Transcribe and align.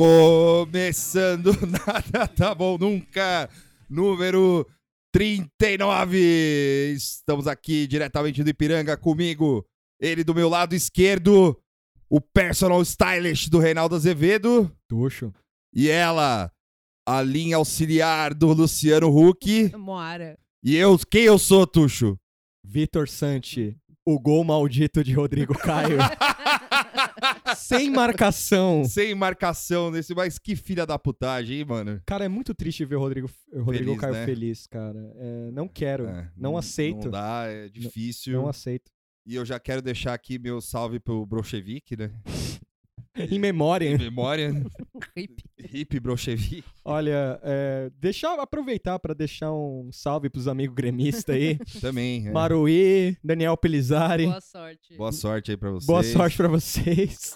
Começando 0.00 1.52
nada 1.86 2.26
tá 2.26 2.54
bom 2.54 2.78
nunca, 2.78 3.50
número 3.86 4.66
39. 5.12 6.94
Estamos 6.96 7.46
aqui 7.46 7.86
diretamente 7.86 8.42
do 8.42 8.48
Ipiranga 8.48 8.96
comigo, 8.96 9.62
ele 10.00 10.24
do 10.24 10.34
meu 10.34 10.48
lado 10.48 10.74
esquerdo, 10.74 11.54
o 12.08 12.18
personal 12.18 12.80
stylist 12.80 13.50
do 13.50 13.58
Reinaldo 13.58 13.94
Azevedo 13.94 14.74
Tuxo. 14.88 15.34
e 15.70 15.90
ela, 15.90 16.50
a 17.06 17.20
linha 17.20 17.56
auxiliar 17.56 18.32
do 18.32 18.54
Luciano 18.54 19.14
Huck. 19.14 19.70
Moara. 19.76 20.38
E 20.64 20.76
eu, 20.76 20.98
quem 21.10 21.24
eu 21.24 21.38
sou, 21.38 21.66
Tuxo? 21.66 22.18
Vitor 22.64 23.06
Santi, 23.06 23.76
o 24.14 24.18
gol 24.18 24.44
maldito 24.44 25.02
de 25.04 25.12
Rodrigo 25.12 25.54
Caio. 25.54 25.98
Sem 27.56 27.90
marcação. 27.90 28.84
Sem 28.84 29.14
marcação 29.14 29.90
nesse, 29.90 30.14
mas 30.14 30.38
que 30.38 30.56
filha 30.56 30.84
da 30.86 30.98
putagem, 30.98 31.58
hein, 31.58 31.64
mano? 31.64 32.02
Cara, 32.06 32.24
é 32.24 32.28
muito 32.28 32.54
triste 32.54 32.84
ver 32.84 32.96
o 32.96 33.00
Rodrigo, 33.00 33.30
o 33.52 33.62
Rodrigo 33.62 33.84
Feliz, 33.86 34.00
Caio 34.00 34.12
né? 34.14 34.24
feliz, 34.24 34.66
cara. 34.66 35.12
É, 35.16 35.50
não 35.52 35.68
quero. 35.68 36.06
É, 36.06 36.30
não 36.36 36.56
aceito. 36.56 37.04
Não 37.04 37.12
dá, 37.12 37.44
é 37.46 37.68
difícil. 37.68 38.34
Não 38.34 38.48
aceito. 38.48 38.90
E 39.26 39.34
eu 39.34 39.44
já 39.44 39.60
quero 39.60 39.82
deixar 39.82 40.14
aqui 40.14 40.38
meu 40.38 40.60
salve 40.60 40.98
pro 40.98 41.24
Brochevique, 41.26 41.96
né? 41.96 42.10
Em 43.16 43.38
memória. 43.38 43.88
Em 43.88 43.98
memória. 43.98 44.52
Hip. 45.16 45.42
Hip 45.58 46.00
Brochevique. 46.00 46.64
Olha, 46.84 47.40
é, 47.42 47.90
deixar, 47.98 48.38
aproveitar 48.38 48.98
pra 48.98 49.12
deixar 49.14 49.52
um 49.52 49.90
salve 49.92 50.30
pros 50.30 50.46
amigos 50.46 50.74
gremistas 50.74 51.34
aí. 51.34 51.58
Também. 51.80 52.28
é. 52.28 52.30
Maruí, 52.30 53.16
Daniel 53.22 53.56
Pelizari. 53.56 54.26
Boa 54.26 54.40
sorte. 54.40 54.96
Boa 54.96 55.12
sorte 55.12 55.50
aí 55.50 55.56
pra 55.56 55.70
vocês. 55.70 55.86
Boa 55.86 56.02
sorte 56.02 56.36
pra 56.36 56.48
vocês. 56.48 57.32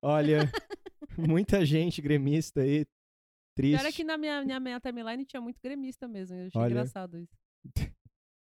Olha, 0.00 0.50
muita 1.18 1.64
gente 1.64 2.00
gremista 2.00 2.62
aí. 2.62 2.86
Triste. 3.54 3.76
Pior 3.78 3.88
é 3.88 3.92
que 3.92 4.04
na 4.04 4.16
minha, 4.16 4.44
minha, 4.44 4.60
minha 4.60 4.80
timeline 4.80 5.24
tinha 5.24 5.40
muito 5.40 5.60
gremista 5.62 6.08
mesmo. 6.08 6.36
Eu 6.36 6.46
achei 6.46 6.60
Olha. 6.60 6.70
engraçado 6.70 7.18
isso. 7.18 7.36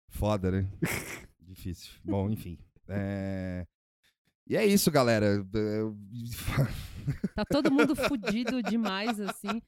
Foda, 0.10 0.52
né? 0.52 0.68
Difícil. 1.40 1.92
Bom, 2.04 2.30
enfim. 2.30 2.58
É... 2.88 3.66
E 4.48 4.56
é 4.58 4.66
isso, 4.66 4.92
galera. 4.92 5.46
Tá 7.34 7.44
todo 7.44 7.72
mundo 7.72 7.96
fudido 7.96 8.62
demais, 8.62 9.20
assim. 9.20 9.62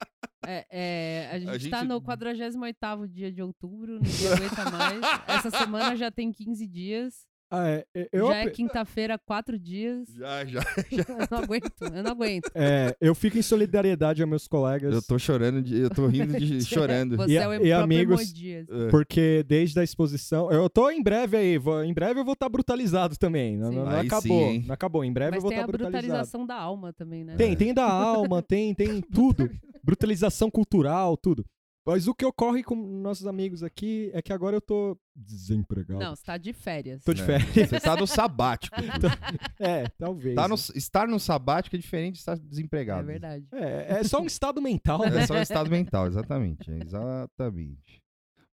É, 0.45 0.66
é, 0.69 1.29
a, 1.31 1.57
gente 1.57 1.69
tá 1.72 1.79
gente- 1.79 1.89
no 1.89 2.00
48º 2.01 3.07
dia 3.07 3.31
de 3.31 3.41
outubro, 3.41 3.94
ninguém 4.00 4.28
aguenta 4.28 4.69
mais. 4.69 5.01
Essa 5.28 5.50
semana 5.50 5.95
já 5.95 6.12
tem 6.12 6.31
15 6.31 6.67
dias. 6.67 7.25
Ah, 7.55 7.67
é, 7.69 7.85
é, 7.95 8.09
eu, 8.11 8.27
já 8.27 8.35
é 8.37 8.49
quinta-feira, 8.49 9.17
4 9.19 9.59
dias. 9.59 10.07
Já, 10.17 10.43
já. 10.45 10.59
Eu 10.91 11.27
não 11.29 11.37
aguento, 11.43 11.71
eu 11.81 12.03
não 12.03 12.11
aguento. 12.11 12.49
é, 12.55 12.95
eu 12.99 13.13
fico 13.13 13.37
em 13.37 13.41
solidariedade 13.41 14.21
aos 14.21 14.29
meus 14.29 14.47
colegas. 14.47 14.93
Eu 14.93 15.01
tô 15.01 15.19
chorando, 15.19 15.61
de... 15.61 15.77
eu 15.81 15.89
tô 15.89 16.07
rindo 16.07 16.37
de 16.39 16.63
chorando. 16.65 17.15
Você 17.17 17.33
E- 17.33 17.37
é 17.37 17.47
o 17.47 17.65
e 17.65 17.71
amigos- 17.71 18.21
Hermodias. 18.21 18.67
É. 18.69 18.87
Porque 18.89 19.43
desde 19.47 19.79
a 19.79 19.83
exposição. 19.83 20.51
Eu 20.51 20.69
tô 20.69 20.89
em 20.89 21.03
breve 21.03 21.37
aí. 21.37 21.57
vou- 21.57 21.83
em 21.83 21.93
breve 21.93 22.19
eu 22.19 22.25
vou 22.25 22.33
estar 22.33 22.49
brutalizado 22.49 23.15
também. 23.17 23.55
Não, 23.57 23.69
Sim. 23.69 23.75
não- 23.75 23.85
não 23.85 24.01
sim, 24.01 24.07
acabou. 24.07 24.41
hein? 24.47 24.63
não 24.67 24.73
acabou. 24.73 25.03
Em 25.05 25.13
breve 25.13 25.31
Mas 25.31 25.37
eu 25.37 25.41
vou 25.41 25.49
tem 25.51 25.59
estar 25.59 25.63
a 25.63 25.67
brutalizado. 25.71 26.01
brutalização 26.07 26.45
da 26.47 26.55
alma 26.55 26.91
também, 26.93 27.23
né? 27.23 27.35
Tem, 27.35 27.55
tem 27.55 27.73
da 27.73 27.85
alma, 27.85 28.41
tem, 28.41 28.73
tem 28.73 28.99
tudo. 29.13 29.49
Brutalização 29.83 30.49
cultural, 30.49 31.15
tudo. 31.17 31.45
Mas 31.85 32.07
o 32.07 32.16
que 32.16 32.25
ocorre 32.25 32.63
com 32.63 32.75
nossos 32.75 33.27
amigos 33.27 33.61
aqui 33.61 34.09
é 34.13 34.21
que 34.21 34.31
agora 34.31 34.55
eu 34.55 34.61
tô 34.61 34.97
desempregado. 35.13 35.99
Não, 35.99 36.16
você 36.16 36.23
tá 36.23 36.38
de 36.38 36.53
férias. 36.53 37.03
Tô 37.03 37.13
de 37.13 37.21
É. 37.21 37.25
férias. 37.39 37.69
Você 37.69 37.79
tá 37.79 37.95
no 37.97 38.07
sabático. 38.07 38.75
É, 39.59 39.88
talvez. 39.97 40.35
Tá 40.35 40.47
no- 40.47 40.55
Estar 40.55 41.07
no 41.07 41.19
sabático 41.19 41.75
é 41.75 41.79
diferente 41.79 42.13
de 42.13 42.19
estar 42.19 42.38
desempregado. 42.38 43.01
É 43.01 43.03
verdade. 43.11 43.45
É, 43.51 43.99
é 43.99 44.03
só 44.03 44.21
um 44.21 44.25
estado 44.25 44.61
mental, 44.61 44.99
né? 44.99 45.07
É 45.23 45.27
só 45.27 45.33
um 45.35 45.41
estado 45.41 45.69
mental, 45.69 46.07
exatamente. 46.07 46.71
é, 46.71 46.79
exatamente. 46.83 48.01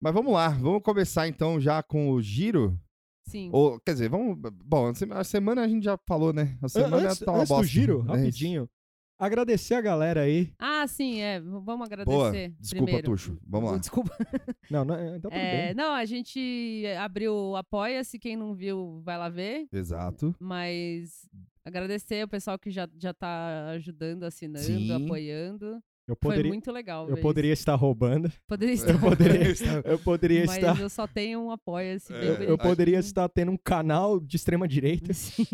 Mas 0.02 0.14
vamos 0.14 0.32
lá, 0.34 0.50
vamos 0.50 0.82
começar 0.84 1.28
então 1.28 1.60
já 1.60 1.82
com 1.84 2.12
o 2.12 2.22
giro. 2.22 2.80
Sim. 3.28 3.50
Ou, 3.52 3.80
quer 3.82 3.92
dizer, 3.94 4.10
vamos. 4.10 4.38
Bom, 4.64 4.88
a 4.88 4.94
sema- 4.96 5.16
a 5.20 5.24
semana 5.24 5.62
a 5.64 5.68
gente 5.68 5.84
já 5.84 5.98
falou, 6.08 6.32
né? 6.32 6.58
A 6.62 6.70
semana 6.70 6.98
antes 7.10 7.20
tá 7.20 7.32
uma 7.32 7.40
antes 7.40 7.50
do 7.50 7.56
bosta. 7.56 7.68
giro, 7.68 7.94
É 8.00 8.02
isso. 8.04 8.08
rapidinho. 8.14 8.70
Agradecer 9.20 9.74
a 9.74 9.82
galera 9.82 10.22
aí. 10.22 10.54
Ah, 10.60 10.86
sim, 10.88 11.22
é. 11.22 11.40
Vamos 11.40 11.64
Boa. 11.66 11.86
agradecer. 11.86 12.54
Desculpa, 12.60 12.86
primeiro. 12.86 13.12
Tuxo. 13.12 13.38
Vamos 13.48 13.72
lá. 13.72 13.78
Desculpa. 13.78 14.12
Não, 14.70 14.84
não 14.86 15.16
então 15.16 15.32
tudo 15.32 15.40
É, 15.40 15.68
bem. 15.68 15.76
não, 15.76 15.94
a 15.94 16.04
gente 16.06 16.84
abriu 17.00 17.34
o 17.34 17.56
Apoia-se. 17.56 18.20
Quem 18.20 18.36
não 18.36 18.54
viu, 18.54 19.02
vai 19.04 19.18
lá 19.18 19.30
ver. 19.30 19.66
Exato. 19.72 20.36
Mas 20.40 21.28
agradecer 21.64 22.24
o 22.26 22.28
pessoal 22.28 22.60
que 22.60 22.70
já, 22.70 22.88
já 23.00 23.14
tá 23.14 23.70
ajudando, 23.70 24.24
assinando, 24.24 24.66
Sim. 24.66 24.92
apoiando. 25.06 25.82
Eu 26.08 26.16
Foi 26.22 26.32
poderia, 26.32 26.50
muito 26.52 26.72
legal. 26.72 27.10
eu 27.10 27.18
poderia 27.18 27.52
estar 27.52 27.76
roubando. 27.76 28.28
isso. 28.30 28.40
Poderia 28.48 28.72
estar. 28.74 28.92
Eu 28.94 29.00
poderia, 29.00 29.52
eu 29.86 30.00
poderia 30.00 30.46
mas 30.46 30.56
estar. 30.56 30.80
eu 30.80 30.90
só 30.90 31.06
tenho 31.06 31.42
um 31.42 31.52
Apoia-se. 31.52 32.14
É, 32.14 32.20
bem 32.20 32.30
Eu, 32.30 32.52
eu 32.52 32.58
poderia 32.58 32.98
estar 33.00 33.28
tendo 33.28 33.52
um 33.52 33.58
canal 33.58 34.18
de 34.20 34.38
extrema 34.38 34.68
direita, 34.68 35.12
Sim. 35.14 35.46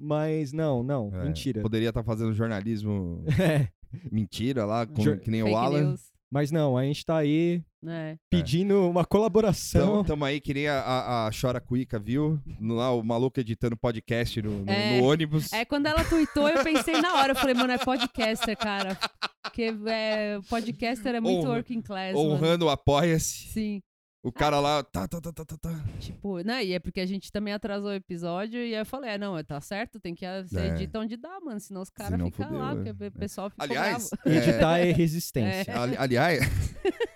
mas 0.00 0.52
não, 0.52 0.82
não, 0.82 1.10
É, 1.14 1.24
mentira. 1.24 1.62
Poderia 1.62 1.90
estar 1.90 2.02
fazendo 2.02 2.32
jornalismo 2.32 3.24
É, 3.40 3.68
mentira 4.10 4.64
lá, 4.64 4.84
com- 4.86 5.02
Jor- 5.02 5.18
que 5.18 5.30
nem 5.30 5.42
o 5.42 5.46
Fake 5.46 5.56
Alan. 5.58 5.82
news. 5.90 6.12
Mas 6.34 6.50
não, 6.50 6.76
a 6.76 6.82
gente 6.82 7.06
tá 7.06 7.16
aí 7.18 7.62
né? 7.80 8.16
pedindo 8.28 8.90
uma 8.90 9.04
colaboração. 9.04 9.82
Então, 10.00 10.04
tamo 10.04 10.24
aí, 10.24 10.40
que 10.40 10.52
nem 10.52 10.66
a, 10.66 10.80
a, 10.80 11.26
a 11.28 11.30
Chora 11.30 11.60
Cuica, 11.60 11.96
viu? 11.96 12.40
No, 12.58 12.74
lá, 12.74 12.90
o 12.92 13.04
maluco 13.04 13.38
editando 13.38 13.76
podcast 13.76 14.42
no, 14.42 14.64
no- 14.64 14.68
É. 14.70 14.98
no 14.98 15.04
ônibus. 15.06 15.52
É, 15.52 15.64
quando 15.64 15.86
ela 15.86 16.02
tweetou, 16.04 16.48
eu 16.48 16.64
pensei 16.64 17.00
na 17.00 17.14
hora. 17.14 17.32
Eu 17.32 17.36
falei, 17.36 17.54
mano, 17.54 17.72
é 17.72 17.78
podcaster, 17.78 18.56
cara. 18.56 18.98
Porque 19.44 19.72
é, 19.86 20.40
podcaster 20.50 21.14
é 21.14 21.20
muito 21.20 21.40
Honra- 21.46 21.50
working 21.58 21.80
class. 21.82 22.14
mano. 22.16 22.30
honrando 22.30 22.66
o 22.66 22.70
Apoia-se. 22.70 23.48
Sim. 23.52 23.80
O 24.24 24.32
cara 24.32 24.58
lá, 24.58 24.82
tá, 24.82 25.06
tá, 25.06 25.20
tá, 25.20 25.32
tá, 25.32 25.44
tá, 25.44 25.56
tá. 25.58 25.84
Tipo, 26.00 26.38
né? 26.40 26.64
E 26.64 26.72
é 26.72 26.78
porque 26.78 27.00
a 27.00 27.06
gente 27.06 27.30
também 27.30 27.52
atrasou 27.52 27.90
o 27.90 27.94
episódio 27.94 28.58
e 28.58 28.74
aí 28.74 28.80
eu 28.80 28.86
falei, 28.86 29.10
é, 29.10 29.18
não, 29.18 29.42
tá 29.44 29.60
certo, 29.60 30.00
tem 30.00 30.14
que 30.14 30.24
você 30.44 30.60
É. 30.60 30.66
edita 30.68 30.98
onde 30.98 31.16
dá, 31.16 31.38
mano. 31.40 31.60
Senão 31.60 31.82
os 31.82 31.90
caras 31.90 32.18
ficam 32.32 32.58
lá, 32.58 32.72
é. 32.72 32.74
porque 32.74 32.90
o 33.06 33.12
pessoal 33.12 33.50
fica 33.50 33.62
Aliás, 33.62 34.08
bravo. 34.08 34.28
é, 34.28 34.36
Editar 34.48 34.78
é 34.78 34.92
resistência. 34.92 35.78
Ali- 35.78 35.96
aliás, 35.98 36.40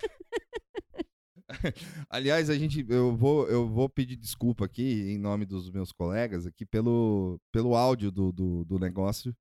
aliás, 2.09 2.49
a 2.49 2.57
gente, 2.57 2.85
eu 2.87 3.15
vou, 3.15 3.47
eu 3.47 3.67
vou 3.67 3.89
pedir 3.89 4.15
desculpa 4.15 4.65
aqui 4.65 5.11
em 5.11 5.17
nome 5.17 5.45
dos 5.45 5.69
meus 5.71 5.91
colegas 5.91 6.45
aqui 6.45 6.65
pelo, 6.65 7.39
pelo 7.51 7.75
áudio 7.75 8.11
do, 8.11 8.31
do, 8.31 8.63
do 8.65 8.79
negócio 8.79 9.35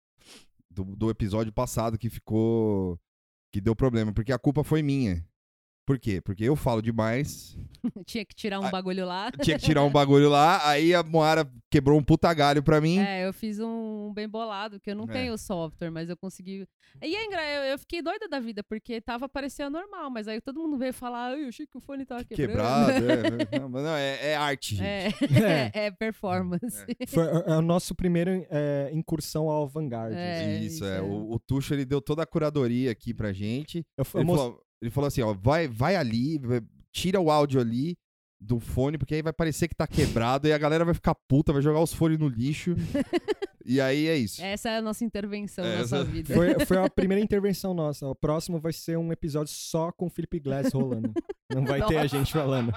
do, 0.71 0.85
do 0.97 1.11
episódio 1.11 1.53
passado 1.53 1.99
que 1.99 2.09
ficou, 2.09 2.99
que 3.53 3.61
deu 3.61 3.77
problema, 3.77 4.13
porque 4.13 4.33
a 4.33 4.39
culpa 4.39 4.65
foi 4.65 4.83
minha. 4.83 5.25
Por 5.89 5.99
quê? 5.99 6.21
Porque 6.21 6.45
eu 6.45 6.55
falo 6.55 6.83
demais, 6.83 7.57
Tinha 8.05 8.23
que 8.23 8.35
tirar 8.35 8.61
um 8.61 8.69
bagulho 8.71 9.07
lá. 9.07 9.31
tinha 9.41 9.59
que 9.59 9.65
tirar 9.65 9.83
um 9.85 9.91
bagulho 9.91 10.29
lá, 10.29 10.69
aí 10.69 10.95
a 10.95 11.03
Moara 11.03 11.51
quebrou 11.71 11.99
um 11.99 12.03
puta 12.03 12.31
galho 12.35 12.63
pra 12.63 12.79
mim. 12.79 12.99
É, 12.99 13.27
eu 13.27 13.33
fiz 13.33 13.59
um 13.59 14.13
bem 14.13 14.29
bolado, 14.29 14.79
que 14.79 14.91
eu 14.91 14.95
não 14.95 15.05
É. 15.05 15.13
tenho 15.13 15.39
software, 15.39 15.91
mas 15.91 16.11
eu 16.11 16.17
consegui. 16.17 16.67
E 17.03 17.17
é 17.17 17.25
engra... 17.25 17.41
eu, 17.49 17.63
eu 17.73 17.79
fiquei 17.79 18.03
doida 18.03 18.29
da 18.29 18.39
vida, 18.39 18.63
porque 18.63 19.01
tava 19.01 19.31
parecendo 19.31 19.71
normal, 19.71 20.11
mas 20.11 20.29
aí 20.29 20.43
todo 20.43 20.61
mundo 20.61 20.77
veio 20.77 20.93
falar, 20.93 21.39
eu 21.39 21.49
achei 21.49 21.67
que 21.67 21.79
o 21.79 21.81
fone 21.81 22.05
tava 22.05 22.23
Quebrado, 22.23 22.93
quebrando. 22.93 23.49
é, 23.51 23.59
não, 23.61 23.69
mas 23.71 23.83
não, 23.85 23.95
é, 23.97 24.33
é 24.33 24.37
arte, 24.37 24.77
gente. 24.77 24.85
É, 24.85 25.71
É. 25.73 25.87
é, 25.87 25.91
performance. 25.91 26.85
Foi 27.09 27.25
é 27.47 27.57
o 27.57 27.63
nosso 27.63 27.95
primeiro 27.95 28.45
é, 28.51 28.91
incursão 28.93 29.49
ao 29.49 29.67
Vanguard. 29.67 30.13
É, 30.15 30.59
isso, 30.59 30.75
isso 30.77 30.85
é. 30.85 30.99
é. 30.99 31.01
O, 31.01 31.33
o 31.33 31.39
Tuxo, 31.39 31.73
ele 31.73 31.87
deu 31.87 32.03
toda 32.03 32.23
a 32.23 32.27
curadoria 32.27 32.91
aqui 32.91 33.15
pra 33.15 33.33
gente. 33.33 33.87
Eu, 33.97 34.05
eu 34.15 34.21
Ele 34.21 34.25
mos- 34.27 34.37
falou, 34.39 34.63
ele 34.81 34.91
falou 34.91 35.09
assim, 35.09 35.23
ó, 35.23 35.33
vai, 35.33 35.67
vai 35.69 35.97
ali, 35.97 36.41
tira 36.93 37.21
o 37.21 37.31
áudio 37.31 37.61
ali 37.61 37.97
do 38.41 38.61
fone, 38.61 38.99
porque 38.99 39.15
aí 39.15 39.23
vai 39.23 39.33
parecer 39.33 39.69
que 39.69 39.75
tá 39.75 39.87
quebrado 39.87 40.47
e 40.47 40.53
a 40.53 40.59
galera 40.59 40.85
vai 40.85 40.95
ficar 40.95 41.15
puta, 41.29 41.53
vai 41.53 41.63
jogar 41.63 41.81
os 41.81 41.93
fones 41.93 42.19
no 42.19 42.29
lixo. 42.29 42.75
e 43.69 43.81
aí 43.81 44.07
é 44.09 44.17
isso. 44.17 44.43
Essa 44.43 44.71
é 44.71 44.77
a 44.79 44.83
nossa 44.83 45.05
intervenção 45.05 45.65
É, 45.65 45.79
na 45.79 45.87
sua 45.87 45.99
essa- 45.99 46.05
vida. 46.11 46.35
Foi, 46.35 46.65
foi 46.67 46.77
a 46.79 46.89
primeira 46.91 47.23
intervenção 47.23 47.75
nossa. 47.75 48.07
O 48.07 48.15
próximo 48.15 48.59
vai 48.59 48.73
ser 48.73 48.97
um 48.99 49.13
episódio 49.13 49.53
só 49.53 49.93
com 49.93 50.07
o 50.07 50.11
Felipe 50.11 50.41
Glass 50.41 50.73
rolando. 50.73 51.13
Não 51.55 51.65
vai 51.65 51.85
ter 51.87 51.99
a 51.99 52.07
gente 52.07 52.33
falando. 52.33 52.73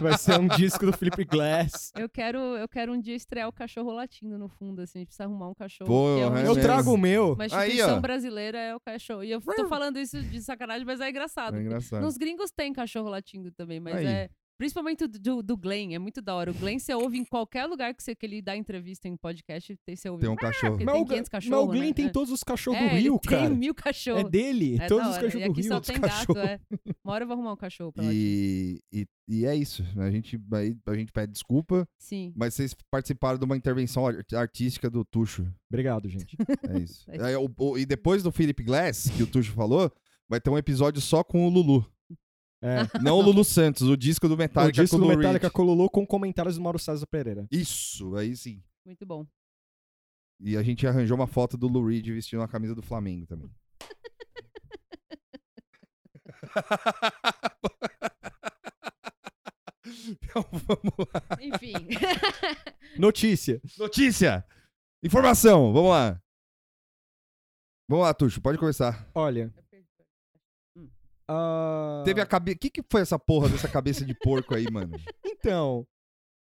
Vai 0.00 0.16
ser 0.18 0.38
um 0.38 0.46
disco 0.48 0.84
do 0.86 0.92
Felipe 0.92 1.24
Glass. 1.24 1.90
Eu 1.96 2.08
quero, 2.08 2.38
eu 2.38 2.68
quero 2.68 2.92
um 2.92 3.00
dia 3.00 3.14
estrear 3.14 3.48
o 3.48 3.52
cachorro 3.52 3.92
latindo 3.92 4.38
no 4.38 4.48
fundo, 4.48 4.82
assim. 4.82 4.98
A 4.98 5.00
gente 5.00 5.08
precisa 5.08 5.24
arrumar 5.24 5.48
um 5.48 5.54
cachorro. 5.54 5.88
Pô, 5.88 6.18
é 6.18 6.26
uma 6.26 6.40
é 6.40 6.46
Eu 6.46 6.54
trago 6.54 6.92
o 6.92 6.98
meu. 6.98 7.32
Uma 7.34 7.44
Aí, 7.44 7.48
instituição 7.70 8.00
brasileira 8.00 8.58
é 8.58 8.74
o 8.74 8.80
cachorro. 8.80 9.24
E 9.24 9.30
eu 9.30 9.40
tô 9.40 9.68
falando 9.68 9.98
isso 9.98 10.20
de 10.22 10.40
sacanagem, 10.42 10.84
mas 10.84 11.00
é 11.00 11.08
engraçado. 11.10 11.56
É 11.56 11.60
engraçado. 11.60 12.02
Nos 12.02 12.16
gringos 12.16 12.50
tem 12.50 12.72
cachorro 12.72 13.08
latindo 13.08 13.50
também, 13.52 13.80
mas 13.80 13.96
Aí. 13.96 14.06
é. 14.06 14.30
Principalmente 14.62 15.08
do, 15.08 15.42
do, 15.42 15.56
Glenn, 15.56 15.92
é 15.92 15.98
muito 15.98 16.22
da 16.22 16.36
hora. 16.36 16.52
O 16.52 16.54
Glenn 16.54 16.78
você 16.78 16.94
ouve 16.94 17.18
em 17.18 17.24
qualquer 17.24 17.66
lugar 17.66 17.92
que, 17.92 18.00
você, 18.00 18.14
que 18.14 18.24
ele 18.24 18.40
dá 18.40 18.56
entrevista 18.56 19.08
em 19.08 19.16
podcast, 19.16 19.76
tem- 19.84 19.96
você 19.96 20.08
ouve. 20.08 20.20
Tem 20.20 20.30
um 20.30 20.36
cachorro. 20.36 20.72
Porque 20.74 20.84
Mas 20.84 20.94
tem 20.94 21.02
o, 21.02 21.06
500 21.06 21.18
mas 21.20 21.26
o 21.26 21.30
cachorros, 21.32 21.74
Glenn 21.76 21.88
né? 21.88 21.92
tem 21.94 22.06
É. 22.06 22.08
todos 22.10 22.32
os 22.32 22.44
cachorros 22.44 22.80
é, 22.80 22.88
do 22.88 22.94
Rio, 22.94 23.14
ele 23.14 23.28
cara. 23.28 23.48
Tem 23.48 23.58
mil 23.58 23.74
cachorros. 23.74 24.20
É 24.20 24.28
dele, 24.30 24.76
É 24.80 24.86
todos 24.86 25.08
os 25.08 25.14
cachorros 25.16 25.34
E 25.34 25.38
do 25.46 25.50
aqui 25.50 25.60
Rio, 25.62 25.68
só 25.68 25.80
tem 25.80 26.00
gato, 26.00 26.08
cachorros. 26.32 26.42
é. 26.44 26.60
Uma 27.04 27.12
hora 27.14 27.24
eu 27.24 27.26
vou 27.26 27.34
arrumar 27.34 27.52
um 27.54 27.56
cachorro 27.56 27.92
pra 27.92 28.04
lá. 28.04 28.10
E, 28.12 28.78
e, 28.92 29.06
e 29.26 29.44
é 29.46 29.56
isso. 29.56 29.84
A 29.96 30.08
gente, 30.12 30.40
aí, 30.52 30.76
a 30.86 30.94
gente 30.94 31.10
pede 31.10 31.32
desculpa, 31.32 31.84
Sim. 31.98 32.32
mas 32.36 32.54
vocês 32.54 32.72
participaram 32.88 33.38
de 33.40 33.44
uma 33.44 33.56
intervenção 33.56 34.06
ar- 34.06 34.24
artística 34.34 34.88
do 34.88 35.04
Tuxo. 35.04 35.44
Obrigado, 35.68 36.08
gente. 36.08 36.36
É 36.68 36.78
isso. 36.78 37.04
É 37.10 37.16
isso. 37.16 37.24
Aí, 37.26 37.34
o- 37.34 37.50
o- 37.58 37.76
e 37.78 37.84
depois 37.84 38.22
do 38.22 38.30
Philip 38.30 38.62
Glass, 38.62 39.10
que 39.10 39.24
o 39.24 39.26
Tuxo 39.26 39.50
falou, 39.50 39.90
vai 40.28 40.40
ter 40.40 40.50
um 40.50 40.56
episódio 40.56 41.00
só 41.00 41.24
com 41.24 41.44
o 41.46 41.50
Lulu. 41.50 41.84
É. 42.62 42.86
Não 43.02 43.18
o 43.18 43.22
Lulu 43.22 43.44
Santos, 43.44 43.88
o 43.88 43.96
disco 43.96 44.28
do 44.28 44.34
o 44.34 44.36
Metallica 44.36 44.82
disco 44.82 44.96
com 44.96 45.00
do 45.00 45.04
o 45.04 45.08
Lou 45.08 45.16
Metallica 45.16 45.48
Reed. 45.48 45.52
colulou 45.52 45.90
com 45.90 46.06
comentários 46.06 46.54
do 46.54 46.62
Mauro 46.62 46.78
César 46.78 47.06
Pereira. 47.06 47.46
Isso, 47.50 48.14
aí 48.16 48.36
sim. 48.36 48.62
Muito 48.86 49.04
bom. 49.04 49.26
E 50.40 50.56
a 50.56 50.62
gente 50.62 50.86
arranjou 50.86 51.16
uma 51.16 51.26
foto 51.26 51.58
do 51.58 51.66
Lou 51.66 51.86
Reed 51.86 52.06
vestindo 52.06 52.42
a 52.42 52.48
camisa 52.48 52.74
do 52.74 52.82
Flamengo 52.82 53.26
também. 53.26 53.50
então 60.08 60.44
vamos 60.52 60.94
lá. 61.12 61.22
Enfim. 61.40 61.74
Notícia. 62.98 63.60
Notícia! 63.78 64.44
Informação, 65.02 65.72
vamos 65.72 65.90
lá. 65.90 66.20
Vamos 67.88 68.04
lá, 68.04 68.14
Tuxo, 68.14 68.40
pode 68.40 68.58
começar. 68.58 69.08
Olha. 69.14 69.52
Ah, 71.28 72.02
Teve 72.04 72.20
a 72.20 72.26
cabeça. 72.26 72.56
O 72.56 72.58
que, 72.60 72.70
que 72.70 72.82
foi 72.90 73.00
essa 73.02 73.18
porra 73.18 73.48
dessa 73.48 73.68
cabeça 73.68 74.04
de 74.04 74.14
porco 74.14 74.54
aí, 74.54 74.66
mano? 74.70 74.96
Então. 75.24 75.86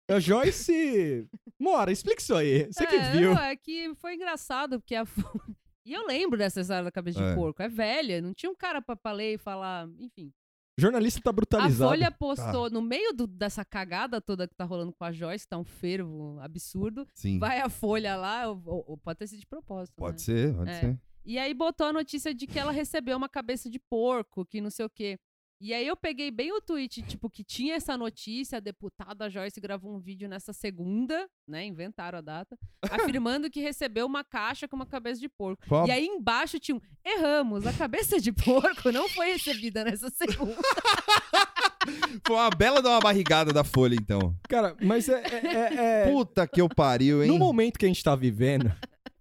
A 0.08 0.20
Joyce. 0.20 1.28
Mora, 1.58 1.90
explica 1.90 2.20
isso 2.22 2.34
aí. 2.34 2.66
Você 2.72 2.86
que 2.86 2.94
É, 2.94 3.10
viu. 3.12 3.34
não, 3.34 3.42
é 3.42 3.56
que 3.56 3.92
foi 3.96 4.14
engraçado, 4.14 4.78
porque 4.80 4.94
a. 4.94 5.04
E 5.84 5.92
eu 5.92 6.04
lembro 6.04 6.36
dessa 6.36 6.60
história 6.60 6.82
da 6.82 6.90
cabeça 6.90 7.20
É. 7.22 7.28
de 7.28 7.34
porco. 7.36 7.62
É 7.62 7.68
velha, 7.68 8.20
não 8.20 8.34
tinha 8.34 8.50
um 8.50 8.56
cara 8.56 8.82
pra, 8.82 8.96
pra 8.96 9.12
ler 9.12 9.34
e 9.34 9.38
falar. 9.38 9.88
Enfim. 10.00 10.32
Jornalista 10.76 11.20
tá 11.22 11.30
A 11.30 11.32
brutalizado. 11.32 11.88
Folha 11.90 12.10
postou, 12.10 12.68
no 12.68 12.82
meio 12.82 13.12
do- 13.12 13.26
dessa 13.28 13.64
cagada 13.64 14.20
toda 14.20 14.48
que 14.48 14.54
tá 14.56 14.64
rolando 14.64 14.92
com 14.92 15.04
a 15.04 15.12
Joyce, 15.12 15.46
tá 15.46 15.56
um 15.56 15.64
fervo 15.64 16.38
absurdo. 16.40 17.06
Sim. 17.14 17.38
Vai 17.38 17.60
a 17.60 17.68
Folha 17.68 18.16
lá, 18.16 18.48
ou- 18.48 18.84
ou 18.86 18.98
pode 18.98 19.18
ter 19.20 19.28
sido 19.28 19.38
de 19.40 19.46
propósito. 19.46 19.94
Pode 19.96 20.14
né? 20.16 20.18
ser, 20.18 20.54
pode 20.56 20.70
É. 20.70 20.80
ser. 20.80 20.98
E 21.26 21.38
aí 21.38 21.52
botou 21.52 21.88
a 21.88 21.92
notícia 21.92 22.32
de 22.32 22.46
que 22.46 22.58
ela 22.58 22.70
recebeu 22.72 23.16
uma 23.16 23.28
cabeça 23.28 23.68
de 23.68 23.78
porco, 23.80 24.46
que 24.46 24.60
não 24.60 24.70
sei 24.70 24.86
o 24.86 24.90
quê. 24.90 25.18
E 25.58 25.72
aí 25.72 25.86
eu 25.86 25.96
peguei 25.96 26.30
bem 26.30 26.52
o 26.52 26.60
tweet, 26.60 27.00
tipo, 27.02 27.30
que 27.30 27.42
tinha 27.42 27.76
essa 27.76 27.96
notícia, 27.96 28.58
a 28.58 28.60
deputada 28.60 29.30
Joyce 29.30 29.58
gravou 29.58 29.96
um 29.96 29.98
vídeo 29.98 30.28
nessa 30.28 30.52
segunda, 30.52 31.26
né? 31.48 31.64
Inventaram 31.64 32.18
a 32.18 32.20
data, 32.20 32.58
afirmando 33.24 33.48
que 33.50 33.58
recebeu 33.60 34.04
uma 34.04 34.22
caixa 34.22 34.68
com 34.68 34.76
uma 34.76 34.84
cabeça 34.84 35.18
de 35.18 35.30
porco. 35.30 35.64
Qual- 35.66 35.86
E 35.88 35.90
aí 35.90 36.06
embaixo 36.06 36.60
tinha 36.60 36.76
um, 36.76 36.80
erramos, 37.02 37.66
a 37.66 37.72
cabeça 37.72 38.20
de 38.20 38.32
porco 38.32 38.92
não 38.92 39.08
foi 39.08 39.32
recebida 39.32 39.82
nessa 39.82 40.10
segunda. 40.10 40.56
Foi 42.26 42.34
uma 42.34 42.50
bela 42.50 42.82
de 42.82 42.88
uma 42.88 42.98
barrigada 42.98 43.52
da 43.52 43.62
Folha, 43.62 43.94
então. 43.94 44.34
Cara, 44.48 44.76
mas 44.82 45.08
é. 45.08 45.22
é- 45.22 45.46
é- 45.46 45.74
é- 46.02 46.10
Puta 46.10 46.44
que 46.46 46.60
eu 46.60 46.68
pariu, 46.68 47.22
hein? 47.22 47.28
no 47.28 47.38
momento 47.38 47.78
que 47.78 47.84
a 47.84 47.88
gente 47.88 48.02
tá 48.02 48.16
vivendo, 48.16 48.72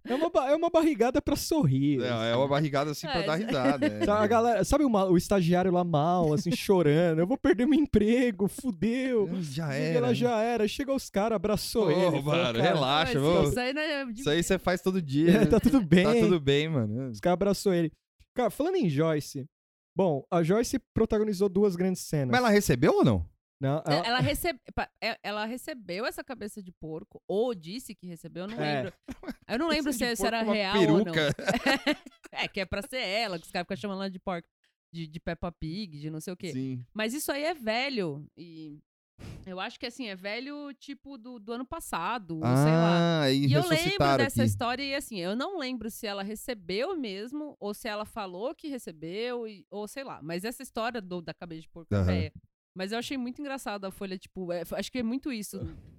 é 0.08 0.14
uma, 0.14 0.50
é 0.50 0.54
uma 0.56 0.70
barrigada 0.70 1.20
pra 1.22 1.36
sorrir. 1.36 2.02
É, 2.02 2.30
é 2.32 2.36
uma 2.36 2.48
barrigada 2.48 2.90
assim 2.90 3.06
pra 3.06 3.20
É, 3.22 3.26
dar 3.26 3.34
risada. 3.36 3.86
é. 3.86 4.04
Sabe, 4.06 4.24
a 4.24 4.26
galera, 4.26 4.64
sabe 4.64 4.84
o, 4.84 4.90
ma- 4.90 5.06
o 5.06 5.16
estagiário 5.16 5.72
lá 5.72 5.82
mal, 5.84 6.32
assim, 6.32 6.50
chorando? 6.54 7.18
Eu 7.20 7.26
vou 7.26 7.36
perder 7.38 7.66
meu 7.66 7.78
emprego, 7.78 8.48
fudeu. 8.48 9.28
Já 9.40 9.76
E 9.76 9.82
era. 9.82 9.98
Ela 9.98 10.14
já 10.14 10.40
era. 10.42 10.66
Chega 10.68 10.92
os 10.94 11.08
caras, 11.10 11.36
abraçou 11.36 11.86
Ô, 11.86 11.90
ele. 11.90 12.00
falou, 12.02 12.22
mano, 12.22 12.42
cara, 12.42 12.62
relaxa, 12.62 13.18
vamos. 13.20 13.50
Isso 13.50 13.60
aí, 13.60 13.72
né, 13.72 14.04
de- 14.06 14.20
Isso 14.20 14.30
aí 14.30 14.42
você 14.42 14.58
faz 14.58 14.80
todo 14.80 15.00
dia. 15.02 15.30
É, 15.36 15.38
né? 15.40 15.46
tá 15.46 15.60
tudo 15.60 15.80
bem. 15.80 16.04
Tá 16.04 16.14
tudo 16.14 16.40
bem, 16.40 16.68
mano. 16.68 17.10
Os 17.10 17.20
caras 17.20 17.34
abraçou 17.34 17.72
ele. 17.74 17.90
Cara, 18.34 18.50
falando 18.50 18.76
em 18.76 18.88
Joyce. 18.88 19.46
Bom, 19.94 20.24
a 20.30 20.42
Joyce 20.42 20.78
protagonizou 20.92 21.48
duas 21.48 21.74
grandes 21.74 22.02
cenas. 22.02 22.28
Mas 22.30 22.38
ela 22.40 22.50
recebeu 22.50 22.92
ou 22.96 23.04
não? 23.04 23.24
Não, 23.60 23.78
É, 23.86 23.94
ela- 23.94 24.06
Ela, 24.06 24.20
recebe... 24.20 24.60
é- 25.00 25.18
ela 25.22 25.44
recebeu 25.46 26.04
essa 26.04 26.22
cabeça 26.22 26.62
de 26.62 26.70
porco, 26.72 27.22
ou 27.26 27.54
disse 27.54 27.94
que 27.94 28.06
recebeu, 28.06 28.44
eu 28.44 28.48
não 28.48 28.62
É. 28.62 28.82
lembro. 28.82 28.92
Eu 29.48 29.58
não 29.58 29.68
lembro 29.88 29.92
se, 29.92 29.98
de 30.06 30.16
se 30.16 30.26
era 30.26 30.42
real 30.42 30.76
ou 30.78 31.04
não. 31.04 31.04
peruca. 31.04 31.28
é, 32.32 32.48
que 32.48 32.60
é 32.60 32.66
pra 32.66 32.82
ser 32.82 32.98
ela, 33.00 33.38
que 33.38 33.46
os 33.46 33.50
caras 33.50 33.64
ficam 33.64 33.76
chamando 33.76 34.02
ela 34.02 34.10
de 34.10 34.18
porco. 34.18 34.48
De, 34.92 35.06
de 35.06 35.20
Peppa 35.20 35.50
Pig, 35.50 35.98
de 35.98 36.08
não 36.10 36.20
sei 36.20 36.32
o 36.32 36.36
quê. 36.36 36.52
Sim. 36.52 36.84
Mas 36.94 37.12
isso 37.12 37.30
aí 37.32 37.42
é 37.44 37.52
velho. 37.52 38.24
E 38.36 38.78
eu 39.44 39.58
acho 39.58 39.78
que 39.80 39.84
assim, 39.86 40.06
é 40.08 40.14
velho 40.14 40.72
tipo 40.74 41.18
do, 41.18 41.38
do 41.38 41.52
ano 41.52 41.66
passado, 41.66 42.36
ou 42.36 42.42
sei 42.42 42.72
lá. 42.72 42.98
Ah, 42.98 43.20
aí 43.22 43.46
E 43.46 43.52
eu 43.52 43.66
lembro 43.66 44.16
dessa 44.16 44.42
aqui. 44.42 44.48
história 44.50 44.82
e 44.82 44.94
assim, 44.94 45.18
eu 45.18 45.34
não 45.34 45.58
lembro 45.58 45.90
se 45.90 46.06
ela 46.06 46.22
recebeu 46.22 46.96
mesmo, 46.96 47.56
ou 47.58 47.74
se 47.74 47.88
ela 47.88 48.04
falou 48.04 48.54
que 48.54 48.68
recebeu, 48.68 49.46
e- 49.48 49.66
ou 49.70 49.88
sei 49.88 50.04
lá. 50.04 50.20
Mas 50.22 50.44
essa 50.44 50.62
história 50.62 51.00
do, 51.02 51.20
da 51.20 51.34
cabeça 51.34 51.62
de 51.62 51.68
porco 51.68 51.94
é 51.94 52.02
velha. 52.02 52.32
Mas 52.76 52.92
eu 52.92 52.98
achei 52.98 53.16
muito 53.16 53.40
engraçado 53.40 53.86
a 53.86 53.90
Folha, 53.90 54.18
tipo, 54.18 54.52
é- 54.52 54.62
acho 54.72 54.92
que 54.92 54.98
é 54.98 55.02
muito 55.02 55.32
isso. 55.32 55.58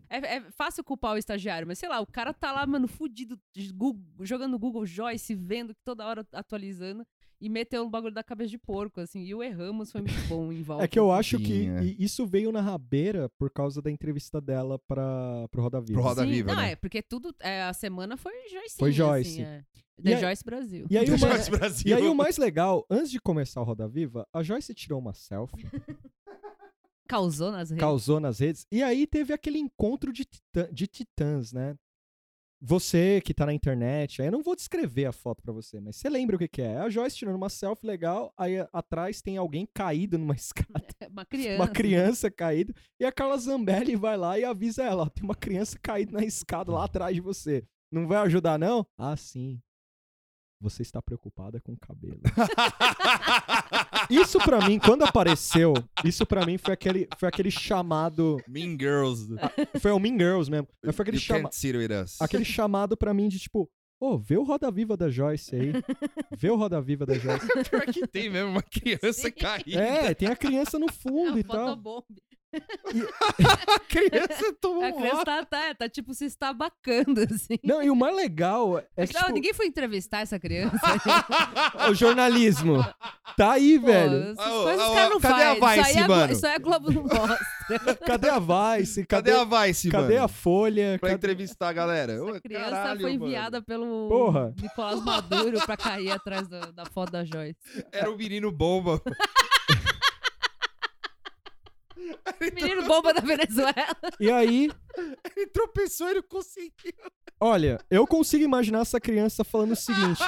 É, 0.09 0.35
é 0.37 0.41
fácil 0.51 0.83
culpar 0.83 1.15
o 1.15 1.17
estagiário, 1.17 1.67
mas 1.67 1.79
sei 1.79 1.89
lá, 1.89 1.99
o 1.99 2.05
cara 2.05 2.31
tá 2.33 2.51
lá, 2.51 2.65
mano, 2.67 2.87
fudido, 2.87 3.37
Google- 3.73 4.01
jogando 4.21 4.51
no 4.51 4.59
Google 4.59 4.85
Joyce, 4.85 5.33
vendo 5.33 5.73
que 5.73 5.81
toda 5.83 6.05
hora 6.05 6.25
atualizando, 6.31 7.03
e 7.41 7.49
meteu 7.49 7.83
um 7.83 7.89
bagulho 7.89 8.13
da 8.13 8.23
cabeça 8.23 8.51
de 8.51 8.57
porco, 8.59 8.99
assim. 9.01 9.23
E 9.23 9.33
o 9.33 9.41
erramos 9.43 9.91
foi 9.91 10.01
muito 10.01 10.27
bom 10.29 10.51
em 10.51 10.61
volta. 10.61 10.83
É 10.83 10.87
que 10.87 10.97
eu 10.99 11.11
assim. 11.11 11.19
acho 11.19 11.39
que 11.39 11.67
é. 11.67 11.83
isso 11.99 12.25
veio 12.27 12.51
na 12.51 12.61
rabeira 12.61 13.27
por 13.39 13.49
causa 13.51 13.81
da 13.81 13.89
entrevista 13.91 14.39
dela 14.39 14.79
pra, 14.87 15.47
pro 15.49 15.61
Roda 15.63 15.81
Viva. 15.81 15.93
Pro 15.93 16.01
Roda 16.03 16.23
Sim, 16.23 16.29
Viva, 16.31 16.53
não, 16.53 16.61
né? 16.61 16.71
é, 16.71 16.75
porque 16.75 17.01
tudo. 17.01 17.35
é, 17.39 17.63
a 17.63 17.73
semana 17.73 18.17
foi 18.17 18.33
Joyce. 18.49 18.77
Foi 18.77 18.91
Joyce. 18.91 19.41
Assim, 19.41 19.41
é. 19.43 19.63
The 20.01 20.13
aí- 20.15 20.21
Joyce 20.21 20.43
Brasil. 20.45 20.87
E 20.91 20.97
aí, 20.97 21.05
o 21.07 21.09
mais, 21.09 21.21
Joyce 21.21 21.51
Brasil. 21.51 21.87
e 21.87 21.93
aí 21.93 22.07
o 22.07 22.15
mais 22.15 22.37
legal, 22.37 22.85
antes 22.89 23.09
de 23.11 23.19
começar 23.19 23.61
o 23.61 23.63
Roda 23.63 23.87
Viva, 23.87 24.27
a 24.33 24.41
Joyce 24.43 24.73
tirou 24.73 24.99
uma 24.99 25.13
selfie, 25.13 25.57
Causou 27.07 27.51
nas 27.51 27.69
redes. 27.69 27.79
causou 27.81 28.19
nas 28.19 28.39
redes, 28.39 28.65
e 28.71 28.83
aí 28.83 29.07
teve 29.07 29.33
aquele 29.33 29.57
encontro 29.57 30.11
de, 30.13 30.25
titã- 30.25 30.69
de 30.71 30.85
titãs, 30.87 31.51
né? 31.53 31.75
Você 32.59 33.21
que 33.23 33.35
tá 33.35 33.45
na 33.45 33.53
internet, 33.53 34.19
aí 34.19 34.29
eu 34.29 34.31
não 34.31 34.41
vou 34.41 34.55
descrever 34.55 35.05
a 35.05 35.11
foto 35.11 35.43
pra 35.43 35.53
você, 35.53 35.79
mas 35.79 35.95
você 35.95 36.09
lembra 36.09 36.35
o 36.35 36.39
que, 36.39 36.47
que 36.47 36.61
é? 36.63 36.77
A 36.79 36.89
Joyce 36.89 37.15
tirando 37.15 37.35
uma 37.35 37.49
selfie 37.49 37.85
legal, 37.85 38.33
aí 38.35 38.55
atrás 38.73 39.21
tem 39.21 39.37
alguém 39.37 39.67
caído 39.71 40.17
numa 40.17 40.33
escada, 40.35 40.67
Uma 41.11 41.23
criança. 41.23 41.55
uma 41.55 41.67
criança 41.67 42.31
caída, 42.31 42.73
e 42.99 43.05
a 43.05 43.11
Carla 43.11 43.37
Zambelli 43.37 43.95
vai 43.95 44.17
lá 44.17 44.39
e 44.39 44.43
avisa 44.43 44.83
ela, 44.83 45.03
ó, 45.03 45.09
tem 45.09 45.23
uma 45.23 45.35
criança 45.35 45.77
caída 45.79 46.13
na 46.13 46.25
escada 46.25 46.71
lá 46.71 46.85
atrás 46.85 47.13
de 47.13 47.21
você. 47.21 47.63
Não 47.91 48.07
vai 48.07 48.17
ajudar, 48.25 48.57
não? 48.57 48.85
Ah, 48.97 49.15
sim. 49.15 49.61
Você 50.59 50.81
está 50.81 50.99
preocupada 51.01 51.61
com 51.61 51.73
o 51.73 51.77
cabelo. 51.77 52.19
Isso 54.09 54.39
pra 54.39 54.67
mim, 54.67 54.79
quando 54.79 55.03
apareceu, 55.03 55.73
isso 56.03 56.25
pra 56.25 56.45
mim 56.45 56.57
foi 56.57 56.73
aquele, 56.73 57.07
foi 57.17 57.27
aquele 57.29 57.51
chamado. 57.51 58.41
mean 58.47 58.77
Girls. 58.79 59.27
Foi 59.79 59.91
o 59.91 59.99
Mean 59.99 60.17
Girls 60.17 60.49
mesmo. 60.49 60.67
Mas 60.83 60.95
foi 60.95 61.03
aquele, 61.03 61.17
you 61.17 61.21
chama, 61.21 61.41
can't 61.43 61.55
sit 61.55 61.75
with 61.75 61.91
us. 61.91 62.21
aquele 62.21 62.45
chamado 62.45 62.97
pra 62.97 63.13
mim 63.13 63.27
de 63.27 63.37
tipo, 63.39 63.69
ô, 63.99 64.17
vê 64.17 64.37
o 64.37 64.43
Roda 64.43 64.71
Viva 64.71 64.97
da 64.97 65.09
Joyce 65.09 65.55
aí. 65.55 65.71
Vê 66.37 66.49
o 66.49 66.55
Roda 66.55 66.81
Viva 66.81 67.05
da 67.05 67.13
Joyce. 67.15 67.47
Pior 67.69 67.85
que 67.85 68.07
tem 68.07 68.29
mesmo 68.29 68.49
uma 68.51 68.63
criança 68.63 69.13
Sim. 69.13 69.31
caída. 69.31 69.79
É, 69.79 70.13
tem 70.13 70.29
a 70.29 70.35
criança 70.35 70.79
no 70.79 70.87
É 70.89 70.91
fundo 70.91 71.29
uma 71.31 71.39
e 71.39 71.43
tal. 71.43 71.67
fotobomb. 71.69 72.03
A 73.75 73.79
criança 73.79 74.53
tomou 74.61 74.83
A 74.83 74.91
criança 74.91 75.25
tá, 75.25 75.45
tá, 75.45 75.75
tá, 75.75 75.89
tipo 75.89 76.13
se 76.13 76.25
estabacando, 76.25 77.21
assim. 77.21 77.57
Não, 77.63 77.81
e 77.83 77.89
o 77.89 77.95
mais 77.95 78.15
legal 78.15 78.79
é 78.95 79.05
que, 79.07 79.13
Não, 79.13 79.21
tipo, 79.21 79.33
ninguém 79.33 79.53
foi 79.53 79.65
entrevistar 79.67 80.19
essa 80.21 80.39
criança. 80.39 80.77
o 81.89 81.93
jornalismo. 81.93 82.83
Tá 83.35 83.53
aí, 83.53 83.79
Pô, 83.79 83.85
velho. 83.87 84.31
essas 84.31 84.47
Ô, 84.47 84.63
coisas 84.63 84.81
ô, 84.85 84.89
os 84.89 84.95
caras 84.95 85.09
não 85.11 85.19
cadê 85.19 85.43
a 85.43 85.55
fazem. 85.55 85.83
Vice, 85.83 85.89
isso, 85.89 85.97
aí 85.99 86.03
é, 86.03 86.07
mano? 86.07 86.33
Isso 86.33 86.47
aí 86.47 86.53
a 86.53 86.57
Globo 86.57 86.91
não 86.91 87.03
mostra. 87.03 87.37
Cadê 88.07 88.29
a 88.29 88.39
Vice? 88.39 89.05
Cadê 89.05 89.31
Cadê, 89.33 89.55
a 89.55 89.65
Vice, 89.65 89.89
cadê 89.91 90.13
mano? 90.13 90.23
a 90.25 90.27
Folha? 90.29 90.97
Pra 90.99 91.09
Cadê- 91.09 91.15
entrevistar 91.17 91.67
a 91.69 91.73
galera. 91.73 92.23
Ô, 92.23 92.29
Essa 92.29 92.39
criança 92.41 92.69
caralho, 92.69 93.01
foi 93.01 93.13
mano. 93.13 93.25
enviada 93.25 93.61
pelo 93.61 94.07
Porra. 94.07 94.53
Nicolás 94.61 95.03
Maduro 95.03 95.59
pra 95.65 95.75
cair 95.75 96.11
atrás 96.11 96.47
da, 96.47 96.61
da 96.71 96.85
foto 96.85 97.11
da 97.11 97.25
Joyce. 97.25 97.57
Era 97.91 98.09
o 98.09 98.15
menino 98.17 98.51
bomba. 98.51 99.01
Menino 102.53 102.83
bomba 102.83 103.13
da 103.13 103.21
Venezuela. 103.21 103.73
E 104.19 104.31
aí, 104.31 104.69
Ele 105.35 105.47
tropeçou 105.47 106.09
e 106.09 106.15
não 106.15 106.23
conseguiu. 106.23 106.93
olha, 107.39 107.77
eu 107.89 108.05
consigo 108.07 108.43
imaginar 108.43 108.81
essa 108.81 108.99
criança 108.99 109.43
falando 109.43 109.71
o 109.71 109.75
seguinte. 109.75 110.23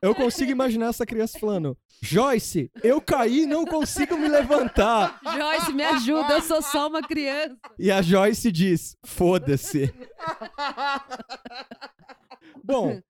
Eu 0.00 0.14
consigo 0.14 0.50
imaginar 0.50 0.88
essa 0.88 1.06
criança 1.06 1.38
falando: 1.38 1.76
Joyce, 2.02 2.70
eu 2.82 3.00
caí 3.00 3.42
e 3.42 3.46
não 3.46 3.64
consigo 3.64 4.16
me 4.16 4.28
levantar. 4.28 5.20
Joyce, 5.22 5.72
me 5.72 5.84
ajuda, 5.84 6.34
eu 6.34 6.42
sou 6.42 6.62
só 6.62 6.88
uma 6.88 7.02
criança. 7.02 7.56
E 7.78 7.90
a 7.90 8.02
Joyce 8.02 8.50
diz: 8.50 8.96
foda-se. 9.04 9.92
Bom, 12.64 13.00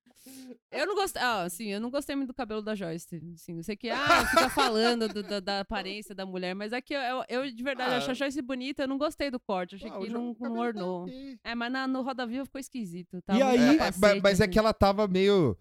Eu 0.73 0.87
não 0.87 0.95
gostei, 0.95 1.21
ah, 1.23 1.43
assim, 1.43 1.67
eu 1.69 1.81
não 1.81 1.91
gostei 1.91 2.17
muito 2.17 2.29
do 2.29 2.35
cabelo 2.35 2.63
da 2.63 2.75
Joyce. 2.75 3.07
Assim, 3.35 3.57
eu 3.59 3.63
sei 3.63 3.77
que, 3.77 3.91
ah, 3.91 4.27
fica 4.31 4.49
falando 4.49 5.07
do- 5.09 5.23
da, 5.23 5.39
da 5.39 5.61
aparência 5.61 6.15
da 6.15 6.25
mulher, 6.25 6.55
mas 6.55 6.73
é 6.73 6.81
que 6.81 6.95
eu, 6.95 7.01
eu, 7.01 7.25
eu, 7.29 7.51
de 7.55 7.63
verdade, 7.63 7.95
Ah. 7.95 7.99
acho 7.99 8.11
a 8.11 8.15
Joyce 8.15 8.41
bonita, 8.41 8.85
eu 8.85 8.89
não 8.89 8.97
gostei 8.99 9.31
do 9.31 9.39
corte, 9.39 9.75
achei 9.77 9.91
Ah, 9.91 9.99
que 9.99 10.09
não, 10.09 10.29
não 10.29 10.35
tá 10.35 10.51
ornou. 10.51 11.03
ok. 11.03 11.39
É, 11.45 11.55
mas 11.55 11.71
na, 11.71 11.87
no 11.87 12.03
Roda 12.03 12.27
Viva 12.27 12.45
ficou 12.47 12.59
esquisito. 12.61 13.21
Tá? 13.23 13.37
E 13.37 13.43
aí- 13.43 13.59
É, 13.59 13.69
é, 13.75 13.77
capacete, 13.77 14.01
mas, 14.01 14.23
mas 14.23 14.41
é 14.41 14.45
assim. 14.45 14.53
que 14.53 14.59
ela 14.59 14.73
tava 14.73 15.07
meio. 15.07 15.57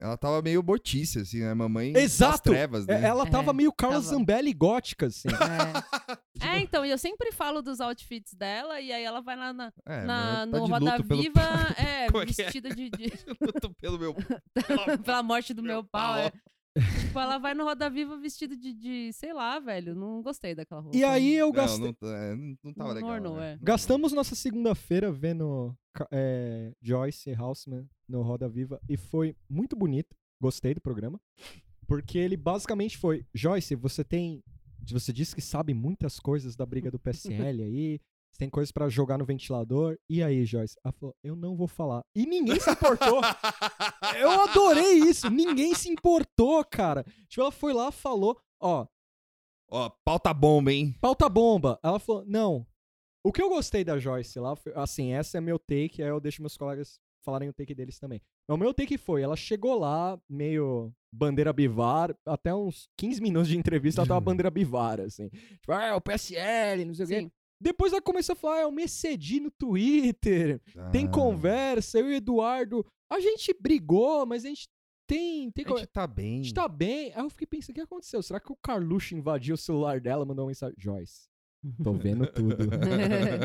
Ela 0.00 0.16
tava 0.18 0.42
meio 0.42 0.62
mortícia, 0.62 1.22
assim, 1.22 1.40
né? 1.40 1.54
Mamãe 1.54 1.92
das 1.92 2.02
Exato. 2.02 2.50
trevas, 2.50 2.86
É, 2.88 3.00
né? 3.00 3.06
Ela 3.08 3.24
tava 3.26 3.50
É, 3.52 3.54
meio 3.54 3.72
Carla 3.72 3.96
tava. 3.96 4.06
Zambelli 4.06 4.52
gótica, 4.52 5.06
assim. 5.06 5.28
É. 5.28 5.34
É, 6.42 6.58
então, 6.60 6.84
e 6.84 6.90
eu 6.90 6.98
sempre 6.98 7.30
falo 7.32 7.62
dos 7.62 7.80
outfits 7.80 8.34
dela, 8.34 8.78
e 8.80 8.92
aí 8.92 9.02
ela 9.04 9.20
vai 9.22 9.34
lá 9.36 9.52
na, 9.52 9.72
É, 9.86 10.04
na- 10.04 10.40
tá 10.40 10.46
no 10.46 10.66
Roda 10.66 10.96
luto 10.96 11.04
pelo 11.08 11.22
Viva, 11.22 11.40
é, 11.78 12.06
Como 12.10 12.22
é 12.22 12.26
que 12.26 12.42
é? 12.42 12.44
vestida 12.44 12.68
de, 12.74 12.90
de- 12.90 13.12
luto 13.40 13.72
pelo 13.80 13.98
meu. 13.98 14.14
pela 15.04 15.22
morte 15.22 15.54
do 15.54 15.62
Meu 15.62 15.74
meu 15.76 15.84
pau. 15.84 16.14
pau. 16.14 16.18
é. 16.18 16.32
Tipo, 17.00 17.18
ela 17.20 17.38
vai 17.38 17.54
no 17.54 17.62
Roda 17.64 17.88
Viva 17.88 18.18
vestida 18.18 18.56
de, 18.56 18.74
de, 18.74 19.12
sei 19.12 19.32
lá, 19.32 19.60
velho, 19.60 19.94
não 19.94 20.20
gostei 20.20 20.54
daquela 20.56 20.80
roupa. 20.80 20.96
E 20.96 21.04
aí 21.04 21.34
eu 21.34 21.50
gastei. 21.52 21.86
não, 21.86 21.92
tá- 21.94 22.06
é, 22.08 22.34
não, 22.34 22.56
não 22.64 22.74
tava 22.74 22.88
Não 22.88 22.94
legal. 22.96 23.10
ornou, 23.12 23.36
né? 23.36 23.52
é. 23.52 23.58
Gastamos 23.62 24.12
nossa 24.12 24.34
segunda-feira 24.34 25.10
vendo 25.12 25.74
é, 26.10 26.72
Joyce 26.82 27.32
Houseman 27.32 27.86
no 28.08 28.22
Roda 28.22 28.48
Viva 28.48 28.80
e 28.88 28.96
foi 28.96 29.36
muito 29.48 29.76
bonito. 29.76 30.16
Gostei 30.40 30.74
do 30.74 30.80
programa. 30.80 31.20
Porque 31.86 32.18
ele 32.18 32.36
basicamente 32.36 32.96
foi: 32.98 33.24
Joyce, 33.34 33.74
você 33.74 34.02
tem. 34.04 34.42
Você 34.90 35.12
disse 35.12 35.34
que 35.34 35.40
sabe 35.40 35.72
muitas 35.72 36.18
coisas 36.20 36.54
da 36.56 36.66
briga 36.66 36.90
do 36.90 36.98
PSL 36.98 37.62
aí. 37.62 38.00
Você 38.30 38.38
tem 38.38 38.50
coisas 38.50 38.72
pra 38.72 38.88
jogar 38.88 39.16
no 39.16 39.24
ventilador. 39.24 39.96
E 40.08 40.22
aí, 40.22 40.44
Joyce? 40.44 40.76
Ela 40.84 40.92
falou: 40.92 41.14
Eu 41.22 41.36
não 41.36 41.56
vou 41.56 41.68
falar. 41.68 42.02
E 42.14 42.26
ninguém 42.26 42.58
se 42.58 42.70
importou. 42.70 43.20
Eu 44.18 44.30
adorei 44.42 44.98
isso. 44.98 45.30
Ninguém 45.30 45.74
se 45.74 45.88
importou, 45.88 46.64
cara. 46.64 47.04
Tipo, 47.28 47.42
ela 47.42 47.52
foi 47.52 47.72
lá, 47.72 47.90
falou: 47.92 48.38
Ó, 48.60 48.86
Ó, 49.70 49.90
pauta 50.04 50.32
bomba, 50.32 50.72
hein? 50.72 50.94
pauta 51.00 51.28
bomba. 51.28 51.78
Ela 51.82 51.98
falou, 51.98 52.24
não. 52.26 52.66
O 53.24 53.32
que 53.32 53.42
eu 53.42 53.48
gostei 53.48 53.82
da 53.82 53.98
Joyce 53.98 54.38
lá, 54.38 54.54
foi, 54.54 54.72
assim, 54.76 55.12
essa 55.12 55.38
é 55.38 55.40
meu 55.40 55.58
take, 55.58 56.02
aí 56.02 56.08
eu 56.08 56.20
deixo 56.20 56.42
meus 56.42 56.56
colegas 56.56 57.00
falarem 57.24 57.48
o 57.48 57.52
take 57.52 57.74
deles 57.74 57.98
também. 57.98 58.20
Mas 58.48 58.54
o 58.56 58.58
meu 58.58 58.72
take 58.74 58.96
foi, 58.98 59.22
ela 59.22 59.36
chegou 59.36 59.78
lá, 59.78 60.18
meio 60.28 60.92
bandeira 61.12 61.52
bivar, 61.52 62.14
até 62.26 62.54
uns 62.54 62.88
15 62.98 63.20
minutos 63.22 63.48
de 63.48 63.56
entrevista 63.58 64.00
ela 64.00 64.08
tava 64.08 64.20
bandeira 64.20 64.50
bivar, 64.50 65.00
assim. 65.00 65.28
Tipo, 65.28 65.72
ah, 65.72 65.84
é 65.84 65.94
o 65.94 66.00
PSL, 66.00 66.84
não 66.84 66.94
sei 66.94 67.04
o 67.04 67.08
quê. 67.08 67.30
Depois 67.60 67.92
ela 67.92 68.02
começou 68.02 68.34
a 68.34 68.36
falar, 68.36 68.56
ah, 68.56 68.62
eu 68.62 68.72
me 68.72 68.82
excedi 68.82 69.40
no 69.40 69.50
Twitter, 69.50 70.60
tem 70.92 71.06
Ah, 71.06 71.10
conversa, 71.10 71.98
eu 71.98 72.10
e 72.10 72.14
o 72.14 72.16
Eduardo, 72.16 72.84
a 73.10 73.20
gente 73.20 73.54
brigou, 73.58 74.26
mas 74.26 74.44
a 74.44 74.48
gente 74.48 74.68
tem... 75.06 75.50
tem 75.52 75.64
A 75.64 75.68
co- 75.68 75.76
gente 75.78 75.88
tá 75.88 76.06
bem. 76.06 76.40
a 76.40 76.42
gente 76.42 76.54
tá 76.54 76.68
bem. 76.68 77.12
Aí 77.14 77.22
eu 77.22 77.30
fiquei 77.30 77.46
pensando, 77.46 77.70
o 77.70 77.74
que 77.74 77.80
aconteceu? 77.80 78.22
Será 78.22 78.40
que 78.40 78.52
o 78.52 78.56
Carluxo 78.56 79.14
invadiu 79.14 79.54
o 79.54 79.58
celular 79.58 80.00
dela, 80.00 80.24
mandou 80.26 80.44
uma 80.44 80.48
mensagem? 80.50 80.74
Joyce, 80.78 81.28
tô 81.82 81.92
vendo 81.94 82.26
tudo. 82.26 82.56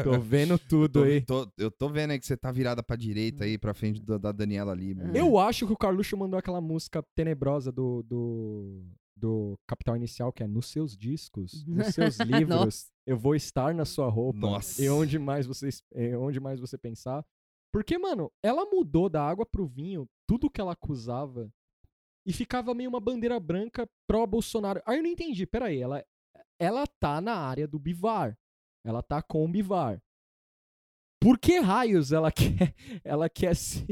tô 0.03 0.19
vendo 0.19 0.59
tudo 0.59 0.99
Tô- 0.99 1.03
aí. 1.03 1.21
tô- 1.21 1.49
eu 1.57 1.71
tô 1.71 1.89
vendo 1.89 2.11
aí 2.11 2.19
que 2.19 2.25
você 2.25 2.35
tá 2.37 2.51
virada 2.51 2.83
pra 2.83 2.95
direita 2.95 3.43
aí, 3.45 3.57
pra 3.57 3.73
frente 3.73 4.01
da, 4.01 4.17
da 4.17 4.31
Daniela 4.31 4.73
Lima. 4.73 5.11
Eu 5.15 5.37
acho 5.37 5.65
que 5.65 5.73
o 5.73 5.77
Carluxo 5.77 6.17
mandou 6.17 6.37
aquela 6.37 6.59
música 6.61 7.03
tenebrosa 7.15 7.71
do, 7.71 8.03
do, 8.03 8.83
do 9.15 9.57
Capital 9.67 9.95
Inicial, 9.95 10.31
que 10.33 10.43
é 10.43 10.47
nos 10.47 10.67
seus 10.67 10.97
discos, 10.97 11.65
nos 11.65 11.87
seus 11.87 12.17
livros, 12.19 12.91
eu 13.07 13.17
vou 13.17 13.35
estar 13.35 13.73
na 13.73 13.85
sua 13.85 14.09
roupa. 14.09 14.39
Nossa. 14.39 14.83
E 14.83 14.89
onde 14.89 15.17
mais 15.17 15.45
você, 15.47 15.69
e 15.95 16.15
onde 16.15 16.39
mais 16.39 16.59
você 16.59 16.77
pensar. 16.77 17.25
Porque, 17.71 17.97
mano, 17.97 18.31
ela 18.43 18.65
mudou 18.65 19.07
da 19.09 19.23
água 19.23 19.45
pro 19.45 19.67
vinho 19.67 20.07
tudo 20.27 20.49
que 20.49 20.59
ela 20.59 20.71
acusava 20.73 21.49
e 22.25 22.33
ficava 22.33 22.73
meio 22.73 22.89
uma 22.89 22.99
bandeira 22.99 23.39
branca 23.39 23.87
pró-Bolsonaro. 24.07 24.81
Aí 24.85 24.97
eu 24.97 25.03
não 25.03 25.09
entendi, 25.09 25.45
peraí, 25.45 25.79
ela, 25.79 26.03
ela 26.59 26.85
tá 26.85 27.21
na 27.21 27.35
área 27.35 27.67
do 27.67 27.79
Bivar. 27.79 28.37
Ela 28.83 29.01
tá 29.01 29.21
com 29.21 29.43
o 29.43 29.47
Bivar. 29.47 30.01
Por 31.21 31.37
que 31.37 31.59
raios 31.59 32.11
ela 32.11 32.31
quer, 32.31 32.73
ela 33.03 33.29
quer 33.29 33.55
se 33.55 33.85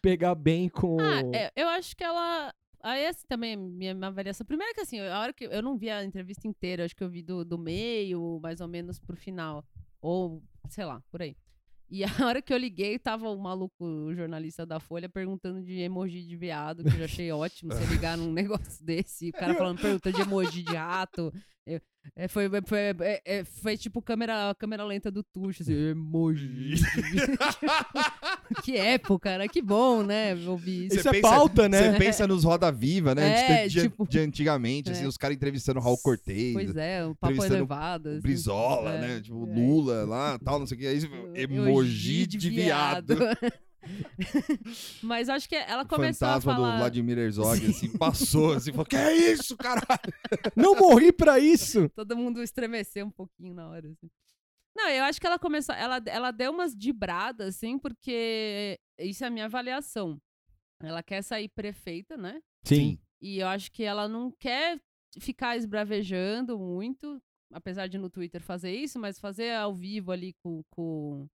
pegar 0.00 0.34
bem 0.34 0.68
com 0.68 0.98
Ah, 1.00 1.20
é, 1.34 1.52
eu 1.56 1.68
acho 1.68 1.96
que 1.96 2.02
ela. 2.04 2.54
Aí, 2.82 3.06
assim, 3.06 3.24
também, 3.28 3.56
minha, 3.56 3.94
minha 3.94 4.08
avaliação. 4.08 4.44
Primeiro 4.44 4.74
que, 4.74 4.80
assim, 4.80 5.00
a 5.00 5.20
hora 5.20 5.32
que. 5.32 5.44
Eu 5.44 5.62
não 5.62 5.76
vi 5.76 5.88
a 5.90 6.04
entrevista 6.04 6.48
inteira, 6.48 6.84
acho 6.84 6.96
que 6.96 7.04
eu 7.04 7.10
vi 7.10 7.22
do, 7.22 7.44
do 7.44 7.56
meio, 7.58 8.40
mais 8.42 8.60
ou 8.60 8.66
menos 8.66 8.98
pro 8.98 9.16
final. 9.16 9.64
Ou, 10.00 10.42
sei 10.68 10.84
lá, 10.84 11.00
por 11.08 11.22
aí. 11.22 11.36
E 11.88 12.02
a 12.02 12.06
hora 12.26 12.42
que 12.42 12.52
eu 12.52 12.56
liguei, 12.56 12.98
tava 12.98 13.28
o 13.28 13.38
maluco, 13.38 13.84
o 13.84 14.14
jornalista 14.14 14.66
da 14.66 14.80
Folha, 14.80 15.08
perguntando 15.08 15.62
de 15.62 15.78
emoji 15.80 16.26
de 16.26 16.36
viado, 16.36 16.82
que 16.82 16.88
eu 16.88 16.98
já 16.98 17.04
achei 17.04 17.30
ótimo 17.30 17.72
você 17.72 17.84
ligar 17.84 18.16
num 18.16 18.32
negócio 18.32 18.84
desse. 18.84 19.26
E 19.26 19.30
o 19.30 19.32
cara 19.32 19.54
falando, 19.54 19.80
perguntando 19.80 20.16
de 20.16 20.22
emoji 20.22 20.62
de 20.64 20.74
rato. 20.74 21.32
Eu- 21.64 21.80
é, 22.16 22.28
foi, 22.28 22.48
foi, 22.66 22.78
é, 22.78 23.22
é, 23.24 23.44
foi 23.44 23.76
tipo 23.76 24.02
câmera, 24.02 24.54
câmera 24.58 24.84
lenta 24.84 25.10
do 25.10 25.22
Tuxo, 25.22 25.62
assim, 25.62 25.72
emoji. 25.90 26.74
que 28.62 28.76
época, 28.76 29.38
né? 29.38 29.48
Que 29.48 29.62
bom, 29.62 30.02
né? 30.02 30.34
Ouvir 30.46 30.86
isso. 30.86 30.96
Isso 30.98 31.08
é 31.08 31.12
pensa- 31.12 31.28
pauta, 31.28 31.68
né? 31.68 31.92
Você 31.92 31.98
pensa 31.98 32.26
nos 32.26 32.44
Roda 32.44 32.70
Viva, 32.70 33.14
né? 33.14 33.62
É, 33.64 33.68
de, 33.68 33.74
de- 33.74 33.82
tipo- 33.82 34.06
de 34.08 34.18
antigamente, 34.18 34.90
assim, 34.90 35.04
É. 35.04 35.06
os 35.08 35.16
caras 35.16 35.36
entrevistando 35.36 35.78
o 35.80 35.82
Raul 35.82 35.98
Cortez, 35.98 36.52
Pois 36.52 36.76
é, 36.76 37.06
um 37.06 37.14
papo 37.14 37.44
elevado. 37.44 38.06
o 38.08 38.12
assim. 38.12 38.20
Brizola, 38.20 38.92
É, 38.94 39.00
né? 39.00 39.20
Tipo, 39.20 39.48
é. 39.48 39.54
Lula 39.54 40.04
lá, 40.04 40.38
tal, 40.38 40.58
não 40.58 40.66
sei 40.66 40.76
o 40.76 40.80
que. 40.80 40.86
Aí, 40.86 40.98
emoji 41.34 42.26
de 42.26 42.50
viado. 42.50 43.16
Mas 45.02 45.28
acho 45.28 45.48
que 45.48 45.56
ela 45.56 45.84
começou 45.84 46.28
a 46.28 46.32
fantasma 46.32 46.54
falar... 46.54 46.72
do 46.72 46.78
Vladimir 46.78 47.18
Herzog, 47.18 47.66
assim, 47.66 47.90
passou, 47.98 48.52
assim, 48.52 48.70
falou, 48.70 48.86
que 48.86 48.96
é 48.96 49.32
isso, 49.32 49.56
caralho? 49.56 50.12
Não 50.56 50.74
morri 50.74 51.12
pra 51.12 51.38
isso! 51.38 51.88
Todo 51.90 52.16
mundo 52.16 52.42
estremeceu 52.42 53.06
um 53.06 53.10
pouquinho 53.10 53.54
na 53.54 53.68
hora, 53.68 53.88
assim. 53.88 54.10
Não, 54.74 54.88
eu 54.88 55.04
acho 55.04 55.20
que 55.20 55.26
ela 55.26 55.38
começou... 55.38 55.74
Ela, 55.74 56.00
ela 56.06 56.30
deu 56.30 56.50
umas 56.50 56.74
dibradas, 56.74 57.56
assim, 57.56 57.78
porque... 57.78 58.78
Isso 58.98 59.24
é 59.24 59.26
a 59.26 59.30
minha 59.30 59.44
avaliação. 59.44 60.18
Ela 60.82 61.02
quer 61.02 61.22
sair 61.22 61.48
prefeita, 61.48 62.16
né? 62.16 62.40
Sim. 62.64 62.98
E 63.20 63.38
eu 63.38 63.48
acho 63.48 63.70
que 63.70 63.84
ela 63.84 64.08
não 64.08 64.30
quer 64.30 64.80
ficar 65.20 65.56
esbravejando 65.56 66.58
muito, 66.58 67.22
apesar 67.52 67.86
de 67.86 67.98
no 67.98 68.10
Twitter 68.10 68.42
fazer 68.42 68.74
isso, 68.74 68.98
mas 68.98 69.20
fazer 69.20 69.52
ao 69.52 69.74
vivo 69.74 70.10
ali 70.10 70.34
com, 70.42 70.62
com, 70.70 71.28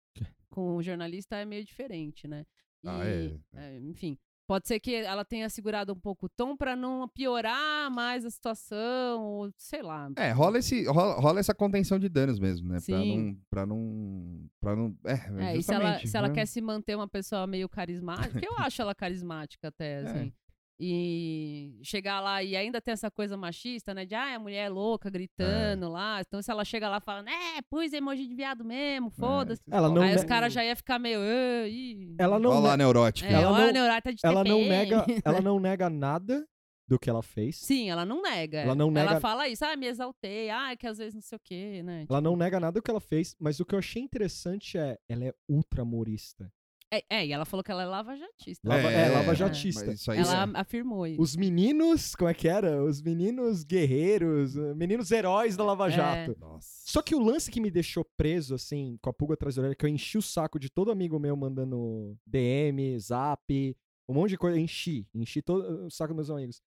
com 0.51 0.77
o 0.77 0.83
jornalista 0.83 1.37
é 1.37 1.45
meio 1.45 1.65
diferente, 1.65 2.27
né? 2.27 2.45
E, 2.83 2.89
Ah, 2.89 3.05
é. 3.05 3.39
é, 3.55 3.79
enfim, 3.81 4.17
pode 4.47 4.67
ser 4.69 4.79
que 4.81 4.95
ela 4.95 5.25
tenha 5.25 5.49
segurado 5.51 5.93
um 5.93 5.99
pouco 6.01 6.27
o 6.27 6.29
tom 6.29 6.57
pra 6.57 6.75
não 6.77 7.09
piorar 7.09 7.91
mais 7.91 8.25
a 8.25 8.31
situação, 8.31 9.23
ou 9.23 9.51
sei 9.57 9.83
lá. 9.83 10.11
É, 10.17 10.31
rola, 10.31 10.59
esse, 10.59 10.85
rola, 10.87 11.15
rola 11.21 11.41
essa 11.41 11.55
contenção 11.55 11.99
de 11.99 12.09
danos 12.09 12.39
mesmo, 12.39 12.69
né? 12.69 12.75
Pra 12.77 12.81
Sim. 12.81 13.17
não, 13.27 13.37
pra 13.51 13.67
não. 13.67 14.49
Pra 14.61 14.77
não. 14.77 14.97
É, 15.05 15.53
É, 15.53 15.57
e 15.57 15.63
se 15.63 15.75
ela, 15.75 15.99
se 15.99 16.17
ela 16.17 16.29
né? 16.29 16.35
quer 16.35 16.47
se 16.47 16.61
manter 16.61 16.95
uma 16.95 17.09
pessoa 17.09 17.47
meio 17.47 17.69
carismática, 17.69 18.41
eu 18.43 18.57
acho 18.59 18.81
ela 18.81 18.95
carismática 18.95 19.69
até, 19.69 19.99
assim. 19.99 20.33
E 20.81 21.79
chegar 21.83 22.21
lá 22.21 22.43
e 22.43 22.57
ainda 22.57 22.81
tem 22.81 22.93
essa 22.93 23.11
coisa 23.11 23.37
machista, 23.37 23.93
né? 23.93 24.05
De, 24.05 24.15
ah, 24.15 24.37
a 24.37 24.39
mulher 24.39 24.67
é 24.67 24.69
louca, 24.69 25.11
gritando 25.11 25.89
lá. 25.89 26.21
Então, 26.21 26.41
se 26.41 26.51
ela 26.51 26.65
chega 26.65 26.89
lá 26.89 27.01
falando, 27.01 27.29
é, 27.29 27.61
pus 27.69 27.93
emoji 27.93 28.27
de 28.29 28.35
viado 28.35 28.65
mesmo, 28.65 29.11
foda-se. 29.11 29.63
É, 29.71 29.77
Ela 29.77 29.89
não 29.89 30.03
Aí 30.03 30.11
ne- 30.11 30.17
os 30.17 30.25
caras 30.25 30.53
já 30.53 30.65
iam 30.65 30.77
ficar 30.77 30.99
meio, 30.99 31.19
"Ah, 31.21 31.69
ih". 31.69 32.15
Ela 32.19 32.39
não, 32.39 32.51
Olha 32.51 32.61
lá, 32.61 32.77
ne- 32.77 32.85
neurótica. 32.85 33.29
É, 33.29 33.33
ela 33.33 33.51
olha, 33.53 33.63
não- 33.65 33.69
a 33.71 33.73
neurata 33.73 34.15
de 34.15 34.21
ela 34.25 34.45
não 34.45 34.59
nega, 34.69 35.05
ela 35.27 35.41
não 35.43 35.59
nega 35.61 35.91
nada 35.91 36.47
do 36.87 36.99
que 36.99 37.11
ela 37.11 37.23
fez. 37.23 37.57
Sim, 37.57 37.91
ela 37.91 38.07
não 38.07 38.23
nega. 38.23 38.59
Ela 38.61 38.75
não 38.75 38.91
nega- 38.91 39.11
Ela 39.11 39.21
fala 39.21 39.49
isso, 39.49 39.65
ah, 39.65 39.77
me 39.77 39.87
exaltei, 39.87 40.49
ah, 40.49 40.75
que 40.77 40.87
às 40.87 40.97
vezes 40.97 41.15
não 41.15 41.21
sei 41.21 41.37
o 41.37 41.41
quê, 41.43 41.83
né? 41.83 42.07
Ela 42.09 42.21
não 42.21 42.37
nega 42.37 42.59
nada 42.61 42.73
do 42.79 42.83
que 42.83 42.91
ela 42.91 43.01
fez, 43.01 43.35
mas 43.39 43.61
o 43.61 43.67
que 43.67 43.75
eu 43.75 43.79
achei 43.79 44.01
interessante 44.01 44.79
é, 44.79 44.97
ela 45.09 45.25
é 45.25 45.35
ultramorista. 45.49 46.51
É, 46.91 47.05
é, 47.11 47.27
e 47.27 47.33
ela 47.33 47.45
falou 47.45 47.63
que 47.63 47.71
ela 47.71 47.83
é 47.83 47.87
lavajatista. 47.87 48.67
Lava- 48.67 48.91
é, 48.91 49.09
lava-jatista. 49.11 49.85
mas 49.87 50.01
isso 50.01 50.11
aí 50.11 50.19
Ela 50.21 50.45
é- 50.45 50.61
afirmou 50.61 51.07
isso. 51.07 51.21
Os 51.21 51.37
meninos, 51.37 52.15
como 52.15 52.31
é 52.31 52.35
que 52.35 52.49
era? 52.49 52.83
Os 52.83 53.03
meninos 53.03 53.63
guerreiros, 53.63 54.55
meninos 54.75 55.11
heróis 55.11 55.55
da 55.57 55.65
Lava 55.65 55.89
É. 55.89 55.91
Jato. 55.91 56.37
Nossa. 56.41 56.69
Só 56.87 57.03
que 57.03 57.15
o 57.15 57.19
lance 57.23 57.51
que 57.51 57.61
me 57.61 57.71
deixou 57.71 58.05
preso, 58.17 58.55
assim, 58.55 58.99
com 59.03 59.11
a 59.11 59.13
pulga 59.13 59.35
atrás 59.35 59.55
da 59.57 59.61
orelha, 59.63 59.75
que 59.77 59.85
eu 59.85 59.91
enchi 59.91 60.17
o 60.17 60.23
saco 60.23 60.59
de 60.59 60.71
todo 60.71 60.91
amigo 60.91 61.19
meu 61.19 61.37
mandando 61.37 62.17
DM, 62.27 62.99
zap, 62.99 63.77
um 64.09 64.15
monte 64.15 64.31
de 64.31 64.39
coisa. 64.39 64.59
Enchi, 64.59 65.07
enchi 65.15 65.43
todo 65.43 65.87
o 65.87 65.91
saco 65.91 66.15
dos 66.15 66.29
meus 66.29 66.31
amigos. 66.31 66.63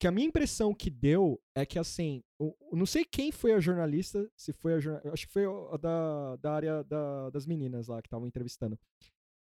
Que 0.00 0.08
a 0.08 0.10
minha 0.10 0.26
impressão 0.26 0.74
que 0.74 0.90
deu 0.90 1.40
é 1.54 1.64
que, 1.64 1.78
assim, 1.78 2.24
o- 2.36 2.56
não 2.72 2.84
sei 2.84 3.04
quem 3.04 3.30
foi 3.30 3.52
a 3.52 3.60
jornalista, 3.60 4.28
se 4.36 4.52
foi 4.52 4.74
a 4.74 4.80
jornalista, 4.80 5.12
acho 5.12 5.28
que 5.28 5.32
foi 5.32 5.44
a 5.46 5.76
da, 5.76 6.36
da 6.42 6.52
área 6.52 6.82
da- 6.82 7.30
das 7.30 7.46
meninas 7.46 7.86
lá 7.86 8.02
que 8.02 8.08
estavam 8.08 8.26
entrevistando, 8.26 8.76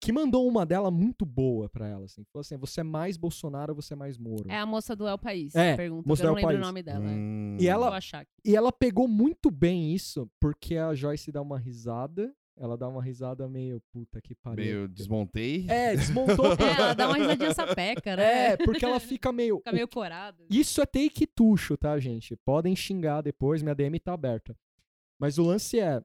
que 0.00 0.12
mandou 0.12 0.46
uma 0.46 0.64
dela 0.64 0.90
muito 0.90 1.26
boa 1.26 1.68
pra 1.68 1.86
ela, 1.88 2.04
assim. 2.04 2.24
Falou 2.32 2.40
assim, 2.40 2.56
você 2.56 2.80
é 2.80 2.84
mais 2.84 3.16
Bolsonaro 3.16 3.74
ou 3.74 3.82
você 3.82 3.94
é 3.94 3.96
mais 3.96 4.16
Moro? 4.16 4.44
É 4.48 4.56
a 4.58 4.66
moça 4.66 4.94
do 4.94 5.06
El 5.08 5.18
País. 5.18 5.54
É, 5.54 5.76
pergunta. 5.76 6.08
moça 6.08 6.22
eu 6.22 6.28
não 6.28 6.34
lembro 6.34 6.48
País. 6.50 6.60
o 6.60 6.64
nome 6.66 6.82
dela. 6.82 7.04
é. 7.04 7.08
Hum. 7.14 7.56
E 7.58 7.66
ela- 7.68 7.86
Vou 7.88 7.96
achar 7.96 8.20
aqui. 8.20 8.30
E 8.44 8.54
ela 8.54 8.70
pegou 8.72 9.08
muito 9.08 9.50
bem 9.50 9.92
isso, 9.92 10.30
porque 10.40 10.76
a 10.76 10.94
Joyce 10.94 11.32
dá 11.32 11.42
uma 11.42 11.58
risada 11.58 12.32
ela 12.60 12.76
dá 12.76 12.88
uma 12.88 13.00
risada 13.00 13.46
meio 13.48 13.80
puta 13.92 14.20
que 14.20 14.34
pariu. 14.34 14.64
Meio 14.64 14.88
desmontei. 14.88 15.64
É, 15.68 15.94
desmontou. 15.94 16.46
É, 16.58 16.72
ela 16.76 16.92
dá 16.92 17.06
uma 17.08 17.16
risadinha 17.16 17.54
sapeca, 17.54 18.16
né? 18.16 18.46
É, 18.48 18.56
porque 18.56 18.84
ela 18.84 18.98
fica 18.98 19.30
meio. 19.30 19.58
Fica 19.58 19.70
meio 19.72 19.86
corada. 19.86 20.44
Isso 20.50 20.80
é 20.82 20.86
take 20.86 21.24
tucho, 21.24 21.76
tá, 21.76 21.96
gente? 22.00 22.34
Podem 22.44 22.74
xingar 22.74 23.20
depois, 23.22 23.62
minha 23.62 23.76
DM 23.76 24.00
tá 24.00 24.12
aberta. 24.12 24.56
Mas 25.20 25.38
o 25.38 25.44
lance 25.44 25.78
é, 25.78 26.02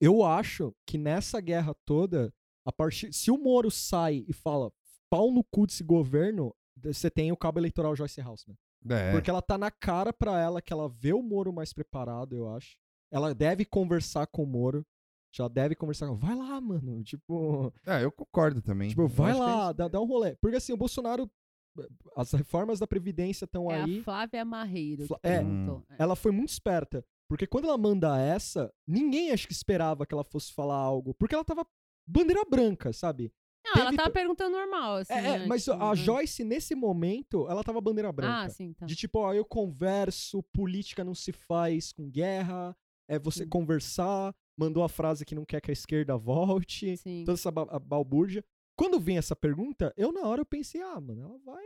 eu 0.00 0.22
acho 0.24 0.72
que 0.86 0.96
nessa 0.96 1.40
guerra 1.40 1.74
toda, 1.84 2.32
a 2.64 2.72
partir, 2.72 3.12
se 3.12 3.30
o 3.30 3.38
Moro 3.38 3.70
sai 3.70 4.24
e 4.28 4.32
fala 4.32 4.72
pau 5.10 5.30
no 5.30 5.42
cu 5.44 5.66
desse 5.66 5.82
governo, 5.84 6.54
você 6.76 7.10
tem 7.10 7.30
o 7.32 7.36
cabo 7.36 7.58
eleitoral 7.58 7.94
Joyce 7.96 8.20
Houseman. 8.20 8.56
É. 8.88 9.12
Porque 9.12 9.30
ela 9.30 9.42
tá 9.42 9.56
na 9.58 9.70
cara 9.70 10.12
pra 10.12 10.40
ela 10.40 10.60
que 10.62 10.72
ela 10.72 10.88
vê 10.88 11.12
o 11.12 11.22
Moro 11.22 11.52
mais 11.52 11.72
preparado, 11.72 12.34
eu 12.34 12.48
acho. 12.54 12.76
Ela 13.10 13.34
deve 13.34 13.64
conversar 13.64 14.26
com 14.26 14.42
o 14.42 14.46
Moro. 14.46 14.84
Já 15.34 15.48
deve 15.48 15.74
conversar 15.74 16.06
com. 16.08 16.14
Vai 16.16 16.34
lá, 16.34 16.60
mano. 16.60 17.02
Tipo. 17.02 17.72
É, 17.86 18.04
eu 18.04 18.10
concordo 18.12 18.60
também. 18.60 18.88
Tipo, 18.90 19.06
vai 19.08 19.30
é 19.32 19.34
lá, 19.34 19.64
isso. 19.66 19.74
dá, 19.74 19.88
dá 19.88 20.00
um 20.00 20.04
rolê. 20.06 20.34
Porque 20.36 20.56
assim, 20.56 20.72
o 20.72 20.76
Bolsonaro. 20.76 21.30
As 22.14 22.30
reformas 22.32 22.78
da 22.78 22.86
Previdência 22.86 23.46
estão 23.46 23.70
É 23.70 23.80
aí. 23.82 24.00
a 24.00 24.02
Flávia 24.02 24.44
Marreiro 24.44 25.06
Fla- 25.06 25.18
que 25.20 25.26
é. 25.28 25.38
perguntou. 25.38 25.82
É. 25.88 25.96
Ela 25.98 26.14
foi 26.14 26.30
muito 26.30 26.50
esperta. 26.50 27.02
Porque 27.28 27.46
quando 27.46 27.64
ela 27.66 27.78
manda 27.78 28.20
essa, 28.20 28.70
ninguém 28.86 29.30
acho 29.30 29.46
que 29.46 29.54
esperava 29.54 30.04
que 30.04 30.12
ela 30.12 30.22
fosse 30.24 30.52
falar 30.52 30.76
algo. 30.76 31.14
Porque 31.14 31.34
ela 31.34 31.44
tava 31.44 31.66
bandeira 32.06 32.42
branca, 32.48 32.92
sabe? 32.92 33.32
Não, 33.64 33.72
ela 33.76 33.84
teve 33.90 33.96
tava 33.96 34.10
to- 34.10 34.12
perguntando 34.14 34.56
normal, 34.56 34.96
assim. 34.96 35.12
É, 35.12 35.16
é, 35.18 35.28
antes, 35.36 35.46
mas 35.48 35.68
a 35.68 35.76
né? 35.90 35.94
Joyce, 35.96 36.42
nesse 36.44 36.74
momento, 36.74 37.46
ela 37.48 37.62
tava 37.62 37.80
bandeira 37.80 38.10
branca. 38.12 38.44
Ah, 38.44 38.48
sim, 38.48 38.72
tá. 38.72 38.86
De 38.86 38.96
tipo, 38.96 39.20
ó, 39.20 39.32
eu 39.32 39.44
converso, 39.44 40.42
política 40.52 41.04
não 41.04 41.14
se 41.14 41.30
faz 41.32 41.92
com 41.92 42.10
guerra, 42.10 42.76
é 43.08 43.18
você 43.18 43.44
Sim. 43.44 43.48
conversar, 43.48 44.34
mandou 44.58 44.82
a 44.82 44.88
frase 44.88 45.24
que 45.24 45.34
não 45.34 45.44
quer 45.44 45.60
que 45.60 45.70
a 45.70 45.72
esquerda 45.72 46.16
volte, 46.18 46.96
Sim. 46.96 47.22
toda 47.24 47.34
essa 47.38 47.50
ba- 47.50 47.78
balbúrdia. 47.78 48.44
Quando 48.82 48.98
vem 48.98 49.16
essa 49.16 49.36
pergunta, 49.36 49.94
eu 49.96 50.10
na 50.10 50.22
hora 50.26 50.40
eu 50.40 50.44
pensei, 50.44 50.82
ah, 50.82 51.00
mano, 51.00 51.22
ela 51.22 51.38
vai 51.38 51.62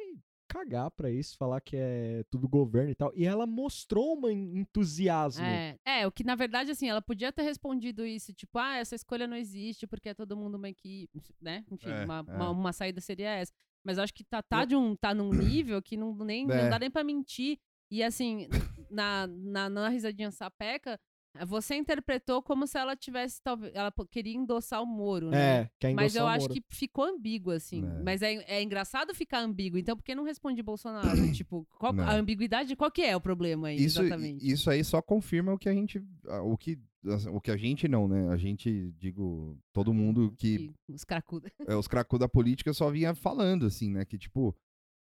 cagar 0.47 0.91
pra 0.91 1.11
isso, 1.11 1.35
falar 1.39 1.63
que 1.63 1.75
é 1.75 2.23
tudo 2.31 2.47
governo 2.47 2.91
e 2.91 2.95
tal. 2.95 3.11
E 3.17 3.25
ela 3.25 3.47
mostrou 3.47 4.21
um 4.23 4.29
entusiasmo. 4.29 5.43
É, 5.43 5.79
é, 5.83 6.07
o 6.07 6.13
que 6.13 6.23
na 6.23 6.35
verdade, 6.35 6.71
assim, 6.71 6.91
ela 6.91 7.01
podia 7.01 7.33
ter 7.33 7.41
respondido 7.41 8.05
isso, 8.05 8.35
tipo, 8.35 8.59
ah, 8.59 8.77
essa 8.77 8.95
escolha 8.95 9.27
não 9.27 9.35
existe 9.35 9.87
porque 9.87 10.11
é 10.11 10.15
todo 10.15 10.37
mundo 10.37 10.57
uma 10.57 10.69
equipe, 10.69 11.11
né? 11.41 11.65
Enfim, 11.71 11.89
É, 11.89 12.05
uma, 12.05 12.19
é. 12.29 12.35
uma, 12.35 12.51
uma 12.51 12.73
saída 12.75 13.01
seria 13.01 13.31
essa. 13.31 13.53
Mas 13.83 13.99
acho 13.99 14.13
que 14.13 14.23
tá, 14.23 14.43
tá, 14.43 14.67
de 14.67 14.77
um, 14.77 14.95
tá 14.95 15.15
num 15.15 15.31
nível 15.31 15.81
que 15.81 15.97
não, 15.97 16.15
nem, 16.17 16.45
É. 16.51 16.65
não 16.65 16.69
dá 16.69 16.79
nem 16.79 16.91
pra 16.91 17.03
mentir. 17.03 17.59
E 17.91 18.03
assim, 18.03 18.47
na, 18.91 19.27
na, 19.27 19.71
na 19.71 19.89
risadinha 19.89 20.31
sapeca, 20.31 21.01
você 21.45 21.75
interpretou 21.75 22.43
como 22.43 22.66
se 22.66 22.78
ela 22.78 22.97
tivesse, 22.97 23.40
talvez, 23.43 23.75
ela 23.75 23.93
queria 24.11 24.35
endossar 24.35 24.83
o 24.83 24.87
Moro, 24.87 25.31
né? 25.31 25.61
É, 25.61 25.71
quer 25.78 25.95
Mas 25.95 26.14
eu 26.14 26.25
o 26.25 26.26
acho 26.28 26.49
Moro. 26.49 26.55
que 26.55 26.62
ficou 26.71 27.05
ambíguo, 27.05 27.50
assim. 27.52 27.85
É. 27.85 28.02
Mas 28.02 28.23
é, 28.23 28.35
é 28.47 28.62
engraçado 28.62 29.14
ficar 29.14 29.40
ambíguo. 29.40 29.78
Então, 29.78 29.97
por 29.97 30.02
que 30.02 30.14
não 30.14 30.25
responde 30.25 30.62
Bolsonaro? 30.62 31.07
tipo, 31.33 31.66
qual, 31.78 31.99
a 32.00 32.14
ambiguidade, 32.14 32.76
qual 32.76 32.90
que 32.90 33.02
é 33.02 33.16
o 33.16 33.21
problema 33.21 33.69
aí, 33.69 33.76
Isso, 33.76 34.00
exatamente? 34.02 34.50
isso 34.50 34.71
aí 34.71 34.83
só 34.83 35.02
confirma 35.02 35.52
o 35.52 35.59
que 35.59 35.69
a 35.69 35.73
gente. 35.73 36.02
O 36.45 36.57
que, 36.57 36.78
o 37.33 37.40
que 37.40 37.50
a 37.50 37.57
gente 37.57 37.88
não, 37.88 38.09
né? 38.09 38.28
A 38.28 38.37
gente, 38.37 38.93
digo, 38.99 39.58
todo 39.73 39.93
mundo 39.93 40.34
que. 40.39 40.73
Os 40.89 41.04
cracuda. 41.04 41.50
é, 41.67 41.75
os 41.75 41.89
cracudos 41.89 42.25
da 42.25 42.28
política 42.28 42.73
só 42.73 42.91
vinha 42.91 43.15
falando, 43.15 43.67
assim, 43.67 43.91
né? 43.91 44.04
Que, 44.04 44.19
tipo, 44.19 44.56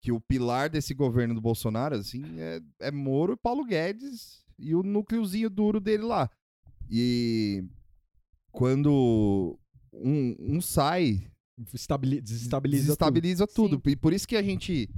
que 0.02 0.12
o 0.12 0.20
pilar 0.20 0.70
desse 0.70 0.94
governo 0.94 1.34
do 1.34 1.42
Bolsonaro, 1.42 1.96
assim, 1.96 2.24
é, 2.38 2.60
é 2.82 2.92
Moro 2.92 3.34
e 3.34 3.38
Paulo 3.38 3.64
Guedes 3.64 4.43
e 4.58 4.76
o 4.76 4.84
núcleozinho 4.84 5.50
duro 5.50 5.80
dele 5.80 6.04
lá. 6.04 6.30
E 6.90 7.64
quando 8.52 9.58
um, 9.92 10.36
um 10.40 10.62
sai, 10.62 11.30
Estabili- 11.74 12.22
desestabiliza, 12.22 12.84
desestabiliza 12.84 13.48
tudo. 13.48 13.76
Sim. 13.76 13.92
E 13.92 13.96
por 13.96 14.12
isso 14.14 14.28
que 14.28 14.36
a 14.36 14.42
gente 14.42 14.90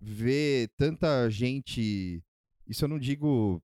vê 0.00 0.68
tanta 0.76 1.28
gente. 1.30 2.22
Isso 2.66 2.84
eu 2.84 2.88
não 2.88 2.98
digo 2.98 3.62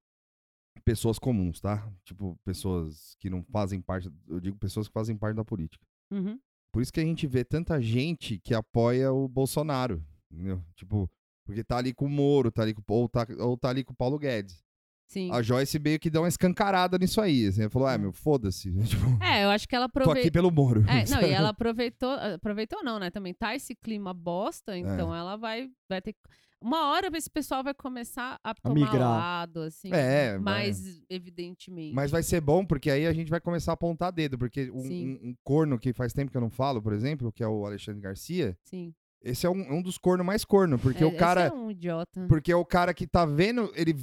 pessoas 0.85 1.19
comuns, 1.19 1.61
tá? 1.61 1.91
Tipo, 2.05 2.39
pessoas 2.45 3.17
que 3.19 3.31
não 3.31 3.43
fazem 3.45 3.81
parte. 3.81 4.11
Eu 4.29 4.41
digo 4.41 4.59
pessoas 4.59 4.87
que 4.89 4.93
fazem 4.93 5.17
parte 5.17 5.37
da 5.37 5.45
política. 5.45 5.85
Uhum. 6.11 6.39
Por 6.73 6.83
isso 6.83 6.93
que 6.93 7.01
a 7.01 7.05
gente 7.05 7.27
vê 7.27 7.45
tanta 7.45 7.81
gente 7.81 8.39
que 8.39 8.55
apoia 8.55 9.13
o 9.13 9.29
Bolsonaro. 9.29 10.05
Entendeu? 10.31 10.63
Tipo, 10.75 11.09
porque 11.45 11.63
tá 11.63 11.77
ali 11.79 11.95
com 11.95 12.07
o 12.07 12.11
Moro, 12.11 12.51
tá 12.51 12.63
ali 12.63 12.75
com, 12.75 12.83
ou, 12.89 13.09
tá, 13.09 13.27
ou 13.39 13.57
tá 13.57 13.69
ali 13.71 13.85
com 13.85 13.93
o 13.93 13.97
Paulo 13.97 14.19
Guedes. 14.19 14.64
Sim. 15.07 15.31
A 15.33 15.43
Joyce 15.43 15.79
meio 15.79 15.99
que 16.01 16.11
dá 16.11 16.21
uma 16.21 16.29
escancarada 16.29 16.99
nisso 16.99 17.21
aí. 17.21 17.47
Assim, 17.47 17.61
ela 17.63 17.71
falou, 17.71 17.87
ah, 17.89 17.97
meu, 17.99 18.13
foda-se. 18.13 18.71
Tipo, 18.89 19.23
É, 19.23 19.45
eu 19.45 19.51
acho 19.51 19.69
que 19.69 19.77
ela 19.77 19.89
tô 19.89 19.99
aqui 19.99 20.03
aproveitou. 20.03 20.33
pelo 20.33 20.51
Moro. 20.51 20.85
É, 20.89 21.09
não, 21.11 21.21
e 21.23 21.31
ela 21.31 21.51
aproveitou, 21.55 22.11
aproveitou 22.11 22.83
não, 22.83 22.99
né? 22.99 23.11
Também 23.11 23.33
tá 23.35 23.55
esse 23.55 23.75
clima 23.75 24.13
bosta, 24.15 24.77
então 24.77 25.15
ela 25.15 25.37
vai, 25.37 25.69
vai 25.89 26.01
ter. 26.03 26.15
Uma 26.61 26.89
hora 26.93 27.11
esse 27.15 27.29
pessoal 27.29 27.63
vai 27.63 27.75
começar 27.75 28.41
a 28.43 28.55
tomar 28.55 28.75
migrar. 28.75 29.01
lado, 29.11 29.61
assim, 29.61 29.91
É, 29.93 30.33
vai. 30.33 30.39
mais 30.41 31.03
evidentemente. 31.11 31.95
Mas 31.95 32.11
vai 32.11 32.23
ser 32.23 32.41
bom, 32.41 32.65
porque 32.65 32.91
aí 32.91 33.07
a 33.07 33.13
gente 33.13 33.29
vai 33.31 33.39
começar 33.41 33.73
a 33.73 33.75
apontar 33.75 34.11
dedo. 34.11 34.39
Porque 34.39 34.71
um, 34.71 34.79
um- 34.81 35.21
um 35.31 35.35
corno 35.45 35.79
que 35.79 35.93
faz 35.93 36.15
tempo 36.15 36.31
que 36.31 36.37
eu 36.37 36.41
não 36.41 36.49
falo, 36.51 36.81
por 36.81 36.95
exemplo, 36.95 37.31
que 37.31 37.43
é 37.43 37.47
o 37.47 37.67
Alexandre 37.67 38.01
Garcia, 38.01 38.57
Sim. 38.65 38.95
esse 39.23 39.45
é 39.47 39.51
um, 39.51 39.75
um 39.75 39.83
dos 39.83 39.99
cornos 39.99 40.25
mais 40.27 40.43
corno. 40.43 40.79
Porque 40.79 41.03
É, 41.05 41.07
o 41.07 41.15
cara. 41.17 41.43
é 41.43 41.53
um 41.53 41.71
idiota. 41.71 42.27
Porque 42.29 42.51
é 42.51 42.57
o 42.57 42.65
cara 42.65 42.95
que 42.95 43.07
tá 43.07 43.27
vendo. 43.27 43.71
Ele, 43.77 43.95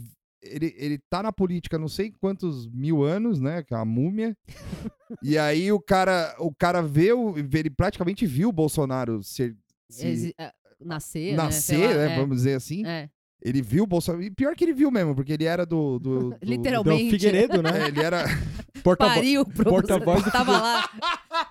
ele, 0.42 0.74
ele 0.78 0.98
tá 1.10 1.22
na 1.22 1.32
política 1.32 1.78
não 1.78 1.88
sei 1.88 2.12
quantos 2.12 2.68
mil 2.68 3.04
anos, 3.04 3.40
né? 3.40 3.64
Que 3.64 3.74
é 3.74 3.78
uma 3.78 3.86
múmia. 3.86 4.36
e 5.22 5.38
aí 5.38 5.72
o 5.72 5.80
cara, 5.80 6.36
o 6.40 6.54
cara 6.54 6.82
vê, 6.82 7.14
o, 7.14 7.36
ele 7.38 7.70
praticamente 7.70 8.26
viu 8.26 8.50
o 8.50 8.54
Bolsonaro 8.54 9.22
ser. 9.24 9.56
se 9.90 10.08
Exi- 10.08 10.36
é, 10.38 10.52
nascer, 10.80 11.36
nascer, 11.36 11.78
né? 11.78 11.88
Lá, 11.88 11.94
né? 11.94 12.14
é, 12.14 12.20
Vamos 12.20 12.38
dizer 12.38 12.54
assim. 12.56 12.86
É. 12.86 13.10
Ele 13.44 13.62
viu 13.62 13.84
o 13.84 13.88
Bolsonaro. 13.88 14.24
E 14.24 14.30
pior 14.30 14.56
que 14.56 14.64
ele 14.64 14.74
viu 14.74 14.92
mesmo, 14.92 15.16
porque 15.16 15.34
ele 15.34 15.46
era 15.46 15.66
do. 15.66 15.98
do, 16.00 16.30
do- 16.32 16.38
Literalmente. 16.44 17.06
Do 17.06 17.10
Figueiredo, 17.12 17.62
né? 17.64 17.84
É, 17.84 17.88
ele 17.88 18.00
era. 18.02 18.26
Porta-voz. 18.84 19.16
Pariu 19.16 19.46
pro 19.46 19.70
porta-voz 19.70 20.24
do. 20.24 20.32
Tava 20.32 20.54
lá. 20.60 20.90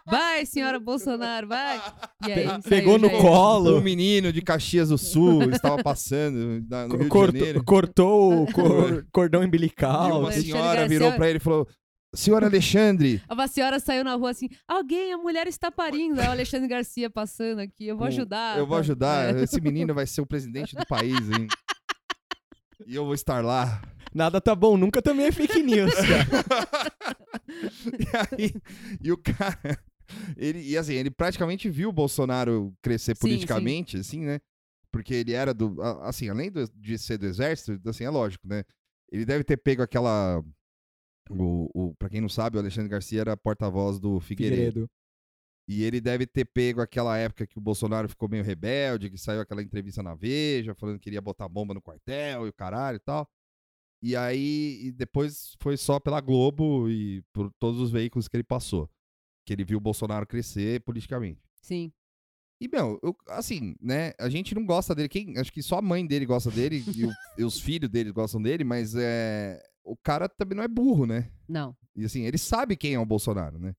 Vai, 0.06 0.44
senhora 0.46 0.80
Bolsonaro, 0.80 1.46
vai. 1.46 1.80
E 2.26 2.32
aí, 2.32 2.46
saiu 2.46 2.62
Pegou 2.62 2.98
no 2.98 3.08
colo. 3.10 3.76
Um 3.78 3.80
menino 3.80 4.32
de 4.32 4.42
Caxias 4.42 4.88
do 4.88 4.98
Sul 4.98 5.44
estava 5.50 5.80
passando 5.82 6.64
na- 6.68 6.88
no 6.88 6.94
Rio 6.94 7.04
de 7.04 7.08
Cortou, 7.08 7.38
Janeiro. 7.38 7.64
cortou 7.64 8.42
o 8.42 8.46
cor- 8.52 9.06
cordão 9.12 9.42
E 9.42 9.46
umbilical. 9.46 10.08
uma 10.20 10.28
Alexandre 10.28 10.50
senhora 10.52 10.88
virou 10.88 11.12
pra 11.12 11.28
ele 11.28 11.36
e 11.36 11.40
falou: 11.40 11.68
Senhor 12.14 12.42
Alexandre, 12.42 13.22
A 13.28 13.46
senhora 13.46 13.78
saiu 13.78 14.02
na 14.02 14.14
rua 14.16 14.30
assim, 14.30 14.48
alguém, 14.66 15.12
a 15.12 15.18
mulher 15.18 15.46
está 15.46 15.70
parindo. 15.70 16.20
Aí 16.20 16.26
o 16.26 16.30
Alexandre 16.32 16.66
Garcia 16.68 17.08
passando 17.08 17.60
aqui, 17.60 17.86
eu 17.86 17.96
vou 17.96 18.08
ajudar. 18.08 18.58
eu 18.58 18.66
vou 18.66 18.78
ajudar. 18.78 19.36
É. 19.36 19.42
Esse 19.44 19.60
menino 19.60 19.94
vai 19.94 20.06
ser 20.06 20.20
o 20.20 20.26
presidente 20.26 20.74
do 20.74 20.84
país, 20.86 21.14
hein? 21.30 21.46
E 22.86 22.94
eu 22.94 23.04
vou 23.04 23.14
estar 23.14 23.44
lá. 23.44 23.82
Nada 24.14 24.40
tá 24.40 24.54
bom, 24.54 24.76
nunca 24.76 25.00
também 25.00 25.26
é 25.26 25.32
fake 25.32 25.62
news, 25.62 25.92
cara. 25.94 26.26
e 28.38 28.44
aí, 28.44 28.52
e 29.02 29.12
o 29.12 29.16
cara. 29.18 29.78
Ele, 30.36 30.60
e 30.60 30.76
assim, 30.76 30.94
ele 30.94 31.10
praticamente 31.10 31.68
viu 31.70 31.90
o 31.90 31.92
Bolsonaro 31.92 32.74
crescer 32.82 33.16
Sim, 33.16 33.20
politicamente, 33.20 33.96
assim, 33.98 34.24
né? 34.24 34.40
Porque 34.92 35.14
ele 35.14 35.32
era 35.32 35.54
do. 35.54 35.80
Assim, 36.02 36.28
além 36.28 36.50
do- 36.50 36.68
de 36.74 36.98
ser 36.98 37.18
do 37.18 37.26
exército, 37.26 37.80
assim, 37.88 38.04
é 38.04 38.10
lógico, 38.10 38.46
né? 38.48 38.64
Ele 39.12 39.24
deve 39.24 39.44
ter 39.44 39.56
pego 39.56 39.82
aquela. 39.82 40.42
O, 41.30 41.70
o, 41.72 41.94
pra 41.94 42.08
quem 42.08 42.20
não 42.20 42.28
sabe, 42.28 42.56
o 42.56 42.60
Alexandre 42.60 42.88
Garcia 42.90 43.20
era 43.20 43.36
porta-voz 43.36 44.00
do 44.00 44.18
Figueiredo. 44.18 44.56
Figueiredo. 44.56 44.90
E 45.72 45.84
ele 45.84 46.00
deve 46.00 46.26
ter 46.26 46.44
pego 46.46 46.80
aquela 46.80 47.16
época 47.16 47.46
que 47.46 47.56
o 47.56 47.60
Bolsonaro 47.60 48.08
ficou 48.08 48.28
meio 48.28 48.42
rebelde, 48.42 49.08
que 49.08 49.16
saiu 49.16 49.40
aquela 49.40 49.62
entrevista 49.62 50.02
na 50.02 50.14
Veja, 50.16 50.74
falando 50.74 50.96
que 50.98 51.04
queria 51.04 51.20
botar 51.20 51.48
bomba 51.48 51.72
no 51.72 51.80
quartel 51.80 52.44
e 52.46 52.48
o 52.48 52.52
caralho 52.52 52.96
e 52.96 53.00
tal. 53.00 53.30
E 54.02 54.16
aí, 54.16 54.80
e 54.86 54.90
depois 54.92 55.54
foi 55.60 55.76
só 55.76 56.00
pela 56.00 56.20
Globo 56.20 56.88
e 56.90 57.22
por 57.32 57.52
todos 57.60 57.80
os 57.80 57.90
veículos 57.92 58.26
que 58.26 58.36
ele 58.36 58.42
passou. 58.42 58.90
Que 59.46 59.52
ele 59.52 59.62
viu 59.64 59.78
o 59.78 59.80
Bolsonaro 59.80 60.26
crescer 60.26 60.80
politicamente. 60.80 61.40
Sim. 61.62 61.92
E, 62.60 62.66
meu, 62.68 62.98
eu- 63.02 63.16
assim, 63.28 63.74
né? 63.80 64.12
A 64.18 64.28
gente 64.28 64.54
não 64.54 64.66
gosta 64.66 64.94
dele. 64.94 65.08
Quem, 65.08 65.38
acho 65.38 65.52
que 65.52 65.62
só 65.62 65.78
a 65.78 65.82
mãe 65.82 66.04
dele 66.06 66.26
gosta 66.26 66.50
dele 66.50 66.82
e, 66.96 67.06
o- 67.06 67.12
e 67.38 67.44
os 67.44 67.60
filhos 67.60 67.88
dele 67.88 68.10
gostam 68.10 68.42
dele, 68.42 68.64
mas 68.64 68.94
é, 68.96 69.62
o 69.84 69.96
cara 69.96 70.28
também 70.28 70.56
não 70.56 70.64
é 70.64 70.68
burro, 70.68 71.06
né? 71.06 71.30
Não. 71.48 71.76
E 71.94 72.04
assim, 72.04 72.22
ele 72.22 72.38
sabe 72.38 72.76
quem 72.76 72.94
é 72.94 72.98
o 72.98 73.06
Bolsonaro, 73.06 73.58
né? 73.58 73.74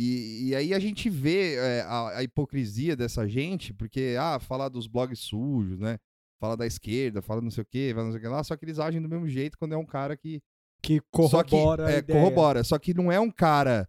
E, 0.00 0.50
e 0.50 0.54
aí 0.54 0.72
a 0.72 0.78
gente 0.78 1.10
vê 1.10 1.56
é, 1.56 1.80
a, 1.80 2.18
a 2.18 2.22
hipocrisia 2.22 2.94
dessa 2.94 3.26
gente, 3.26 3.74
porque, 3.74 4.14
ah, 4.16 4.38
fala 4.38 4.68
dos 4.68 4.86
blogs 4.86 5.18
sujos, 5.18 5.76
né? 5.80 5.98
Fala 6.38 6.56
da 6.56 6.64
esquerda, 6.64 7.20
fala 7.20 7.40
não 7.40 7.50
sei 7.50 7.62
o 7.62 7.66
quê, 7.66 7.90
fala 7.92 8.04
não 8.04 8.12
sei 8.12 8.20
o 8.20 8.22
que 8.22 8.28
lá, 8.28 8.44
só 8.44 8.56
que 8.56 8.64
eles 8.64 8.78
agem 8.78 9.02
do 9.02 9.08
mesmo 9.08 9.28
jeito 9.28 9.58
quando 9.58 9.72
é 9.72 9.76
um 9.76 9.84
cara 9.84 10.16
que. 10.16 10.40
Que 10.80 11.02
só 11.28 11.42
que, 11.42 11.50
corrobora 11.50 11.90
é, 11.90 12.00
corrobora. 12.00 12.62
Só 12.62 12.78
que 12.78 12.94
não 12.94 13.10
é 13.10 13.18
um 13.18 13.32
cara 13.32 13.88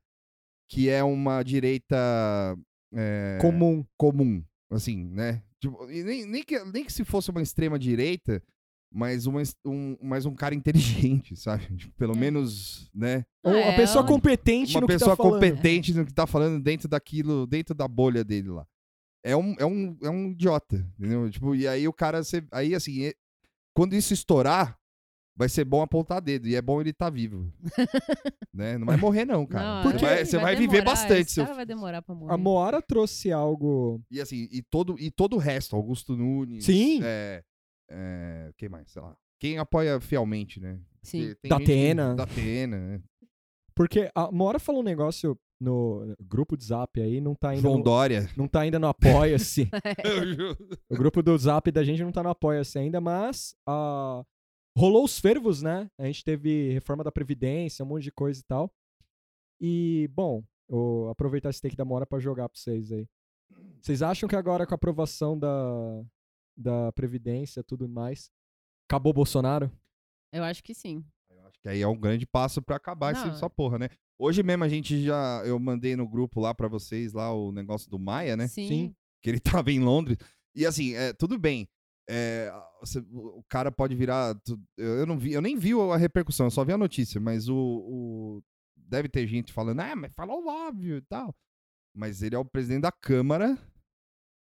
que 0.67 0.89
é 0.89 1.03
uma 1.03 1.43
direita 1.43 1.95
é, 2.91 3.37
Comum. 3.39 3.85
comum, 3.95 4.43
assim, 4.71 5.05
né? 5.11 5.43
Tipo, 5.59 5.85
nem, 5.85 6.25
nem, 6.25 6.43
que, 6.43 6.57
nem 6.65 6.83
que 6.83 6.91
se 6.91 7.05
fosse 7.05 7.29
uma 7.29 7.43
extrema 7.43 7.77
direita, 7.77 8.41
mas, 8.91 9.25
uma, 9.25 9.41
um, 9.65 9.97
mas 10.01 10.25
um 10.25 10.33
cara 10.33 10.55
inteligente, 10.55 11.35
sabe? 11.37 11.65
Tipo, 11.77 11.93
pelo 11.95 12.13
É. 12.15 12.17
menos, 12.17 12.89
né? 12.93 13.25
Ou 13.43 13.53
É, 13.53 13.73
a 13.73 13.75
pessoa 13.75 14.01
ela- 14.01 14.07
competente 14.07 14.73
Uma 14.75 14.81
no 14.81 14.87
pessoa 14.87 15.11
que 15.11 15.17
tá 15.17 15.23
falando. 15.23 15.33
competente 15.41 15.93
no 15.93 16.05
que 16.05 16.13
tá 16.13 16.27
falando 16.27 16.61
dentro 16.63 16.87
daquilo, 16.87 17.45
dentro 17.47 17.73
da 17.75 17.87
bolha 17.87 18.23
dele 18.23 18.49
lá. 18.49 18.65
É 19.23 19.35
um, 19.35 19.53
é 19.59 19.65
um, 19.65 19.97
é 20.01 20.09
um 20.09 20.31
idiota, 20.31 20.77
entendeu? 20.97 21.29
Tipo, 21.29 21.53
e 21.55 21.67
aí 21.67 21.87
o 21.87 21.93
cara, 21.93 22.23
você, 22.23 22.43
aí 22.51 22.73
assim, 22.73 23.03
é- 23.05 23.13
quando 23.75 23.93
isso 23.93 24.13
estourar, 24.13 24.77
vai 25.35 25.47
ser 25.47 25.63
bom 25.63 25.81
apontar 25.81 26.21
dedo, 26.21 26.47
e 26.47 26.55
é 26.55 26.61
bom 26.61 26.81
ele 26.81 26.89
estar 26.89 27.09
vivo. 27.09 27.49
né? 28.53 28.77
Não 28.77 28.85
vai 28.85 28.97
morrer 28.97 29.25
não, 29.25 29.45
cara. 29.45 29.83
Não, 29.83 29.91
você 29.91 29.97
vai, 30.05 30.25
você 30.25 30.37
vai 30.37 30.55
viver 30.55 30.79
demorar, 30.79 30.91
bastante, 30.91 31.31
seu 31.31 31.45
vai 31.45 31.65
demorar 31.65 32.01
pra 32.01 32.13
morrer. 32.15 32.33
A 32.33 32.37
Moara 32.37 32.81
trouxe 32.81 33.31
algo. 33.31 34.01
E 34.11 34.19
assim, 34.19 34.47
e 34.51 34.61
todo, 34.61 34.95
e 34.99 35.09
todo 35.11 35.35
o 35.35 35.39
resto, 35.39 35.75
Augusto 35.75 36.15
Nunes. 36.17 36.65
Sim. 36.65 36.99
É, 37.03 37.41
é, 37.89 38.51
quem 38.57 38.69
mais? 38.69 38.91
Sei 38.91 39.01
lá. 39.01 39.15
Quem 39.39 39.57
apoia 39.57 39.99
fielmente, 40.01 40.59
né? 40.59 40.79
Sim. 41.01 41.33
Da 41.47 41.57
Atena. 41.57 42.15
Da 42.15 42.23
Atena, 42.23 42.77
né? 42.77 43.03
Porque 43.73 44.11
a 44.13 44.29
Moara 44.31 44.59
falou 44.59 44.81
um 44.81 44.85
negócio 44.85 45.39
no 45.59 46.15
grupo 46.21 46.57
de 46.57 46.65
zap 46.65 46.99
aí, 47.01 47.21
não 47.21 47.35
tá 47.35 47.49
ainda. 47.49 47.61
João 47.61 47.77
no, 47.77 47.83
Dória. 47.83 48.29
não 48.35 48.47
tá 48.47 48.61
ainda 48.61 48.79
no 48.79 48.87
Apoia-se. 48.87 49.69
o 50.89 50.95
grupo 50.95 51.21
do 51.21 51.37
zap 51.37 51.71
da 51.71 51.83
gente 51.83 52.03
não 52.03 52.11
tá 52.11 52.21
no 52.21 52.29
Apoia-se 52.29 52.77
ainda, 52.77 52.99
mas 52.99 53.55
ah, 53.67 54.23
rolou 54.77 55.03
os 55.03 55.19
fervos, 55.19 55.61
né? 55.61 55.89
A 55.97 56.05
gente 56.05 56.23
teve 56.23 56.71
reforma 56.73 57.03
da 57.03 57.11
Previdência, 57.11 57.83
um 57.83 57.87
monte 57.87 58.03
de 58.03 58.11
coisa 58.11 58.39
e 58.39 58.43
tal. 58.43 58.71
E, 59.61 60.09
bom, 60.13 60.43
vou 60.67 61.09
aproveitar 61.09 61.49
esse 61.49 61.61
take 61.61 61.75
da 61.75 61.85
Moara 61.85 62.05
pra 62.05 62.19
jogar 62.19 62.47
pra 62.47 62.59
vocês 62.59 62.91
aí. 62.91 63.07
Vocês 63.81 64.01
acham 64.01 64.27
que 64.29 64.35
agora 64.35 64.65
com 64.65 64.73
a 64.73 64.75
aprovação 64.75 65.37
da, 65.37 66.03
da 66.59 66.91
Previdência 66.91 67.61
e 67.61 67.63
tudo 67.63 67.87
mais, 67.87 68.29
acabou 68.89 69.11
o 69.11 69.13
Bolsonaro? 69.13 69.71
Eu 70.33 70.43
acho 70.43 70.63
que 70.63 70.73
sim. 70.73 71.03
Eu 71.29 71.39
acho 71.47 71.59
que 71.61 71.69
aí 71.69 71.81
é 71.81 71.87
um 71.87 71.97
grande 71.99 72.25
passo 72.25 72.61
pra 72.61 72.75
acabar 72.75 73.13
Não. 73.13 73.29
essa 73.31 73.49
porra, 73.49 73.79
né? 73.79 73.89
Hoje 74.19 74.43
mesmo 74.43 74.63
a 74.63 74.69
gente 74.69 75.01
já. 75.03 75.41
Eu 75.45 75.57
mandei 75.59 75.95
no 75.95 76.07
grupo 76.07 76.39
lá 76.41 76.53
pra 76.53 76.67
vocês 76.67 77.13
lá 77.13 77.33
o 77.33 77.51
negócio 77.51 77.89
do 77.89 77.97
Maia, 77.97 78.35
né? 78.35 78.47
Sim. 78.47 78.67
Sim. 78.67 78.95
Que 79.23 79.29
ele 79.29 79.39
tava 79.63 79.71
em 79.71 79.79
Londres. 79.79 80.17
E 80.55 80.65
assim, 80.65 80.93
é, 80.93 81.13
tudo 81.13 81.37
bem. 81.39 81.67
é, 82.11 82.51
você- 82.81 82.99
o 83.11 83.43
cara 83.47 83.71
pode 83.71 83.95
virar. 83.95 84.35
tu- 84.43 84.59
Eu 84.77 84.99
eu 84.99 85.05
não 85.05 85.17
vi, 85.17 85.31
eu 85.33 85.41
nem 85.41 85.55
vi 85.57 85.71
a 85.73 85.95
repercussão, 85.97 86.47
eu 86.47 86.51
só 86.51 86.63
vi 86.65 86.73
a 86.73 86.77
notícia, 86.77 87.19
mas 87.21 87.47
o. 87.47 87.55
o- 87.55 88.43
deve 88.75 89.07
ter 89.07 89.27
gente 89.27 89.53
falando, 89.53 89.79
ah, 89.81 89.95
mas 89.95 90.11
falou 90.15 90.47
óbvio 90.47 90.97
e 90.97 91.01
tal. 91.01 91.33
Mas 91.95 92.21
ele 92.23 92.35
é 92.35 92.39
o 92.39 92.43
presidente 92.45 92.81
da 92.81 92.91
Câmara 92.91 93.57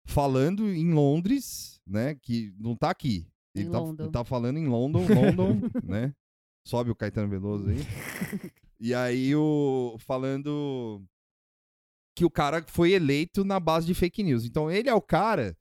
falando 0.05 0.69
em 0.69 0.93
Londres, 0.93 1.81
né? 1.87 2.15
Que 2.15 2.55
não 2.59 2.77
tá 2.77 2.91
aqui. 2.91 3.27
Ele 3.55 3.69
tá, 3.71 3.81
tá 4.11 4.25
falando 4.25 4.59
em 4.59 4.67
London, 4.67 5.07
London, 5.07 5.61
né? 5.85 6.15
Sobe 6.67 6.91
o 6.91 6.95
Caetano 6.95 7.29
Veloso 7.29 7.69
aí. 7.69 7.79
E 8.85 8.93
aí 8.93 9.33
o 9.37 9.97
falando 10.01 11.01
que 12.17 12.25
o 12.25 12.31
cara 12.31 12.65
foi 12.67 12.91
eleito 12.91 13.45
na 13.45 13.61
base 13.61 13.87
de 13.87 13.95
fake 13.95 14.25
news. 14.25 14.45
Então 14.45 14.69
ele 14.69 14.89
é 14.89 14.95
o 14.95 15.01
cara 15.01 15.57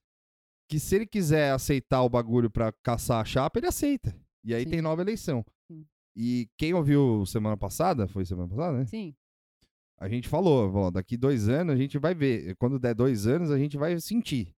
que 0.67 0.79
se 0.79 0.95
ele 0.95 1.05
quiser 1.05 1.51
aceitar 1.51 2.01
o 2.01 2.09
bagulho 2.09 2.49
pra 2.49 2.73
caçar 2.81 3.21
a 3.21 3.25
chapa, 3.25 3.59
ele 3.59 3.67
aceita. 3.67 4.19
E 4.43 4.55
aí 4.55 4.63
Sim. 4.63 4.71
tem 4.71 4.81
nova 4.81 5.03
eleição. 5.03 5.45
Sim. 5.67 5.85
E 6.15 6.49
quem 6.57 6.73
ouviu 6.73 7.23
semana 7.27 7.55
passada, 7.55 8.07
foi 8.07 8.25
semana 8.25 8.49
passada, 8.49 8.79
né? 8.79 8.85
Sim. 8.87 9.15
A 10.01 10.09
gente 10.09 10.27
falou, 10.27 10.71
falou, 10.71 10.91
daqui 10.91 11.15
dois 11.15 11.47
anos 11.47 11.75
a 11.75 11.77
gente 11.77 11.99
vai 11.99 12.15
ver. 12.15 12.55
Quando 12.55 12.79
der 12.79 12.95
dois 12.95 13.27
anos, 13.27 13.51
a 13.51 13.57
gente 13.57 13.77
vai 13.77 13.99
sentir. 14.01 14.51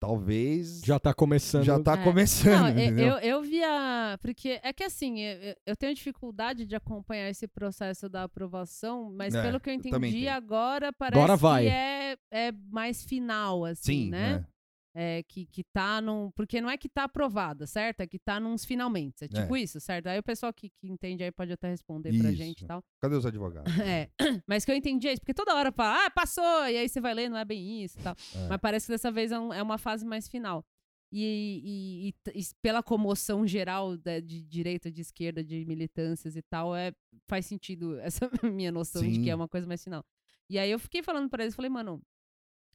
Talvez 0.00 0.80
Já 0.82 0.98
tá 0.98 1.12
começando. 1.12 1.62
já 1.64 1.78
tá 1.78 1.92
É. 1.92 2.02
começando. 2.04 2.74
Não, 2.74 2.78
eu, 2.78 2.96
eu, 2.96 3.18
eu 3.18 3.42
via. 3.42 4.16
Porque 4.22 4.58
é 4.62 4.72
que 4.72 4.82
assim, 4.82 5.18
eu, 5.20 5.38
eu- 5.42 5.54
eu 5.66 5.76
tenho 5.76 5.94
dificuldade 5.94 6.64
de 6.64 6.74
acompanhar 6.74 7.28
esse 7.28 7.46
processo 7.46 8.08
da 8.08 8.22
aprovação, 8.24 9.12
mas 9.12 9.34
É, 9.34 9.42
pelo 9.42 9.60
que 9.60 9.68
eu 9.68 9.74
eu 9.74 9.78
entendi, 9.78 10.10
tenho. 10.20 10.32
agora 10.32 10.90
parece 10.90 11.18
Agora 11.20 11.36
vai. 11.36 11.64
que 11.64 11.68
é, 11.70 12.16
é 12.30 12.52
mais 12.70 13.04
final, 13.04 13.64
assim, 13.66 14.04
Sim, 14.04 14.10
né? 14.10 14.38
né? 14.38 14.46
É, 14.92 15.22
que, 15.22 15.46
que 15.46 15.62
tá 15.62 16.00
num. 16.00 16.32
Porque 16.32 16.60
não 16.60 16.68
é 16.68 16.76
que 16.76 16.88
tá 16.88 17.04
aprovada, 17.04 17.64
certo? 17.64 18.00
É 18.00 18.06
que 18.08 18.18
tá 18.18 18.40
nos 18.40 18.64
finalmente. 18.64 19.24
É 19.24 19.28
tipo 19.28 19.56
isso, 19.56 19.78
certo? 19.78 20.08
Aí 20.08 20.18
o 20.18 20.22
pessoal 20.22 20.52
que, 20.52 20.68
que 20.68 20.88
entende 20.88 21.22
aí 21.22 21.30
pode 21.30 21.52
até 21.52 21.68
responder 21.68 22.10
pra 22.18 22.28
Isso. 22.28 22.36
gente 22.36 22.64
e 22.64 22.66
tal. 22.66 22.82
Cadê 23.00 23.14
os 23.14 23.24
advogados? 23.24 23.72
É. 23.80 24.10
Mas 24.48 24.64
que 24.64 24.72
eu 24.72 24.74
entendi 24.74 25.06
é 25.06 25.12
isso, 25.12 25.20
porque 25.20 25.32
toda 25.34 25.54
hora 25.54 25.70
fala, 25.70 26.06
ah, 26.06 26.10
passou, 26.10 26.42
e 26.66 26.76
aí 26.76 26.88
você 26.88 27.00
vai 27.00 27.14
ler, 27.14 27.28
não 27.28 27.38
é 27.38 27.44
bem 27.44 27.84
isso 27.84 28.00
e 28.00 28.02
tal. 28.02 28.16
É. 28.34 28.48
Mas 28.48 28.58
parece 28.60 28.86
que 28.86 28.92
dessa 28.92 29.12
vez 29.12 29.30
é, 29.30 29.38
um- 29.38 29.52
é 29.52 29.62
uma 29.62 29.78
fase 29.78 30.04
mais 30.04 30.26
final. 30.26 30.64
E, 31.12 31.22
e- 31.64 32.08
e 32.34 32.40
e 32.40 32.44
pela 32.62 32.82
comoção 32.82 33.46
geral 33.46 33.96
da- 33.96 34.18
de 34.20 34.42
direita, 34.42 34.90
de 34.90 35.00
esquerda, 35.02 35.42
de 35.44 35.64
militâncias 35.66 36.34
e 36.36 36.42
tal, 36.42 36.74
é, 36.74 36.92
faz 37.28 37.46
sentido 37.46 37.96
essa 38.02 38.28
minha 38.42 38.72
noção 38.72 39.02
de 39.02 39.14
Sim. 39.14 39.22
que 39.22 39.30
é 39.30 39.34
uma 39.36 39.48
coisa 39.48 39.66
mais 39.68 39.82
final. 39.84 40.04
E 40.48 40.58
aí 40.58 40.70
eu 40.70 40.78
fiquei 40.80 41.00
falando 41.02 41.28
pra 41.30 41.44
eles, 41.44 41.54
falei, 41.54 41.68
mano, 41.70 42.02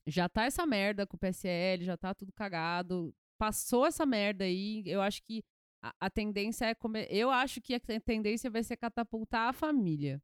já 0.07 0.27
tá 0.29 0.43
essa 0.45 0.65
merda 0.65 1.05
com 1.07 1.15
o 1.15 1.19
PSL, 1.19 1.83
já 1.83 1.97
tá 1.97 2.13
tudo 2.13 2.31
cagado, 2.33 3.13
passou 3.37 3.85
essa 3.85 4.05
merda 4.05 4.43
aí, 4.43 4.83
eu 4.85 5.01
acho 5.01 5.21
que 5.23 5.43
a, 5.83 5.93
a 6.01 6.09
tendência 6.09 6.65
é 6.65 6.75
comer. 6.75 7.07
Eu 7.11 7.29
acho 7.31 7.61
que 7.61 7.73
a 7.75 7.79
tendência 7.79 8.49
vai 8.49 8.63
ser 8.63 8.77
catapultar 8.77 9.49
a 9.49 9.53
família. 9.53 10.21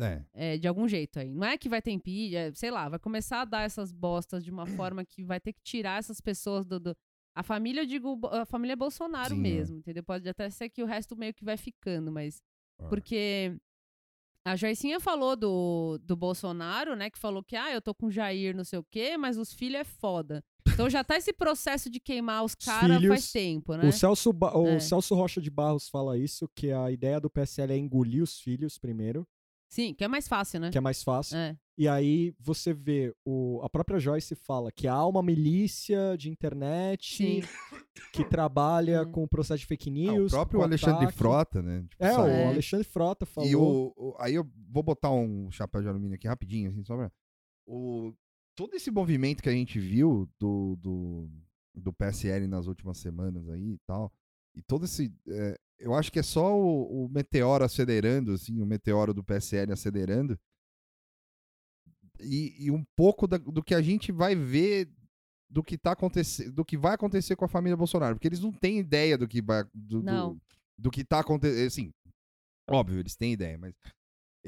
É. 0.00 0.24
É, 0.32 0.56
de 0.58 0.68
algum 0.68 0.86
jeito 0.86 1.18
aí. 1.18 1.34
Não 1.34 1.46
é 1.46 1.58
que 1.58 1.68
vai 1.68 1.82
ter 1.82 1.90
impeachment, 1.90 2.38
é, 2.38 2.52
sei 2.54 2.70
lá, 2.70 2.88
vai 2.88 2.98
começar 3.00 3.40
a 3.40 3.44
dar 3.44 3.62
essas 3.62 3.90
bostas 3.92 4.44
de 4.44 4.50
uma 4.50 4.64
forma 4.94 5.04
que 5.04 5.24
vai 5.24 5.40
ter 5.40 5.52
que 5.52 5.60
tirar 5.62 5.98
essas 5.98 6.20
pessoas 6.20 6.64
do. 6.64 6.78
do- 6.78 6.96
A 7.34 7.42
família, 7.42 7.80
eu 7.82 7.86
digo, 7.86 8.20
a 8.28 8.44
família 8.46 8.76
Bolsonaro 8.76 9.30
Sim, 9.34 9.40
é. 9.40 9.42
mesmo, 9.42 9.78
entendeu? 9.78 10.04
Pode 10.04 10.28
até 10.28 10.48
ser 10.50 10.68
que 10.70 10.82
o 10.82 10.86
resto 10.86 11.16
meio 11.16 11.34
que 11.34 11.44
vai 11.44 11.56
ficando, 11.56 12.12
mas. 12.12 12.40
Porque 12.88 13.56
a 14.50 14.56
Joicinha 14.56 14.98
falou 15.00 15.36
do, 15.36 15.98
do 16.02 16.16
Bolsonaro, 16.16 16.94
né? 16.96 17.10
Que 17.10 17.18
falou 17.18 17.42
que, 17.42 17.56
ah, 17.56 17.72
eu 17.72 17.80
tô 17.80 17.94
com 17.94 18.10
Jair, 18.10 18.56
não 18.56 18.64
sei 18.64 18.78
o 18.78 18.84
quê, 18.90 19.16
mas 19.16 19.36
os 19.38 19.52
filhos 19.52 19.80
é 19.80 19.84
foda. 19.84 20.42
Então 20.72 20.88
já 20.88 21.02
tá 21.02 21.16
esse 21.16 21.32
processo 21.32 21.88
de 21.90 21.98
queimar 21.98 22.44
os 22.44 22.54
caras 22.54 23.02
faz 23.04 23.32
tempo, 23.32 23.74
né? 23.74 23.88
O, 23.88 23.92
Celso 23.92 24.32
Ba- 24.32 24.56
o 24.56 24.68
É. 24.68 24.80
Celso 24.80 25.14
Rocha 25.14 25.40
de 25.40 25.50
Barros 25.50 25.88
fala 25.88 26.16
isso, 26.18 26.48
que 26.54 26.70
a 26.70 26.90
ideia 26.90 27.20
do 27.20 27.30
PSL 27.30 27.72
é 27.72 27.76
engolir 27.76 28.22
os 28.22 28.38
filhos 28.40 28.78
primeiro, 28.78 29.26
Sim, 29.68 29.92
que 29.94 30.02
é 30.02 30.08
mais 30.08 30.26
fácil, 30.26 30.60
né? 30.60 30.70
que 30.70 30.78
é 30.78 30.80
mais 30.80 31.02
fácil. 31.02 31.36
É. 31.36 31.56
E 31.76 31.86
aí 31.86 32.34
você 32.40 32.72
vê, 32.72 33.14
o, 33.24 33.60
a 33.62 33.68
própria 33.68 34.00
Joyce 34.00 34.34
fala 34.34 34.72
que 34.72 34.88
há 34.88 35.04
uma 35.06 35.22
milícia 35.22 36.16
de 36.18 36.28
internet 36.30 37.16
Sim. 37.16 37.40
que 38.12 38.24
trabalha 38.24 39.02
Hum. 39.02 39.12
com 39.12 39.22
o 39.24 39.28
processo 39.28 39.60
de 39.60 39.66
fake 39.66 39.88
Ah, 39.90 39.92
news. 39.92 40.32
o 40.32 40.36
próprio 40.36 40.58
com 40.60 40.64
Alexandre 40.64 41.04
ataque. 41.04 41.18
Frota, 41.18 41.62
né? 41.62 41.82
Tipo, 41.88 42.04
É, 42.04 42.12
saiu. 42.12 42.24
o 42.24 42.28
É. 42.28 42.46
Alexandre 42.48 42.84
Frota 42.86 43.26
falou. 43.26 43.48
E 43.48 43.54
o, 43.54 43.92
o- 43.96 44.16
aí 44.18 44.34
eu 44.34 44.50
vou 44.70 44.82
botar 44.82 45.10
um 45.12 45.50
chapéu 45.50 45.82
de 45.82 45.88
alumínio 45.88 46.16
aqui 46.16 46.26
rapidinho, 46.26 46.70
assim, 46.70 46.82
só 46.82 46.96
pra... 46.96 47.12
O, 47.66 48.12
todo 48.56 48.74
esse 48.74 48.90
movimento 48.90 49.42
que 49.42 49.48
a 49.48 49.52
gente 49.52 49.78
viu 49.78 50.28
do, 50.40 50.76
do, 50.80 51.30
do 51.74 51.92
PSL 51.92 52.46
nas 52.48 52.66
últimas 52.66 52.98
semanas 52.98 53.48
aí 53.48 53.74
e 53.74 53.78
tal, 53.86 54.10
e 54.54 54.62
todo 54.62 54.86
esse... 54.86 55.14
é, 55.28 55.56
eu 55.78 55.94
acho 55.94 56.10
que 56.12 56.18
é 56.18 56.22
só 56.22 56.56
o, 56.58 57.04
o 57.06 57.08
meteoro 57.08 57.64
acelerando, 57.64 58.32
assim, 58.32 58.60
o 58.60 58.66
meteoro 58.66 59.14
do 59.14 59.22
PSL 59.24 59.72
acelerando, 59.72 60.38
e, 62.20 62.66
e 62.66 62.70
um 62.70 62.84
pouco 62.96 63.26
da- 63.26 63.38
do 63.38 63.62
que 63.62 63.74
a 63.74 63.80
gente 63.82 64.10
vai 64.10 64.34
ver 64.34 64.90
do 65.50 65.62
que 65.62 65.78
tá 65.78 65.92
acontecendo, 65.92 66.52
do 66.52 66.64
que 66.64 66.76
vai 66.76 66.94
acontecer 66.94 67.36
com 67.36 67.44
a 67.44 67.48
família 67.48 67.76
Bolsonaro, 67.76 68.16
porque 68.16 68.28
eles 68.28 68.40
não 68.40 68.52
têm 68.52 68.78
ideia 68.78 69.16
do 69.16 69.26
que 69.26 69.40
vai 69.40 69.64
do, 69.72 70.02
do, 70.32 70.40
do 70.76 70.90
que 70.90 71.04
tá 71.04 71.20
acontecendo, 71.20 71.66
assim, 71.66 71.92
óbvio, 72.68 72.98
eles 72.98 73.16
têm 73.16 73.32
ideia, 73.32 73.56
mas 73.56 73.72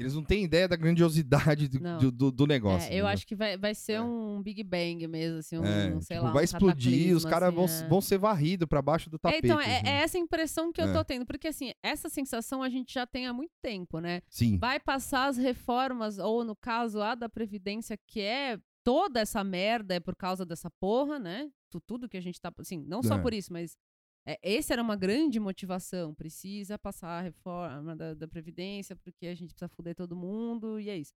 eles 0.01 0.13
não 0.15 0.23
têm 0.23 0.43
ideia 0.43 0.67
da 0.67 0.75
grandiosidade 0.75 1.67
do, 1.67 1.79
do, 1.99 2.11
do- 2.11 2.31
do 2.31 2.47
negócio. 2.47 2.91
É, 2.91 2.95
eu 2.95 3.07
acho 3.07 3.25
que 3.25 3.35
vai, 3.35 3.57
vai 3.57 3.73
ser 3.75 3.93
É. 3.93 4.01
um 4.01 4.41
Big 4.41 4.63
Bang 4.63 5.07
mesmo, 5.07 5.39
assim, 5.39 5.57
um, 5.57 5.63
É, 5.65 5.91
sei 6.01 6.17
tipo, 6.17 6.25
lá. 6.27 6.31
vai 6.31 6.41
um 6.41 6.45
explodir, 6.45 7.15
os 7.15 7.25
caras 7.25 7.53
vão, 7.53 7.65
assim, 7.65 7.85
é. 7.85 7.87
vão 7.87 8.01
ser 8.01 8.17
varridos 8.17 8.67
pra 8.67 8.81
baixo 8.81 9.09
do 9.09 9.15
É, 9.17 9.19
tapete. 9.19 9.45
então, 9.45 9.59
é, 9.61 9.81
essa 10.01 10.17
impressão 10.17 10.71
que 10.71 10.81
eu 10.81 10.91
tô 10.91 11.03
tendo, 11.03 11.25
porque 11.25 11.47
assim, 11.47 11.71
essa 11.83 12.09
sensação 12.09 12.61
a 12.63 12.69
gente 12.69 12.93
já 12.93 13.05
tem 13.05 13.27
há 13.27 13.33
muito 13.33 13.53
tempo, 13.61 13.99
né? 13.99 14.21
Sim, 14.29 14.57
Vai 14.57 14.79
passar 14.79 15.27
as 15.27 15.37
reformas, 15.37 16.17
ou 16.17 16.43
no 16.43 16.55
caso 16.55 17.01
a 17.01 17.15
da 17.15 17.29
Previdência, 17.29 17.97
que 18.07 18.19
é 18.21 18.57
toda 18.83 19.19
essa 19.19 19.43
merda 19.43 19.93
é 19.95 19.99
por 19.99 20.15
causa 20.15 20.45
dessa 20.45 20.69
porra, 20.79 21.19
né? 21.19 21.49
Tu- 21.69 21.79
Tudo 21.81 22.09
que 22.09 22.17
a 22.17 22.21
gente 22.21 22.39
tá. 22.41 22.51
Assim, 22.57 22.83
não 22.87 23.01
só 23.03 23.17
por 23.17 23.33
isso, 23.33 23.53
mas. 23.53 23.77
É, 24.25 24.37
esse 24.43 24.71
era 24.71 24.81
uma 24.81 24.95
grande 24.95 25.39
motivação. 25.39 26.13
Precisa 26.13 26.77
passar 26.77 27.19
a 27.19 27.21
reforma 27.21 27.95
da, 27.95 28.13
da 28.13 28.27
Previdência, 28.27 28.95
porque 28.95 29.27
a 29.27 29.35
gente 29.35 29.53
precisa 29.53 29.69
fuder 29.69 29.95
todo 29.95 30.15
mundo, 30.15 30.79
e 30.79 30.89
é 30.89 30.97
isso. 30.97 31.13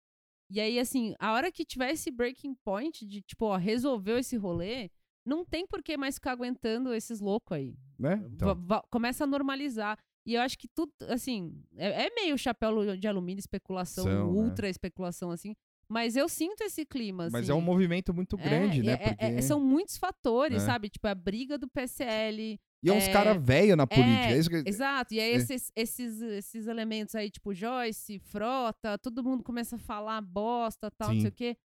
E 0.50 0.60
aí, 0.60 0.80
assim, 0.80 1.16
a 1.20 1.34
hora 1.34 1.52
que 1.52 1.66
tiver 1.66 1.92
esse 1.92 2.12
breaking 2.12 2.56
point 2.64 3.06
de, 3.06 3.22
tipo, 3.22 3.46
ó, 3.46 3.56
resolveu 3.58 4.18
esse 4.20 4.36
rolê, 4.38 4.90
não 5.26 5.44
tem 5.44 5.66
por 5.66 5.82
que 5.82 5.98
mais 5.98 6.16
ficar 6.16 6.32
aguentando 6.34 6.94
esses 6.94 7.20
loucos 7.20 7.56
aí. 7.58 7.76
né? 7.98 8.24
Então, 8.32 8.56
começa 8.92 9.24
a 9.24 9.28
normalizar. 9.28 9.98
E 10.28 10.34
eu 10.34 10.42
acho 10.42 10.58
que 10.58 10.68
tudo, 10.68 10.92
assim, 11.10 11.64
é, 11.78 12.08
é 12.08 12.10
meio 12.16 12.38
chapéu 12.38 12.96
de 12.98 13.08
alumínio, 13.08 13.40
especulação, 13.40 14.04
São, 14.04 14.14
né? 14.14 14.42
ultra 14.42 14.68
especulação, 14.70 15.30
assim. 15.32 15.56
Mas 15.88 16.16
eu 16.16 16.28
sinto 16.28 16.62
esse 16.62 16.84
clima, 16.84 17.30
mas 17.32 17.44
assim. 17.44 17.52
é 17.52 17.56
um 17.56 17.62
movimento 17.62 18.12
muito 18.12 18.36
grande, 18.36 18.80
É, 18.82 18.84
né? 18.84 18.94
é- 18.94 19.10
é- 19.10 19.28
Porque... 19.30 19.42
são 19.44 19.60
muitos 19.60 19.98
fatores, 19.98 20.64
É. 20.64 20.66
sabe? 20.66 20.90
Tipo, 20.90 21.08
a 21.08 21.14
briga 21.16 21.60
do 21.60 21.68
PSL, 21.68 22.60
E 22.86 22.90
é 22.90 22.94
uns 22.94 23.04
É, 23.08 23.12
caras 23.12 23.42
velho 23.44 23.76
na 23.76 23.88
política. 23.88 24.28
é, 24.28 24.34
É, 24.34 24.38
isso 24.38 24.50
que... 24.50 24.64
Exato, 24.66 25.14
e 25.14 25.20
aí 25.20 25.32
É. 25.32 25.36
esses, 25.36 25.72
esses, 25.76 26.22
esses 26.22 26.68
elementos 26.68 27.16
aí, 27.16 27.32
tipo 27.32 27.54
Joyce, 27.54 28.20
Frota, 28.20 28.98
todo 29.00 29.24
mundo 29.24 29.44
começa 29.44 29.76
a 29.76 29.80
falar 29.80 30.22
bosta, 30.22 30.92
tal, 30.92 31.10
não 31.10 31.16
Sim. 31.16 31.22
sei 31.22 31.30
o 31.30 31.34
quê. 31.34 31.58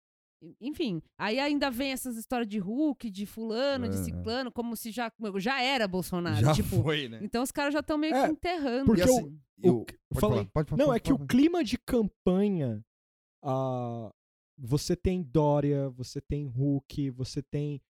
Enfim, 0.60 1.02
aí 1.18 1.40
ainda 1.40 1.68
vem 1.68 1.90
essas 1.90 2.16
histórias 2.16 2.46
de 2.48 2.60
Hulk, 2.60 3.10
de 3.10 3.26
fulano, 3.26 3.88
de 3.88 3.96
É. 3.96 4.02
ciclano, 4.04 4.52
como 4.52 4.76
se 4.76 4.92
já, 4.92 5.10
já 5.38 5.60
era 5.60 5.88
Bolsonaro. 5.88 6.40
Já 6.40 6.54
tipo, 6.54 6.80
foi, 6.80 7.08
né? 7.08 7.18
Então 7.20 7.42
os 7.42 7.50
caras 7.50 7.74
já 7.74 7.80
estão 7.80 7.98
meio 7.98 8.14
É, 8.14 8.24
que 8.26 8.32
enterrando. 8.32 8.86
porque 8.86 9.02
o- 9.02 9.04
assim. 9.04 9.40
O- 9.64 9.68
o- 9.70 9.84
Pode 9.84 10.20
fala 10.20 10.32
falar, 10.36 10.44
pode 10.52 10.70
falar. 10.70 10.78
Não, 10.78 10.86
pode 10.86 10.96
é 10.96 11.00
que 11.00 11.12
o 11.12 11.26
clima 11.26 11.64
de 11.64 11.76
campanha. 11.78 12.80
ah, 13.42 14.10
você 14.56 14.94
tem 14.94 15.22
Dória, 15.22 15.88
você 15.90 16.20
tem 16.20 16.46
Hulk, 16.46 17.10
você 17.10 17.42
tem 17.42 17.80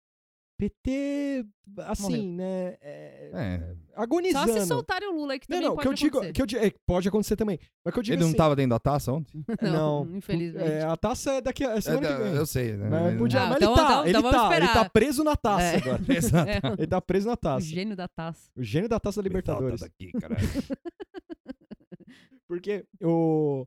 PT, 0.59 1.47
assim, 1.87 2.33
né? 2.35 2.77
é, 2.81 3.31
É. 3.33 3.59
Só 3.94 4.03
agonizando. 4.03 4.53
se 4.53 4.66
soltarem 4.66 5.09
o 5.09 5.12
Lula 5.12 5.33
aí 5.35 5.38
que 5.38 5.47
não, 5.49 5.57
também 5.57 5.68
não, 5.68 5.77
pode 5.77 5.83
que 5.87 5.88
eu 5.88 5.94
digo, 5.94 6.16
acontecer. 6.18 6.33
que 6.33 6.42
eu 6.42 6.47
digo, 6.47 6.64
é, 6.64 6.73
pode 6.85 7.09
acontecer 7.09 7.37
também. 7.37 7.59
Mas 7.85 7.94
que 7.94 7.99
eu 8.01 8.03
digo 8.03 8.14
Ele 8.14 8.21
não 8.23 8.29
assim, 8.29 8.37
tava 8.37 8.57
dentro 8.57 8.71
da 8.71 8.79
taça 8.81 9.12
ontem? 9.12 9.44
Não, 9.62 10.05
não, 10.05 10.16
infelizmente. 10.16 10.68
É, 10.68 10.83
a 10.83 10.97
taça 10.97 11.33
é 11.35 11.40
daqui 11.40 11.64
a 11.64 11.77
é 11.77 11.81
semana 11.81 12.09
É, 12.09 12.16
que 12.16 12.23
vem. 12.25 12.35
eu 12.35 12.47
sei, 12.47 12.73
né? 12.77 12.88
Mas, 12.90 13.18
podia- 13.18 13.40
Ah, 13.42 13.47
mas 13.47 13.57
então- 13.57 13.71
ele 13.73 13.77
tá, 13.81 13.85
então- 13.87 14.01
ele, 14.03 14.11
então 14.11 14.23
vamos 14.23 14.37
tá 14.49 14.57
ele 14.57 14.68
tá 14.68 14.90
preso 14.90 15.25
na 15.25 15.37
taça 15.37 15.62
É. 15.64 15.77
agora. 15.77 16.03
Exato. 16.16 16.51
É, 16.51 16.61
Ele 16.79 16.87
tá 16.88 17.01
preso 17.01 17.27
na 17.29 17.33
o 17.35 17.37
taça. 17.37 17.64
gênio 17.66 17.97
da 17.97 18.09
taça. 18.09 18.51
O 18.57 18.62
gênio 18.62 18.88
da 18.88 18.99
taça 19.01 19.23
da 19.23 19.23
falta 19.23 19.29
Libertadores. 19.29 19.81
daqui, 19.81 20.11
caralho. 20.12 20.38
Porque 22.47 22.85
o 23.03 23.66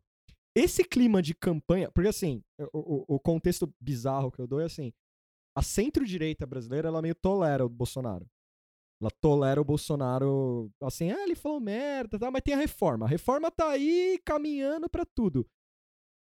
esse 0.54 0.84
clima 0.84 1.22
de 1.22 1.34
campanha, 1.34 1.90
porque 1.94 2.10
assim, 2.10 2.44
o, 2.74 3.06
o- 3.08 3.16
o 3.16 3.20
contexto 3.20 3.74
bizarro 3.80 4.30
que 4.30 4.40
eu 4.42 4.48
dou 4.48 4.60
é 4.60 4.66
assim, 4.66 4.92
a 5.56 5.62
centro-direita 5.62 6.46
brasileira, 6.46 6.88
ela 6.88 7.02
meio 7.02 7.16
tolera 7.16 7.66
o 7.66 7.70
Bolsonaro. 7.70 8.26
Ela 9.02 9.12
tolera 9.20 9.60
o 9.60 9.66
Bolsonaro, 9.66 10.72
assim, 10.82 11.12
ah, 11.12 11.24
ele 11.24 11.36
falou 11.36 11.60
merda, 11.60 12.20
tá, 12.20 12.30
mas 12.30 12.44
tem 12.44 12.54
a 12.54 12.58
reforma. 12.58 13.06
A 13.06 13.10
reforma 13.10 13.50
tá 13.50 13.72
aí 13.72 14.20
caminhando 14.24 14.90
pra 14.90 15.06
tudo. 15.06 15.48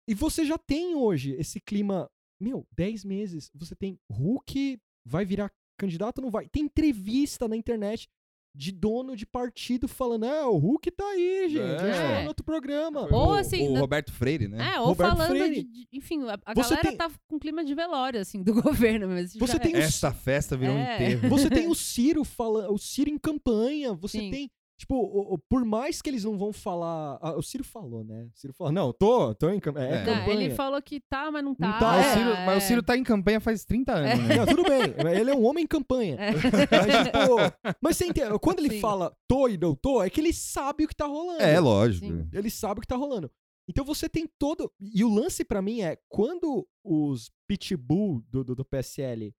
E 0.07 0.13
você 0.13 0.45
já 0.45 0.57
tem 0.57 0.95
hoje 0.95 1.33
esse 1.33 1.59
clima, 1.59 2.09
meu, 2.39 2.65
10 2.71 3.03
meses, 3.03 3.49
você 3.53 3.75
tem 3.75 3.99
Hulk 4.11 4.79
vai 5.05 5.25
virar 5.25 5.51
candidato 5.77 6.21
não 6.21 6.31
vai? 6.31 6.49
Tem 6.49 6.63
entrevista 6.63 7.47
na 7.47 7.55
internet 7.55 8.09
de 8.57 8.71
dono 8.71 9.15
de 9.15 9.25
partido 9.25 9.87
falando, 9.87 10.23
ah, 10.25 10.49
o 10.49 10.57
Hulk 10.57 10.89
tá 10.91 11.05
aí, 11.09 11.47
gente. 11.47 11.61
A 11.61 11.77
gente 11.77 11.89
É. 11.99 12.07
falou 12.07 12.21
no 12.23 12.27
outro 12.29 12.43
programa. 12.43 13.07
Ou 13.13 13.27
o, 13.29 13.33
assim, 13.33 13.67
o 13.67 13.73
na- 13.73 13.79
Roberto 13.79 14.11
Freire, 14.11 14.47
né? 14.47 14.73
É, 14.75 14.79
ou 14.79 14.87
Roberto 14.87 15.11
falando 15.11 15.29
Freire. 15.29 15.63
de, 15.63 15.63
de- 15.63 15.87
Enfim, 15.93 16.23
a, 16.27 16.39
a 16.43 16.53
galera 16.55 16.81
tem- 16.81 16.97
tá 16.97 17.11
com 17.27 17.37
clima 17.37 17.63
de 17.63 17.75
velório, 17.75 18.19
assim, 18.19 18.41
do 18.41 18.53
governo 18.61 19.07
mesmo. 19.07 19.39
Você 19.39 19.53
já 19.53 19.59
tem 19.59 19.75
é. 19.75 19.79
os- 19.79 19.85
Essa 19.85 20.11
festa 20.11 20.57
virou 20.57 20.75
um 20.75 20.79
É. 20.79 20.95
enterro. 20.95 21.29
Você 21.29 21.49
tem 21.49 21.67
o 21.69 21.75
Ciro 21.75 22.23
falando, 22.23 22.73
o 22.73 22.77
Ciro 22.79 23.09
em 23.11 23.17
campanha, 23.17 23.93
você 23.93 24.17
Sim. 24.19 24.31
tem, 24.31 24.51
tipo, 24.77 24.95
o- 24.95 25.33
o- 25.33 25.37
por 25.37 25.65
mais 25.65 26.01
que 26.01 26.09
eles 26.09 26.23
não 26.23 26.37
vão 26.37 26.53
falar, 26.53 27.17
ah, 27.21 27.35
o 27.35 27.41
Ciro 27.41 27.63
falou, 27.63 28.03
né? 28.03 28.29
O 28.33 28.37
Ciro 28.37 28.53
falou, 28.53 28.71
não, 28.71 28.93
tô, 28.93 29.33
tô 29.35 29.49
em 29.49 29.59
campanha, 29.59 29.87
é, 29.87 29.93
É. 29.95 30.05
Não, 30.05 30.13
campanha. 30.19 30.43
ele 30.45 30.53
falou 30.55 30.81
que 30.81 30.99
tá, 30.99 31.31
mas 31.31 31.43
não 31.43 31.55
tá. 31.55 31.67
Não 31.67 31.79
tá, 31.79 31.91
Mas, 31.91 32.05
é, 32.05 32.09
o 32.09 32.13
Ciro, 32.13 32.29
mas 32.45 32.49
o 32.55 32.57
é. 32.57 32.59
Ciro 32.59 32.83
tá 32.83 32.97
em 32.97 33.03
campanha 33.03 33.39
faz 33.41 33.65
30 33.65 33.93
anos, 33.93 34.27
né? 34.27 34.35
Não, 34.37 34.45
tudo 34.45 34.63
bem, 34.63 34.81
ele 35.19 35.31
é 35.31 35.35
um 35.35 35.45
homem 35.45 35.63
em 35.63 35.67
campanha. 35.67 36.15
É. 36.19 36.31
Mas, 36.77 37.05
tipo, 37.07 37.75
mas 37.81 37.97
você 37.97 38.05
entende, 38.05 38.39
quando 38.39 38.59
ele 38.59 38.69
Sim. 38.75 38.79
fala 38.79 39.15
tô 39.27 39.47
e 39.47 39.57
não 39.57 39.75
tô, 39.75 40.01
é 40.03 40.09
que 40.09 40.21
ele 40.21 40.31
sabe 40.33 40.83
o 40.85 40.87
que 40.87 40.95
tá 40.95 41.05
rolando. 41.05 41.41
É, 41.41 41.59
lógico. 41.59 42.05
Sim. 42.05 42.29
Ele 42.31 42.49
sabe 42.49 42.79
o 42.79 42.81
que 42.81 42.87
tá 42.87 42.95
rolando. 42.95 43.29
Então 43.69 43.83
você 43.83 44.07
tem 44.07 44.25
todo. 44.39 44.71
E 44.79 45.03
o 45.03 45.13
lance 45.13 45.43
pra 45.43 45.61
mim 45.61 45.81
é 45.81 45.97
quando 46.07 46.65
os 46.83 47.29
pitbull 47.47 48.21
do, 48.29 48.43
do, 48.43 48.55
do 48.55 48.63
PSL, 48.65 49.33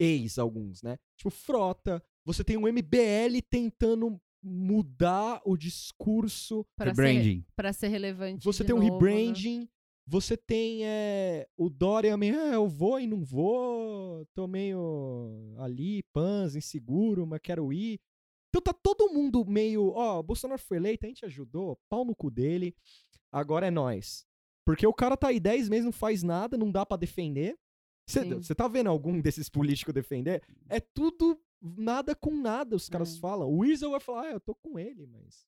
ex 0.00 0.38
alguns, 0.38 0.82
né? 0.82 0.98
Tipo, 1.16 1.30
frota, 1.30 2.02
você 2.24 2.42
tem 2.44 2.56
um 2.56 2.68
MBL 2.68 3.40
tentando 3.50 4.20
mudar 4.44 5.40
o 5.44 5.56
discurso. 5.56 6.66
ser, 6.78 6.84
Rebranding. 6.84 7.44
pra 7.56 7.72
ser 7.72 7.88
relevante. 7.88 8.44
Você 8.44 8.62
de 8.62 8.66
tem 8.66 8.76
um 8.76 8.78
novo, 8.80 9.04
né? 9.04 9.10
rebranding. 9.10 9.68
Você 10.06 10.36
tem 10.36 10.84
é, 10.84 11.48
o 11.56 11.70
Dória 11.70 12.14
meio, 12.14 12.38
ah, 12.38 12.52
eu 12.52 12.68
vou 12.68 13.00
e 13.00 13.06
não 13.06 13.24
vou, 13.24 14.26
tô 14.34 14.46
meio 14.46 15.54
ali, 15.58 16.02
pans, 16.12 16.54
inseguro, 16.54 17.26
mas 17.26 17.40
quero 17.42 17.72
ir. 17.72 17.98
Então 18.50 18.60
tá 18.60 18.74
todo 18.74 19.12
mundo 19.12 19.44
meio, 19.46 19.92
ó, 19.92 20.20
o 20.20 20.22
Bolsonaro 20.22 20.60
foi 20.60 20.76
eleito, 20.76 21.06
a 21.06 21.08
gente 21.08 21.24
ajudou, 21.24 21.80
pau 21.88 22.04
no 22.04 22.14
cu 22.14 22.30
dele, 22.30 22.76
agora 23.32 23.68
é 23.68 23.70
nós. 23.70 24.26
Porque 24.66 24.86
o 24.86 24.92
cara 24.92 25.16
tá 25.16 25.28
aí 25.28 25.40
10 25.40 25.70
meses, 25.70 25.86
não 25.86 25.92
faz 25.92 26.22
nada, 26.22 26.56
não 26.56 26.70
dá 26.70 26.84
pra 26.84 26.98
defender. 26.98 27.56
Você 28.06 28.54
tá 28.54 28.68
vendo 28.68 28.90
algum 28.90 29.20
desses 29.20 29.48
políticos 29.48 29.94
defender? 29.94 30.42
É 30.68 30.78
tudo 30.78 31.40
nada 31.76 32.14
com 32.14 32.36
nada, 32.36 32.76
os 32.76 32.88
caras 32.88 33.16
É. 33.16 33.20
falam. 33.20 33.48
O 33.48 33.58
Weasel 33.58 33.90
vai 33.90 34.00
falar, 34.00 34.22
ah, 34.28 34.32
eu 34.32 34.40
tô 34.40 34.54
com 34.54 34.78
ele, 34.78 35.06
mas 35.06 35.46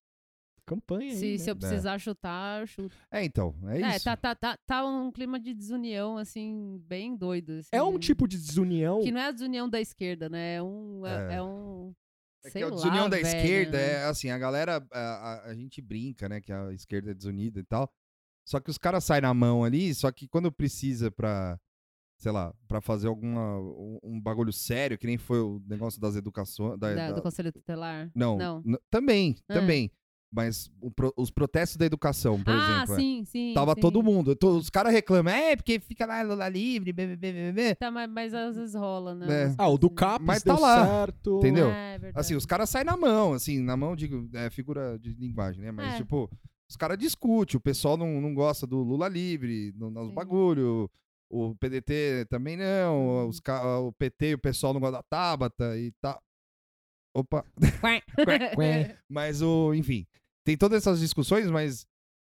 campanha 0.65 1.13
aí, 1.13 1.17
Se, 1.17 1.33
né? 1.33 1.39
se 1.39 1.51
eu 1.51 1.55
precisar 1.57 1.99
chutar, 1.99 2.61
eu 2.63 2.67
chuto. 2.67 2.97
É, 3.11 3.25
então, 3.25 3.55
é 3.69 3.83
É, 3.83 3.97
isso. 3.97 4.05
tá, 4.05 4.17
tá, 4.17 4.35
tá, 4.35 4.57
tá 4.67 4.85
um 4.85 5.13
clima 5.13 5.39
de 5.39 5.55
desunião, 5.55 6.19
assim, 6.19 6.83
bem 6.87 7.17
doido. 7.17 7.53
assim. 7.59 7.69
É 7.71 7.83
um 7.83 7.99
tipo 7.99 8.27
de 8.27 8.37
desunião. 8.37 9.01
Que 9.01 9.13
não 9.13 9.21
é 9.21 9.27
a 9.27 9.31
desunião 9.31 9.69
da 9.69 9.81
esquerda, 9.81 10.29
né? 10.29 10.57
É 10.57 10.63
um. 10.63 11.07
É, 11.07 11.33
É. 11.33 11.37
é 11.37 11.43
um. 11.43 11.95
É 12.45 12.51
sei 12.51 12.61
que 12.63 12.65
a 12.65 12.69
lá, 12.69 12.75
desunião 12.75 13.09
da 13.09 13.17
velho. 13.17 13.27
esquerda 13.29 13.79
é 13.79 14.05
assim, 14.07 14.31
a 14.31 14.39
galera, 14.39 14.85
a, 14.93 14.99
a- 15.01 15.45
a 15.51 15.55
gente 15.55 15.81
brinca, 15.83 16.29
né, 16.29 16.41
que 16.41 16.53
a 16.53 16.73
esquerda 16.73 17.11
é 17.11 17.15
desunida 17.15 17.61
e 17.61 17.65
tal. 17.65 17.89
Só 18.45 18.59
que 18.61 18.71
os 18.71 18.79
caras 18.79 19.03
saem 19.05 19.23
na 19.23 19.35
mão 19.35 19.65
ali, 19.65 19.93
só 19.95 20.11
que 20.13 20.29
quando 20.29 20.51
precisa 20.53 21.11
pra, 21.11 21.59
sei 22.19 22.33
lá, 22.33 22.53
pra 22.67 22.81
fazer 22.81 23.09
alguma, 23.09 23.59
um, 24.03 24.21
bagulho 24.21 24.53
sério, 24.53 24.97
que 24.99 25.07
nem 25.07 25.19
foi 25.19 25.41
o 25.41 25.63
negócio 25.67 26.01
das 26.01 26.17
educações. 26.17 26.79
Da, 26.79 26.95
Da- 26.95 27.09
da- 27.09 27.13
do 27.13 27.23
Conselho 27.23 27.53
Tutelar? 27.53 28.11
não, 28.15 28.37
Não. 28.39 28.63
também, 28.91 29.37
Ah. 29.49 29.55
também. 29.55 29.91
Mas 30.33 30.69
pro- 30.97 31.15
os 31.17 31.31
protestos 31.31 31.77
da 31.77 31.87
educação, 31.87 32.43
por 32.43 32.53
ah, 32.53 32.57
exemplo. 32.83 32.95
é. 32.95 32.99
sim, 32.99 33.25
sim. 33.25 33.53
Tava 33.55 33.75
sim. 33.75 33.81
todo 33.81 34.03
mundo. 34.03 34.35
to- 34.35 34.57
Os 34.59 34.69
caras 34.69 34.93
reclamam, 34.93 35.33
é, 35.33 35.55
porque 35.55 35.79
fica 35.79 36.05
lá 36.05 36.21
Lula 36.23 36.49
livre, 36.49 36.93
bebê, 36.93 37.17
bebê, 37.17 37.53
bebê. 37.53 37.75
Tá, 37.77 37.91
mas, 37.93 38.11
mas 38.11 38.35
às 38.35 38.57
vezes 38.57 38.75
rola, 38.75 39.15
né? 39.15 39.45
É. 39.45 39.55
Ah, 39.57 39.69
o 39.69 39.79
do 39.79 39.87
assim. 39.87 39.95
Capes 39.95 40.27
Mas 40.27 40.43
tá 40.43 40.59
lá, 40.59 40.85
certo. 40.85 41.39
entendeu? 41.39 41.69
É, 41.71 41.97
verdade. 41.99 42.19
Assim, 42.21 42.35
os 42.35 42.45
caras 42.45 42.69
saem 42.69 42.85
na 42.85 42.97
mão, 42.97 43.35
assim, 43.35 43.61
na 43.61 43.77
mão, 43.77 43.95
digo, 43.95 44.29
é 44.35 44.51
figura 44.51 44.99
de 44.99 45.15
linguagem, 45.15 45.63
né? 45.63 45.71
Mas, 45.71 45.95
É. 45.95 45.97
tipo, 45.99 46.29
os 46.69 46.77
caras 46.77 46.99
discutem, 46.99 47.57
o 47.57 47.61
pessoal 47.61 47.97
não, 47.97 48.21
não 48.21 48.35
gosta 48.35 48.67
do 48.67 48.79
Lula 48.83 49.09
livre, 49.09 49.73
no, 49.77 49.91
nos 49.91 50.13
bagulho, 50.13 50.91
o 51.31 51.55
PDT 51.57 52.27
também 52.31 52.57
não, 52.57 53.29
os, 53.29 53.41
ca- 53.41 53.79
o 53.81 53.93
PT, 53.93 54.35
o 54.35 54.39
pessoal 54.39 54.73
não 54.73 54.81
gosta 54.81 54.99
da 54.99 55.03
Tabata 55.03 55.77
e 55.79 55.93
tal. 56.01 56.21
Opa, 57.17 57.45
mas 59.09 59.41
o, 59.43 59.73
enfim, 59.75 60.07
tem 60.45 60.57
todas 60.57 60.83
essas 60.83 61.01
discussões, 61.01 61.51
mas 61.51 61.87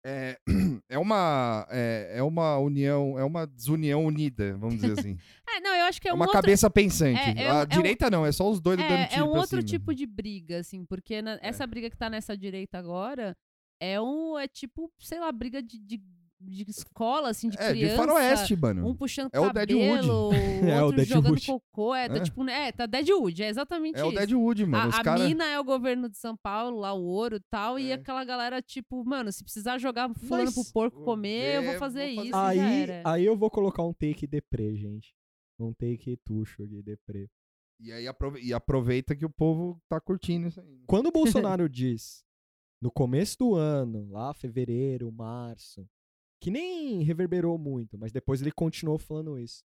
é, 0.03 0.37
é 0.89 0.97
uma 0.97 1.67
é, 1.69 2.13
é 2.15 2.23
uma 2.23 2.57
união, 2.57 3.17
é 3.19 3.23
uma 3.23 3.45
desunião 3.45 4.03
unida, 4.05 4.57
vamos 4.57 4.75
dizer 4.81 4.99
assim. 4.99 5.17
É, 5.53 5.59
não, 5.59 5.75
eu 5.75 5.83
acho 5.83 5.99
que 6.01 6.07
é 6.07 6.11
É 6.11 6.13
um 6.13 6.15
uma 6.15 6.23
outro... 6.27 6.41
cabeça 6.41 6.69
pensante. 6.69 7.19
é- 7.19 7.43
é 7.43 7.51
um- 7.53 7.57
a 7.57 7.59
é 7.59 7.63
um- 7.63 7.67
direita 7.67 8.09
não, 8.09 8.25
é 8.25 8.31
só 8.31 8.49
os 8.49 8.61
dando 8.61 8.81
É, 8.81 9.07
tiro 9.07 9.19
é 9.19 9.23
um 9.23 9.31
outro 9.31 9.57
cima. 9.57 9.63
tipo 9.63 9.93
de 9.93 10.05
briga, 10.07 10.59
assim, 10.59 10.85
porque 10.85 11.21
na- 11.21 11.37
essa 11.41 11.67
briga 11.67 11.89
que 11.89 11.97
tá 11.97 12.09
nessa 12.09 12.37
direita 12.37 12.77
agora 12.79 13.35
é 13.81 13.99
um. 13.99 14.39
É 14.39 14.47
tipo, 14.47 14.89
sei 14.97 15.19
lá, 15.19 15.29
briga 15.29 15.61
de, 15.61 15.77
de, 15.77 16.01
de 16.43 16.65
escola, 16.69 17.29
assim, 17.29 17.49
de 17.49 17.57
É, 17.59 17.71
de 17.73 17.79
criança. 17.79 17.95
faroeste, 17.97 18.55
mano. 18.55 18.87
Um 18.87 18.95
puxando 18.95 19.29
É 19.33 19.39
o 19.39 19.43
cabelo, 19.47 19.67
Deadwood. 19.67 20.09
o 20.09 20.31
É, 20.79 20.81
o 20.81 20.85
outro 20.85 21.03
jogando 21.03 21.35
Deadwood. 21.35 21.45
cocô. 21.47 21.95
É, 21.95 22.09
tá 22.09 22.15
É. 22.17 22.19
tipo, 22.21 22.49
é, 22.49 22.71
tá 22.71 22.85
Deadwood, 22.85 23.43
é 23.43 23.47
exatamente 23.49 23.99
É 23.99 24.03
o 24.03 24.07
isso. 24.07 24.17
Deadwood, 24.17 24.65
mano. 24.65 24.83
A, 24.85 24.87
Os 24.89 24.95
a 24.99 25.03
caras. 25.03 25.27
mina 25.27 25.45
é 25.45 25.59
o 25.59 25.63
governo 25.63 26.09
de 26.09 26.17
São 26.17 26.35
Paulo, 26.37 26.79
lá 26.79 26.93
o 26.93 27.03
ouro 27.03 27.35
e 27.37 27.41
tal, 27.49 27.77
e 27.79 27.91
É. 27.91 27.93
aquela 27.93 28.23
galera, 28.23 28.61
tipo, 28.61 29.03
mano, 29.05 29.31
se 29.31 29.43
precisar 29.43 29.77
jogar 29.77 30.09
fulano 30.15 30.45
Mas- 30.45 30.53
pro 30.55 30.73
porco 30.73 31.03
comer, 31.03 31.57
eu 31.57 31.63
vou 31.63 31.73
É, 31.73 31.77
fazer 31.77 32.05
vou 32.07 32.15
fazer 32.15 32.21
isso, 32.27 32.31
já 32.31 32.47
Aí, 32.47 32.59
era. 32.59 33.01
aí 33.05 33.25
eu 33.25 33.35
vou 33.37 33.49
colocar 33.49 33.83
um 33.83 33.93
take 33.93 34.25
deprê, 34.27 34.75
gente. 34.75 35.13
Um 35.59 35.73
take 35.73 36.17
tuxo 36.25 36.63
aqui, 36.63 36.81
deprê. 36.81 37.29
E 37.79 37.91
aí 37.91 38.07
aprove- 38.07 38.39
e 38.41 38.53
aproveita 38.53 39.15
que 39.15 39.25
o 39.25 39.29
povo 39.29 39.79
tá 39.89 39.99
curtindo 39.99 40.47
isso 40.47 40.59
aí. 40.61 40.67
né? 40.67 40.83
Quando 40.87 41.07
o 41.07 41.11
Bolsonaro 41.57 41.67
diz, 41.69 42.23
no 42.81 42.91
começo 42.91 43.37
do 43.37 43.55
ano, 43.55 44.07
lá 44.11 44.33
fevereiro, 44.33 45.11
março, 45.11 45.87
que 46.41 46.49
nem 46.51 47.03
reverberou 47.03 47.57
muito, 47.57 47.97
mas 47.97 48.11
depois 48.11 48.41
ele 48.41 48.51
continuou 48.51 48.97
falando 48.97 49.37
isso. 49.39 49.63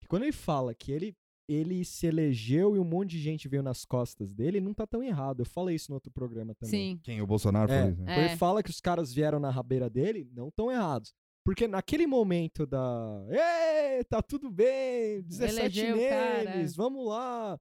Que 0.00 0.06
quando 0.08 0.22
ele 0.22 0.32
fala 0.32 0.72
que 0.74 0.92
ele, 0.92 1.16
ele 1.48 1.84
se 1.84 2.06
elegeu 2.06 2.76
e 2.76 2.78
um 2.78 2.84
monte 2.84 3.10
de 3.10 3.18
gente 3.18 3.48
veio 3.48 3.62
nas 3.62 3.84
costas 3.84 4.32
dele, 4.32 4.60
não 4.60 4.72
tá 4.72 4.86
tão 4.86 5.02
errado. 5.02 5.40
Eu 5.40 5.44
falei 5.46 5.74
isso 5.74 5.90
no 5.90 5.96
outro 5.96 6.12
programa 6.12 6.54
também. 6.54 6.70
Sim. 6.94 7.00
Quem? 7.02 7.20
O 7.20 7.26
Bolsonaro 7.26 7.70
É. 7.70 7.76
falou 7.76 7.90
isso, 7.92 8.00
né? 8.02 8.14
Quando 8.14 8.18
É. 8.24 8.28
ele 8.28 8.36
fala 8.36 8.62
que 8.62 8.70
os 8.70 8.80
caras 8.80 9.12
vieram 9.12 9.40
na 9.40 9.50
rabeira 9.50 9.90
dele, 9.90 10.28
não 10.32 10.50
tão 10.50 10.70
errados. 10.70 11.12
Porque 11.44 11.66
naquele 11.68 12.06
momento 12.06 12.64
da. 12.66 13.26
Ê, 13.28 14.02
tá 14.04 14.22
tudo 14.22 14.50
bem, 14.50 15.20
17 15.22 15.80
Elegeu 15.80 15.96
neles, 15.96 16.74
vamos 16.74 17.06
lá, 17.06 17.60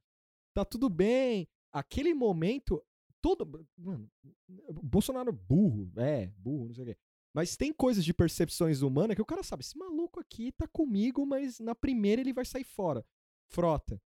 tá 0.54 0.64
tudo 0.64 0.88
bem. 0.90 1.48
Aquele 1.72 2.14
momento, 2.14 2.82
todo. 3.22 3.68
Mano, 3.78 4.10
Bolsonaro 4.82 5.34
burro, 5.34 5.92
é, 5.98 6.28
burro, 6.38 6.68
não 6.68 6.74
sei 6.76 6.84
o 6.84 6.88
quê. 6.88 6.98
Mas 7.34 7.58
tem 7.58 7.74
coisas 7.74 8.06
de 8.06 8.14
percepções 8.14 8.82
humanas 8.82 9.16
que 9.16 9.22
o 9.22 9.26
cara 9.26 9.42
sabe, 9.42 9.64
esse 9.64 9.78
maluco 9.78 10.20
aqui 10.20 10.52
tá 10.52 10.68
comigo, 10.68 11.26
mas 11.26 11.60
na 11.60 11.74
primeira 11.74 12.22
ele 12.22 12.34
vai 12.34 12.46
sair 12.46 12.64
fora. 12.64 13.04
Frota. 13.50 14.00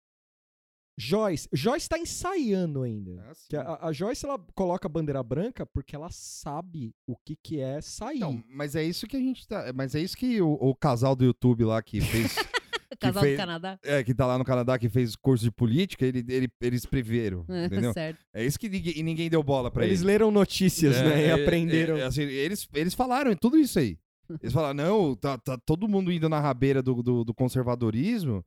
Joyce. 1.00 1.48
Joyce 1.52 1.88
tá 1.88 1.96
ensaiando 1.96 2.82
ainda. 2.82 3.32
Que 3.48 3.56
a, 3.56 3.86
a 3.86 3.92
Joyce, 3.92 4.26
ela 4.26 4.36
coloca 4.52 4.88
a 4.88 4.90
bandeira 4.90 5.22
branca 5.22 5.64
porque 5.64 5.94
ela 5.94 6.10
sabe 6.10 6.92
o 7.06 7.16
que 7.16 7.36
que 7.36 7.60
é 7.60 7.80
sair. 7.80 8.16
Então, 8.16 8.42
mas 8.48 8.74
é 8.74 8.82
isso 8.82 9.06
que 9.06 9.16
a 9.16 9.20
gente 9.20 9.46
tá. 9.46 9.72
Mas 9.72 9.94
é 9.94 10.00
isso 10.00 10.16
que 10.16 10.42
o, 10.42 10.54
o 10.54 10.74
casal 10.74 11.14
do 11.14 11.24
YouTube 11.24 11.64
lá 11.64 11.80
que 11.80 12.00
fez. 12.00 12.34
Casal 13.00 13.22
fez- 13.22 13.36
do 13.36 13.40
Canadá. 13.40 13.78
é, 13.84 14.02
que 14.04 14.14
tá 14.14 14.26
lá 14.26 14.38
no 14.38 14.44
Canadá, 14.44 14.78
que 14.78 14.88
fez 14.88 15.14
curso 15.16 15.44
de 15.44 15.50
política, 15.50 16.04
ele, 16.06 16.24
ele- 16.28 16.48
eles 16.60 16.86
preveram. 16.86 17.44
Entendeu? 17.48 17.92
certo. 17.92 18.18
É 18.34 18.44
isso 18.44 18.58
que 18.58 18.68
ninguém, 18.68 18.94
e 18.98 19.02
ninguém 19.02 19.28
deu 19.30 19.42
bola 19.42 19.70
pra 19.70 19.84
Eles 19.84 20.00
eles. 20.00 20.06
leram 20.06 20.30
notícias, 20.30 20.96
É, 20.96 21.02
né? 21.04 21.20
E 21.20 21.24
é, 21.24 21.32
aprenderam. 21.32 21.96
é, 21.96 22.04
assim, 22.04 22.22
eles, 22.22 22.66
eles 22.74 22.94
falaram 22.94 23.34
tudo 23.36 23.58
isso 23.58 23.78
aí. 23.78 23.98
Eles 24.42 24.52
falaram, 24.52 24.74
não, 24.74 25.14
tá, 25.16 25.38
tá 25.38 25.56
todo 25.64 25.88
mundo 25.88 26.12
indo 26.12 26.28
na 26.28 26.38
rabeira 26.38 26.82
do, 26.82 27.02
do, 27.02 27.24
do 27.24 27.32
conservadorismo 27.34 28.44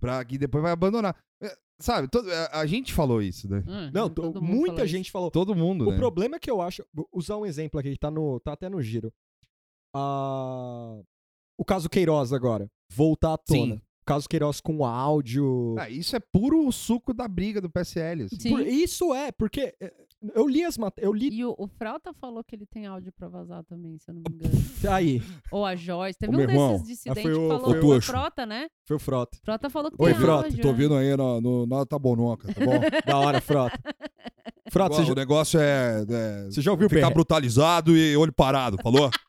pra 0.00 0.24
que 0.24 0.38
depois 0.38 0.62
vai 0.62 0.72
abandonar. 0.72 1.14
É, 1.42 1.54
Sabe, 1.80 2.08
todo- 2.08 2.28
a, 2.32 2.60
a 2.60 2.66
gente 2.66 2.92
falou 2.92 3.22
isso, 3.22 3.48
né? 3.48 3.62
Hum, 3.66 3.90
Não, 3.94 4.10
to- 4.10 4.22
muita 4.42 4.66
falou 4.72 4.84
isso. 4.84 4.86
gente 4.88 5.10
falou. 5.12 5.30
Todo 5.30 5.54
mundo, 5.54 5.86
O 5.86 5.90
né? 5.92 5.96
problema 5.96 6.34
é 6.36 6.38
que 6.40 6.50
eu 6.50 6.60
acho. 6.60 6.84
vou 6.92 7.08
usar 7.12 7.36
um 7.36 7.46
exemplo 7.46 7.78
aqui 7.78 7.92
que 7.92 7.98
tá, 7.98 8.10
no, 8.10 8.40
tá 8.40 8.52
até 8.54 8.68
no 8.68 8.82
giro. 8.82 9.12
Ah, 9.94 10.98
o 11.58 11.64
caso 11.64 11.88
Queiroz 11.90 12.32
agora. 12.32 12.68
Voltar 12.90 13.34
à 13.34 13.38
tona. 13.38 13.74
Sim. 13.74 13.80
O 14.02 14.04
caso 14.06 14.26
Queiroz 14.28 14.58
com 14.60 14.86
áudio. 14.86 15.74
Ah, 15.78 15.90
isso 15.90 16.16
é 16.16 16.20
puro 16.20 16.70
suco 16.72 17.12
da 17.12 17.28
briga 17.28 17.60
do 17.60 17.68
PSL. 17.68 18.22
assim. 18.24 18.38
Sim. 18.40 18.50
Por- 18.50 18.66
isso 18.66 19.14
é, 19.14 19.30
porque 19.30 19.74
eh, 19.78 19.92
eu 20.34 20.48
li 20.48 20.64
as 20.64 20.78
matérias. 20.78 21.06
Eu 21.06 21.14
li 21.14 21.28
E 21.30 21.44
o, 21.44 21.54
o 21.58 21.66
Frauta 21.68 22.14
falou 22.14 22.42
que 22.42 22.56
ele 22.56 22.64
tem 22.64 22.86
áudio 22.86 23.12
pra 23.12 23.28
vazar 23.28 23.62
também, 23.64 23.98
se 23.98 24.10
eu 24.10 24.14
não 24.14 24.22
me 24.22 24.32
engano. 24.34 24.54
aí. 24.90 25.20
Ou 25.52 25.66
a 25.66 25.76
Joyce. 25.76 26.18
Teve 26.18 26.34
Ô, 26.34 26.38
um 26.38 26.40
irmão, 26.42 26.72
desses 26.72 26.86
dissidentes 26.86 27.22
foi 27.22 27.34
o- 27.34 27.40
que 27.42 27.48
falou 27.48 27.70
foi 27.70 27.78
o 27.78 27.82
foi 27.82 27.98
o. 27.98 28.02
Frota, 28.02 28.46
né? 28.46 28.68
Foi 28.86 28.96
o 28.96 28.98
Frota. 29.00 29.38
Frota 29.44 29.68
falou 29.68 29.90
que 29.90 30.02
Oi, 30.02 30.10
tem 30.12 30.20
Frota, 30.22 30.44
áudio, 30.46 30.62
Tô 30.62 30.68
é. 30.70 30.72
vindo 30.72 30.94
aí 30.94 31.14
no, 31.14 31.40
no, 31.42 31.66
na 31.66 31.84
Tabonoca, 31.84 32.48
tá 32.54 32.64
bom? 32.64 32.80
Da 33.06 33.18
hora, 33.18 33.40
Frota. 33.42 33.78
Frota, 34.70 34.94
você 34.96 35.02
o 35.02 35.06
já, 35.06 35.14
negócio 35.14 35.60
é, 35.60 36.04
é 36.08 36.44
você 36.46 36.62
já 36.62 36.70
ouviu 36.70 36.86
o 36.86 36.90
ficar 36.90 37.10
brutalizado 37.10 37.94
e 37.94 38.16
olho 38.16 38.32
parado, 38.32 38.78
falou? 38.82 39.10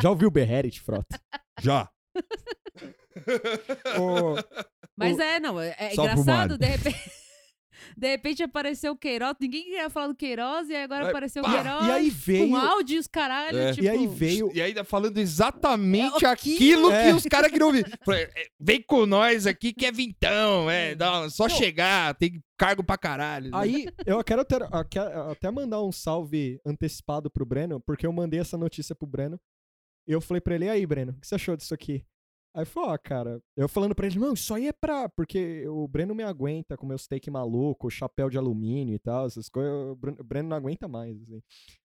Já 0.00 0.10
ouviu 0.10 0.28
o 0.28 0.30
Berret, 0.30 0.80
Frota? 0.80 1.20
Já. 1.60 1.88
Ô, 3.98 4.34
Mas 4.96 5.16
O- 5.16 5.22
é, 5.22 5.40
não, 5.40 5.60
é, 5.60 5.74
é 5.78 5.92
engraçado, 5.92 6.56
de 6.58 6.66
repente. 6.66 6.98
De 7.96 8.08
repente 8.08 8.42
apareceu 8.42 8.92
o 8.92 8.96
Queiroz, 8.96 9.34
ninguém 9.40 9.64
queria 9.64 9.88
falar 9.90 10.08
do 10.08 10.14
Queiroz, 10.14 10.68
e 10.68 10.74
aí 10.74 10.82
agora 10.84 11.06
É, 11.06 11.08
apareceu 11.08 11.42
o 11.42 11.44
pá! 11.46 11.52
Queiroz. 11.62 11.86
e 11.86 11.90
aí 11.90 12.10
veio. 12.10 12.48
Com 12.50 12.56
áudio 12.56 12.96
e 12.96 12.98
os 12.98 13.06
caralho, 13.08 13.58
É. 13.58 13.72
tipo... 13.72 13.84
E 13.84 13.88
aí 13.88 14.06
veio. 14.06 14.50
E 14.54 14.60
ainda 14.62 14.84
falando 14.84 15.16
exatamente 15.18 16.24
É, 16.24 16.28
aquilo 16.28 16.92
É. 16.92 17.08
que 17.08 17.14
os 17.16 17.24
caras 17.24 17.50
queriam 17.50 17.68
ouvir. 17.68 17.86
É, 18.12 18.30
Vem 18.60 18.82
com 18.82 19.04
nós 19.06 19.46
aqui 19.46 19.72
que 19.72 19.86
é 19.86 19.90
vintão, 19.92 20.70
é, 20.70 20.94
dá- 20.94 21.28
só 21.30 21.48
Não. 21.48 21.56
chegar, 21.56 22.14
tem 22.14 22.40
cargo 22.56 22.84
pra 22.84 22.98
caralho. 22.98 23.50
Aí, 23.54 23.86
eu 24.06 24.22
quero 24.22 24.42
até, 24.42 24.56
até 25.30 25.50
mandar 25.50 25.82
um 25.82 25.90
salve 25.92 26.60
antecipado 26.66 27.28
pro 27.30 27.46
Breno, 27.46 27.80
porque 27.80 28.06
eu 28.06 28.12
mandei 28.12 28.38
essa 28.40 28.56
notícia 28.58 28.94
pro 28.94 29.06
Breno. 29.08 29.40
Eu 30.08 30.22
falei 30.22 30.40
pra 30.40 30.54
ele, 30.54 30.64
e 30.64 30.68
aí, 30.70 30.86
Breno, 30.86 31.12
o 31.12 31.20
que 31.20 31.26
você 31.26 31.34
achou 31.34 31.54
disso 31.54 31.74
aqui? 31.74 32.02
Aí 32.54 32.64
falou, 32.64 32.90
ó, 32.90 32.98
cara, 32.98 33.42
eu 33.54 33.68
falando 33.68 33.94
pra 33.94 34.06
ele, 34.06 34.18
não, 34.18 34.32
isso 34.32 34.52
aí 34.54 34.66
é 34.66 34.72
pra. 34.72 35.08
Porque 35.08 35.68
o 35.68 35.86
Breno 35.86 36.14
me 36.14 36.22
aguenta 36.22 36.76
com 36.76 36.86
meu 36.86 36.96
steak 36.96 37.30
maluco, 37.30 37.90
chapéu 37.90 38.30
de 38.30 38.38
alumínio 38.38 38.94
e 38.94 38.98
tal, 38.98 39.26
essas 39.26 39.50
coisas. 39.50 39.70
O 39.70 39.96
Breno, 39.96 40.48
não 40.48 40.56
aguenta 40.56 40.88
mais, 40.88 41.20
assim. 41.20 41.42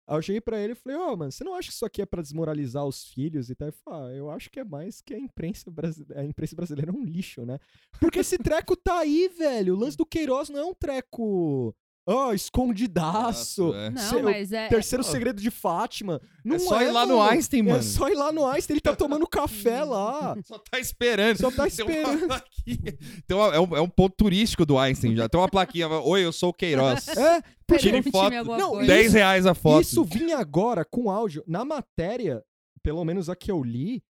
Aí 0.07 0.17
eu 0.17 0.21
cheguei 0.21 0.39
pra 0.39 0.59
ele 0.59 0.73
e 0.73 0.75
falei, 0.75 0.97
ó, 0.97 1.15
mano, 1.15 1.31
você 1.31 1.43
não 1.43 1.55
acha 1.55 1.67
que 1.67 1.73
isso 1.73 1.85
aqui 1.85 2.01
é 2.01 2.05
pra 2.05 2.21
desmoralizar 2.21 2.85
os 2.85 3.05
filhos 3.05 3.49
e 3.49 3.55
tal? 3.55 3.67
Ele 3.67 3.77
falou, 3.83 4.07
ah, 4.07 4.13
eu 4.13 4.29
acho 4.29 4.49
que 4.49 4.59
é 4.59 4.63
mais 4.63 5.01
que 5.01 5.13
a 5.13 5.19
imprensa, 5.19 5.69
brasile... 5.69 6.13
a 6.15 6.23
imprensa 6.23 6.55
brasileira 6.55 6.91
é 6.91 6.93
um 6.93 7.03
lixo, 7.03 7.45
né? 7.45 7.59
Porque 7.99 8.19
esse 8.19 8.37
treco 8.37 8.77
tá 8.77 8.99
aí, 8.99 9.27
velho. 9.27 9.75
O 9.75 9.79
lance 9.79 9.97
do 9.97 10.05
Queiroz 10.05 10.49
não 10.49 10.59
é 10.59 10.65
um 10.65 10.73
treco. 10.73 11.75
Ó, 12.07 12.33
escondidaço. 12.33 13.73
é. 13.73 13.89
Não, 13.89 14.01
Se- 14.01 14.15
o 14.17 14.23
mas 14.23 14.51
é... 14.51 14.67
Terceiro 14.67 15.03
segredo 15.03 15.41
de 15.41 15.49
Fátima. 15.49 16.21
Não 16.43 16.57
É 16.57 16.59
só 16.59 16.81
ir 16.81 16.91
lá 16.91 17.05
mano. 17.05 17.15
no 17.15 17.21
Einstein, 17.23 17.63
mano. 17.63 17.77
É 17.79 17.81
só 17.81 18.07
ir 18.07 18.13
lá 18.15 18.31
no 18.31 18.45
Einstein. 18.47 18.75
Ele 18.75 18.81
tá 18.81 18.95
tomando 18.95 19.27
café 19.27 19.83
lá. 19.83 20.35
Só 20.45 20.59
tá 20.59 20.79
esperando. 20.79 21.37
Só 21.37 21.49
tá 21.49 21.67
Tem 21.67 21.83
uma 21.85 21.91
esperando. 21.91 22.27
plaquinha. 22.27 22.97
Tem 23.27 23.37
uma- 23.37 23.55
é, 23.55 23.59
um, 23.59 23.75
é 23.77 23.81
um 23.81 23.89
ponto 23.89 24.15
turístico 24.15 24.65
do 24.65 24.77
Einstein 24.77 25.15
já. 25.15 25.27
Tem 25.27 25.39
uma 25.39 25.49
plaquinha. 25.49 25.87
Oi, 25.89 26.23
eu 26.23 26.31
sou 26.31 26.49
o 26.49 26.53
Queiroz. 26.53 27.07
É, 27.07 27.41
Tire 27.77 28.03
foto. 28.11 28.33
Não, 28.57 28.71
coisa. 28.71 28.87
10 28.87 29.13
reais 29.13 29.45
a 29.47 29.55
foto. 29.55 29.81
isso 29.81 30.03
vinha 30.03 30.37
agora 30.37 30.85
com 30.85 31.09
áudio. 31.09 31.43
Na 31.47 31.65
matéria, 31.65 32.43
pelo 32.83 33.03
menos 33.03 33.29
a 33.29 33.35
que 33.35 33.51
eu 33.51 33.63
li, 33.63 34.03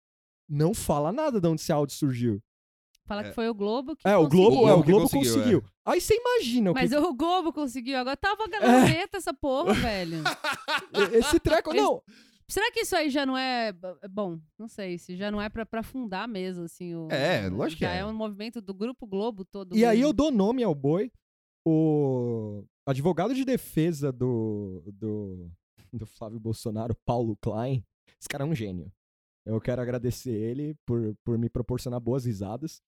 não 0.49 0.75
fala 0.75 1.13
nada 1.13 1.41
de 1.41 1.47
onde 1.47 1.61
esse 1.61 1.71
áudio 1.71 1.95
surgiu. 1.97 2.43
Fala 3.07 3.21
É. 3.23 3.29
que 3.29 3.35
foi 3.35 3.49
o 3.49 3.55
Globo 3.55 3.95
que 3.97 4.09
É, 4.09 4.17
o 4.17 4.27
Globo, 4.29 4.57
conseguiu. 4.57 4.69
é, 4.69 4.73
o 4.75 4.83
que 4.83 4.91
Globo 4.91 5.09
conseguiu, 5.11 5.35
conseguiu. 5.35 5.65
Aí 5.85 6.01
você 6.01 6.15
imagina 6.17 6.71
o 6.71 6.75
que 6.75 6.81
Mas 6.81 6.93
o 6.93 7.15
Globo 7.15 7.53
conseguiu. 7.53 7.99
Agora 7.99 8.17
tava 8.17 8.45
É. 8.45 8.49
gaveta 8.49 9.17
essa 9.19 9.35
porra, 9.35 9.73
velho. 9.75 10.23
esse 11.13 11.39
treco. 11.41 11.73
Não, 11.75 12.03
Será 12.47 12.71
que 12.71 12.81
isso 12.81 12.95
aí 12.95 13.09
já 13.09 13.25
não 13.25 13.37
é. 13.39 13.73
Bom, 14.11 14.39
não 14.59 14.69
sei, 14.69 14.99
se 14.99 15.17
já 15.17 15.31
não 15.31 15.41
é 15.41 15.49
pra, 15.49 15.65
pra 15.65 15.83
fundar 15.83 16.29
mesmo, 16.29 16.65
assim. 16.65 16.95
O, 16.95 17.09
É, 17.11 17.49
lógico 17.49 17.79
que 17.79 17.85
já 17.87 17.93
é. 17.95 17.99
é 18.01 18.05
um 18.07 18.13
movimento 18.13 18.61
do 18.61 18.75
Grupo 18.75 19.07
Globo 19.07 19.45
todo. 19.47 19.75
E 19.75 19.83
aí 19.85 19.97
mesmo. 19.97 20.11
eu 20.11 20.13
dou 20.13 20.31
nome 20.31 20.63
ao 20.63 20.75
boi. 20.75 21.11
O 21.67 22.65
advogado 22.87 23.35
de 23.35 23.45
defesa 23.45 24.13
do, 24.13 24.83
do, 24.93 25.51
do 25.93 26.05
Flávio 26.07 26.39
Bolsonaro, 26.39 26.95
Paulo 27.07 27.37
Klein, 27.41 27.83
esse 28.21 28.29
cara 28.29 28.45
é 28.45 28.47
um 28.47 28.55
gênio. 28.55 28.93
Eu 29.47 29.59
quero 29.61 29.81
agradecer 29.81 30.31
ele 30.31 30.75
por, 30.87 31.15
por 31.25 31.39
me 31.39 31.49
proporcionar 31.49 31.99
boas 32.01 32.27
risadas. 32.27 32.83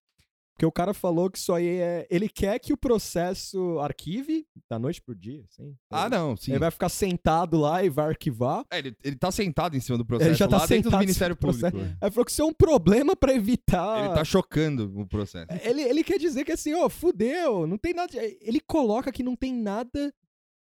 Porque 0.56 0.64
o 0.64 0.72
cara 0.72 0.94
falou 0.94 1.30
que 1.30 1.36
isso 1.36 1.52
aí 1.52 1.66
é. 1.66 2.06
Ele 2.10 2.30
quer 2.30 2.58
que 2.58 2.72
o 2.72 2.78
processo 2.78 3.78
arquive 3.78 4.46
da 4.70 4.78
noite 4.78 5.02
pro 5.02 5.14
dia, 5.14 5.44
assim. 5.50 5.76
Ah, 5.90 6.08
não, 6.08 6.34
sim. 6.34 6.52
Ele 6.52 6.58
vai 6.60 6.70
ficar 6.70 6.88
sentado 6.88 7.58
lá 7.58 7.84
e 7.84 7.90
vai 7.90 8.08
arquivar. 8.08 8.64
É, 8.70 8.78
ele, 8.78 8.96
ele 9.04 9.16
tá 9.16 9.30
sentado 9.30 9.76
em 9.76 9.80
cima 9.80 9.98
do 9.98 10.04
processo 10.06 10.32
já 10.34 10.48
tá 10.48 10.56
lá 10.56 10.66
dentro 10.66 10.84
do 10.84 10.84
sentado 10.86 11.00
Ministério 11.00 11.36
Público. 11.36 11.70
processo. 11.70 11.96
Aí 12.00 12.10
falou 12.10 12.24
que 12.24 12.30
isso 12.30 12.40
é 12.40 12.44
um 12.46 12.54
problema 12.54 13.14
pra 13.14 13.34
evitar. 13.34 14.04
Ele 14.06 14.14
tá 14.14 14.24
chocando 14.24 14.90
o 14.98 15.06
processo. 15.06 15.46
Ele, 15.62 15.82
ele 15.82 16.02
quer 16.02 16.18
dizer 16.18 16.42
que 16.44 16.52
assim, 16.52 16.72
ó, 16.72 16.88
fudeu, 16.88 17.66
não 17.66 17.76
tem 17.76 17.92
nada. 17.92 18.10
de- 18.10 18.38
Ele 18.40 18.58
coloca 18.60 19.12
que 19.12 19.22
não 19.22 19.36
tem 19.36 19.52
nada 19.52 20.10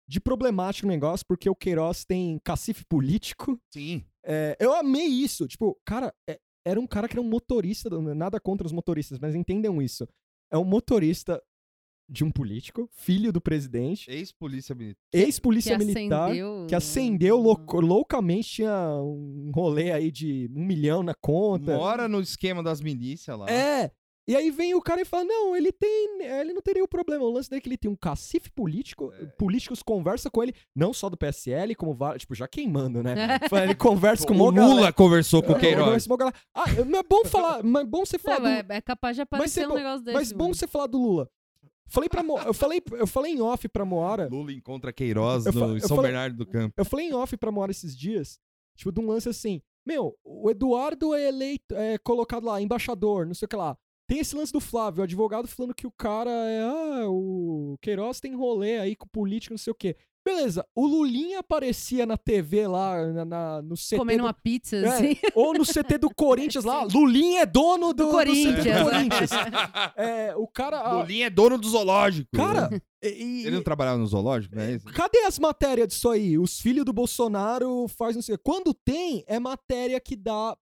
de 0.09 0.21
problemático 0.21 0.87
no 0.87 0.93
negócio, 0.93 1.27
porque 1.27 1.51
o 1.51 1.55
Queiroz 1.57 2.05
tem 2.05 2.39
cacife 2.45 2.85
político. 2.85 3.61
Sim. 3.73 4.05
É, 4.25 4.57
eu 4.61 4.73
amei 4.73 5.07
isso. 5.07 5.49
Tipo, 5.49 5.77
cara, 5.85 6.15
é- 6.29 6.39
era 6.65 6.79
um 6.81 6.87
cara 6.87 7.09
que 7.09 7.15
era 7.15 7.21
um 7.21 7.29
motorista, 7.29 7.89
nada 8.15 8.39
contra 8.41 8.67
os 8.67 8.73
motoristas, 8.73 9.19
mas 9.19 9.35
entendam 9.35 9.81
isso. 9.81 10.07
É 10.51 10.59
um 10.59 10.65
motorista 10.65 11.41
de 12.13 12.25
um 12.25 12.31
político, 12.31 12.89
filho 12.93 13.33
do 13.33 13.41
presidente, 13.41 14.11
Ex-polícia 14.11 14.75
militar. 14.75 14.99
ex-polícia 15.13 15.79
que 15.79 15.85
militar. 15.85 16.25
acendeu, 16.31 16.67
Que 16.69 16.75
acendeu 16.75 17.37
louco- 17.39 17.81
loucamente, 17.81 18.49
tinha 18.49 18.97
um 19.01 19.53
rolê 19.55 19.93
aí 19.93 20.11
de 20.11 20.51
um 20.53 20.65
milhão 20.67 21.05
na 21.05 21.15
conta. 21.15 21.77
Mora 21.77 22.09
no 22.09 22.21
esquema 22.21 22.65
das 22.65 22.81
milícias 22.81 23.39
lá. 23.39 23.47
É. 23.49 23.93
E 24.31 24.37
aí 24.37 24.51
vem 24.51 24.75
o 24.75 24.81
cara 24.81 25.01
e 25.01 25.05
fala: 25.05 25.25
não, 25.25 25.57
ele 25.57 25.73
tem. 25.73 26.23
Ele 26.23 26.53
não 26.53 26.63
teria 26.63 26.85
o 26.85 26.89
problema. 26.89 27.25
O 27.25 27.31
lance 27.31 27.51
dele 27.51 27.59
é 27.59 27.61
que 27.63 27.69
ele 27.69 27.77
tem 27.77 27.91
um 27.91 27.97
cacife 27.97 28.49
político. 28.51 29.13
É. 29.21 29.27
Políticos 29.27 29.83
conversam 29.83 30.31
com 30.31 30.43
ele, 30.43 30.55
não 30.75 30.93
só 30.93 31.09
do 31.11 31.17
PSL, 31.17 31.75
como 31.75 31.93
vários. 31.95 32.21
Tipo, 32.23 32.35
já 32.37 32.47
queimando, 32.47 33.03
né? 33.03 33.15
Ele 33.65 33.75
conversa 33.75 34.27
com 34.27 34.33
O 34.35 34.37
mó 34.37 34.51
Lula 34.51 34.69
galera. 34.69 34.93
conversou 34.93 35.43
com 35.43 35.53
o 35.53 35.57
É, 35.57 35.59
Queiroz. 35.61 36.07
conversa. 36.07 36.35
Ah, 36.55 36.65
mas 36.87 37.01
é 37.01 37.03
bom 37.03 37.25
falar. 37.25 37.63
Mas 37.65 37.83
é 37.83 37.87
bom 37.87 38.05
você 38.07 38.19
falar. 38.19 38.39
Não, 38.41 38.63
do, 38.63 38.73
é, 38.73 38.77
é 38.77 38.81
capaz 38.81 39.17
de 39.17 39.23
aparecer 39.23 39.67
um 39.67 39.71
bom- 39.71 39.75
negócio 39.77 40.05
desse. 40.05 40.17
mas 40.17 40.33
bom 40.33 40.55
você 40.55 40.67
falar 40.69 40.87
do 40.87 40.99
Lula. 41.03 41.29
Falei 41.89 42.09
pra 42.09 42.23
Mo- 42.23 42.39
eu, 42.39 42.55
falei, 42.55 42.81
eu 42.93 43.07
falei 43.09 43.33
em 43.33 43.41
off 43.41 43.69
pra 43.69 43.85
Moara. 43.85 44.29
Lula 44.31 44.53
encontra 44.53 44.93
Queiroz 44.93 45.45
no 45.47 45.51
eu 45.77 45.81
São 45.81 45.97
falei- 45.97 46.13
Bernardo 46.13 46.37
do 46.37 46.47
Campo. 46.47 46.73
Eu 46.77 46.85
falei 46.85 47.09
em 47.09 47.13
off 47.15 47.37
pra 47.37 47.51
Moara 47.51 47.73
esses 47.73 47.97
dias, 47.99 48.39
tipo, 48.77 48.93
de 48.93 49.01
um 49.01 49.09
lance 49.09 49.29
assim, 49.29 49.61
meu, 49.85 50.17
o 50.25 50.49
Eduardo 50.51 51.13
é 51.15 51.27
eleito, 51.27 51.75
é 51.75 51.99
colocado 51.99 52.45
lá, 52.45 52.61
embaixador, 52.63 53.27
não 53.27 53.35
sei 53.35 53.47
o 53.47 53.49
que 53.49 53.57
lá. 53.57 53.77
Tem 54.11 54.19
esse 54.19 54.35
lance 54.35 54.53
do 54.53 54.59
Flávio, 54.61 55.03
o 55.03 55.05
advogado 55.05 55.47
falando 55.47 55.73
que 55.73 55.87
o 55.87 55.91
cara 55.93 56.31
é, 56.33 56.63
ah, 56.63 57.05
o 57.09 57.79
Queiroz 57.81 58.19
tem 58.19 58.35
rolê 58.35 58.79
aí 58.81 58.97
com 58.97 59.07
político, 59.07 59.53
não 59.55 59.59
sei 59.59 59.71
o 59.71 59.75
quê. 59.75 59.97
Beleza, 60.27 60.67
o 60.75 60.85
Lulinha 60.85 61.39
aparecia 61.39 62.05
na 62.05 62.17
TV 62.17 62.67
lá, 62.67 63.07
na, 63.07 63.25
na- 63.25 63.63
no 63.63 63.75
CT 63.77 63.97
Comendo 63.97 64.19
do, 64.19 64.27
uma 64.27 64.35
pizza, 64.35 64.77
É, 64.77 64.87
assim. 64.89 65.17
ou 65.35 65.55
no 65.55 65.65
CT 65.65 65.97
do 65.99 66.11
Corinthians 66.15 66.65
lá, 66.65 66.83
Lulinha 66.93 67.43
é 67.43 67.47
dono 67.47 67.95
do, 67.95 68.05
Do 68.07 68.11
do 68.11 68.19
CT 68.19 68.25
Corinthians. 68.27 68.79
do 68.79 68.85
Corinthians. 68.91 69.31
É, 69.97 70.35
o 70.37 70.47
cara... 70.49 70.81
a- 70.81 71.01
Lulinha 71.01 71.27
é 71.27 71.31
dono 71.31 71.57
do 71.57 71.69
zoológico. 71.69 72.29
cara, 72.37 72.69
né? 72.69 72.81
e- 73.03 73.45
Ele 73.47 73.57
não 73.57 73.63
trabalhava 73.63 73.97
no 73.99 74.07
zoológico, 74.09 74.57
né? 74.57 74.79
Cadê 74.93 75.21
as 75.21 75.39
matérias 75.39 75.87
disso 75.89 76.11
aí? 76.11 76.37
Os 76.37 76.61
filhos 76.61 76.85
do 76.85 76.93
Bolsonaro 76.93 77.87
faz 77.89 78.15
não 78.17 78.23
sei. 78.23 78.37
Quando 78.37 78.75
tem, 78.75 79.25
é 79.27 79.39
matéria 79.39 79.99
que 80.01 80.17
dá 80.17 80.55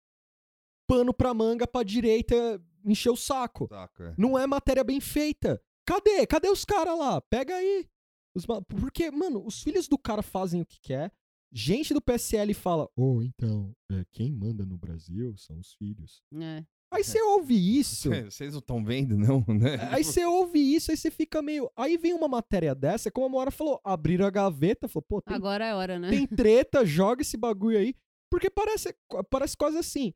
pano 0.87 1.13
pra 1.13 1.33
manga 1.33 1.65
pra 1.65 1.81
direita 1.83 2.61
encher 2.87 3.09
o 3.09 3.15
saco. 3.15 3.67
Saco, 3.67 4.03
é. 4.03 4.15
Não 4.17 4.37
é 4.37 4.47
matéria 4.47 4.83
bem 4.83 4.99
feita. 4.99 5.61
Cadê? 5.85 6.25
Cadê 6.27 6.49
os 6.49 6.65
caras 6.65 6.97
lá? 6.97 7.21
Pega 7.21 7.55
aí. 7.55 7.87
Os 8.35 8.45
Porque, 8.67 9.09
mano, 9.09 9.45
os 9.45 9.61
filhos 9.61 9.87
do 9.87 9.97
cara 9.97 10.21
fazem 10.21 10.61
o 10.61 10.65
que 10.65 10.79
quer. 10.81 11.11
Gente 11.51 11.93
do 11.93 12.01
PSL 12.01 12.53
fala: 12.53 12.89
Ô, 12.95 13.21
então, 13.21 13.73
é, 13.91 14.03
quem 14.11 14.31
manda 14.31 14.65
no 14.65 14.77
Brasil 14.77 15.35
são 15.37 15.57
os 15.59 15.73
filhos. 15.73 16.21
É. 16.35 16.63
Aí 16.91 17.03
você 17.03 17.21
ouve 17.21 17.53
isso. 17.79 18.09
Vocês 18.31 18.53
não 18.53 18.59
estão 18.59 18.83
vendo, 18.83 19.17
não, 19.17 19.43
né? 19.47 19.77
Aí 19.91 20.03
você 20.03 20.25
ouve 20.25 20.59
isso, 20.59 20.89
aí 20.89 20.97
você 20.97 21.11
fica 21.11 21.41
meio. 21.41 21.69
Aí 21.75 21.97
vem 21.97 22.13
uma 22.13 22.29
matéria 22.29 22.73
dessa, 22.73 23.11
como 23.11 23.25
a 23.25 23.29
Mora 23.29 23.51
falou, 23.51 23.81
abriram 23.83 24.25
a 24.25 24.29
gaveta, 24.29 24.87
falou, 24.87 25.05
pô, 25.07 25.21
tem, 25.21 25.35
Agora 25.35 25.65
é 25.65 25.75
hora, 25.75 25.99
né? 25.99 26.09
tem 26.09 26.25
treta, 26.25 26.85
joga 26.85 27.21
esse 27.21 27.35
bagulho 27.35 27.77
aí. 27.77 27.93
Porque 28.31 28.49
parece, 28.49 28.95
parece 29.29 29.57
quase 29.57 29.77
assim. 29.77 30.13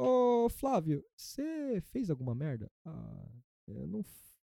Ô, 0.00 0.48
Flávio, 0.48 1.04
você 1.16 1.80
fez 1.90 2.08
alguma 2.10 2.34
merda? 2.34 2.70
Ah, 2.86 3.26
eu 3.66 3.86
não, 3.86 4.04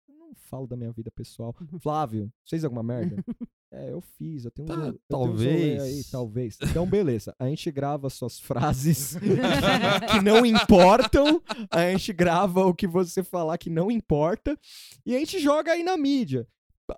eu 0.08 0.16
não 0.16 0.34
falo 0.36 0.66
da 0.68 0.76
minha 0.78 0.92
vida 0.92 1.12
pessoal. 1.12 1.54
Flávio, 1.80 2.32
fez 2.50 2.64
alguma 2.64 2.82
merda? 2.84 3.16
é, 3.72 3.92
eu 3.92 4.00
fiz, 4.02 4.46
eu 4.46 4.52
tenho 4.52 4.68
Tá, 4.68 4.76
rolê 4.76 4.98
talvez. 5.10 5.82
aí, 5.82 6.04
talvez. 6.12 6.58
Então, 6.62 6.88
beleza. 6.88 7.36
A 7.38 7.48
gente 7.48 7.70
grava 7.72 8.10
suas 8.10 8.40
frases 8.40 9.16
que 10.12 10.22
não 10.24 10.46
importam. 10.46 11.42
A 11.70 11.92
gente 11.92 12.14
grava 12.14 12.66
o 12.66 12.74
que 12.74 12.88
você 12.88 13.22
falar 13.24 13.58
que 13.58 13.70
não 13.70 13.92
importa. 13.92 14.58
E 15.06 15.16
a 15.16 15.20
gente 15.20 15.40
joga 15.40 15.74
aí 15.74 15.84
na 15.84 15.98
mídia. 15.98 16.48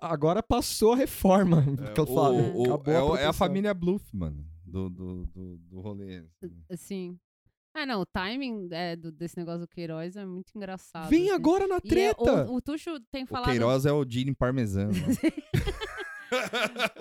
Agora 0.00 0.42
passou 0.42 0.92
a 0.92 0.96
reforma. 0.96 1.64
falo. 2.06 2.38
O- 2.56 2.66
é, 2.66 2.68
o- 2.68 2.90
é 2.92 2.96
a 2.96 3.02
proteção. 3.06 3.32
família 3.32 3.72
Bluff, 3.74 4.04
mano, 4.16 4.44
do, 4.64 4.88
do, 4.90 5.26
do, 5.26 5.56
do 5.58 5.80
rolê. 5.80 6.24
assim. 6.70 7.18
Ah, 7.78 7.84
não, 7.84 8.00
o 8.00 8.06
timing 8.06 8.68
é, 8.72 8.96
do- 8.96 9.12
desse 9.12 9.36
negócio 9.36 9.60
do 9.60 9.68
Queiroz 9.68 10.16
é 10.16 10.24
muito 10.24 10.50
engraçado. 10.56 11.10
Vem 11.10 11.24
assim. 11.24 11.30
agora 11.34 11.66
na 11.66 11.74
E 11.76 11.78
é- 11.78 11.90
treta. 11.90 12.46
o, 12.50 12.54
o 12.56 12.62
Tuxo 12.62 12.98
tem 13.10 13.24
O 13.24 13.26
falado. 13.26 13.50
Queiroz 13.50 13.84
é 13.84 13.92
o 13.92 14.04
Gene 14.08 14.34
Parmesano. 14.34 14.92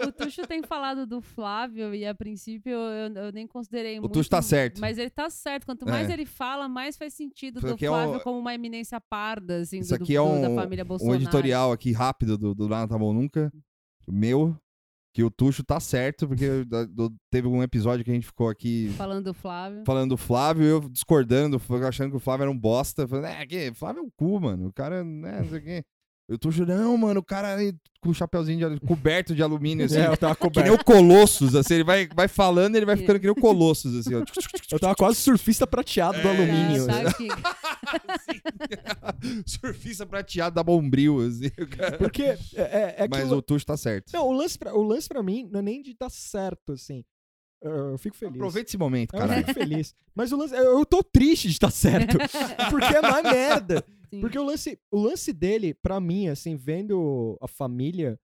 O 0.07 0.11
Tuxo 0.11 0.45
tem 0.45 0.61
falado 0.61 1.07
do 1.07 1.19
Flávio 1.19 1.95
e 1.95 2.05
a 2.05 2.13
princípio 2.13 2.71
eu, 2.71 3.11
eu 3.15 3.31
nem 3.31 3.47
considerei 3.47 3.97
O 3.97 4.01
muito. 4.03 4.13
Tuxo 4.13 4.29
tá 4.29 4.39
certo. 4.41 4.79
Mas 4.79 4.99
ele 4.99 5.09
tá 5.09 5.29
certo. 5.31 5.65
Quanto 5.65 5.83
mais 5.85 6.09
É. 6.09 6.13
ele 6.13 6.25
fala, 6.27 6.69
mais 6.69 6.95
faz 6.95 7.15
sentido 7.15 7.57
Isso 7.57 7.67
do 7.67 7.73
é 7.73 7.87
Flávio 7.87 8.15
um- 8.17 8.19
como 8.19 8.37
uma 8.37 8.53
eminência 8.53 9.01
parda, 9.01 9.61
assim, 9.61 9.79
Isso 9.79 9.97
do, 9.97 10.03
aqui 10.03 10.15
é 10.15 10.19
do- 10.19 10.25
um, 10.25 10.41
da 10.41 10.61
família 10.61 10.83
um 10.83 10.87
Bolsonaro. 10.87 11.17
editorial 11.19 11.71
aqui 11.71 11.91
rápido 11.91 12.37
do, 12.37 12.53
do 12.53 12.69
Nada 12.69 12.87
Tá 12.87 12.97
Bom 12.99 13.13
Nunca. 13.13 13.51
Meu. 14.07 14.55
Que 15.15 15.23
o 15.23 15.31
Tuxo 15.31 15.63
tá 15.63 15.79
certo, 15.79 16.27
porque 16.27 16.45
teve 17.31 17.47
um 17.47 17.63
episódio 17.63 18.03
que 18.03 18.11
a 18.11 18.13
gente 18.13 18.27
ficou 18.27 18.49
aqui 18.49 18.89
Falando 18.97 19.23
do 19.23 19.33
Flávio. 19.33 19.83
falando 19.85 20.09
do 20.09 20.17
Flávio, 20.17 20.65
eu 20.65 20.89
discordando, 20.89 21.61
achando 21.87 22.11
que 22.11 22.17
o 22.17 22.19
Flávio 22.19 22.43
era 22.43 22.51
um 22.51 22.59
bosta. 22.59 23.07
Falando, 23.07 23.27
é, 23.27 23.45
que 23.47 23.73
Flávio 23.73 24.01
é 24.01 24.03
um 24.03 24.09
cu, 24.09 24.41
mano. 24.41 24.67
O 24.67 24.73
cara, 24.73 25.05
né, 25.05 25.39
não 25.39 25.47
sei 25.47 25.59
o 25.59 25.63
quê. 25.63 25.85
Eu 26.27 26.39
tô 26.39 26.49
não, 26.65 26.97
mano, 26.97 27.19
o 27.19 27.23
cara 27.23 27.55
com 28.01 28.09
o 28.09 28.13
chapeuzinho 28.13 28.67
de, 28.71 28.79
coberto 28.79 29.35
de 29.35 29.43
alumínio, 29.43 29.85
assim. 29.93 29.99
É, 29.99 30.07
eu 30.07 30.17
tava 30.17 30.35
Que 30.35 30.41
nem 30.43 30.51
coberto. 30.51 30.81
o 30.81 30.83
Colossus, 30.83 31.53
assim, 31.53 31.75
ele 31.75 31.83
vai, 31.83 32.07
vai 32.15 32.27
falando, 32.27 32.75
ele 32.75 32.85
vai 32.85 32.97
ficando 32.97 33.19
que 33.19 33.27
nem 33.27 33.31
o 33.31 33.35
Colossus, 33.39 33.93
assim, 33.95 34.15
ó. 34.15 34.23
Eu 34.71 34.79
tava 34.79 34.95
quase 34.95 35.17
surfista 35.19 35.67
prateado 35.67 36.19
do 36.19 36.27
É, 36.27 36.31
alumínio. 36.31 36.87
Tá, 36.87 37.03
tá 37.03 37.09
aqui. 37.09 37.27
Surfista 39.45 40.05
prateado 40.05 40.55
da 40.55 40.63
Bombril, 40.63 41.19
assim. 41.21 41.49
cara. 41.69 41.97
Porque 41.97 42.23
é, 42.23 42.37
é, 42.55 42.95
é 42.99 43.07
que 43.07 43.17
Mas 43.17 43.31
o- 43.31 43.37
o 43.37 43.41
Tuxo 43.41 43.65
tá 43.65 43.77
certo. 43.77 44.11
Não, 44.13 44.27
o 44.27 44.33
lance, 44.33 44.57
pra, 44.57 44.73
o 44.75 44.83
lance 44.83 45.07
pra 45.07 45.21
mim 45.23 45.47
não 45.51 45.59
é 45.59 45.63
nem 45.63 45.81
de 45.81 45.95
dar 45.99 46.09
certo, 46.09 46.73
assim. 46.73 47.03
Eu, 47.61 47.91
eu 47.91 47.97
fico 47.97 48.15
feliz. 48.15 48.35
Aproveita 48.35 48.69
esse 48.69 48.77
momento, 48.77 49.13
Eu 49.15 49.19
caralho. 49.19 49.45
fico 49.45 49.59
feliz. 49.59 49.93
Mas 50.13 50.31
o 50.31 50.37
lance. 50.37 50.53
Eu, 50.53 50.79
eu 50.79 50.85
tô 50.85 51.01
triste 51.03 51.47
de 51.47 51.53
estar 51.53 51.71
certo. 51.71 52.17
Porque 52.69 52.95
é 52.95 53.01
mais 53.01 53.23
merda. 53.23 53.83
Sim. 54.15 54.21
Porque 54.21 54.39
o 54.39 54.43
lance, 54.43 54.79
o 54.91 54.99
lance 54.99 55.31
dele, 55.31 55.73
pra 55.73 55.99
mim, 55.99 56.27
assim, 56.27 56.55
vendo 56.55 57.37
a 57.41 57.47
família, 57.47 58.19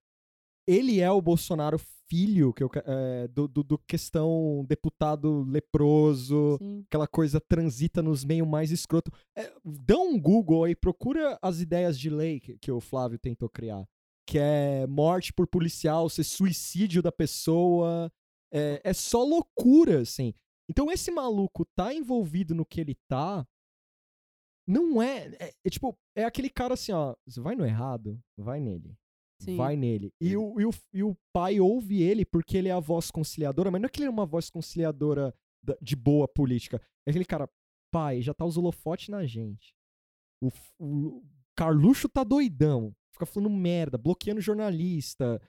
ele 0.66 1.00
é 1.00 1.10
o 1.10 1.22
Bolsonaro 1.22 1.78
filho 2.12 2.52
que 2.52 2.62
eu, 2.62 2.70
é, 2.84 3.26
do, 3.28 3.48
do, 3.48 3.62
do 3.62 3.78
questão 3.78 4.64
deputado 4.68 5.42
leproso, 5.44 6.58
Sim. 6.58 6.84
aquela 6.86 7.06
coisa 7.06 7.40
transita 7.40 8.02
nos 8.02 8.22
meios 8.22 8.46
mais 8.46 8.70
escroto. 8.70 9.10
É, 9.36 9.50
dá 9.64 9.96
um 9.96 10.20
Google 10.20 10.64
aí, 10.64 10.76
procura 10.76 11.38
as 11.40 11.60
ideias 11.60 11.98
de 11.98 12.10
lei 12.10 12.38
que, 12.38 12.58
que 12.58 12.70
o 12.70 12.80
Flávio 12.80 13.18
tentou 13.18 13.48
criar. 13.48 13.86
Que 14.26 14.38
é 14.38 14.86
morte 14.86 15.32
por 15.32 15.46
policial, 15.46 16.08
ser 16.10 16.24
suicídio 16.24 17.02
da 17.02 17.10
pessoa. 17.10 18.12
É, 18.52 18.80
é 18.84 18.92
só 18.92 19.24
loucura, 19.24 20.02
assim. 20.02 20.34
Então 20.68 20.90
esse 20.90 21.10
maluco 21.10 21.64
tá 21.74 21.94
envolvido 21.94 22.54
no 22.54 22.64
que 22.64 22.80
ele 22.80 22.96
tá. 23.08 23.46
Não 24.66 25.02
é, 25.02 25.28
é. 25.38 25.52
é 25.64 25.70
tipo, 25.70 25.96
é 26.16 26.24
aquele 26.24 26.48
cara 26.48 26.74
assim, 26.74 26.92
ó. 26.92 27.14
Você 27.26 27.40
vai 27.40 27.54
no 27.54 27.64
errado, 27.64 28.18
vai 28.36 28.60
nele. 28.60 28.96
Sim. 29.40 29.56
Vai 29.56 29.76
nele. 29.76 30.12
E 30.20 30.36
o, 30.36 30.60
e, 30.60 30.66
o, 30.66 30.70
e 30.92 31.02
o 31.02 31.16
pai 31.32 31.58
ouve 31.58 32.00
ele 32.00 32.24
porque 32.24 32.56
ele 32.56 32.68
é 32.68 32.72
a 32.72 32.80
voz 32.80 33.10
conciliadora, 33.10 33.70
mas 33.70 33.80
não 33.80 33.86
é 33.86 33.90
que 33.90 34.00
ele 34.00 34.06
é 34.06 34.10
uma 34.10 34.26
voz 34.26 34.48
conciliadora 34.48 35.34
de 35.80 35.96
boa 35.96 36.28
política. 36.28 36.80
É 37.06 37.10
aquele 37.10 37.24
cara, 37.24 37.48
pai, 37.92 38.22
já 38.22 38.32
tá 38.32 38.44
os 38.44 38.56
holofotes 38.56 39.08
na 39.08 39.26
gente. 39.26 39.74
O, 40.40 40.48
o 40.78 41.22
Carluxo 41.56 42.08
tá 42.08 42.22
doidão. 42.22 42.94
Fica 43.12 43.26
falando 43.26 43.50
merda, 43.50 43.98
bloqueando 43.98 44.40
jornalista, 44.40 45.40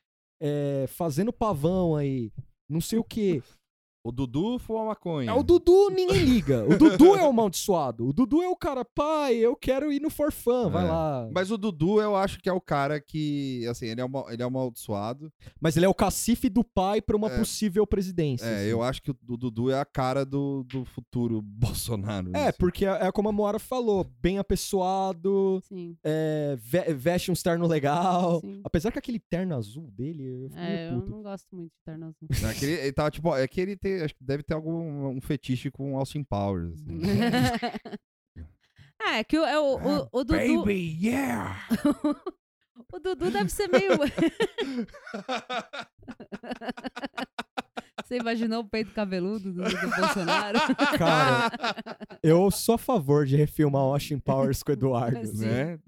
é, 0.42 0.86
fazendo 0.88 1.32
pavão 1.32 1.96
aí, 1.96 2.32
não 2.70 2.82
sei 2.82 3.00
o 3.00 3.04
quê. 3.04 3.42
O 4.06 4.12
Dudu 4.12 4.60
foi 4.60 4.76
uma 4.76 4.86
maconha. 4.88 5.30
É, 5.32 5.34
o 5.34 5.42
Dudu 5.42 5.90
ninguém 5.90 6.26
liga. 6.26 6.66
O 6.66 6.78
Dudu 6.78 7.16
é 7.16 7.24
o 7.24 7.30
amaldiçoado. 7.30 8.06
O 8.06 8.12
Dudu 8.12 8.42
é 8.42 8.50
o 8.50 8.56
cara, 8.56 8.84
pai, 8.84 9.36
eu 9.38 9.56
quero 9.56 9.94
ir 9.94 10.02
no 10.02 10.10
forfã, 10.10 10.70
vai 10.70 10.86
É. 10.86 10.92
lá. 10.92 11.30
Mas 11.34 11.50
o 11.52 11.58
Dudu, 11.58 12.02
eu 12.02 12.14
acho 12.14 12.38
que 12.40 12.50
é 12.50 12.54
o 12.54 12.60
cara 12.60 13.00
que, 13.00 13.66
assim, 13.68 13.86
ele 13.86 14.02
é, 14.02 14.06
uma, 14.06 14.26
ele 14.30 14.42
é 14.42 14.46
amaldiçoado. 14.46 15.32
Mas 15.60 15.78
ele 15.78 15.86
é 15.86 15.90
o 15.90 15.94
cacife 15.94 16.50
do 16.50 16.66
pai 16.66 17.02
pra 17.02 17.16
uma 17.16 17.32
É. 17.32 17.38
possível 17.40 17.88
presidência. 17.88 18.46
É, 18.46 18.56
assim. 18.58 18.66
eu 18.66 18.84
acho 18.84 19.02
que 19.02 19.12
o, 19.12 19.16
o 19.30 19.38
Dudu 19.38 19.72
é 19.72 19.80
a 19.80 19.86
cara 19.86 20.26
do, 20.26 20.66
do 20.68 20.84
futuro 20.84 21.42
Bolsonaro. 21.96 22.30
É, 22.36 22.50
assim. 22.50 22.58
porque 22.60 22.86
é, 22.86 23.08
é 23.08 23.12
como 23.12 23.30
a 23.30 23.32
Moara 23.32 23.58
falou, 23.58 24.06
bem 24.20 24.38
apessoado, 24.38 25.62
Sim. 25.64 25.96
é, 26.04 26.58
ve- 26.60 26.94
veste 26.94 27.32
um 27.32 27.34
terno 27.36 27.68
legal. 27.68 28.42
Sim. 28.42 28.60
Apesar 28.66 28.92
que 28.92 29.00
aquele 29.00 29.20
terno 29.20 29.56
azul 29.56 29.90
dele, 29.92 30.24
eu 30.44 30.50
fico 30.50 30.60
É, 30.62 30.90
eu 30.90 31.06
não 31.06 31.22
gosto 31.24 31.56
muito 31.56 31.72
de 31.72 31.80
terno 31.86 32.08
azul. 32.08 32.28
É 32.50 32.54
que 32.54 32.66
ele, 32.66 32.74
ele 32.82 32.92
tava, 32.94 33.12
tipo, 33.12 33.36
é 33.36 33.48
que 33.48 33.62
ele 33.62 33.76
tem, 33.78 33.93
acho 34.02 34.16
que 34.16 34.24
deve 34.24 34.44
ter 34.44 34.54
algum 34.54 35.08
um 35.08 35.22
fetiche 35.22 35.70
com 35.70 35.98
Austin 35.98 36.24
Powers. 36.24 36.74
assim. 36.74 37.02
é, 39.02 39.20
é 39.20 39.24
que 39.24 39.38
o, 39.38 39.46
é 39.46 39.60
o, 39.60 39.78
o, 39.78 40.08
o 40.12 40.24
Dudu. 40.24 40.70
yeah! 40.70 41.68
O 42.92 43.00
Dudu 43.00 43.32
deve 43.32 43.50
ser 43.50 43.68
meio. 43.70 43.92
Você 48.04 48.18
imaginou 48.18 48.62
o 48.62 48.68
peito 48.68 48.92
cabeludo 48.94 49.52
do, 49.52 49.64
do 49.64 49.90
Bolsonaro? 49.96 50.60
Cara, 50.98 51.52
eu 52.22 52.52
sou 52.52 52.76
a 52.76 52.78
favor 52.78 53.26
de 53.26 53.36
refilmar 53.36 53.82
Austin 53.82 54.20
Powers 54.20 54.62
com 54.62 54.72
o 54.72 54.74
Eduardo. 54.74 55.26
Sim. 55.26 55.46
né? 55.46 55.80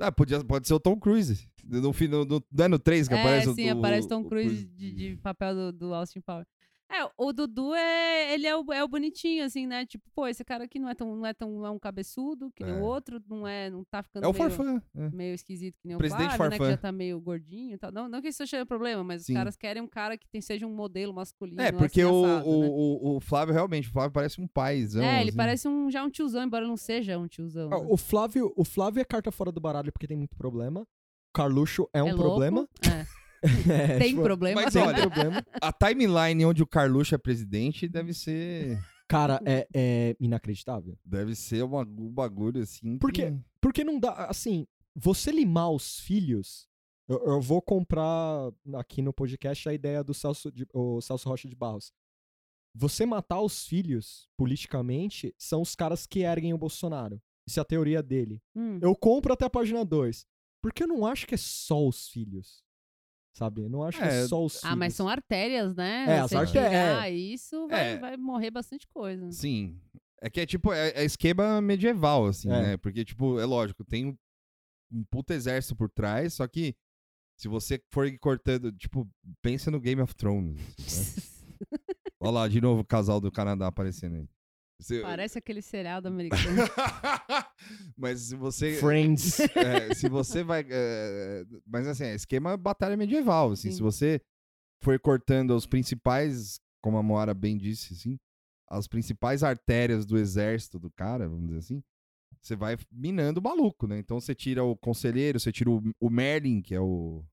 Ah, 0.00 0.10
podia, 0.10 0.42
pode 0.44 0.66
ser 0.66 0.74
o 0.74 0.80
Tom 0.80 0.98
Cruise. 0.98 1.48
No, 1.64 1.80
no, 1.80 2.24
no, 2.24 2.44
não 2.52 2.64
é 2.64 2.68
no 2.68 2.78
3 2.78 3.08
que 3.08 3.14
é, 3.14 3.20
aparece 3.20 3.48
o 3.48 3.54
sim, 3.54 3.68
aparece 3.70 4.08
Tom 4.08 4.20
o 4.20 4.24
Cruise 4.28 4.66
de, 4.66 4.92
de 4.92 5.16
papel 5.16 5.54
do, 5.54 5.72
do 5.72 5.94
Austin 5.94 6.20
Power. 6.20 6.46
É, 6.90 7.08
o 7.16 7.32
Dudu 7.32 7.74
é. 7.74 8.34
Ele 8.34 8.46
é 8.46 8.56
o, 8.56 8.72
é 8.72 8.84
o 8.84 8.88
bonitinho, 8.88 9.44
assim, 9.44 9.66
né? 9.66 9.84
Tipo, 9.86 10.04
pô, 10.14 10.26
esse 10.28 10.44
cara 10.44 10.64
aqui 10.64 10.78
não 10.78 10.88
é 10.88 10.94
tão, 10.94 11.16
não 11.16 11.26
é 11.26 11.32
tão 11.32 11.50
não 11.50 11.66
é 11.66 11.70
um 11.70 11.78
cabeçudo 11.78 12.52
que 12.54 12.62
nem 12.62 12.74
É. 12.74 12.78
o 12.78 12.82
outro, 12.82 13.20
não 13.28 13.46
é. 13.48 13.70
Não 13.70 13.82
tá 13.84 14.02
ficando 14.02 14.24
É 14.24 14.28
o 14.28 14.32
meio, 14.32 14.50
Farfã. 14.50 14.82
é. 14.96 15.10
meio 15.10 15.34
esquisito 15.34 15.76
que 15.80 15.88
nem 15.88 15.96
Presidente 15.96 16.34
o 16.34 16.36
Flávio, 16.36 16.50
né? 16.50 16.56
Que 16.56 16.58
Farfã. 16.58 16.70
já 16.72 16.76
tá 16.76 16.92
meio 16.92 17.20
gordinho 17.20 17.74
e 17.74 17.78
tal. 17.78 17.90
Não, 17.90 18.08
não 18.08 18.20
que 18.20 18.28
isso 18.28 18.46
seja 18.46 18.64
problema, 18.66 19.02
mas 19.02 19.24
Sim. 19.24 19.32
os 19.32 19.38
caras 19.38 19.56
querem 19.56 19.82
um 19.82 19.88
cara 19.88 20.16
que 20.18 20.28
tem, 20.28 20.40
seja 20.40 20.66
um 20.66 20.74
modelo 20.74 21.12
masculino. 21.12 21.60
É, 21.60 21.72
porque 21.72 22.02
assim, 22.02 22.10
o, 22.10 22.24
assado, 22.24 22.48
o, 22.48 22.60
né? 22.60 22.68
o, 22.70 23.16
o 23.16 23.20
Flávio 23.20 23.54
realmente, 23.54 23.88
o 23.88 23.92
Flávio 23.92 24.12
parece 24.12 24.40
um 24.40 24.46
paizão. 24.46 25.02
É, 25.02 25.20
ele 25.20 25.30
assim. 25.30 25.36
parece 25.36 25.68
um, 25.68 25.90
já 25.90 26.04
um 26.04 26.10
tiozão, 26.10 26.44
embora 26.44 26.66
não 26.66 26.76
seja 26.76 27.18
um 27.18 27.26
tiozão. 27.26 27.70
Ah, 27.72 27.78
né? 27.80 27.86
O 27.88 27.96
Flávio, 27.96 28.52
o 28.56 28.64
Flávio 28.64 29.00
é 29.00 29.04
carta 29.04 29.32
fora 29.32 29.50
do 29.50 29.60
baralho 29.60 29.90
porque 29.92 30.06
tem 30.06 30.16
muito 30.16 30.36
problema. 30.36 30.82
O 30.82 30.86
Carluxo 31.34 31.88
é 31.92 32.02
um 32.02 32.06
louco? 32.08 32.22
problema. 32.22 32.68
É. 32.86 33.23
É, 33.68 33.98
Tem 33.98 34.10
tipo, 34.10 34.22
problema. 34.22 34.62
Mas 34.62 34.74
olha, 34.76 35.08
problema. 35.10 35.44
A 35.60 35.72
timeline 35.72 36.44
onde 36.44 36.62
o 36.62 36.66
Carluxo 36.66 37.14
é 37.14 37.18
presidente 37.18 37.88
deve 37.88 38.12
ser. 38.12 38.78
Cara, 39.06 39.40
é, 39.44 39.66
é 39.74 40.16
inacreditável. 40.18 40.98
Deve 41.04 41.34
ser 41.34 41.62
uma, 41.62 41.82
um 41.82 42.10
bagulho 42.10 42.62
assim. 42.62 42.98
Por 42.98 43.12
que- 43.12 43.30
quê? 43.30 43.36
Porque 43.60 43.84
não 43.84 43.98
dá, 44.00 44.26
assim, 44.26 44.66
você 44.94 45.30
limar 45.30 45.70
os 45.70 46.00
filhos. 46.00 46.66
Eu, 47.06 47.22
eu 47.26 47.40
vou 47.40 47.60
comprar 47.60 48.50
aqui 48.76 49.02
no 49.02 49.12
podcast 49.12 49.68
a 49.68 49.74
ideia 49.74 50.02
do 50.02 50.14
Celso, 50.14 50.50
de, 50.50 50.66
o 50.72 51.00
Celso 51.02 51.28
Rocha 51.28 51.46
de 51.48 51.54
Barros. 51.54 51.92
Você 52.74 53.04
matar 53.06 53.40
os 53.40 53.66
filhos, 53.66 54.28
politicamente, 54.36 55.34
são 55.38 55.60
os 55.62 55.76
caras 55.76 56.06
que 56.06 56.20
erguem 56.20 56.54
o 56.54 56.58
Bolsonaro. 56.58 57.20
Isso 57.46 57.60
é 57.60 57.62
a 57.62 57.64
teoria 57.64 58.02
dele. 58.02 58.40
Hum. 58.56 58.78
Eu 58.80 58.96
compro 58.96 59.32
até 59.34 59.44
a 59.44 59.50
página 59.50 59.84
2. 59.84 60.26
Porque 60.62 60.82
eu 60.82 60.88
não 60.88 61.06
acho 61.06 61.26
que 61.26 61.34
é 61.34 61.38
só 61.38 61.86
os 61.86 62.08
filhos. 62.08 62.63
Sabe? 63.34 63.62
Eu 63.62 63.68
não 63.68 63.82
acho 63.82 63.98
que 63.98 64.04
é 64.04 64.22
É, 64.22 64.26
só 64.28 64.44
os. 64.44 64.62
Ah, 64.64 64.76
mas 64.76 64.94
são 64.94 65.08
artérias, 65.08 65.74
né? 65.74 66.04
É, 66.08 66.18
as 66.20 66.30
Você 66.30 66.36
artérias- 66.36 66.70
tirar 66.70 67.10
isso, 67.12 67.66
vai, 67.68 67.92
É. 67.94 67.98
vai 67.98 68.16
morrer 68.16 68.50
bastante 68.50 68.86
coisa. 68.88 69.30
Sim. 69.32 69.76
É 70.22 70.30
que 70.30 70.40
é 70.40 70.46
tipo, 70.46 70.72
é, 70.72 70.90
é 70.90 71.04
esquema 71.04 71.60
medieval, 71.60 72.26
assim, 72.26 72.48
É. 72.48 72.62
né? 72.62 72.76
Porque, 72.76 73.04
tipo, 73.04 73.38
é 73.40 73.44
lógico, 73.44 73.84
tem 73.84 74.06
um, 74.06 74.16
um 74.92 75.04
puta 75.10 75.34
exército 75.34 75.74
por 75.74 75.90
trás, 75.90 76.34
só 76.34 76.46
que 76.46 76.74
se 77.36 77.48
você 77.48 77.82
for 77.90 78.08
cortando, 78.20 78.70
tipo, 78.72 79.06
pensa 79.42 79.68
no 79.70 79.80
Game 79.80 80.00
of 80.00 80.14
Thrones. 80.14 80.60
Assim, 80.78 81.46
né? 81.48 81.54
Olha 82.20 82.30
lá, 82.30 82.48
de 82.48 82.60
novo 82.60 82.82
o 82.82 82.86
casal 82.86 83.20
do 83.20 83.32
Canadá 83.32 83.66
aparecendo 83.66 84.14
aí. 84.16 84.28
Você- 84.84 85.00
Parece 85.00 85.38
aquele 85.38 85.62
seriado 85.62 86.08
americano. 86.08 86.44
Mas 87.96 88.20
se 88.20 88.36
você. 88.36 88.74
Friends. 88.74 89.40
é, 89.56 89.94
se 89.94 90.10
você 90.10 90.44
vai. 90.44 90.62
é, 90.68 91.44
mas 91.66 91.86
assim, 91.86 92.04
é 92.04 92.14
esquema 92.14 92.54
batalha 92.54 92.94
medieval. 92.94 93.52
Assim, 93.52 93.70
Sim. 93.70 93.76
se 93.76 93.82
você 93.82 94.20
for 94.82 94.98
cortando 95.00 95.52
os 95.56 95.66
principais, 95.66 96.60
como 96.82 96.98
a 96.98 97.02
Moara 97.02 97.32
bem 97.32 97.56
disse, 97.56 97.94
assim, 97.94 98.18
as 98.68 98.86
principais 98.86 99.42
artérias 99.42 100.04
do 100.04 100.18
exército 100.18 100.78
do 100.78 100.90
cara, 100.90 101.26
vamos 101.26 101.46
dizer 101.46 101.58
assim, 101.60 101.82
você 102.42 102.54
vai 102.54 102.76
minando 102.92 103.40
o 103.40 103.42
maluco, 103.42 103.86
né? 103.86 103.98
Então 103.98 104.20
você 104.20 104.34
tira 104.34 104.62
o 104.62 104.76
conselheiro, 104.76 105.40
você 105.40 105.50
tira 105.50 105.70
o, 105.70 105.82
o 105.98 106.10
Merlin, 106.10 106.60
que 106.60 106.74
é 106.74 106.80
o, 106.80 107.24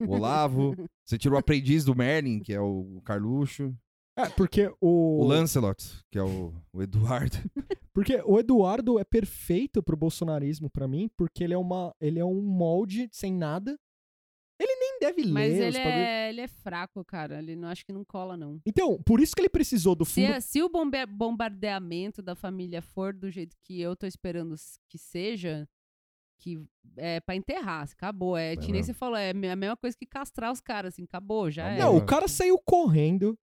o 0.00 0.10
Olavo, 0.10 0.74
você 1.04 1.18
tira 1.18 1.34
o 1.34 1.38
aprendiz 1.38 1.84
do 1.84 1.94
Merlin, 1.94 2.40
que 2.40 2.54
é 2.54 2.60
o 2.60 3.02
Carluxo, 3.04 3.76
É, 4.16 4.28
porque 4.30 4.72
o. 4.80 5.20
o 5.22 5.24
Lancelot, 5.26 5.84
que 6.10 6.18
é 6.18 6.22
o, 6.22 6.52
o 6.72 6.82
Eduardo. 6.82 7.36
Porque 7.94 8.20
o 8.26 8.40
Eduardo 8.40 8.98
é 8.98 9.04
perfeito 9.04 9.80
pro 9.80 9.96
bolsonarismo 9.96 10.68
pra 10.68 10.88
mim, 10.88 11.08
porque 11.16 11.44
ele 11.44 11.54
é 11.54 11.56
uma, 11.56 11.94
ele 12.00 12.18
é 12.18 12.24
um 12.24 12.40
molde 12.42 13.08
sem 13.12 13.32
nada. 13.32 13.78
Ele 14.60 14.74
nem 14.74 14.98
deve 14.98 15.24
Mas 15.28 15.52
ler 15.52 15.68
os 15.68 15.74
ele 15.76 15.78
é, 15.78 16.28
ele 16.30 16.40
é 16.40 16.48
fraco, 16.48 17.04
cara. 17.04 17.38
Ele 17.38 17.54
não 17.54 17.68
acho 17.68 17.86
que 17.86 17.92
não 17.92 18.04
cola, 18.04 18.36
não. 18.36 18.60
Então, 18.66 19.00
por 19.06 19.20
isso 19.20 19.32
que 19.32 19.40
ele 19.42 19.48
precisou 19.48 19.94
do 19.94 20.04
Se, 20.04 20.14
fundo. 20.26 20.32
é- 20.34 20.40
se 20.40 20.60
o 20.60 20.68
bombe- 20.68 21.06
bombardeamento 21.06 22.20
da 22.20 22.34
família 22.34 22.82
for 22.82 23.12
do 23.14 23.30
jeito 23.30 23.56
que 23.64 23.80
eu 23.80 23.94
tô 23.94 24.08
esperando 24.08 24.56
que 24.88 24.98
seja, 24.98 25.68
que 26.40 26.60
é 26.96 27.20
pra 27.20 27.36
enterrar, 27.36 27.86
acabou. 27.92 28.36
É, 28.36 28.56
que 28.56 28.72
nem 28.72 28.82
você 28.82 28.92
falou, 28.92 29.16
é 29.16 29.30
a 29.30 29.34
me- 29.34 29.50
a 29.50 29.54
mesma 29.54 29.76
coisa 29.76 29.96
que 29.96 30.04
castrar 30.04 30.50
os 30.50 30.60
caras, 30.60 30.94
assim, 30.94 31.04
acabou, 31.04 31.48
já 31.48 31.62
Acabou. 31.64 31.80
é. 31.80 31.84
Não, 31.86 31.94
É. 31.96 32.02
o 32.02 32.04
cara 32.04 32.26
saiu 32.26 32.58
correndo. 32.58 33.38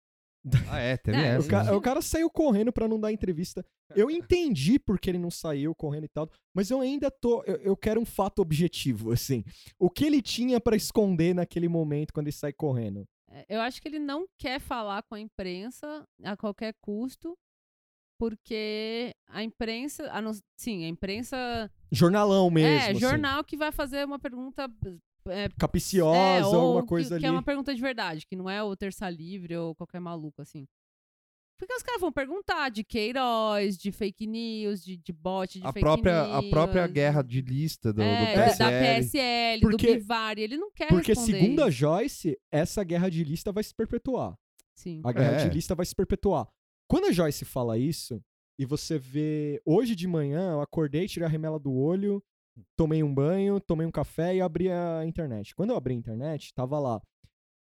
Ah, 0.70 0.80
é, 0.80 0.98
teve 0.98 1.18
É, 1.18 1.36
essa. 1.36 1.46
O 1.46 1.50
cara, 1.50 1.64
né? 1.66 1.72
o 1.74 1.82
cara 1.82 2.02
saiu 2.02 2.30
correndo 2.30 2.74
pra 2.74 2.88
não 2.88 3.00
dar 3.00 3.12
entrevista. 3.12 3.64
Eu 3.96 4.10
entendi 4.10 4.80
porque 4.80 5.10
ele 5.10 5.20
não 5.20 5.30
saiu 5.30 5.76
correndo 5.76 6.06
e 6.06 6.10
tal, 6.10 6.30
mas 6.54 6.72
eu 6.72 6.82
ainda 6.82 7.12
tô. 7.12 7.44
Eu, 7.44 7.58
eu 7.58 7.78
quero 7.78 8.02
um 8.02 8.06
fato 8.06 8.42
objetivo, 8.42 9.12
assim. 9.12 9.44
O 9.78 9.90
que 9.90 10.04
ele 10.06 10.22
tinha 10.22 10.60
pra 10.60 10.76
esconder 10.76 11.36
naquele 11.36 11.68
momento 11.68 12.12
quando 12.14 12.28
ele 12.28 12.36
sai 12.36 12.52
correndo? 12.54 13.06
É, 13.30 13.46
Eu 13.50 13.62
acho 13.62 13.82
que 13.82 13.88
ele 13.88 14.00
não 14.00 14.26
quer 14.40 14.60
falar 14.60 15.04
com 15.04 15.14
a 15.16 15.20
imprensa 15.20 16.04
a 16.24 16.36
qualquer 16.36 16.74
custo, 16.82 17.38
porque 18.20 19.12
a 19.28 19.44
imprensa. 19.44 20.10
a 20.12 20.22
não- 20.22 20.32
sim, 20.58 20.86
a 20.86 20.88
imprensa. 20.88 21.70
Jornalão 21.92 22.50
mesmo. 22.50 22.70
é, 22.70 22.90
assim. 22.92 23.00
jornal 23.00 23.44
que 23.44 23.58
vai 23.58 23.72
fazer 23.72 24.06
uma 24.06 24.20
pergunta. 24.20 24.70
É, 25.28 25.50
Capiciosa, 25.58 26.18
é, 26.18 26.46
ou 26.46 26.56
alguma 26.56 26.82
que- 26.82 26.88
coisa 26.90 27.10
que, 27.10 27.16
ali. 27.16 27.26
é 27.26 27.32
uma 27.32 27.44
pergunta 27.44 27.74
de 27.76 27.82
verdade, 27.82 28.26
que 28.26 28.36
não 28.36 28.50
é 28.50 28.62
o 28.64 28.76
Terça 28.76 29.10
Livre 29.10 29.56
ou 29.56 29.76
qualquer 29.76 30.00
maluco, 30.00 30.42
assim. 30.42 30.68
Porque 31.58 31.76
os 31.76 31.84
caras 31.84 32.02
vão 32.02 32.12
perguntar 32.12 32.70
de 32.70 32.84
Queiroz, 32.84 33.78
de 33.78 33.92
fake 33.92 34.26
news, 34.26 34.84
de, 34.84 34.98
de 34.98 35.14
bot, 35.14 35.60
de 35.60 35.66
a 35.68 35.72
fake 35.72 35.80
própria, 35.80 36.24
news. 36.24 36.36
a 36.36 36.50
própria 36.50 36.88
guerra 36.88 37.22
de 37.22 37.40
lista 37.40 37.94
do, 37.94 38.02
é, 38.02 38.32
do 38.32 38.36
da- 38.36 38.44
PSL. 38.46 38.58
da 38.58 38.80
PSL, 38.80 39.62
Porque- 39.62 39.88
do 39.88 39.94
Bivari. 40.00 40.42
Ele 40.42 40.58
não 40.58 40.72
quer 40.72 40.88
Porque, 40.88 41.12
responder 41.12 41.40
segundo 41.40 41.64
a. 41.64 41.70
Joyce, 41.70 42.36
essa 42.52 42.84
guerra 42.84 43.10
de 43.10 43.24
lista 43.24 43.52
vai 43.52 43.64
se 43.64 43.76
perpetuar. 43.76 44.36
Sim. 44.74 45.02
A 45.06 45.12
guerra 45.12 45.34
É. 45.42 45.48
de 45.48 45.54
lista 45.54 45.76
vai 45.76 45.86
se 45.86 45.94
perpetuar. 45.94 46.48
Quando 46.88 47.06
a 47.06 47.12
Joyce 47.12 47.46
fala 47.46 47.78
isso, 47.78 48.20
e 48.58 48.66
você 48.66 48.98
vê. 48.98 49.62
Hoje 49.64 49.96
de 49.96 50.08
manhã, 50.08 50.54
eu 50.54 50.62
acordei, 50.62 51.08
tirei 51.08 51.28
a 51.28 51.30
remela 51.30 51.60
do 51.60 51.72
olho, 51.76 52.24
tomei 52.76 53.02
um 53.04 53.14
banho, 53.14 53.60
tomei 53.60 53.86
um 53.88 53.92
café 53.92 54.36
e 54.36 54.42
abri 54.42 54.70
a 54.72 55.06
internet. 55.06 55.56
Quando 55.56 55.72
eu 55.72 55.76
abri 55.78 55.94
a 55.94 55.98
internet, 55.98 56.54
tava 56.54 56.80
lá. 56.80 57.02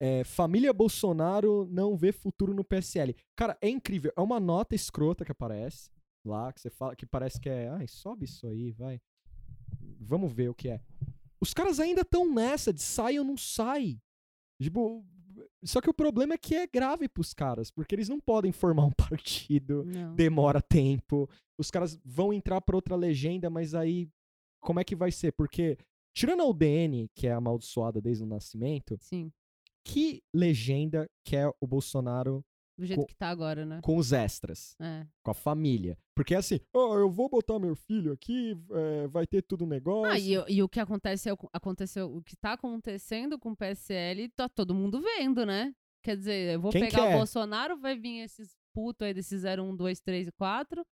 é, 0.00 0.24
família 0.24 0.72
Bolsonaro 0.72 1.66
não 1.70 1.96
vê 1.96 2.12
futuro 2.12 2.52
no 2.52 2.64
PSL. 2.64 3.14
Cara, 3.36 3.56
é 3.60 3.68
incrível. 3.68 4.12
É 4.16 4.20
uma 4.20 4.38
nota 4.40 4.74
escrota 4.74 5.24
que 5.24 5.32
aparece 5.32 5.90
lá, 6.24 6.52
que 6.52 6.60
você 6.60 6.70
fala, 6.70 6.94
que 6.96 7.06
parece 7.06 7.40
que 7.40 7.48
é. 7.48 7.68
Ai, 7.68 7.86
sobe 7.86 8.24
isso 8.24 8.46
aí, 8.46 8.72
vai. 8.72 9.00
Vamos 10.00 10.32
ver 10.32 10.48
o 10.50 10.54
que 10.54 10.68
é. 10.68 10.80
Os 11.40 11.52
caras 11.54 11.78
ainda 11.80 12.00
estão 12.02 12.32
nessa 12.32 12.72
de 12.72 12.80
sai 12.82 13.18
ou 13.18 13.24
não 13.24 13.36
sai. 13.36 13.98
Tipo, 14.62 15.04
só 15.64 15.80
que 15.80 15.90
o 15.90 15.94
problema 15.94 16.34
é 16.34 16.38
que 16.38 16.54
é 16.54 16.66
grave 16.66 17.08
pros 17.08 17.32
caras, 17.34 17.70
porque 17.70 17.94
eles 17.94 18.08
não 18.08 18.20
podem 18.20 18.52
formar 18.52 18.84
um 18.86 18.92
partido, 18.96 19.84
Não. 19.84 20.14
demora 20.14 20.60
tempo. 20.62 21.28
Os 21.58 21.70
caras 21.70 21.98
vão 22.04 22.32
entrar 22.32 22.60
pra 22.60 22.76
outra 22.76 22.96
legenda, 22.96 23.48
mas 23.50 23.74
aí 23.74 24.08
como 24.64 24.80
é 24.80 24.84
que 24.84 24.96
vai 24.96 25.10
ser? 25.12 25.32
Porque 25.32 25.76
tirando 26.14 26.40
a 26.42 26.46
UDN, 26.46 27.08
que 27.14 27.26
é 27.26 27.32
amaldiçoada 27.32 28.00
desde 28.00 28.22
o 28.22 28.26
nascimento, 28.26 28.96
Sim. 29.00 29.30
que 29.84 30.22
legenda 30.34 31.08
quer 31.24 31.50
o 31.60 31.66
Bolsonaro 31.66 32.44
Do 32.76 32.84
jeito 32.86 33.00
Co- 33.00 33.06
que 33.06 33.14
tá 33.14 33.28
agora, 33.28 33.64
né? 33.64 33.80
com 33.82 33.96
os 33.96 34.12
extras, 34.12 34.74
É. 34.80 35.06
com 35.22 35.30
a 35.30 35.34
família? 35.34 35.96
Porque 36.16 36.34
é 36.34 36.38
assim, 36.38 36.58
ó, 36.72 36.96
eu 36.98 37.10
vou 37.10 37.28
botar 37.28 37.58
meu 37.58 37.74
filho 37.76 38.12
aqui, 38.12 38.56
é, 38.72 39.06
vai 39.08 39.26
ter 39.26 39.42
tudo 39.42 39.64
um 39.64 39.68
negócio. 39.68 40.12
Ah, 40.12 40.18
e, 40.18 40.36
o- 40.38 40.44
e 40.48 40.62
o 40.62 40.68
que 40.68 40.80
aconteceu, 40.80 41.36
aconteceu, 41.52 42.12
o 42.16 42.22
que 42.22 42.36
tá 42.36 42.52
acontecendo 42.54 43.38
com 43.38 43.50
o 43.52 43.56
PSL, 43.56 44.28
tá 44.30 44.48
todo 44.48 44.74
mundo 44.74 45.00
vendo, 45.00 45.44
né? 45.46 45.72
Quer 46.02 46.16
dizer, 46.16 46.54
eu 46.54 46.60
vou 46.60 46.70
Quem 46.72 46.82
pegar 46.82 47.02
quer? 47.06 47.14
o 47.14 47.18
Bolsonaro, 47.18 47.76
vai 47.78 47.96
vir 47.96 48.20
esses 48.24 48.54
putos 48.74 49.06
aí 49.06 49.14
desses 49.14 49.44
1, 49.44 49.74
2, 49.76 50.00
3 50.00 50.28
e 50.28 50.32
4, 50.32 50.84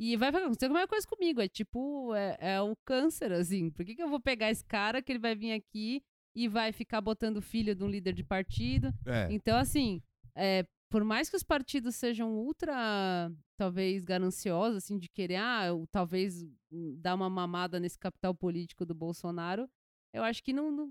e 0.00 0.16
vai 0.16 0.30
acontecer 0.30 0.64
a 0.64 0.68
mesma 0.70 0.88
coisa 0.88 1.06
comigo. 1.06 1.42
É 1.42 1.48
tipo, 1.48 2.14
é, 2.14 2.36
é 2.40 2.60
o 2.62 2.74
câncer, 2.86 3.30
assim. 3.32 3.70
Por 3.70 3.84
que, 3.84 3.94
que 3.94 4.02
eu 4.02 4.08
vou 4.08 4.18
pegar 4.18 4.50
esse 4.50 4.64
cara 4.64 5.02
que 5.02 5.12
ele 5.12 5.18
vai 5.18 5.34
vir 5.34 5.52
aqui 5.52 6.02
e 6.34 6.48
vai 6.48 6.72
ficar 6.72 7.02
botando 7.02 7.42
filho 7.42 7.74
de 7.74 7.84
um 7.84 7.88
líder 7.88 8.14
de 8.14 8.24
partido? 8.24 8.94
É. 9.04 9.28
Então, 9.30 9.58
assim, 9.58 10.02
é, 10.34 10.66
por 10.88 11.04
mais 11.04 11.28
que 11.28 11.36
os 11.36 11.42
partidos 11.42 11.96
sejam 11.96 12.32
ultra, 12.32 13.30
talvez, 13.58 14.02
gananciosos, 14.06 14.78
assim, 14.78 14.98
de 14.98 15.06
querer, 15.06 15.36
ah, 15.36 15.66
eu, 15.66 15.86
talvez 15.92 16.44
hum, 16.72 16.96
dar 16.98 17.14
uma 17.14 17.28
mamada 17.28 17.78
nesse 17.78 17.98
capital 17.98 18.34
político 18.34 18.86
do 18.86 18.94
Bolsonaro, 18.94 19.68
eu 20.14 20.24
acho 20.24 20.42
que 20.42 20.52
não. 20.54 20.70
não- 20.72 20.90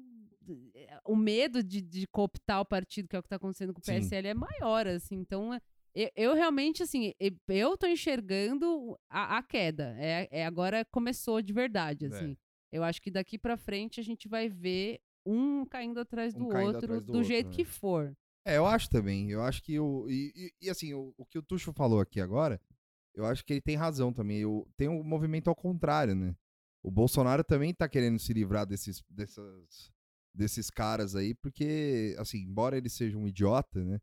é, 0.73 0.99
o 1.05 1.15
medo 1.15 1.63
de, 1.63 1.81
de 1.81 2.07
cooptar 2.07 2.61
o 2.61 2.65
partido, 2.65 3.07
que 3.07 3.15
é 3.15 3.19
o 3.19 3.21
que 3.21 3.27
está 3.27 3.35
acontecendo 3.35 3.73
com 3.73 3.79
o 3.81 3.83
Sim. 3.83 3.93
PSL, 3.93 4.29
é 4.29 4.33
maior, 4.33 4.87
assim. 4.87 5.15
Então, 5.15 5.53
é, 5.53 5.61
eu, 5.93 6.09
eu 6.15 6.33
realmente, 6.35 6.83
assim, 6.83 7.13
eu 7.47 7.77
tô 7.77 7.87
enxergando 7.87 8.97
a, 9.09 9.37
a 9.37 9.43
queda. 9.43 9.95
É, 9.97 10.27
é, 10.31 10.45
agora 10.45 10.85
começou 10.85 11.41
de 11.41 11.53
verdade, 11.53 12.05
É. 12.05 12.07
assim. 12.09 12.37
Eu 12.71 12.83
acho 12.83 13.01
que 13.01 13.09
daqui 13.09 13.37
pra 13.37 13.57
frente 13.57 13.99
a 13.99 14.03
gente 14.03 14.27
vai 14.27 14.47
ver 14.47 14.99
um 15.25 15.65
caindo 15.65 15.99
atrás 15.99 16.33
Um 16.35 16.39
do 16.39 16.49
caindo 16.49 16.67
outro, 16.67 16.85
atrás 16.85 17.01
do 17.01 17.05
do, 17.05 17.17
outro, 17.17 17.27
jeito 17.27 17.49
né? 17.49 17.55
que 17.55 17.65
for. 17.65 18.15
É, 18.45 18.57
eu 18.57 18.65
acho 18.65 18.89
também. 18.89 19.29
Eu 19.31 19.41
acho 19.43 19.61
que 19.63 19.79
o. 19.79 20.07
E, 20.09 20.31
e- 20.35 20.53
e, 20.65 20.69
assim, 20.69 20.93
o, 20.93 21.13
o 21.17 21.25
que 21.25 21.37
o 21.37 21.43
Tuxo 21.43 21.73
falou 21.73 21.99
aqui 21.99 22.21
agora, 22.21 22.61
eu 23.15 23.25
acho 23.25 23.43
que 23.43 23.53
ele 23.53 23.61
tem 23.61 23.75
razão 23.75 24.13
também. 24.13 24.39
Eu, 24.39 24.67
tem 24.77 24.87
um 24.87 25.03
movimento 25.03 25.49
ao 25.49 25.55
contrário, 25.55 26.15
né? 26.15 26.35
O 26.83 26.89
Bolsonaro 26.91 27.43
também 27.43 27.73
tá 27.73 27.89
querendo 27.89 28.17
se 28.19 28.31
livrar 28.33 28.65
desses, 28.65 29.03
dessas, 29.09 29.91
desses 30.33 30.69
caras 30.69 31.15
aí, 31.15 31.33
porque, 31.35 32.15
assim, 32.17 32.37
embora 32.39 32.77
ele 32.77 32.87
seja 32.89 33.17
um 33.17 33.27
idiota, 33.27 33.83
né? 33.83 33.99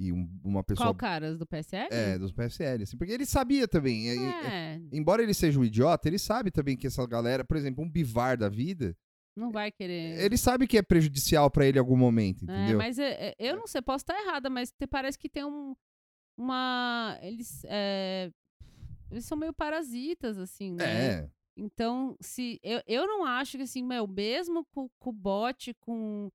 E 0.00 0.12
um- 0.12 0.28
uma 0.44 0.62
pessoa. 0.62 0.86
Qual 0.86 0.94
caras 0.94 1.36
do 1.36 1.44
PSL? 1.44 1.88
É, 1.90 2.16
dos 2.18 2.30
PSL, 2.30 2.84
assim, 2.84 2.96
porque 2.96 3.12
ele 3.12 3.26
sabia 3.26 3.66
também. 3.66 4.08
e- 4.08 4.16
e- 4.16 4.26
É, 4.46 4.80
Embora 4.92 5.22
ele 5.22 5.34
seja 5.34 5.58
um 5.58 5.64
idiota, 5.64 6.06
ele 6.08 6.18
sabe 6.20 6.50
também 6.52 6.76
que 6.76 6.86
essa 6.86 7.04
galera, 7.04 7.44
por 7.44 7.56
exemplo, 7.56 7.82
um 7.82 7.90
bivar 7.90 8.36
da 8.36 8.48
vida, 8.48 8.96
não 9.36 9.50
vai 9.50 9.72
querer. 9.72 10.18
ele 10.20 10.36
sabe 10.36 10.66
que 10.68 10.78
é 10.78 10.82
prejudicial 10.82 11.50
pra 11.50 11.66
ele 11.66 11.78
em 11.78 11.80
algum 11.80 11.96
momento, 11.96 12.48
É, 12.48 12.54
entendeu? 12.54 12.78
mas 12.78 12.96
é, 12.98 13.30
é, 13.30 13.34
eu 13.38 13.56
não 13.56 13.66
sei, 13.66 13.82
posso 13.82 14.02
estar 14.02 14.16
errada, 14.20 14.48
mas 14.48 14.70
te- 14.70 14.86
parece 14.86 15.18
que 15.18 15.28
tem 15.28 15.44
um. 15.44 15.74
Uma. 16.36 17.18
Eles. 17.20 17.62
é, 17.64 18.30
eles 19.10 19.24
são 19.24 19.36
meio 19.36 19.52
parasitas, 19.52 20.38
assim, 20.38 20.74
né? 20.74 20.84
É. 21.24 21.30
Então, 21.56 22.16
se. 22.20 22.60
Eu, 22.62 22.80
eu 22.86 23.06
não 23.06 23.24
acho 23.24 23.56
que, 23.56 23.64
assim, 23.64 23.82
meu, 23.82 24.06
mesmo 24.06 24.64
com, 24.72 24.88
com 25.00 25.10
o 25.10 25.12
bot, 25.12 25.74
com, 25.80 26.30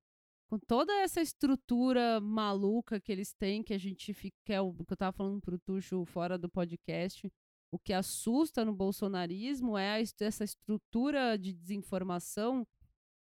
com 0.54 0.58
toda 0.60 0.92
essa 1.00 1.20
estrutura 1.20 2.20
maluca 2.20 3.00
que 3.00 3.10
eles 3.10 3.32
têm, 3.32 3.62
que 3.62 3.74
a 3.74 3.78
gente 3.78 4.14
fica. 4.14 4.36
Que, 4.44 4.52
é 4.52 4.60
o, 4.60 4.72
que 4.72 4.92
eu 4.92 4.96
tava 4.96 5.12
falando 5.16 5.40
pro 5.40 5.58
Tuxo 5.58 6.04
fora 6.04 6.38
do 6.38 6.48
podcast. 6.48 7.30
O 7.72 7.78
que 7.78 7.92
assusta 7.92 8.64
no 8.64 8.72
bolsonarismo 8.72 9.76
é 9.76 9.90
a 9.90 10.00
essa 10.20 10.44
estrutura 10.44 11.36
de 11.36 11.52
desinformação 11.52 12.64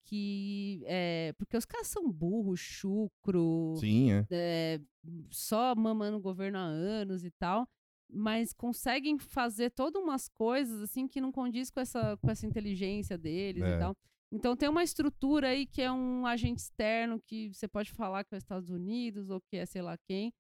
que. 0.03 0.83
É, 0.85 1.33
porque 1.37 1.55
os 1.55 1.63
caras 1.63 1.87
são 1.87 2.11
burros, 2.11 2.59
chucro 2.59 3.75
Sim, 3.79 4.11
é. 4.11 4.25
é, 4.29 4.81
só 5.29 5.73
mamando 5.73 6.17
o 6.17 6.21
governo 6.21 6.57
há 6.57 6.63
anos 6.63 7.23
e 7.23 7.31
tal, 7.31 7.65
mas 8.09 8.51
conseguem 8.51 9.17
fazer 9.17 9.69
todas 9.71 10.03
umas 10.03 10.27
coisas 10.27 10.81
assim 10.81 11.07
que 11.07 11.21
não 11.21 11.31
condiz 11.31 11.71
com 11.71 11.79
essa, 11.79 12.17
com 12.17 12.29
essa 12.29 12.45
inteligência 12.45 13.17
deles 13.17 13.63
É. 13.63 13.75
e 13.77 13.79
tal. 13.79 13.95
Então 14.31 14.55
tem 14.55 14.69
uma 14.69 14.83
estrutura 14.83 15.49
aí 15.49 15.65
que 15.65 15.81
é 15.81 15.91
um 15.91 16.25
agente 16.25 16.61
externo 16.61 17.19
que 17.27 17.53
você 17.53 17.67
pode 17.67 17.91
falar 17.91 18.23
que 18.23 18.33
é 18.33 18.37
os 18.37 18.43
Estados 18.43 18.69
Unidos 18.69 19.29
ou 19.29 19.41
que 19.41 19.57
é 19.57 19.65
sei 19.65 19.81
lá 19.81 19.97
quem, 20.07 20.31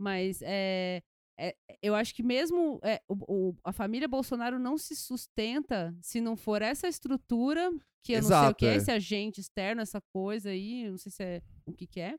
mas 0.00 0.40
é, 0.42 1.00
é- 1.38 1.54
eu 1.82 1.94
acho 1.94 2.14
que 2.14 2.22
mesmo 2.22 2.80
é, 2.82 3.00
o- 3.08 3.50
o- 3.50 3.56
a 3.64 3.72
família 3.72 4.08
Bolsonaro 4.08 4.58
não 4.58 4.76
se 4.76 4.96
sustenta 4.96 5.96
se 6.02 6.20
não 6.20 6.36
for 6.36 6.60
essa 6.60 6.88
estrutura 6.88 7.70
que 8.04 8.12
eu 8.12 8.22
não 8.22 8.28
sei 8.28 8.36
o 8.36 8.38
Exato, 8.40 8.56
que 8.56 8.66
é, 8.66 8.72
é. 8.74 8.76
esse 8.76 8.90
agente 8.90 9.40
externo, 9.40 9.80
essa 9.80 10.00
coisa 10.12 10.50
aí, 10.50 10.88
não 10.90 10.98
sei 10.98 11.10
se 11.12 11.22
é 11.22 11.42
o 11.66 11.72
que 11.72 11.86
que 11.86 12.00
é. 12.00 12.16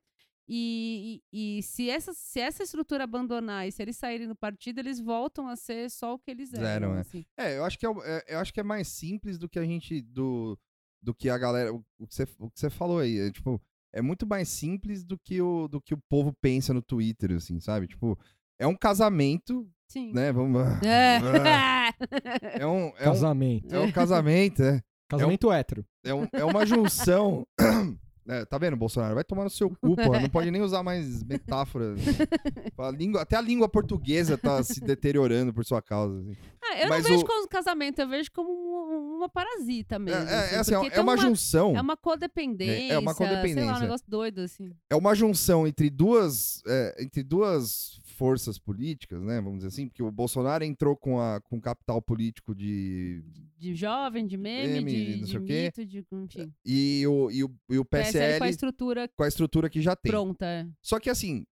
E, 0.49 1.21
e, 1.33 1.57
e 1.59 1.63
se, 1.63 1.89
essa, 1.89 2.13
se 2.13 2.39
essa 2.39 2.63
estrutura 2.63 3.03
abandonar 3.03 3.67
e 3.67 3.71
se 3.71 3.81
eles 3.81 3.97
saírem 3.97 4.29
do 4.29 4.35
partido, 4.35 4.79
eles 4.79 4.97
voltam 4.97 5.45
a 5.47 5.57
ser 5.57 5.89
só 5.91 6.13
o 6.13 6.19
que 6.19 6.31
eles 6.31 6.53
eram. 6.53 6.67
Eram, 6.67 6.95
é. 6.95 6.99
assim. 7.01 7.25
É, 7.37 7.57
eu 7.57 7.65
acho 7.65 7.77
que 7.77 7.85
é, 7.85 7.89
é- 8.05 8.35
eu 8.35 8.39
acho 8.39 8.53
que 8.53 8.59
é 8.61 8.63
mais 8.63 8.87
simples 8.87 9.37
do 9.37 9.49
que 9.49 9.59
a 9.59 9.65
gente. 9.65 10.01
Do, 10.01 10.57
do 11.01 11.13
que 11.13 11.29
a 11.29 11.37
galera. 11.37 11.73
O, 11.73 11.83
o 11.99 12.07
que 12.07 12.13
você, 12.15 12.23
o 12.39 12.49
que 12.49 12.59
você 12.59 12.69
falou 12.69 12.99
aí. 12.99 13.17
É, 13.19 13.31
tipo, 13.31 13.61
é 13.93 14.01
muito 14.01 14.25
mais 14.27 14.49
simples 14.49 15.03
do 15.03 15.17
que, 15.17 15.41
o, 15.41 15.67
do 15.67 15.81
que 15.81 15.93
o 15.93 15.99
povo 16.09 16.33
pensa 16.41 16.73
no 16.73 16.81
Twitter, 16.81 17.31
assim, 17.33 17.59
sabe? 17.59 17.87
Tipo, 17.87 18.17
é 18.59 18.67
um 18.67 18.75
casamento, 18.75 19.67
Sim. 19.87 20.11
né? 20.13 20.31
Vamos. 20.31 20.61
É. 20.85 22.59
É 22.61 22.67
um, 22.67 22.87
é 22.87 22.89
um, 22.89 22.93
Casamento. 23.05 23.73
é 23.75 23.79
um 23.79 23.91
casamento, 23.91 24.61
é. 24.61 24.81
Casamento 25.09 25.51
hétero. 25.51 25.85
É, 26.03 26.13
um- 26.13 26.27
é 26.33 26.43
uma 26.43 26.65
junção. 26.65 27.45
É, 28.29 28.43
tá 28.45 28.57
vendo, 28.57 28.75
Bolsonaro? 28.75 29.15
Vai 29.15 29.23
tomar 29.23 29.45
no 29.45 29.49
seu 29.49 29.69
cu, 29.69 29.95
porra. 29.95 30.19
Não 30.19 30.29
pode 30.29 30.51
nem 30.51 30.61
usar 30.61 30.83
mais 30.83 31.23
metáfora. 31.23 31.95
A 32.77 32.91
língua- 32.91 33.21
até 33.21 33.35
a 33.37 33.41
língua 33.41 33.67
portuguesa 33.69 34.37
tá 34.37 34.61
se 34.63 34.79
deteriorando 34.81 35.53
por 35.53 35.63
sua 35.65 35.81
causa. 35.81 36.19
assim. 36.19 36.35
Ah, 36.61 36.77
eu 36.81 36.89
Mas 36.89 37.03
não 37.03 37.11
vejo 37.11 37.23
o- 37.23 37.25
como 37.27 37.47
casamento, 37.47 37.99
eu 37.99 38.07
vejo 38.07 38.29
como 38.31 38.49
um- 38.49 39.17
uma 39.17 39.29
parasita 39.29 39.97
mesmo. 39.97 40.27
É, 40.29 40.51
é, 40.51 40.55
é 40.55 40.59
assim, 40.59 40.73
porque 40.73 40.87
é 40.87 40.89
tem 40.91 41.01
uma 41.01 41.17
junção. 41.17 41.75
É 41.75 41.81
uma 41.81 41.95
codependência. 41.97 42.93
É 42.93 42.99
uma 42.99 43.13
Sei 43.13 43.25
lá, 43.25 43.31
codependência. 43.35 43.75
um 43.75 43.79
negócio 43.79 44.05
doido, 44.07 44.41
assim. 44.41 44.71
é 44.89 44.95
uma 44.95 45.15
junção 45.15 45.65
entre 45.65 45.89
duas, 45.89 46.61
é, 46.67 46.95
entre 46.99 47.23
duas 47.23 47.99
forças 48.17 48.57
políticas, 48.57 49.21
né? 49.21 49.39
Vamos 49.39 49.57
dizer 49.59 49.67
assim, 49.67 49.87
porque 49.87 50.01
o 50.01 50.11
Bolsonaro 50.11 50.63
entrou 50.63 50.95
com, 50.97 51.19
a, 51.19 51.39
com 51.39 51.61
capital 51.61 52.01
político 52.01 52.55
de. 52.55 53.23
De 53.57 53.73
jovem, 53.75 54.25
de 54.27 54.37
meme, 54.37 54.73
Meme, 54.73 54.91
de, 54.91 55.15
não 55.17 55.25
de 55.25 55.31
sei 55.31 55.39
o 55.39 55.43
quê. 55.43 55.63
mito, 55.63 55.85
de. 55.85 56.05
Enfim. 56.11 56.53
E 56.65 57.05
o, 57.07 57.31
e 57.31 57.43
o, 57.43 57.55
e 57.69 57.77
o 57.79 57.85
PSL, 57.85 58.11
PSL 58.11 58.37
com 58.39 58.43
a 58.43 58.49
estrutura 58.49 59.09
com 59.15 59.23
a 59.23 59.27
estrutura 59.27 59.69
que 59.69 59.81
já 59.81 59.95
tem. 59.95 60.11
pronta. 60.11 60.45
é. 60.45 60.67
Só 60.81 60.99
que 60.99 61.09
assim, 61.09 61.45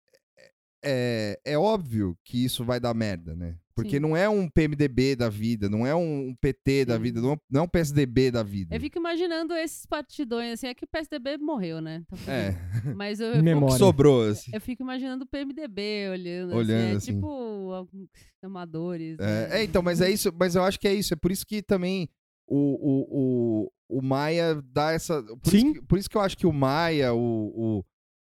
é, 0.85 1.41
é 1.45 1.59
óbvio 1.59 2.17
que 2.25 2.45
isso 2.45 2.65
vai 2.65 2.79
dar 2.79 2.95
merda, 2.95 3.35
né? 3.35 3.57
Porque 3.75 3.97
Sim. 3.97 4.01
não 4.01 4.17
é 4.17 4.29
um 4.29 4.49
PMDB 4.49 5.17
da 5.17 5.29
vida, 5.29 5.69
não 5.69 5.85
é 5.85 5.93
um 5.95 6.33
PT 6.41 6.85
da 6.85 6.95
Sim. 6.97 7.03
vida, 7.03 7.21
não, 7.21 7.37
não 7.51 7.61
é 7.63 7.65
um 7.65 7.69
PSDB 7.69 8.31
da 8.31 8.43
vida. 8.43 8.75
Eu 8.75 8.81
fico 8.81 8.99
imaginando 8.99 9.53
esses 9.55 9.85
partidões, 9.85 10.53
assim, 10.53 10.69
é 10.69 10.75
que 10.75 10.85
o 10.85 10.89
PSDB 10.89 11.39
morreu, 11.39 11.81
né? 11.81 12.05
Tá 12.09 12.33
É. 12.33 12.55
Mas 12.95 13.19
eu, 13.19 13.33
eu, 13.35 13.71
sobrou, 13.71 14.29
assim. 14.29 14.53
eu 14.55 14.61
fico 14.61 14.83
imaginando 14.83 15.25
o 15.25 15.27
PMDB 15.27 16.09
olhando. 16.09 16.55
Olhando, 16.55 16.85
assim, 16.85 16.93
é 16.93 16.97
assim. 16.97 17.15
Tipo 17.15 17.89
amadores. 18.41 19.19
É, 19.19 19.49
né? 19.49 19.61
é, 19.61 19.65
então, 19.65 19.83
mas 19.83 20.01
é 20.01 20.09
isso, 20.09 20.33
mas 20.39 20.55
eu 20.55 20.63
acho 20.63 20.79
que 20.79 20.87
é 20.87 20.95
isso. 20.95 21.13
É 21.13 21.17
por 21.17 21.33
isso 21.33 21.45
que 21.45 21.61
também 21.61 22.09
o, 22.47 22.57
o, 22.57 23.69
o, 23.89 23.99
o 23.99 24.03
Maia 24.03 24.63
dá 24.73 24.93
essa. 24.93 25.23
Por, 25.23 25.51
Sim. 25.51 25.57
Isso 25.57 25.73
que, 25.73 25.83
por 25.83 25.99
isso 25.99 26.11
que 26.11 26.17
eu 26.17 26.21
acho 26.21 26.37
que 26.37 26.47
o 26.47 26.53
Maia, 26.53 27.13
o. 27.13 27.81
o 27.81 27.85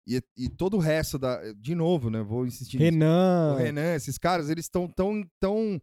e, 0.09 0.23
e 0.37 0.49
todo 0.49 0.77
o 0.77 0.81
resto 0.81 1.19
da. 1.19 1.53
De 1.53 1.75
novo, 1.75 2.09
né? 2.11 2.23
Vou 2.23 2.47
insistir 2.47 2.79
nisso. 2.79 2.91
Renan. 2.91 3.55
O 3.55 3.57
Renan, 3.59 3.95
esses 3.95 4.17
caras, 4.19 4.49
eles 4.51 4.65
estão 4.65 4.89
tão, 4.89 5.23
tão 5.41 5.81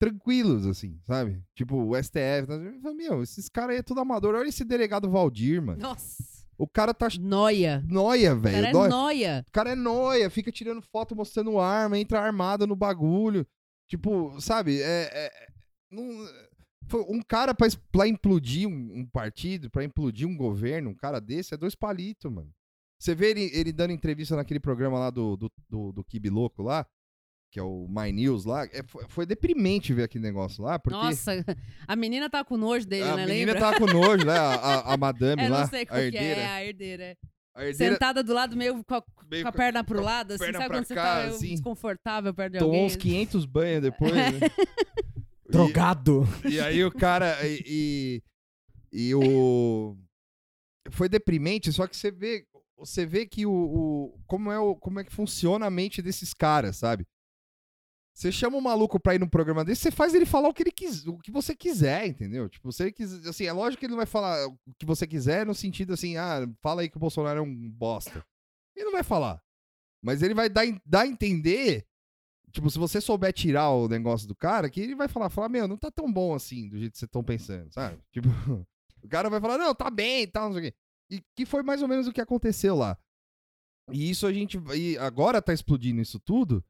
tranquilos, 0.00 0.66
assim, 0.66 0.98
sabe? 1.06 1.42
Tipo, 1.54 1.76
o 1.76 1.96
STF. 1.96 2.46
tá? 2.46 2.54
Eu 2.54 2.80
falo, 2.80 2.94
Meu, 2.94 3.22
esses 3.22 3.48
caras 3.48 3.70
aí 3.74 3.78
é 3.78 3.82
tudo 3.82 4.00
amador. 4.00 4.34
Olha 4.34 4.48
esse 4.48 4.64
delegado 4.64 5.10
Valdir, 5.10 5.62
mano. 5.62 5.80
Nossa. 5.80 6.22
O 6.56 6.68
cara 6.68 6.94
tá 6.94 7.08
Noia. 7.20 7.82
noia, 7.88 8.32
O 8.32 8.38
velho. 8.38 8.54
cara 8.72 8.86
é 8.86 8.88
noia. 8.88 9.44
o 9.48 9.50
cara 9.52 9.70
é 9.70 9.74
noia, 9.74 10.30
fica 10.30 10.52
tirando 10.52 10.80
foto 10.82 11.16
mostrando 11.16 11.58
arma, 11.58 11.98
entra 11.98 12.20
armado 12.20 12.64
no 12.66 12.76
bagulho. 12.76 13.44
Tipo, 13.88 14.40
sabe? 14.40 14.80
É. 14.80 15.10
é- 15.12 15.46
não- 15.90 16.28
foi 16.86 17.00
um 17.08 17.20
cara 17.22 17.54
pra, 17.54 17.66
pra 17.90 18.06
implodir 18.06 18.68
um, 18.68 19.00
um 19.00 19.06
partido, 19.06 19.70
pra 19.70 19.82
implodir 19.82 20.28
um 20.28 20.36
governo, 20.36 20.90
um 20.90 20.94
cara 20.94 21.18
desse, 21.18 21.54
é 21.54 21.56
dois 21.56 21.74
palitos, 21.74 22.30
mano. 22.30 22.50
Você 23.04 23.14
vê 23.14 23.30
ele, 23.32 23.50
ele 23.52 23.70
dando 23.70 23.92
entrevista 23.92 24.34
naquele 24.34 24.58
programa 24.58 24.98
lá 24.98 25.10
do, 25.10 25.36
do, 25.36 25.52
do, 25.68 25.92
do 25.92 26.02
Kibi 26.04 26.30
Louco 26.30 26.62
lá, 26.62 26.86
que 27.52 27.60
é 27.60 27.62
o 27.62 27.86
My 27.86 28.10
News 28.10 28.46
lá. 28.46 28.64
é- 28.64 28.82
foi, 28.86 29.04
foi 29.08 29.26
deprimente 29.26 29.92
ver 29.92 30.04
aquele 30.04 30.24
negócio 30.24 30.64
lá, 30.64 30.78
porque. 30.78 30.96
Nossa, 30.98 31.32
a 31.86 31.94
menina 31.96 32.30
tá 32.30 32.42
com 32.42 32.56
nojo 32.56 32.86
dele, 32.86 33.02
a 33.04 33.16
né? 33.16 33.26
menina 33.26 33.52
Lembra? 33.52 33.60
tava 33.72 33.78
com 33.78 33.92
nojo, 33.92 34.24
né? 34.24 34.38
A, 34.38 34.54
a, 34.54 34.94
a 34.94 34.96
madame 34.98 35.42
Eu 35.44 35.50
lá. 35.50 35.60
não 35.60 35.68
sei 35.68 35.84
qual 35.84 35.98
a 35.98 36.00
que 36.00 36.06
herdeira. 36.16 36.40
é, 36.40 36.46
a 36.46 36.64
herdeira. 36.64 37.18
A 37.54 37.64
herdeira 37.66 37.92
Sentada 37.94 38.22
do 38.24 38.32
lado, 38.32 38.56
meio 38.56 38.82
com 38.82 38.94
a, 38.94 39.04
meio 39.30 39.42
com 39.42 39.48
a 39.48 39.52
perna 39.52 39.84
pro 39.84 40.00
lado, 40.02 40.32
assim, 40.32 40.44
perna 40.44 40.58
sabe 40.60 40.74
quando 40.74 40.84
você 40.86 40.94
cá, 40.94 41.02
tá 41.04 41.22
meio 41.24 41.34
assim. 41.36 41.48
desconfortável 41.50 42.32
perto 42.34 42.52
de 42.54 42.58
tomou 42.58 42.74
alguém? 42.74 42.86
uns 42.86 42.96
500 42.96 43.44
banhos 43.44 43.82
depois, 43.82 44.12
né? 44.14 44.30
E- 45.46 45.52
Drogado. 45.52 46.26
E 46.50 46.58
aí 46.58 46.82
o 46.82 46.90
cara. 46.90 47.36
E, 47.46 47.62
e, 48.90 49.08
e 49.10 49.14
o. 49.14 49.94
Foi 50.90 51.06
deprimente, 51.08 51.70
só 51.70 51.86
que 51.86 51.94
você 51.96 52.10
vê. 52.10 52.46
Você 52.84 53.06
vê 53.06 53.26
que 53.26 53.46
o, 53.46 53.52
o- 53.52 54.20
como, 54.26 54.50
é 54.52 54.58
o. 54.58 54.74
Como 54.76 55.00
é 55.00 55.04
que 55.04 55.12
funciona 55.12 55.66
a 55.66 55.70
mente 55.70 56.00
desses 56.02 56.32
caras, 56.34 56.76
sabe? 56.76 57.06
Você 58.14 58.30
chama 58.30 58.56
um 58.56 58.60
maluco 58.60 59.00
pra 59.00 59.14
ir 59.16 59.18
num 59.18 59.28
programa 59.28 59.64
desse, 59.64 59.82
você 59.82 59.90
faz 59.90 60.14
ele 60.14 60.24
falar 60.24 60.48
o 60.48 60.54
que 60.54 60.62
ele 60.62 60.70
quis, 60.70 61.04
o 61.04 61.18
que 61.18 61.32
você 61.32 61.54
quiser, 61.54 62.06
entendeu? 62.06 62.48
Tipo, 62.48 62.70
você 62.70 62.92
quiser. 62.92 63.28
Assim, 63.28 63.44
é 63.46 63.52
lógico 63.52 63.80
que 63.80 63.86
ele 63.86 63.90
não 63.92 63.96
vai 63.98 64.06
falar 64.06 64.46
o 64.46 64.56
que 64.78 64.86
você 64.86 65.04
quiser 65.06 65.44
no 65.44 65.54
sentido 65.54 65.92
assim, 65.94 66.16
ah, 66.16 66.48
fala 66.62 66.82
aí 66.82 66.88
que 66.88 66.96
o 66.96 67.00
Bolsonaro 67.00 67.40
é 67.40 67.42
um 67.42 67.70
bosta. 67.72 68.24
Ele 68.76 68.84
não 68.84 68.92
vai 68.92 69.02
falar. 69.02 69.42
Mas 70.00 70.22
ele 70.22 70.34
vai 70.34 70.48
dar, 70.48 70.64
dar 70.86 71.00
a 71.02 71.06
entender 71.06 71.86
Tipo, 72.52 72.70
se 72.70 72.78
você 72.78 73.00
souber 73.00 73.32
tirar 73.32 73.70
o 73.70 73.88
negócio 73.88 74.28
do 74.28 74.34
cara, 74.36 74.70
que 74.70 74.80
ele 74.80 74.94
vai 74.94 75.08
falar, 75.08 75.28
falar, 75.28 75.48
meu, 75.48 75.66
não 75.66 75.76
tá 75.76 75.90
tão 75.90 76.12
bom 76.12 76.34
assim, 76.34 76.68
do 76.68 76.78
jeito 76.78 76.92
que 76.92 76.98
vocês 76.98 77.08
estão 77.08 77.24
pensando, 77.24 77.72
sabe? 77.72 77.98
Tipo, 78.12 78.28
o 79.02 79.08
cara 79.08 79.28
vai 79.28 79.40
falar, 79.40 79.58
não, 79.58 79.74
tá 79.74 79.90
bem 79.90 80.22
e 80.22 80.26
tal, 80.28 80.44
não 80.50 80.52
sei 80.56 80.68
o 80.68 80.70
quê. 80.70 80.78
E 81.10 81.22
que 81.36 81.44
foi 81.44 81.62
mais 81.62 81.82
ou 81.82 81.88
menos 81.88 82.06
o 82.06 82.12
que 82.12 82.20
aconteceu 82.20 82.74
lá. 82.74 82.98
E 83.90 84.08
isso 84.10 84.26
a 84.26 84.32
gente. 84.32 84.58
E 84.74 84.96
agora 84.98 85.42
tá 85.42 85.52
explodindo 85.52 86.00
isso 86.00 86.18
tudo. 86.18 86.64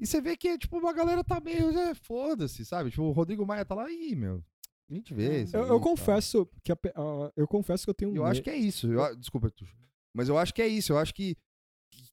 E 0.00 0.06
você 0.06 0.20
vê 0.20 0.36
que, 0.36 0.56
tipo, 0.58 0.84
a 0.86 0.92
galera 0.92 1.22
tá 1.22 1.40
meio. 1.40 1.70
É, 1.78 1.94
foda-se, 1.94 2.64
sabe? 2.64 2.90
Tipo, 2.90 3.02
o 3.04 3.12
Rodrigo 3.12 3.46
Maia 3.46 3.64
tá 3.64 3.74
lá, 3.74 3.90
ih, 3.90 4.14
meu. 4.16 4.42
A 4.90 4.94
gente 4.94 5.14
vê. 5.14 5.42
isso 5.42 5.56
Eu, 5.56 5.62
aí 5.64 5.68
eu 5.68 5.76
e 5.76 5.78
tal." 5.78 5.80
confesso 5.80 6.48
que 6.62 6.72
a 6.72 6.78
eu 7.36 7.46
confesso 7.46 7.84
que 7.84 7.90
eu 7.90 7.94
tenho 7.94 8.12
um 8.12 8.16
Eu 8.16 8.24
acho 8.24 8.40
me- 8.40 8.44
que 8.44 8.50
é 8.50 8.56
isso. 8.56 8.90
Eu, 8.90 9.14
desculpa, 9.16 9.50
Tuxo. 9.50 9.74
Mas 10.16 10.28
eu 10.28 10.38
acho 10.38 10.52
que 10.54 10.62
é 10.62 10.66
isso. 10.68 10.92
Eu 10.92 10.98
acho 10.98 11.14
que, 11.14 11.36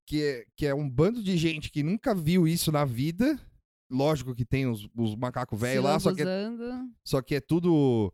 que, 0.07 0.21
é, 0.23 0.45
que 0.57 0.65
é 0.65 0.75
um 0.75 0.89
bando 0.89 1.23
de 1.23 1.37
gente 1.37 1.69
que 1.71 1.83
nunca 1.83 2.13
viu 2.15 2.47
isso 2.47 2.71
na 2.71 2.83
vida. 2.85 3.39
Lógico 3.89 4.33
que 4.33 4.45
tem 4.45 4.67
os, 4.67 4.87
os 4.95 5.15
macacos 5.15 5.59
velhos 5.59 5.83
lá, 5.83 5.99
só 5.99 6.13
que, 6.15 6.21
é, 6.21 6.47
só 7.05 7.21
que 7.21 7.35
é 7.35 7.41
tudo. 7.41 8.13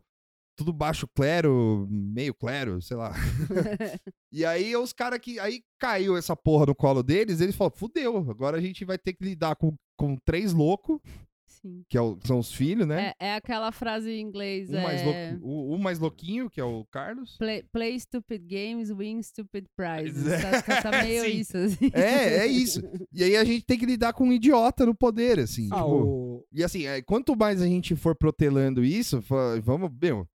Tudo 0.58 0.72
baixo 0.72 1.06
clero, 1.14 1.86
meio 1.88 2.34
clero, 2.34 2.82
sei 2.82 2.96
lá. 2.96 3.14
E 4.30 4.44
aí 4.44 4.76
os 4.76 4.92
caras 4.92 5.18
que. 5.20 5.38
Aí 5.38 5.62
caiu 5.80 6.16
essa 6.16 6.36
porra 6.36 6.66
no 6.66 6.74
colo 6.74 7.02
deles, 7.02 7.40
eles 7.40 7.54
falaram, 7.56 7.76
fudeu, 7.76 8.16
agora 8.30 8.58
a 8.58 8.60
gente 8.60 8.84
vai 8.84 8.98
ter 8.98 9.12
que 9.14 9.24
lidar 9.24 9.56
com, 9.56 9.74
com 9.96 10.16
três 10.16 10.52
loucos, 10.52 11.00
Sim. 11.46 11.82
que 11.88 11.96
é 11.96 12.00
o- 12.02 12.18
são 12.26 12.38
os 12.38 12.52
filhos, 12.52 12.86
né? 12.86 13.12
É, 13.18 13.28
é 13.28 13.34
aquela 13.36 13.72
frase 13.72 14.10
em 14.10 14.20
inglês. 14.20 14.68
um, 14.68 14.82
mais 14.82 15.00
é, 15.00 15.04
louco, 15.32 15.46
o, 15.46 15.74
o 15.74 15.78
mais 15.78 15.98
louquinho, 15.98 16.50
que 16.50 16.60
é 16.60 16.64
o 16.64 16.84
Carlos. 16.90 17.36
Play, 17.38 17.62
play 17.72 17.98
stupid 17.98 18.42
games, 18.46 18.90
win 18.90 19.22
stupid 19.22 19.64
prizes. 19.74 20.26
É, 20.26 20.60
Tá, 20.62 20.82
tá- 20.82 21.02
meio 21.02 21.22
sim. 21.30 21.30
isso. 21.38 21.56
Assim. 21.56 21.90
É, 21.94 22.38
é 22.40 22.46
isso. 22.46 22.82
E 23.12 23.24
aí 23.24 23.34
a 23.36 23.44
gente 23.44 23.64
tem 23.64 23.78
que 23.78 23.86
lidar 23.86 24.12
com 24.12 24.24
um 24.24 24.32
idiota 24.32 24.84
no 24.84 24.94
poder, 24.94 25.38
assim. 25.38 25.68
Ah, 25.72 25.76
tipo, 25.76 25.88
o... 25.94 26.44
E 26.52 26.62
assim, 26.62 26.84
é, 26.86 27.00
quanto 27.00 27.34
mais 27.36 27.62
a 27.62 27.66
gente 27.66 27.96
for 27.96 28.14
protelando 28.14 28.84
isso, 28.84 29.22
vamos, 29.62 29.90
meu, 30.00 30.26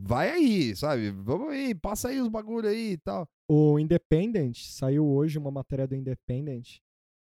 vai 0.00 0.30
aí, 0.30 0.76
sabe? 0.76 1.10
Vamos 1.10 1.48
aí, 1.50 1.74
passa 1.74 2.08
aí 2.08 2.20
os 2.20 2.28
bagulho 2.28 2.68
aí 2.68 2.92
e 2.92 2.98
tal. 2.98 3.28
o 3.48 3.78
Independent, 3.78 4.58
saiu 4.58 5.06
hoje 5.06 5.38
uma 5.38 5.50
matéria 5.50 5.86
do 5.86 5.94
Independent 5.94 6.78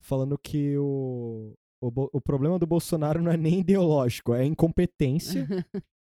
falando 0.03 0.39
que 0.39 0.77
o, 0.79 1.55
o, 1.81 2.19
o 2.19 2.21
problema 2.21 2.59
do 2.59 2.67
Bolsonaro 2.67 3.23
não 3.23 3.31
é 3.31 3.37
nem 3.37 3.61
ideológico, 3.61 4.35
é 4.35 4.45
incompetência. 4.45 5.47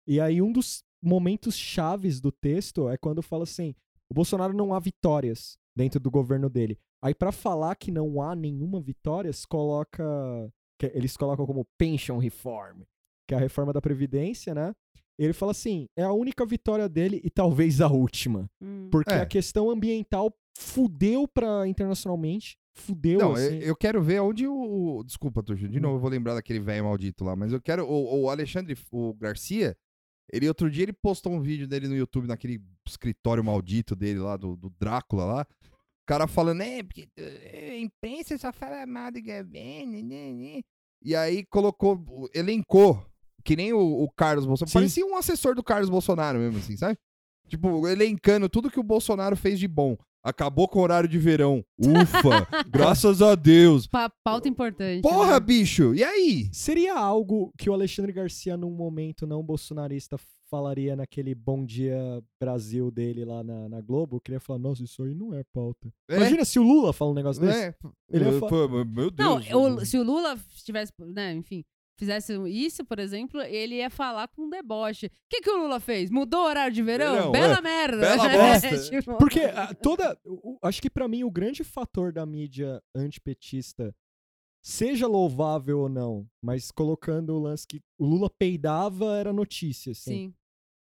e 0.06 0.20
aí 0.20 0.40
um 0.40 0.52
dos 0.52 0.82
momentos 1.02 1.56
chaves 1.56 2.20
do 2.20 2.30
texto 2.30 2.88
é 2.88 2.96
quando 2.96 3.22
fala 3.22 3.44
assim, 3.44 3.74
o 4.08 4.14
Bolsonaro 4.14 4.54
não 4.54 4.74
há 4.74 4.80
vitórias 4.80 5.56
dentro 5.76 6.00
do 6.00 6.10
governo 6.10 6.48
dele. 6.48 6.78
Aí 7.02 7.14
pra 7.14 7.32
falar 7.32 7.74
que 7.76 7.90
não 7.90 8.20
há 8.20 8.34
nenhuma 8.34 8.80
vitória, 8.80 9.30
coloca 9.48 10.04
eles 10.94 11.14
colocam 11.14 11.44
como 11.44 11.66
pension 11.76 12.18
reform, 12.18 12.82
que 13.28 13.34
é 13.34 13.36
a 13.36 13.40
reforma 13.40 13.72
da 13.72 13.82
previdência, 13.82 14.54
né? 14.54 14.74
Ele 15.22 15.32
fala 15.32 15.52
assim, 15.52 15.86
é 15.96 16.02
a 16.02 16.12
única 16.12 16.46
vitória 16.46 16.88
dele 16.88 17.20
e 17.22 17.28
talvez 17.30 17.80
a 17.80 17.88
última. 17.88 18.50
Hum. 18.60 18.88
Porque 18.90 19.12
É. 19.12 19.20
a 19.20 19.26
questão 19.26 19.68
ambiental 19.70 20.32
fudeu 20.56 21.28
pra 21.28 21.66
internacionalmente. 21.66 22.56
Fudeu, 22.72 23.18
Não, 23.18 23.32
assim. 23.32 23.56
eu, 23.56 23.68
eu 23.68 23.76
quero 23.76 24.00
ver 24.00 24.20
onde 24.20 24.46
o. 24.46 24.98
o- 24.98 25.04
Desculpa, 25.04 25.42
Tuxo, 25.42 25.68
de 25.68 25.78
Hum. 25.78 25.82
novo 25.82 25.96
eu 25.96 26.00
vou 26.00 26.08
lembrar 26.10 26.34
daquele 26.34 26.60
velho 26.60 26.84
maldito 26.84 27.24
lá, 27.24 27.34
mas 27.36 27.52
eu 27.52 27.60
quero. 27.60 27.84
O, 27.84 28.22
o 28.22 28.30
Alexandre, 28.30 28.78
o 28.90 29.12
Garcia, 29.14 29.76
ele 30.32 30.48
outro 30.48 30.70
dia 30.70 30.84
ele 30.84 30.92
postou 30.92 31.32
um 31.32 31.40
vídeo 31.40 31.66
dele 31.68 31.88
no 31.88 31.96
YouTube, 31.96 32.26
naquele 32.26 32.60
escritório 32.86 33.44
maldito 33.44 33.94
dele 33.96 34.20
lá, 34.20 34.36
do, 34.36 34.56
do 34.56 34.70
Drácula 34.70 35.24
lá. 35.24 35.46
O 36.02 36.06
cara 36.06 36.26
falando, 36.26 36.62
é, 36.62 36.82
porque 36.82 37.08
eh, 37.16 37.70
a 37.72 37.78
imprensa 37.78 38.38
só 38.38 38.52
fala 38.52 38.86
mal 38.86 39.12
do 39.12 39.20
governo, 39.20 40.02
né, 40.02 40.32
né. 40.32 40.60
E 41.02 41.14
aí 41.14 41.44
colocou, 41.46 42.28
elencou, 42.34 43.04
que 43.44 43.56
nem 43.56 43.72
o, 43.72 43.78
o 44.04 44.10
Carlos 44.10 44.46
Bolsonaro. 44.46 44.70
Sim. 44.70 44.78
Parecia 44.78 45.06
um 45.06 45.16
assessor 45.16 45.54
do 45.54 45.62
Carlos 45.62 45.88
Bolsonaro 45.90 46.38
mesmo, 46.38 46.58
assim, 46.58 46.76
sabe? 46.76 46.96
Tipo, 47.48 47.86
elencando 47.88 48.48
tudo 48.48 48.70
que 48.70 48.78
o 48.80 48.82
Bolsonaro 48.84 49.36
fez 49.36 49.58
de 49.58 49.66
bom. 49.66 49.96
Acabou 50.22 50.68
com 50.68 50.78
o 50.80 50.82
horário 50.82 51.08
de 51.08 51.18
verão. 51.18 51.64
Ufa! 51.78 52.46
graças 52.70 53.22
a 53.22 53.34
Deus. 53.34 53.86
Pa- 53.86 54.12
pauta 54.22 54.48
importante. 54.48 55.00
Porra, 55.00 55.32
né? 55.32 55.40
bicho! 55.40 55.94
E 55.94 56.04
aí? 56.04 56.48
Seria 56.52 56.94
algo 56.94 57.50
que 57.56 57.70
o 57.70 57.72
Alexandre 57.72 58.12
Garcia, 58.12 58.54
num 58.56 58.70
momento 58.70 59.26
não 59.26 59.42
bolsonarista, 59.42 60.18
falaria 60.50 60.94
naquele 60.94 61.34
Bom 61.34 61.64
Dia 61.64 62.22
Brasil 62.38 62.90
dele 62.90 63.24
lá 63.24 63.42
na, 63.42 63.66
na 63.70 63.80
Globo? 63.80 64.16
Eu 64.16 64.20
queria 64.20 64.40
falar, 64.40 64.58
nossa, 64.58 64.84
isso 64.84 65.02
aí 65.04 65.14
não 65.14 65.32
é 65.32 65.42
pauta. 65.54 65.88
É? 66.10 66.16
Imagina 66.16 66.44
se 66.44 66.58
o 66.58 66.62
Lula 66.62 66.92
fala 66.92 67.12
um 67.12 67.14
negócio 67.14 67.40
desse. 67.40 67.58
É, 67.58 67.74
Ele 68.12 68.24
ia 68.26 68.30
eu- 68.32 68.40
fa- 68.40 68.46
pô, 68.48 68.68
meu 68.84 69.10
Não, 69.18 69.40
Deus. 69.40 69.54
o- 69.54 69.86
se 69.86 69.96
o 69.98 70.02
Lula 70.02 70.38
tivesse, 70.64 70.92
né, 70.98 71.32
enfim, 71.32 71.64
fizesse 72.00 72.32
isso, 72.48 72.84
por 72.84 72.98
exemplo, 72.98 73.40
ele 73.42 73.76
ia 73.76 73.90
falar 73.90 74.26
com 74.28 74.42
um 74.42 74.50
deboche. 74.50 75.06
O 75.06 75.10
que, 75.28 75.40
que 75.42 75.50
o 75.50 75.58
Lula 75.58 75.78
fez? 75.78 76.10
Mudou 76.10 76.40
o 76.40 76.46
horário 76.46 76.74
de 76.74 76.82
verão? 76.82 77.14
Verão, 77.14 77.30
Bela 77.32 77.58
é. 77.58 77.60
merda. 77.60 78.00
Bela 78.00 78.28
bosta. 78.28 78.78
Tipo, 78.90 79.18
Porque 79.18 79.40
ah, 79.40 79.72
toda. 79.74 80.18
o- 80.24 80.58
acho 80.62 80.80
que 80.82 80.90
pra 80.90 81.06
mim 81.06 81.22
o 81.22 81.30
grande 81.30 81.62
fator 81.62 82.12
da 82.12 82.24
mídia 82.26 82.82
antipetista, 82.96 83.94
seja 84.64 85.06
louvável 85.06 85.80
ou 85.80 85.88
não, 85.88 86.26
mas 86.42 86.70
colocando 86.70 87.34
o 87.34 87.38
lance 87.38 87.66
que 87.66 87.80
o 87.98 88.06
Lula 88.06 88.30
peidava 88.30 89.16
era 89.16 89.32
notícia, 89.32 89.92
assim. 89.92 90.10
Sim. 90.28 90.34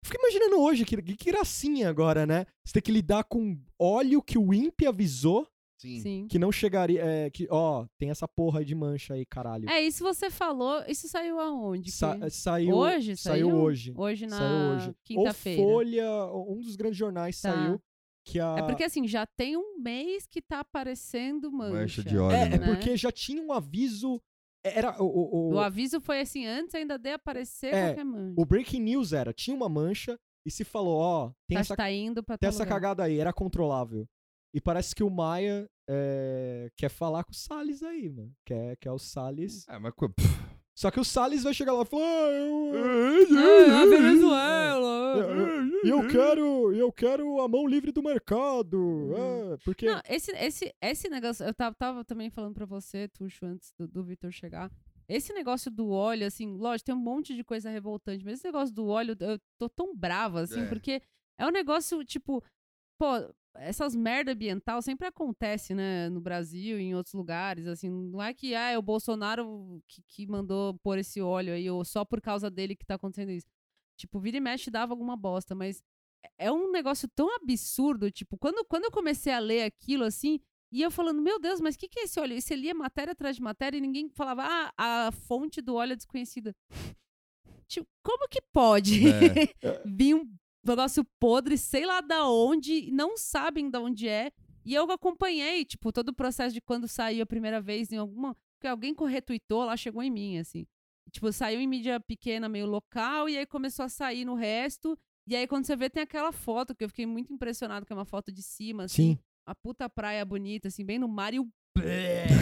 Fica 0.05 0.17
imaginando 0.19 0.59
hoje, 0.59 0.83
que, 0.83 1.01
que 1.01 1.31
gracinha 1.31 1.89
agora, 1.89 2.25
né? 2.25 2.45
Você 2.65 2.73
tem 2.73 2.81
que 2.81 2.91
lidar 2.91 3.23
com 3.23 3.57
óleo 3.79 4.21
que 4.21 4.37
o 4.37 4.53
INPE 4.53 4.85
avisou 4.87 5.47
Sim. 5.87 5.99
Sim. 6.01 6.27
que 6.27 6.39
não 6.39 6.51
chegaria. 6.51 7.01
É, 7.03 7.29
que, 7.29 7.47
ó, 7.51 7.85
tem 7.99 8.09
essa 8.09 8.27
porra 8.27 8.59
aí 8.59 8.65
de 8.65 8.73
mancha 8.75 9.13
aí, 9.13 9.25
caralho. 9.25 9.69
É, 9.69 9.81
isso 9.81 10.03
você 10.03 10.29
falou. 10.29 10.83
Isso 10.87 11.07
saiu 11.07 11.39
aonde? 11.39 11.91
Sa- 11.91 12.17
saiu. 12.29 12.75
Hoje? 12.75 13.15
Saiu 13.17 13.47
Saiu? 13.47 13.55
hoje. 13.61 13.93
Hoje 13.95 14.27
na 14.27 14.37
Saiu 14.37 14.75
hoje. 14.75 14.95
quinta-feira. 15.03 15.61
Folha, 15.61 16.25
um 16.47 16.59
dos 16.61 16.75
grandes 16.75 16.97
jornais 16.97 17.39
Tá. 17.41 17.51
saiu. 17.53 17.79
Que 18.25 18.39
a... 18.39 18.55
É 18.59 18.61
porque 18.63 18.85
assim, 18.85 19.05
já 19.05 19.25
tem 19.25 19.57
um 19.57 19.77
mês 19.79 20.25
que 20.25 20.41
tá 20.41 20.61
aparecendo 20.61 21.51
mancha. 21.51 21.73
Mancha 21.73 22.03
de 22.03 22.17
óleo, 22.17 22.35
É, 22.35 22.43
é 22.45 22.57
né? 22.57 22.65
porque 22.65 22.95
já 22.95 23.11
tinha 23.11 23.41
um 23.43 23.51
aviso. 23.51 24.21
Era 24.65 24.95
o, 25.03 25.05
o, 25.05 25.49
o, 25.51 25.53
O 25.55 25.59
aviso 25.59 25.99
foi 25.99 26.21
assim, 26.21 26.45
antes 26.45 26.73
ainda 26.73 26.97
de 26.97 27.11
aparecer 27.11 27.73
É, 27.73 27.87
qualquer 27.87 28.05
mancha. 28.05 28.33
o 28.37 28.45
breaking 28.45 28.79
news 28.79 29.11
era, 29.11 29.33
tinha 29.33 29.53
uma 29.53 29.67
mancha 29.67 30.17
e 30.45 30.49
se 30.51 30.63
falou, 30.63 30.97
ó, 30.99 31.31
tem 31.49 31.55
tá, 31.55 31.59
essa, 31.59 31.75
tá 31.75 31.91
indo 31.91 32.23
pra 32.23 32.37
tem 32.37 32.47
essa 32.47 32.63
lugar. 32.63 32.75
cagada 32.75 33.03
aí, 33.03 33.19
era 33.19 33.33
controlável. 33.33 34.07
E 34.53 34.61
parece 34.61 34.93
que 34.93 35.03
o 35.03 35.09
Maia 35.09 35.67
é, 35.89 36.69
quer 36.77 36.89
falar 36.89 37.23
com 37.23 37.31
o 37.31 37.35
Salles 37.35 37.81
aí, 37.81 38.09
mano. 38.09 38.31
Quer, 38.45 38.77
quer 38.77 38.91
o 38.91 38.99
Salles. 38.99 39.67
É, 39.67 39.79
mas. 39.79 39.93
Só 40.75 40.89
que 40.89 40.99
o 40.99 41.03
Salles 41.03 41.43
vai 41.43 41.53
chegar 41.53 41.73
lá 41.73 41.83
e 41.83 41.85
falar, 41.85 42.03
ah, 42.03 42.31
eu, 42.31 42.71
Ah, 43.37 43.81
a 43.81 43.85
Venezuela. 43.85 45.63
E 45.83 45.89
eu 45.89 46.07
quero, 46.07 46.73
eu 46.73 46.91
quero 46.91 47.39
a 47.41 47.47
mão 47.47 47.67
livre 47.67 47.91
do 47.91 48.01
mercado. 48.01 48.77
Uhum. 48.77 49.53
é, 49.53 49.57
porque. 49.63 49.85
Não, 49.85 50.01
esse, 50.07 50.31
esse, 50.31 50.73
esse 50.81 51.09
negócio, 51.09 51.45
eu 51.45 51.53
tava, 51.53 51.75
tava 51.75 52.05
também 52.05 52.29
falando 52.29 52.53
pra 52.53 52.65
você, 52.65 53.07
Tuxo, 53.07 53.45
antes 53.45 53.71
do, 53.77 53.87
do 53.87 54.03
Vitor 54.03 54.31
chegar. 54.31 54.71
Esse 55.07 55.33
negócio 55.33 55.69
do 55.69 55.89
óleo, 55.89 56.25
assim, 56.25 56.55
lógico, 56.55 56.85
tem 56.85 56.95
um 56.95 56.97
monte 56.97 57.35
de 57.35 57.43
coisa 57.43 57.69
revoltante, 57.69 58.23
mas 58.23 58.35
esse 58.35 58.45
negócio 58.47 58.73
do 58.73 58.87
óleo, 58.87 59.15
eu 59.19 59.39
tô 59.59 59.67
tão 59.67 59.95
brava, 59.95 60.41
assim, 60.41 60.61
É. 60.61 60.65
porque 60.67 61.01
é 61.37 61.45
um 61.45 61.51
negócio, 61.51 62.03
tipo, 62.05 62.41
pô, 62.97 63.29
essas 63.55 63.95
merda 63.95 64.31
ambiental 64.31 64.81
sempre 64.81 65.07
acontece, 65.07 65.75
né, 65.75 66.09
no 66.09 66.19
Brasil 66.19 66.79
e 66.79 66.83
em 66.83 66.95
outros 66.95 67.13
lugares, 67.13 67.67
assim, 67.67 67.89
não 67.89 68.21
é 68.21 68.33
que, 68.33 68.55
ah, 68.55 68.71
é 68.71 68.77
o 68.77 68.81
Bolsonaro 68.81 69.81
que, 69.87 70.01
que 70.07 70.27
mandou 70.27 70.77
pôr 70.79 70.97
esse 70.97 71.21
óleo 71.21 71.53
aí, 71.53 71.69
ou 71.69 71.85
só 71.85 72.03
por 72.03 72.19
causa 72.21 72.49
dele 72.49 72.75
que 72.75 72.85
tá 72.85 72.95
acontecendo 72.95 73.31
isso. 73.31 73.47
Tipo, 73.97 74.19
vira 74.19 74.37
e 74.37 74.41
mexe 74.41 74.71
dava 74.71 74.93
alguma 74.93 75.15
bosta, 75.15 75.53
mas 75.53 75.83
é 76.37 76.51
um 76.51 76.71
negócio 76.71 77.07
tão 77.07 77.33
absurdo, 77.35 78.09
tipo, 78.09 78.37
quando, 78.37 78.65
quando 78.65 78.85
eu 78.85 78.91
comecei 78.91 79.31
a 79.31 79.39
ler 79.39 79.63
aquilo, 79.63 80.03
assim, 80.03 80.39
e 80.71 80.81
eu 80.81 80.89
falando, 80.89 81.21
meu 81.21 81.39
Deus, 81.39 81.61
mas 81.61 81.75
o 81.75 81.77
que, 81.77 81.87
que 81.87 81.99
é 81.99 82.03
esse 82.03 82.19
óleo? 82.19 82.35
E 82.35 82.41
você 82.41 82.55
lia 82.55 82.73
matéria 82.73 83.11
atrás 83.11 83.35
de 83.35 83.41
matéria 83.43 83.77
e 83.77 83.81
ninguém 83.81 84.09
falava, 84.09 84.43
ah, 84.75 85.07
a 85.07 85.11
fonte 85.11 85.61
do 85.61 85.75
óleo 85.75 85.93
é 85.93 85.95
desconhecida. 85.95 86.55
Tipo, 87.67 87.87
como 88.03 88.27
que 88.27 88.41
pode 88.51 89.03
É. 89.07 89.11
vir 89.85 90.15
um 90.15 90.27
negócio 90.65 91.05
podre, 91.19 91.57
sei 91.57 91.85
lá 91.85 92.01
da 92.01 92.27
onde, 92.29 92.91
não 92.91 93.17
sabem 93.17 93.69
da 93.69 93.79
onde 93.79 94.07
é, 94.07 94.31
e 94.65 94.73
eu 94.73 94.89
acompanhei, 94.91 95.65
tipo, 95.65 95.91
todo 95.91 96.09
o 96.09 96.13
processo 96.13 96.53
de 96.53 96.61
quando 96.61 96.87
saiu 96.87 97.23
a 97.23 97.25
primeira 97.25 97.59
vez 97.59 97.91
em 97.91 97.97
alguma. 97.97 98.35
Porque 98.55 98.67
alguém 98.67 98.93
corretuitou 98.93 99.65
lá, 99.65 99.75
chegou 99.75 100.01
em 100.01 100.09
mim, 100.09 100.37
assim. 100.37 100.65
Tipo, 101.11 101.31
saiu 101.33 101.59
em 101.59 101.67
mídia 101.67 101.99
pequena, 101.99 102.47
meio 102.47 102.65
local, 102.65 103.27
e 103.27 103.37
aí 103.37 103.45
começou 103.45 103.83
a 103.83 103.89
sair 103.89 104.23
no 104.23 104.35
resto. 104.35 104.97
E 105.27 105.35
aí, 105.35 105.45
quando 105.47 105.65
você 105.65 105.75
vê, 105.75 105.89
tem 105.89 106.03
aquela 106.03 106.31
foto 106.31 106.73
que 106.73 106.83
eu 106.83 106.89
fiquei 106.89 107.05
muito 107.05 107.31
impressionado, 107.33 107.85
que 107.85 107.91
é 107.91 107.95
uma 107.95 108.05
foto 108.05 108.31
de 108.31 108.41
cima, 108.41 108.85
assim. 108.85 109.15
Sim. 109.15 109.19
A 109.45 109.53
puta 109.53 109.89
praia 109.89 110.23
bonita, 110.23 110.69
assim, 110.69 110.85
bem 110.85 110.97
no 110.97 111.07
mar 111.07 111.33
e 111.33 111.39
o. 111.39 111.47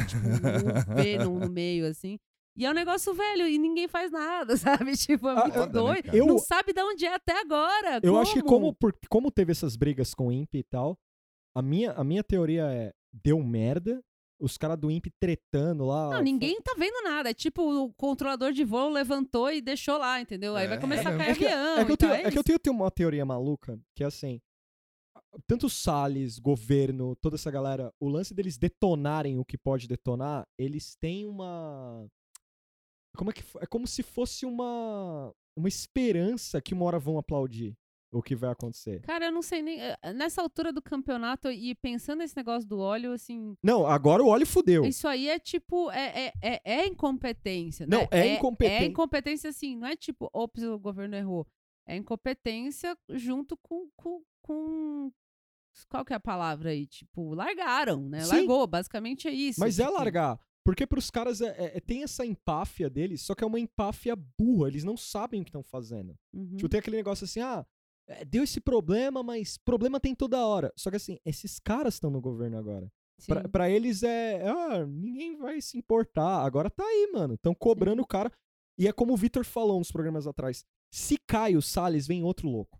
tipo, 0.07 0.91
o 0.91 0.95
V 0.95 1.17
no, 1.17 1.39
no 1.39 1.49
meio, 1.49 1.87
assim. 1.87 2.19
E 2.55 2.65
é 2.65 2.69
um 2.69 2.73
negócio 2.73 3.13
velho 3.13 3.47
e 3.47 3.57
ninguém 3.57 3.87
faz 3.87 4.11
nada, 4.11 4.55
sabe? 4.91 4.95
Tipo, 4.97 5.29
é 5.29 5.31
Ah, 5.31 5.41
muito 5.43 5.59
né, 5.59 5.67
doido. 5.67 6.15
Eu- 6.15 6.25
Não 6.27 6.37
sabe 6.37 6.73
de 6.73 6.81
onde 6.81 7.05
é 7.05 7.13
até 7.15 7.39
agora. 7.39 7.99
Eu 8.03 8.17
acho 8.17 8.33
que 8.33 8.41
como, 8.43 8.73
por- 8.73 8.93
como 9.09 9.31
teve 9.31 9.51
essas 9.51 9.75
brigas 9.75 10.13
com 10.13 10.27
o 10.27 10.31
INPE 10.31 10.57
e 10.59 10.63
tal, 10.63 10.97
a 11.55 11.61
minha, 11.61 11.91
a 11.93 12.03
minha 12.03 12.23
teoria 12.23 12.65
é, 12.71 12.93
deu 13.13 13.41
merda, 13.41 14.01
os 14.39 14.57
caras 14.57 14.77
do 14.77 14.89
INPE 14.91 15.11
tretando 15.19 15.85
lá. 15.85 16.09
Não, 16.09 16.21
ninguém 16.21 16.59
tá 16.61 16.73
vendo 16.77 17.01
nada. 17.03 17.29
É 17.29 17.33
tipo, 17.33 17.61
o 17.61 17.93
controlador 17.93 18.51
de 18.51 18.65
voo 18.65 18.89
levantou 18.89 19.51
e 19.51 19.61
deixou 19.61 19.97
lá, 19.97 20.19
entendeu? 20.19 20.55
Aí 20.55 20.67
vai 20.67 20.77
É, 20.77 20.81
começar 20.81 21.09
a 21.09 21.13
é 21.13 21.17
cair 21.17 21.29
É 21.31 21.35
que, 21.35 21.45
avião. 21.45 21.77
é 21.77 21.85
que 21.85 21.91
eu 21.91 21.97
tenho, 21.97 22.13
é 22.13 22.21
é 22.23 22.31
que 22.31 22.39
eu 22.39 22.59
tenho 22.59 22.75
uma 22.75 22.89
teoria 22.91 23.23
maluca, 23.25 23.79
que 23.95 24.03
é 24.03 24.07
assim, 24.07 24.41
tanto 25.47 25.69
Salles, 25.69 26.39
governo, 26.39 27.15
toda 27.15 27.35
essa 27.35 27.51
galera, 27.51 27.93
o 27.99 28.09
lance 28.09 28.33
deles 28.33 28.57
detonarem 28.57 29.37
o 29.37 29.45
que 29.45 29.57
pode 29.57 29.87
detonar, 29.87 30.45
eles 30.57 30.95
têm 30.99 31.25
uma... 31.27 32.07
Como 33.17 33.29
é 33.29 33.33
que... 33.33 33.43
É 33.59 33.65
como 33.65 33.87
se 33.87 34.03
fosse 34.03 34.45
uma... 34.45 35.33
Uma 35.55 35.67
esperança 35.67 36.61
que 36.61 36.73
uma 36.73 36.85
hora 36.85 36.97
vão 36.97 37.17
aplaudir 37.17 37.75
o 38.09 38.21
que 38.21 38.35
vai 38.35 38.49
acontecer. 38.51 39.01
Cara, 39.01 39.25
eu 39.25 39.31
não 39.31 39.41
sei 39.41 39.61
nem. 39.61 39.79
eh, 39.81 40.13
Nessa 40.13 40.41
altura 40.41 40.71
do 40.73 40.81
campeonato 40.81 41.49
e 41.51 41.75
pensando 41.75 42.19
nesse 42.19 42.35
negócio 42.37 42.67
do 42.67 42.79
óleo, 42.79 43.11
assim. 43.13 43.53
Não, 43.63 43.85
agora 43.85 44.23
o 44.23 44.27
óleo 44.27 44.45
fudeu. 44.45 44.85
Isso 44.85 45.07
aí 45.07 45.27
é 45.29 45.37
tipo. 45.39 45.91
É, 45.91 46.27
é, 46.27 46.33
é, 46.41 46.61
é 46.81 46.87
incompetência. 46.87 47.85
Não, 47.85 48.01
né? 48.01 48.07
é 48.11 48.35
incompeten- 48.35 48.83
É 48.83 48.85
incompetência, 48.85 49.49
assim. 49.49 49.75
Não 49.77 49.87
é 49.87 49.95
tipo, 49.95 50.29
ops, 50.33 50.63
o 50.63 50.79
governo 50.79 51.15
errou. 51.15 51.45
É 51.85 51.95
incompetência 51.97 52.97
junto 53.09 53.57
com. 53.57 53.89
com, 53.97 54.21
com- 54.41 55.11
qual 55.89 56.03
que 56.05 56.11
é 56.13 56.15
a 56.17 56.19
palavra 56.19 56.69
aí? 56.71 56.85
Tipo, 56.87 57.33
largaram, 57.33 58.07
né? 58.09 58.21
Sim. 58.21 58.35
Largou, 58.37 58.67
basicamente 58.67 59.27
é 59.27 59.31
isso. 59.31 59.59
Mas 59.59 59.79
é 59.79 59.83
tipo, 59.85 59.95
largar. 59.97 60.39
Porque 60.63 60.85
pros 60.85 61.09
caras 61.09 61.41
é, 61.41 61.49
é- 61.57 61.77
é- 61.77 61.79
tem 61.79 62.03
essa 62.03 62.25
empáfia 62.25 62.89
deles, 62.89 63.21
só 63.21 63.33
que 63.33 63.43
é 63.43 63.47
uma 63.47 63.59
empáfia 63.59 64.15
burra. 64.15 64.67
Eles 64.67 64.83
não 64.83 64.95
sabem 64.95 65.41
o 65.41 65.43
que 65.43 65.49
estão 65.49 65.63
fazendo. 65.63 66.15
uhum. 66.33 66.55
Tipo, 66.55 66.69
tem 66.69 66.79
aquele 66.79 66.97
negócio 66.97 67.25
assim, 67.25 67.39
ah, 67.39 67.65
é, 68.07 68.23
deu 68.25 68.43
esse 68.43 68.59
problema, 68.61 69.23
mas 69.23 69.57
problema 69.57 69.99
tem 69.99 70.13
toda 70.13 70.45
hora. 70.45 70.71
Só 70.75 70.89
que 70.91 70.97
assim, 70.97 71.17
esses 71.25 71.59
caras 71.59 71.95
estão 71.95 72.09
no 72.11 72.21
governo 72.21 72.57
agora. 72.57 72.91
Pra, 73.27 73.41
Sim. 73.43 73.49
pra 73.49 73.69
eles 73.69 74.01
é, 74.03 74.47
ah, 74.47 74.85
ninguém 74.85 75.37
vai 75.37 75.61
se 75.61 75.77
importar. 75.77 76.43
Agora 76.45 76.69
tá 76.69 76.83
aí, 76.83 77.09
mano. 77.13 77.35
Estão 77.35 77.53
cobrando 77.55 78.01
o 78.01 78.07
cara. 78.07 78.31
E 78.77 78.87
é 78.87 78.91
como 78.93 79.13
o 79.13 79.17
Vitor 79.17 79.43
falou 79.45 79.79
uns 79.79 79.91
programas 79.91 80.25
atrás. 80.27 80.63
Se 80.93 81.17
cai 81.27 81.55
o 81.55 81.61
Salles, 81.61 82.07
vem 82.07 82.23
outro 82.23 82.49
louco. 82.49 82.79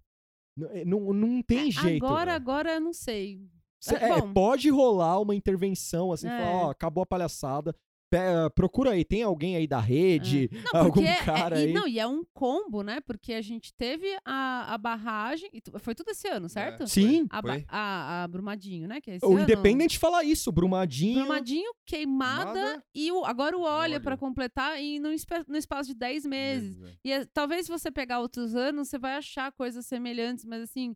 N- 0.58 0.68
é, 0.82 0.86
Não, 0.86 1.14
não 1.14 1.42
tem 1.44 1.72
jeito. 1.72 2.06
Agora, 2.06 2.34
agora 2.34 2.74
eu 2.76 2.82
não 2.82 2.94
sei. 2.94 3.40
Cê- 3.82 3.96
é, 3.96 4.10
é, 4.12 4.22
pode 4.22 4.70
rolar 4.70 5.20
uma 5.20 5.34
intervenção, 5.36 6.12
assim, 6.12 6.28
É. 6.28 6.38
falar, 6.38 6.68
ó, 6.68 6.70
acabou 6.70 7.02
a 7.02 7.06
palhaçada. 7.06 7.76
Pe- 8.14 8.50
procura 8.54 8.92
aí, 8.92 9.06
tem 9.06 9.24
alguém 9.24 9.56
aí 9.56 9.66
da 9.66 9.80
rede, 9.80 10.50
Não, 10.76 10.82
algum 10.82 10.92
porque 10.96 11.08
é- 11.08 11.24
cara 11.24 11.58
e, 11.62 11.68
aí. 11.68 11.74
Não, 11.74 11.88
e 11.88 11.98
é 11.98 12.06
um 12.06 12.26
combo, 12.34 12.84
né? 12.84 13.00
Porque 13.00 13.32
a 13.32 13.42
gente 13.42 13.74
teve 13.74 14.06
a, 14.26 14.74
a 14.74 14.78
barragem. 14.78 15.50
e 15.54 15.62
Foi 15.80 15.96
tudo 15.96 16.10
esse 16.12 16.28
ano, 16.28 16.50
certo? 16.50 16.86
Sim. 16.90 17.26
A, 17.30 17.40
a, 17.70 18.24
a 18.24 18.28
Brumadinho, 18.28 18.86
né? 18.86 19.00
Que 19.00 19.12
é 19.12 19.16
esse 19.16 19.26
O 19.26 19.32
ano. 19.32 19.40
Independente 19.44 19.98
fala 19.98 20.26
isso, 20.26 20.52
Brumadinho. 20.52 21.20
Brumadinho, 21.22 21.72
queimada 21.86 22.54
Nada. 22.54 22.84
e 22.94 23.10
o, 23.14 23.24
agora 23.24 23.58
o 23.58 23.62
óleo 23.62 23.94
Óleo. 23.94 24.02
pra 24.02 24.18
completar 24.18 24.82
e 24.82 25.00
no, 25.00 25.08
no 25.48 25.58
espaço 25.58 25.88
de 25.90 25.96
10 25.96 26.26
meses. 26.26 26.82
É. 26.84 26.94
E 27.06 27.12
é- 27.14 27.26
talvez 27.34 27.66
se 27.66 27.72
você 27.72 27.90
pegar 27.90 28.20
outros 28.20 28.56
anos, 28.56 28.90
você 28.90 29.00
vai 29.00 29.14
achar 29.16 29.54
coisas 29.54 29.86
semelhantes, 29.86 30.44
mas 30.44 30.64
assim, 30.64 30.94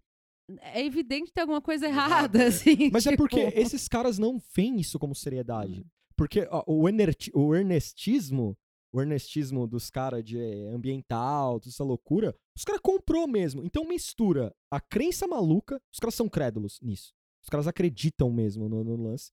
é 0.61 0.85
evidente 0.85 1.27
que 1.27 1.33
tem 1.33 1.41
alguma 1.41 1.61
coisa 1.61 1.87
errada, 1.87 2.43
é. 2.43 2.47
assim. 2.47 2.89
Mas 2.91 3.05
é 3.05 3.11
tipo, 3.11 3.23
porque 3.23 3.39
esses 3.55 3.87
caras 3.87 4.17
não 4.17 4.39
veem 4.55 4.79
isso 4.79 4.99
como 4.99 5.15
seriedade. 5.15 5.81
Hum. 5.81 5.85
Porque 6.15 6.47
ó, 6.49 6.63
o, 6.67 6.87
enerti- 6.87 7.31
o 7.33 7.53
ernestismo, 7.55 8.57
o 8.93 9.01
ernestismo 9.01 9.67
dos 9.67 9.89
caras 9.89 10.23
de 10.23 10.37
eh, 10.37 10.69
ambiental, 10.73 11.59
toda 11.59 11.69
essa 11.69 11.83
loucura, 11.83 12.35
os 12.55 12.63
caras 12.63 12.81
comprou 12.81 13.27
mesmo. 13.27 13.63
Então 13.63 13.85
mistura 13.85 14.55
a 14.71 14.79
crença 14.79 15.27
maluca, 15.27 15.81
os 15.91 15.99
caras 15.99 16.15
são 16.15 16.29
crédulos 16.29 16.79
nisso. 16.81 17.13
Os 17.43 17.49
caras 17.49 17.67
acreditam 17.67 18.31
mesmo 18.31 18.69
no, 18.69 18.83
no 18.83 18.95
lance. 18.95 19.31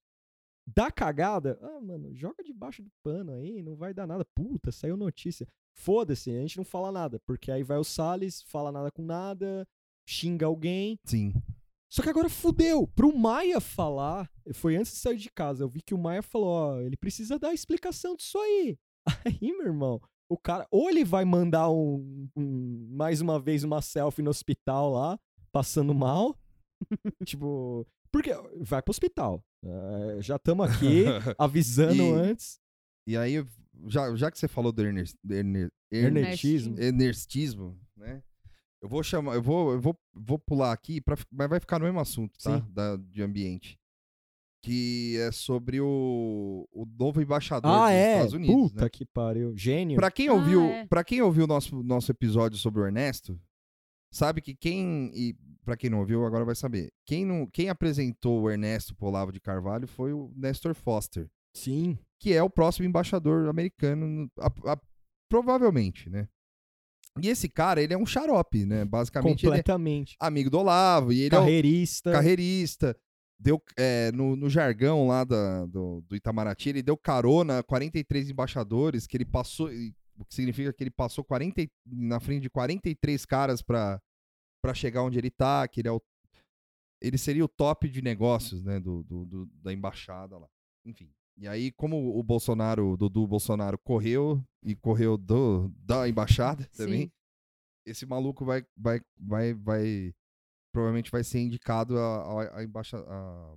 Dá 0.66 0.90
cagada, 0.90 1.58
ah, 1.60 1.80
mano, 1.80 2.14
joga 2.14 2.42
debaixo 2.44 2.82
do 2.82 2.90
pano 3.02 3.32
aí, 3.32 3.62
não 3.62 3.74
vai 3.74 3.92
dar 3.92 4.06
nada. 4.06 4.24
Puta, 4.34 4.70
saiu 4.70 4.96
notícia. 4.96 5.46
Foda-se, 5.74 6.30
a 6.30 6.40
gente 6.40 6.56
não 6.56 6.64
fala 6.64 6.92
nada, 6.92 7.18
porque 7.26 7.50
aí 7.50 7.62
vai 7.62 7.78
o 7.78 7.84
Salles, 7.84 8.42
fala 8.42 8.70
nada 8.70 8.90
com 8.90 9.02
nada, 9.02 9.66
xinga 10.08 10.46
alguém, 10.46 10.98
Sim. 11.04 11.32
Só 11.90 12.02
que 12.02 12.08
agora 12.08 12.28
fudeu. 12.30 12.86
Pro 12.88 13.14
Maia 13.14 13.60
falar, 13.60 14.30
foi 14.54 14.76
antes 14.76 14.92
de 14.92 14.98
sair 14.98 15.18
de 15.18 15.30
casa, 15.30 15.62
eu 15.64 15.68
vi 15.68 15.82
que 15.82 15.92
o 15.94 15.98
Maia 15.98 16.22
falou, 16.22 16.48
ó, 16.48 16.80
ele 16.80 16.96
precisa 16.96 17.38
dar 17.38 17.52
explicação 17.52 18.16
disso 18.16 18.38
aí. 18.38 18.78
Aí, 19.26 19.52
meu 19.52 19.66
irmão, 19.66 20.00
o 20.30 20.38
cara, 20.38 20.66
ou 20.70 20.88
ele 20.88 21.04
vai 21.04 21.24
mandar 21.24 21.68
um, 21.70 22.28
um- 22.36 22.88
mais 22.92 23.20
uma 23.20 23.38
vez 23.38 23.62
uma 23.64 23.82
selfie 23.82 24.22
no 24.22 24.30
hospital 24.30 24.90
lá, 24.92 25.18
passando 25.52 25.92
mal, 25.94 26.34
tipo, 27.26 27.86
porque 28.10 28.30
vai 28.60 28.80
pro 28.80 28.90
hospital. 28.90 29.42
É, 29.64 30.22
já 30.22 30.36
estamos 30.36 30.66
aqui 30.70 31.04
avisando 31.38 32.02
E- 32.02 32.12
antes. 32.12 32.58
E 33.06 33.16
aí, 33.16 33.44
já, 33.88 34.14
já 34.16 34.30
que 34.30 34.38
você 34.38 34.48
falou 34.48 34.72
do 34.72 34.80
Ernest, 34.82 35.14
do 35.22 35.34
Erne- 35.34 35.68
Ernetismo. 35.90 36.78
Ernestismo, 36.80 37.78
né? 37.96 38.22
Eu 38.82 38.88
vou 38.88 39.02
chamar, 39.02 39.34
eu 39.36 39.42
vou, 39.42 39.72
eu 39.72 39.80
vou, 39.80 39.96
vou 40.12 40.38
pular 40.38 40.72
aqui, 40.72 41.00
pra, 41.00 41.16
mas 41.30 41.48
vai 41.48 41.60
ficar 41.60 41.78
no 41.78 41.84
mesmo 41.84 42.00
assunto, 42.00 42.36
tá? 42.42 42.60
Sim. 42.60 42.66
Da, 42.72 42.96
de 42.96 43.22
ambiente. 43.22 43.78
Que 44.64 45.16
é 45.18 45.32
sobre 45.32 45.80
o, 45.80 46.68
o 46.72 46.84
novo 46.98 47.20
embaixador 47.20 47.70
Ah, 47.70 47.86
dos 47.86 47.90
é? 47.92 48.12
Estados 48.14 48.32
Unidos. 48.34 48.54
Puta 48.72 48.82
né? 48.84 48.90
que 48.90 49.04
pariu. 49.06 49.56
Gênio. 49.56 49.96
Pra 49.96 50.10
quem 50.10 50.28
Ah, 50.28 50.32
ouviu, 50.34 50.62
é. 50.62 50.86
para 50.86 51.02
quem 51.04 51.20
ouviu 51.22 51.44
o 51.44 51.46
nosso, 51.48 51.82
nosso 51.82 52.10
episódio 52.12 52.58
sobre 52.58 52.80
o 52.80 52.86
Ernesto, 52.86 53.40
sabe 54.12 54.40
que 54.40 54.54
quem 54.54 55.10
e 55.14 55.34
pra 55.64 55.76
quem 55.76 55.88
não 55.90 55.98
ouviu 56.00 56.24
agora 56.24 56.44
vai 56.44 56.54
saber. 56.56 56.92
Quem 57.06 57.24
não, 57.24 57.46
quem 57.46 57.68
apresentou 57.68 58.42
o 58.42 58.50
Ernesto 58.50 58.94
pro 58.96 59.06
Olavo 59.08 59.32
de 59.32 59.40
Carvalho 59.40 59.86
foi 59.88 60.12
o 60.12 60.32
Nestor 60.36 60.74
Foster, 60.74 61.28
Sim. 61.56 61.96
que 62.20 62.32
é 62.32 62.42
o 62.42 62.50
próximo 62.50 62.86
embaixador 62.86 63.48
americano, 63.48 64.06
no- 64.06 64.30
a- 64.38 64.72
a- 64.72 64.80
provavelmente, 65.28 66.08
né? 66.10 66.28
E 67.20 67.28
esse 67.28 67.48
cara, 67.48 67.82
ele 67.82 67.92
é 67.92 67.98
um 67.98 68.06
xarope, 68.06 68.64
né? 68.64 68.84
Basicamente, 68.84 69.44
é 69.44 69.48
Completamente. 69.48 70.16
amigo 70.18 70.48
do 70.48 70.58
Olavo 70.58 71.12
e 71.12 71.18
ele 71.20 71.26
é 71.34 71.38
Carreirista. 71.38 72.12
carreirista. 72.12 72.96
Deu, 73.38 73.60
é, 73.76 74.10
no, 74.12 74.36
no 74.36 74.48
jargão 74.48 75.08
lá 75.08 75.24
da- 75.24 75.66
do, 75.66 76.00
do 76.02 76.14
Itamaraty, 76.16 76.68
ele 76.68 76.82
deu 76.82 76.96
carona 76.96 77.58
a 77.58 77.62
43 77.62 78.30
embaixadores, 78.30 79.06
que 79.06 79.16
ele 79.16 79.24
passou, 79.24 79.68
o 80.16 80.24
que 80.24 80.34
significa 80.34 80.72
que 80.72 80.82
ele 80.84 80.90
passou 80.92 81.24
40, 81.24 81.60
e- 81.60 81.70
na 81.84 82.20
frente 82.20 82.42
de 82.42 82.50
43 82.50 83.26
caras 83.26 83.60
pra, 83.60 84.00
pra 84.62 84.72
chegar 84.72 85.02
onde 85.02 85.18
ele 85.18 85.30
tá, 85.30 85.66
que 85.66 85.80
ele 85.80 85.88
é 85.88 85.92
o, 85.92 86.00
ele 87.00 87.18
seria 87.18 87.44
o 87.44 87.48
top 87.48 87.88
de 87.88 88.00
negócios, 88.00 88.62
né, 88.62 88.78
do, 88.78 89.02
do- 89.02 89.26
do- 89.26 89.46
da 89.60 89.72
embaixada 89.72 90.38
lá. 90.38 90.46
Enfim. 90.86 91.10
E 91.36 91.48
aí, 91.48 91.72
como 91.72 92.18
o 92.18 92.22
Bolsonaro, 92.22 92.92
o 92.92 92.96
Dudu 92.96 93.26
Bolsonaro 93.26 93.78
correu 93.78 94.42
e 94.62 94.74
correu 94.76 95.16
do, 95.16 95.72
da 95.78 96.08
embaixada 96.08 96.64
também, 96.76 97.02
Sim. 97.06 97.12
esse 97.86 98.06
maluco 98.06 98.44
vai, 98.44 98.64
vai, 98.76 99.00
vai, 99.18 99.54
vai, 99.54 100.14
provavelmente 100.72 101.10
vai 101.10 101.24
ser 101.24 101.40
indicado 101.40 101.98
a, 101.98 102.16
a, 102.42 102.58
a 102.58 102.64
embaixa, 102.64 102.98
a, 102.98 103.54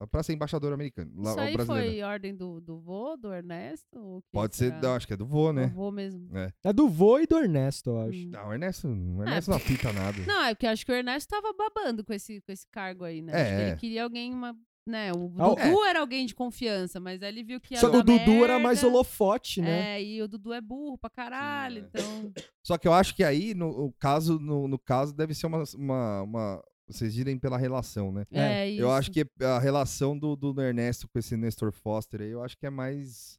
a- 0.00 0.06
pra 0.06 0.22
ser 0.22 0.34
embaixador 0.34 0.72
americano. 0.72 1.10
Lá, 1.16 1.30
Isso 1.30 1.38
o 1.38 1.42
aí 1.42 1.52
brasileiro. 1.54 1.90
foi 1.90 2.02
ordem 2.02 2.34
do, 2.36 2.60
do 2.60 2.78
vô, 2.78 3.16
do 3.16 3.32
Ernesto? 3.32 3.98
ou 3.98 4.18
o 4.18 4.22
que 4.22 4.28
Pode 4.32 4.54
ser, 4.54 4.66
será? 4.70 4.80
não, 4.80 4.94
acho 4.94 5.06
que 5.06 5.12
é 5.12 5.16
do 5.16 5.26
vô, 5.26 5.48
Do 5.48 5.52
né? 5.54 5.66
vô 5.66 5.90
mesmo. 5.90 6.28
É 6.62 6.72
do 6.72 6.88
vô 6.88 7.18
e 7.18 7.26
do 7.26 7.36
Ernesto, 7.38 7.90
eu 7.90 8.00
acho. 8.02 8.18
Hum. 8.18 8.30
Não, 8.30 8.48
o 8.48 8.52
Ernesto, 8.52 8.88
o 8.88 9.22
Ernesto 9.22 9.50
não 9.50 9.58
apita 9.58 9.92
nada. 9.92 10.16
Não, 10.26 10.42
é 10.44 10.54
porque 10.54 10.66
eu 10.66 10.70
acho 10.70 10.86
que 10.86 10.92
o 10.92 10.94
Ernesto 10.94 11.28
tava 11.28 11.52
babando 11.52 12.04
com 12.04 12.12
esse, 12.12 12.40
com 12.42 12.52
esse 12.52 12.66
cargo 12.70 13.04
aí, 13.04 13.20
né? 13.20 13.32
É, 13.32 13.40
Acho 13.42 13.50
que 13.56 13.62
é. 13.62 13.68
ele 13.68 13.76
queria 13.78 14.04
alguém, 14.04 14.32
uma, 14.32 14.56
né? 14.86 15.12
O 15.12 15.32
Ah, 15.38 15.48
Dudu 15.48 15.84
era 15.84 16.00
alguém 16.00 16.26
de 16.26 16.34
confiança, 16.34 17.00
mas 17.00 17.22
aí 17.22 17.28
ele 17.28 17.42
viu 17.42 17.60
que 17.60 17.76
Só 17.76 17.90
que 17.90 17.96
o 17.96 18.02
Dudu 18.02 18.44
era 18.44 18.58
mais 18.58 18.82
merda. 18.82 18.96
holofote, 18.96 19.60
né? 19.60 19.96
É, 19.98 20.02
e 20.04 20.22
o 20.22 20.28
Dudu 20.28 20.52
é 20.52 20.60
burro 20.60 20.96
pra 20.96 21.10
caralho, 21.10 21.82
Sim, 21.82 21.90
é. 21.94 22.00
então... 22.00 22.32
Só 22.62 22.78
que 22.78 22.86
eu 22.88 22.92
acho 22.92 23.14
que 23.14 23.24
aí, 23.24 23.54
no 23.54 23.92
caso, 23.98 24.38
no, 24.38 24.66
no 24.68 24.78
caso, 24.78 25.14
deve 25.14 25.34
ser 25.34 25.46
uma, 25.46 25.62
uma, 25.76 26.22
uma- 26.22 26.64
Vocês 26.88 27.16
irem 27.18 27.36
pela 27.38 27.58
relação, 27.58 28.12
né? 28.12 28.24
É, 28.30 28.40
É, 28.40 28.70
isso. 28.70 28.80
Eu 28.82 28.92
acho 28.92 29.10
que 29.10 29.26
a 29.40 29.58
relação 29.58 30.16
do, 30.16 30.36
do 30.36 30.60
Ernesto 30.62 31.08
com 31.08 31.18
esse 31.18 31.36
Nestor 31.36 31.72
Foster 31.72 32.20
aí, 32.22 32.30
eu 32.30 32.42
acho 32.42 32.56
que 32.56 32.66
é 32.66 32.70
mais. 32.70 33.38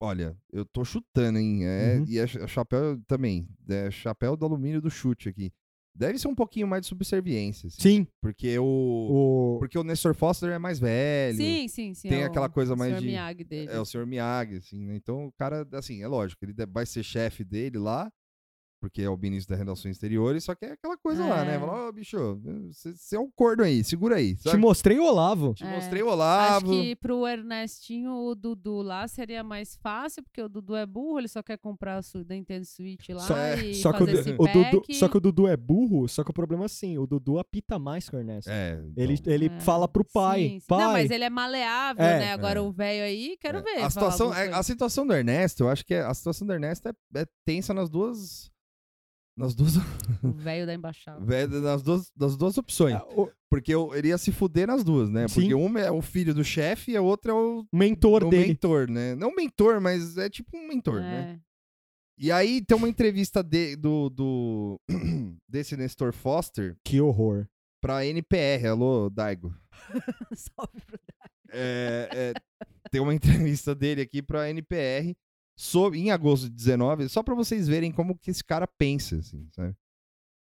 Olha, 0.00 0.36
eu 0.52 0.64
tô 0.64 0.84
chutando, 0.84 1.38
hein? 1.38 1.64
É, 1.66 1.96
Uhum. 1.98 2.04
E 2.06 2.18
é 2.18 2.26
ch- 2.26 2.46
chapéu 2.48 3.00
também. 3.06 3.48
É 3.68 3.90
chapéu 3.90 4.36
do 4.36 4.44
alumínio 4.44 4.80
do 4.80 4.90
chute 4.90 5.28
aqui. 5.28 5.52
Deve 5.98 6.18
ser 6.18 6.28
um 6.28 6.34
pouquinho 6.34 6.66
mais 6.66 6.82
de 6.82 6.88
subserviência. 6.88 7.68
assim, 7.68 7.80
Sim. 7.80 8.06
Porque 8.20 8.58
o. 8.58 8.64
O... 8.64 9.58
Porque 9.58 9.78
o 9.78 9.82
Nestor 9.84 10.14
Foster 10.14 10.50
é 10.50 10.58
mais 10.58 10.78
velho. 10.78 11.36
Sim, 11.36 11.68
sim, 11.68 11.94
sim. 11.94 12.08
tem 12.08 12.20
é 12.20 12.24
o- 12.24 12.26
aquela 12.26 12.48
coisa 12.48 12.74
o 12.74 12.78
mais 12.78 12.92
Sr. 12.94 13.00
de- 13.00 13.06
Miyagi 13.06 13.44
dele. 13.44 13.70
É 13.72 13.80
o 13.80 13.84
senhor 13.84 14.06
Miyagi, 14.06 14.56
assim, 14.56 14.84
né? 14.84 14.94
Então 14.96 15.26
o 15.26 15.32
cara, 15.32 15.66
assim, 15.72 16.02
é 16.02 16.06
lógico, 16.08 16.44
ele 16.44 16.54
vai 16.68 16.84
ser 16.84 17.02
chefe 17.02 17.42
dele 17.44 17.78
lá, 17.78 18.10
porque 18.86 19.02
é 19.02 19.10
o 19.10 19.16
ministro 19.16 19.50
das 19.54 19.58
Relações 19.64 19.92
Exteriores, 19.96 20.44
só 20.44 20.54
que 20.54 20.64
é 20.64 20.72
aquela 20.72 20.96
coisa 20.96 21.26
lá, 21.26 21.44
né? 21.44 21.56
É. 21.56 21.58
Fala, 21.58 21.88
ô, 21.88 21.92
bicho, 21.92 22.16
você 22.72 23.16
é 23.16 23.20
um 23.20 23.28
corno 23.34 23.64
aí, 23.64 23.82
segura 23.82 24.16
aí. 24.16 24.36
Te 24.36 24.42
Sabe? 24.44 24.58
mostrei 24.58 24.98
o 24.98 25.04
Olavo. 25.04 25.54
Te 25.54 25.64
É. 25.64 25.74
mostrei 25.74 26.02
o 26.02 26.06
Acho 26.06 26.14
Olavo. 26.14 26.70
que 26.70 26.96
pro 26.96 27.26
Ernestinho, 27.26 28.12
o 28.12 28.34
Dudu 28.34 28.80
lá 28.82 29.06
seria 29.08 29.42
mais 29.42 29.76
fácil, 29.76 30.22
porque 30.22 30.40
o 30.40 30.48
Dudu 30.48 30.76
é 30.76 30.86
burro, 30.86 31.18
ele 31.18 31.28
só 31.28 31.42
quer 31.42 31.58
comprar 31.58 31.98
a 31.98 32.02
Nintendo 32.34 32.64
Switch 32.64 33.08
lá 33.10 33.20
Só, 33.20 33.34
e 33.54 33.74
só 33.74 33.92
que 33.92 34.02
o, 34.02 34.06
fazer 34.06 34.12
Du- 34.12 34.20
esse 34.20 34.30
o 34.30 34.46
Dudu, 34.46 34.80
pack. 34.80 34.94
só 34.94 35.08
que 35.08 35.16
o 35.16 35.20
Dudu 35.20 35.46
é 35.48 35.56
burro, 35.56 36.08
só 36.08 36.22
que 36.22 36.30
o 36.30 36.34
problema 36.34 36.64
é 36.64 36.66
assim, 36.66 36.96
o 36.98 37.06
Dudu 37.06 37.38
apita 37.38 37.78
mais 37.78 38.08
que 38.08 38.14
o 38.16 38.18
Ernesto. 38.18 38.50
É, 38.50 38.80
Ele, 38.96 39.14
então, 39.14 39.32
ele 39.32 39.46
É, 39.46 39.60
fala 39.60 39.88
pro 39.88 40.04
pai, 40.04 40.42
sim, 40.48 40.60
sim. 40.60 40.66
pai, 40.68 40.84
Não, 40.84 40.92
mas 40.92 41.10
ele 41.10 41.24
é 41.24 41.30
maleável, 41.30 42.04
É. 42.04 42.18
né? 42.20 42.32
Agora 42.32 42.58
É. 42.58 42.62
o 42.62 42.70
velho 42.70 43.04
aí, 43.04 43.36
quero 43.40 43.58
é. 43.58 43.62
ver. 43.62 43.70
A 43.70 43.90
falar 43.90 43.90
situação, 43.90 44.34
é- 44.34 44.52
a 44.52 44.62
situação 44.62 45.06
do 45.06 45.12
Ernesto, 45.12 45.64
eu 45.64 45.68
acho 45.68 45.84
que 45.84 45.94
é- 45.94 46.02
a 46.02 46.14
situação 46.14 46.46
do 46.46 46.52
Ernesto 46.52 46.88
é, 46.88 46.92
é 47.20 47.26
tensa 47.44 47.72
nas 47.74 47.90
duas. 47.90 48.50
Nas 49.36 49.54
duas, 49.54 49.74
O 50.24 50.32
velho 50.32 50.64
da 50.66 50.72
embaixada. 50.74 51.20
nas 51.60 51.82
duas, 51.82 52.10
nas 52.16 52.36
duas 52.36 52.56
opções. 52.56 52.94
É, 52.94 52.98
o 53.14 53.30
Porque 53.50 53.74
eu- 53.74 53.94
ele 53.94 54.08
ia 54.08 54.16
se 54.18 54.32
fuder 54.32 54.66
nas 54.66 54.82
duas, 54.82 55.10
né? 55.10 55.28
Sim. 55.28 55.34
Porque 55.42 55.54
um 55.54 55.76
é 55.78 55.90
o 55.90 56.00
filho 56.00 56.34
do 56.34 56.42
chefe 56.42 56.92
e 56.92 56.96
a 56.96 57.02
outra 57.02 57.32
é 57.32 57.34
o, 57.34 57.66
mentor 57.72 58.24
o 58.24 58.30
dele. 58.30 58.48
mentor, 58.48 58.90
né? 58.90 59.14
Não 59.14 59.34
mentor, 59.34 59.80
mas 59.80 60.16
é 60.16 60.30
tipo 60.30 60.56
um 60.56 60.66
mentor, 60.66 61.00
né? 61.00 61.38
É. 61.42 61.46
E 62.18 62.32
aí 62.32 62.64
tem 62.64 62.74
uma 62.76 62.88
entrevista 62.88 63.42
de- 63.42 63.76
do, 63.76 64.08
do 64.08 64.80
desse 65.46 65.76
Nestor 65.76 66.14
Foster 66.14 66.74
Que 66.82 66.98
horror. 67.00 67.46
pra 67.78 68.06
NPR. 68.06 68.68
Alô, 68.68 69.10
Daigo. 69.10 69.54
Salve 70.34 70.80
pro 70.86 70.98
É, 71.50 72.08
é, 72.10 72.32
tem 72.90 73.02
uma 73.02 73.12
entrevista 73.54 73.74
dele 73.74 74.00
aqui 74.00 74.22
pra 74.22 74.48
NPR 74.48 75.14
sobre, 75.56 75.98
em 76.00 76.10
agosto 76.10 76.44
de 76.44 76.54
19, 76.54 77.08
só 77.08 77.22
pra 77.22 77.34
vocês 77.34 77.66
verem 77.66 77.90
como 77.92 78.16
que 78.18 78.30
esse 78.30 78.44
cara 78.44 78.66
pensa, 78.66 79.16
assim, 79.16 79.48
sabe? 79.52 79.74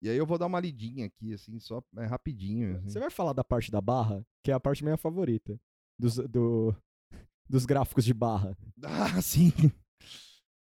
E 0.03 0.09
aí 0.09 0.17
eu 0.17 0.27
vou 0.27 0.39
dar 0.39 0.47
uma 0.47 0.61
lidinha 0.61 1.07
aqui, 1.07 1.35
assim, 1.35 1.59
só 1.59 1.83
é, 1.99 2.07
rapidinho. 2.07 2.77
assim. 2.79 2.89
Você 2.89 2.99
vai 2.99 3.11
falar 3.11 3.33
da 3.35 3.45
parte 3.45 3.71
da 3.71 3.81
barra, 3.81 4.25
que 4.43 4.51
é 4.51 4.55
a 4.55 4.61
parte 4.61 4.83
minha 4.83 4.97
favorita. 4.97 5.59
Dos, 5.99 6.17
do, 6.17 6.75
dos 7.49 7.67
gráficos 7.67 8.05
de 8.05 8.15
barra. 8.15 8.57
Ah, 8.83 9.21
sim. 9.21 9.53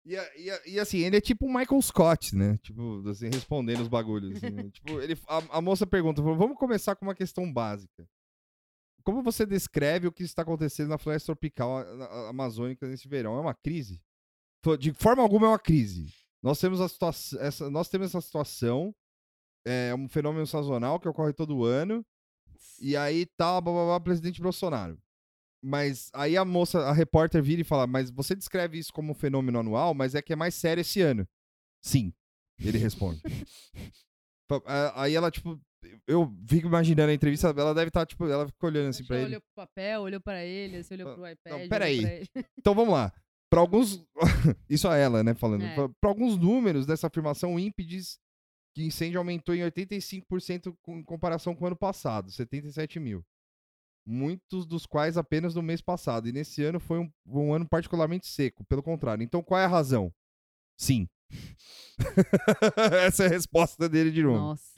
E, 0.05 0.15
e 0.15 0.73
e 0.75 0.79
assim, 0.79 0.99
ele 0.99 1.17
é 1.17 1.21
tipo 1.21 1.45
o 1.45 1.53
Michael 1.53 1.81
Scott, 1.81 2.33
né? 2.35 2.57
Tipo, 2.59 3.03
assim, 3.09 3.27
respondendo 3.27 3.81
os 3.81 3.89
bagulhos. 3.89 4.37
assim, 4.37 4.49
né? 4.49 4.69
tipo, 4.71 4.99
ele, 5.01 5.17
a, 5.27 5.57
a 5.57 5.61
moça 5.61 5.85
pergunta, 5.85 6.21
vamos 6.21 6.57
começar 6.57 6.95
com 6.95 7.05
uma 7.05 7.15
questão 7.15 7.51
básica. 7.51 8.07
Como 9.03 9.21
você 9.21 9.45
descreve 9.45 10.07
o 10.07 10.11
que 10.11 10.23
está 10.23 10.41
acontecendo 10.41 10.89
na 10.89 10.97
floresta 10.97 11.27
tropical 11.33 11.77
a- 11.77 11.81
a- 11.81 12.29
amazônica 12.29 12.87
nesse 12.87 13.07
verão? 13.09 13.35
É 13.37 13.41
uma 13.41 13.53
crise? 13.53 14.01
De 14.75 14.91
forma 14.93 15.21
alguma 15.21 15.47
é 15.47 15.49
uma 15.51 15.59
crise. 15.59 16.11
Nós 16.41 16.59
temos, 16.59 16.81
a 16.81 16.89
situação, 16.89 17.39
essa, 17.41 17.69
nós 17.69 17.89
temos 17.89 18.07
essa 18.07 18.21
situação, 18.21 18.93
é 19.65 19.93
um 19.95 20.07
fenômeno 20.07 20.47
sazonal 20.47 20.99
que 20.99 21.07
ocorre 21.07 21.33
todo 21.33 21.63
ano, 21.63 22.05
e 22.79 22.95
aí 22.95 23.25
tá, 23.25 23.59
blá, 23.61 23.73
blá, 23.73 23.85
blá, 23.85 23.99
presidente 23.99 24.41
Bolsonaro. 24.41 24.97
Mas 25.61 26.09
aí 26.13 26.37
a 26.37 26.45
moça, 26.45 26.79
a 26.79 26.93
repórter 26.93 27.41
vira 27.41 27.61
e 27.61 27.65
fala: 27.65 27.87
Mas 27.87 28.11
você 28.11 28.35
descreve 28.35 28.77
isso 28.77 28.93
como 28.93 29.11
um 29.11 29.15
fenômeno 29.15 29.59
anual, 29.59 29.93
mas 29.93 30.15
é 30.15 30.21
que 30.21 30.31
é 30.31 30.35
mais 30.35 30.53
sério 30.53 30.81
esse 30.81 31.01
ano. 31.01 31.27
Sim, 31.81 32.13
ele 32.59 32.77
responde. 32.77 33.21
Aí 34.95 35.15
ela, 35.15 35.29
tipo, 35.31 35.59
eu 36.07 36.33
fico 36.47 36.67
imaginando 36.67 37.11
a 37.11 37.13
entrevista, 37.13 37.47
ela 37.47 37.73
deve 37.73 37.89
estar, 37.89 38.05
tipo, 38.05 38.25
ela 38.27 38.47
fica 38.47 38.65
olhando 38.65 38.89
assim 38.89 39.01
Acho 39.01 39.07
pra 39.07 39.17
ele. 39.17 39.25
olhou 39.25 39.41
pro 39.41 39.65
papel, 39.65 40.01
olhou 40.01 40.21
pra 40.21 40.45
ele, 40.45 40.77
assim, 40.77 40.93
olhou 40.93 41.15
pro 41.15 41.27
iPad. 41.27 41.53
não, 41.53 41.67
peraí. 41.67 42.27
Então 42.57 42.73
vamos 42.73 42.93
lá. 42.93 43.11
Para 43.49 43.61
alguns. 43.61 44.05
Isso 44.69 44.87
a 44.87 44.97
ela, 44.97 45.23
né? 45.23 45.33
Falando. 45.33 45.63
É. 45.63 45.75
Para 45.75 46.09
alguns 46.09 46.37
números 46.37 46.85
dessa 46.85 47.07
afirmação, 47.07 47.55
o 47.55 47.59
INPE 47.59 47.83
diz 47.85 48.19
que 48.75 48.83
incêndio 48.83 49.17
aumentou 49.19 49.55
em 49.55 49.61
85% 49.63 50.75
com- 50.81 50.97
em 50.99 51.03
comparação 51.03 51.55
com 51.55 51.63
o 51.63 51.67
ano 51.67 51.75
passado, 51.75 52.29
77 52.31 52.99
mil. 52.99 53.23
Muitos 54.05 54.65
dos 54.65 54.85
quais 54.85 55.17
apenas 55.17 55.55
no 55.55 55.61
mês 55.61 55.81
passado. 55.81 56.27
E 56.27 56.31
nesse 56.31 56.63
ano 56.63 56.79
foi 56.79 56.99
um, 56.99 57.11
um 57.25 57.53
ano 57.53 57.67
particularmente 57.67 58.27
seco, 58.27 58.63
pelo 58.65 58.83
contrário. 58.83 59.23
Então 59.23 59.41
qual 59.43 59.59
é 59.59 59.65
a 59.65 59.69
razão? 59.69 60.13
Sim. 60.77 61.07
Essa 63.05 63.23
é 63.23 63.27
a 63.27 63.29
resposta 63.29 63.89
dele 63.89 64.11
de 64.11 64.23
novo. 64.23 64.37
Nossa. 64.37 64.77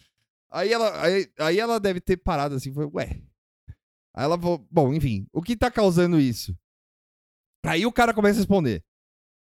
Aí 0.51 0.72
ela, 0.74 1.01
aí, 1.03 1.32
aí 1.38 1.59
ela 1.59 1.80
deve 1.80 1.99
ter 2.01 2.17
parado 2.17 2.55
assim, 2.55 2.74
foi, 2.74 2.86
ué. 2.86 3.22
Aí 4.15 4.24
ela 4.26 4.39
falou, 4.39 4.65
bom, 4.72 4.93
enfim, 4.93 5.28
o 5.32 5.41
que 5.43 5.55
tá 5.55 5.70
causando 5.70 6.20
isso? 6.20 6.57
Aí 7.70 7.86
o 7.86 7.91
cara 7.91 8.13
começa 8.13 8.38
a 8.39 8.41
responder. 8.41 8.84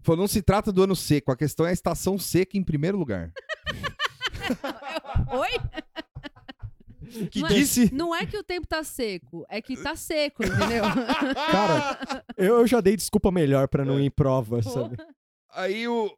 Falou, 0.02 0.22
não 0.22 0.28
se 0.28 0.42
trata 0.42 0.72
do 0.72 0.84
ano 0.84 0.96
seco, 0.96 1.32
a 1.32 1.36
questão 1.38 1.66
é 1.66 1.70
a 1.70 1.74
estação 1.74 2.18
seca 2.18 2.58
em 2.58 2.64
primeiro 2.64 2.98
lugar. 2.98 3.32
Oi? 5.32 5.50
que 7.32 7.40
Não 7.40 7.48
é- 7.48 7.54
disse. 7.54 7.94
Não 7.94 8.16
é 8.16 8.26
que 8.26 8.38
o 8.38 8.44
tempo 8.44 8.68
tá 8.68 8.84
seco, 8.84 9.46
é 9.50 9.62
que 9.62 9.76
tá 9.78 9.96
seco, 9.96 10.44
entendeu? 10.44 10.84
Cara, 11.52 12.24
eu 12.38 12.66
já 12.68 12.82
dei 12.82 12.96
desculpa 12.96 13.32
melhor 13.32 13.68
pra 13.68 13.86
não 13.86 14.00
ir 14.00 14.06
em 14.06 14.12
prova, 14.12 14.62
sabe? 14.62 14.98
Aí 15.52 15.88
o. 15.88 16.14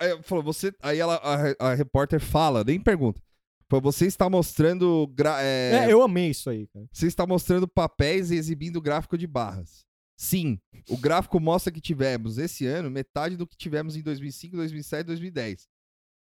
Aí 0.00 0.20
falou, 0.22 0.42
você. 0.42 0.72
Aí 0.82 0.98
ela, 0.98 1.16
a, 1.60 1.70
a 1.70 1.74
repórter 1.74 2.20
fala, 2.20 2.64
nem 2.64 2.80
pergunta. 2.80 3.20
Falou, 3.68 3.82
você 3.82 4.06
está 4.06 4.28
mostrando. 4.30 5.06
gra- 5.14 5.42
é, 5.42 5.86
É, 5.88 5.92
eu 5.92 6.02
amei 6.02 6.30
isso 6.30 6.48
aí, 6.50 6.66
cara. 6.68 6.86
Você 6.92 7.06
está 7.06 7.26
mostrando 7.26 7.68
papéis 7.68 8.30
e 8.30 8.36
exibindo 8.36 8.80
gráfico 8.80 9.16
de 9.18 9.26
barras. 9.26 9.84
Sim, 10.16 10.60
o 10.88 10.96
gráfico 10.96 11.40
mostra 11.40 11.72
que 11.72 11.80
tivemos 11.80 12.38
esse 12.38 12.66
ano 12.66 12.90
metade 12.90 13.36
do 13.36 13.46
que 13.46 13.56
tivemos 13.56 13.96
em 13.96 14.02
2005, 14.02 14.56
2007 14.56 15.00
e 15.00 15.06
2010. 15.06 15.68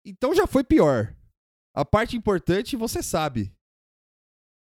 Então 0.07 0.35
já 0.35 0.47
foi 0.47 0.63
pior. 0.63 1.17
A 1.75 1.85
parte 1.85 2.17
importante 2.17 2.77
você 2.77 3.03
sabe. 3.03 3.53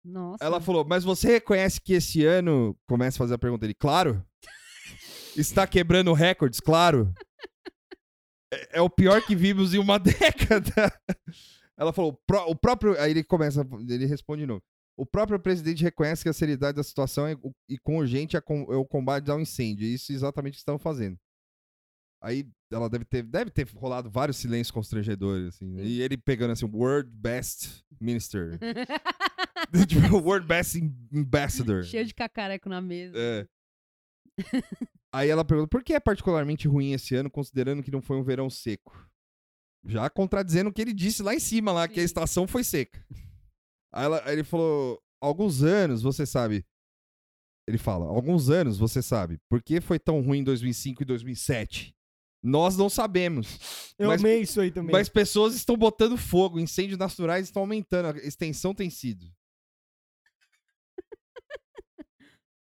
Nossa. 0.05 0.45
Ela 0.45 0.61
falou, 0.61 0.85
mas 0.85 1.05
você 1.05 1.29
reconhece 1.29 1.81
que 1.81 1.93
esse 1.95 2.25
ano. 2.25 2.79
Começa 2.87 3.17
a 3.17 3.19
fazer 3.19 3.35
a 3.35 3.39
pergunta 3.39 3.63
dele. 3.63 3.75
Claro. 3.75 4.25
Está 5.37 5.67
quebrando 5.67 6.13
recordes, 6.13 6.61
claro. 6.61 7.13
É, 8.53 8.79
é 8.79 8.81
o 8.81 8.89
pior 8.91 9.21
que 9.25 9.35
vimos 9.37 9.75
em 9.75 9.79
uma 9.79 9.99
década. 10.01 10.93
Ela 11.77 11.93
falou, 11.93 12.15
"Pró- 12.27 12.47
o 12.47 12.57
próprio. 12.57 12.99
Aí 13.01 13.11
ele 13.11 13.25
começa, 13.25 13.67
ele 13.89 14.07
responde 14.07 14.43
de 14.43 14.47
novo. 14.47 14.63
O 14.99 15.07
próprio 15.07 15.39
presidente 15.39 15.85
reconhece 15.85 16.25
que 16.25 16.29
a 16.29 16.33
seriedade 16.33 16.77
da 16.77 16.83
situação 16.83 17.25
é, 17.25 17.37
e 17.69 17.79
com 17.79 17.99
urgente 17.99 18.37
é, 18.37 18.41
com- 18.41 18.67
é 18.73 18.77
o 18.77 18.85
combate 18.85 19.31
ao 19.31 19.41
incêndio. 19.41 19.87
Isso 19.87 20.11
é 20.11 20.15
exatamente 20.17 20.55
o 20.55 20.57
que 20.57 20.61
estão 20.61 20.77
fazendo. 20.77 21.17
Aí 22.21 22.45
ela 22.69 22.91
deve 22.91 23.05
ter, 23.05 23.23
deve 23.23 23.49
ter 23.49 23.69
rolado 23.77 24.11
vários 24.11 24.39
silêncios 24.39 24.73
constrangedores, 24.73 25.55
assim. 25.55 25.67
né? 25.67 25.85
E 25.85 26.03
ele 26.03 26.17
pegando 26.19 26.51
assim, 26.51 26.67
World 26.67 27.09
Best 27.13 27.85
Minister. 28.01 28.59
tipo, 29.87 30.17
World 30.19 30.47
Best 30.49 30.81
Ambassador. 31.15 31.85
Cheio 31.85 32.05
de 32.05 32.13
cacareco 32.13 32.69
na 32.69 32.81
mesa. 32.81 33.17
É. 33.17 33.47
Aí 35.13 35.29
ela 35.29 35.45
pergunta, 35.45 35.69
por 35.69 35.85
que 35.85 35.95
é 35.95 36.01
particularmente 36.01 36.67
ruim 36.67 36.93
esse 36.93 37.15
ano, 37.15 37.31
considerando 37.31 37.83
que 37.85 37.91
não 37.91 38.03
foi 38.03 38.17
um 38.17 38.25
verão 38.25 38.51
seco? 38.51 39.09
Já 39.87 40.11
contradizendo 40.11 40.71
o 40.71 40.73
que 40.73 40.83
ele 40.83 40.93
disse 40.93 41.23
lá 41.23 41.35
em 41.35 41.41
cima, 41.41 41.71
lá, 41.73 41.87
que 41.87 42.01
a 42.01 42.05
estação 42.05 42.49
foi 42.49 42.65
seca. 42.65 43.01
Aí, 43.93 44.05
ela- 44.05 44.23
aí 44.25 44.33
ele 44.35 44.45
falou, 44.45 45.01
alguns 45.21 45.63
anos, 45.63 46.03
você 46.03 46.25
sabe... 46.27 46.65
Ele 47.67 47.77
fala, 47.79 48.07
alguns 48.07 48.49
anos, 48.49 48.79
você 48.79 49.03
sabe, 49.03 49.39
por 49.47 49.63
que 49.63 49.79
foi 49.79 49.99
tão 49.99 50.23
ruim 50.23 50.39
em 50.39 50.45
2005 50.45 51.03
e 51.03 51.05
2007? 51.05 51.95
Nós 52.43 52.79
não 52.79 52.89
sabemos. 52.89 53.93
Eu 53.99 54.09
Mas- 54.09 54.21
amei 54.23 54.41
isso 54.41 54.59
aí 54.61 54.71
também. 54.71 54.91
Mas 54.93 55.09
pessoas 55.11 55.55
estão 55.55 55.77
botando 55.77 56.17
fogo, 56.17 56.59
incêndios 56.59 56.99
naturais 56.99 57.45
estão 57.45 57.61
aumentando, 57.63 58.07
a 58.17 58.27
extensão 58.27 58.75
tem 58.75 58.89
sido. 58.89 59.27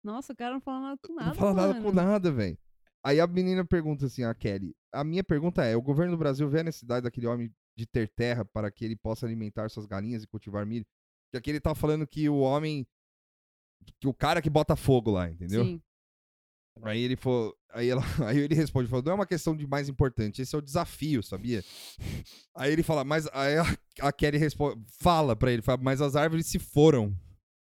Nossa, 0.04 0.34
o 0.34 0.36
cara 0.36 0.54
não 0.54 0.62
fala 0.62 0.82
nada 0.82 1.00
com 1.06 1.14
nada. 1.14 1.28
não 1.30 1.36
fala 1.36 1.54
nada 1.54 1.74
com 1.76 1.82
mano. 1.94 1.94
nada, 1.94 2.32
velho. 2.32 2.58
Aí 3.04 3.20
a 3.20 3.28
menina 3.28 3.66
pergunta 3.66 4.06
assim, 4.06 4.24
a 4.24 4.34
Kelly. 4.34 4.76
A 4.94 5.04
minha 5.04 5.24
pergunta 5.24 5.64
é: 5.64 5.76
o 5.76 5.82
governo 5.82 6.14
do 6.14 6.18
Brasil 6.18 6.48
vê 6.50 6.62
a 6.62 6.64
necessidade 6.64 7.04
daquele 7.04 7.28
homem 7.28 7.54
de 7.78 7.86
ter 7.86 8.08
terra 8.10 8.44
para 8.46 8.72
que 8.72 8.86
ele 8.86 8.96
possa 8.96 9.26
alimentar 9.26 9.70
suas 9.70 9.86
galinhas 9.86 10.24
e 10.24 10.28
cultivar 10.28 10.66
milho? 10.66 10.86
Porque 11.28 11.38
aqui 11.38 11.50
ele 11.52 11.60
tá 11.60 11.76
falando 11.76 12.08
que 12.08 12.30
o 12.30 12.40
homem. 12.40 12.88
Que 14.00 14.08
o 14.08 14.14
cara 14.14 14.42
que 14.42 14.50
bota 14.50 14.76
fogo 14.76 15.12
lá, 15.12 15.30
entendeu? 15.30 15.64
Sim. 15.64 15.82
Aí 16.84 17.02
ele 17.02 17.16
falou. 17.16 17.56
Aí, 17.70 17.90
ela, 17.90 18.02
aí 18.26 18.40
ele 18.40 18.56
responde: 18.56 18.90
falou, 18.90 19.04
não 19.04 19.12
é 19.12 19.16
uma 19.16 19.26
questão 19.28 19.56
de 19.56 19.68
mais 19.68 19.90
importante, 19.90 20.42
esse 20.42 20.56
é 20.56 20.58
o 20.58 20.62
desafio, 20.62 21.22
sabia? 21.22 21.64
Aí 22.56 22.72
ele 22.72 22.84
fala, 22.84 23.04
mas. 23.04 23.28
Aí 23.34 23.58
a, 23.58 23.66
a 24.08 24.12
Kelly 24.12 24.38
responde, 24.38 24.82
fala 25.00 25.36
pra 25.36 25.52
ele, 25.52 25.62
fala, 25.62 25.80
mas 25.82 26.02
as 26.02 26.16
árvores 26.16 26.48
se 26.48 26.60
foram. 26.60 27.16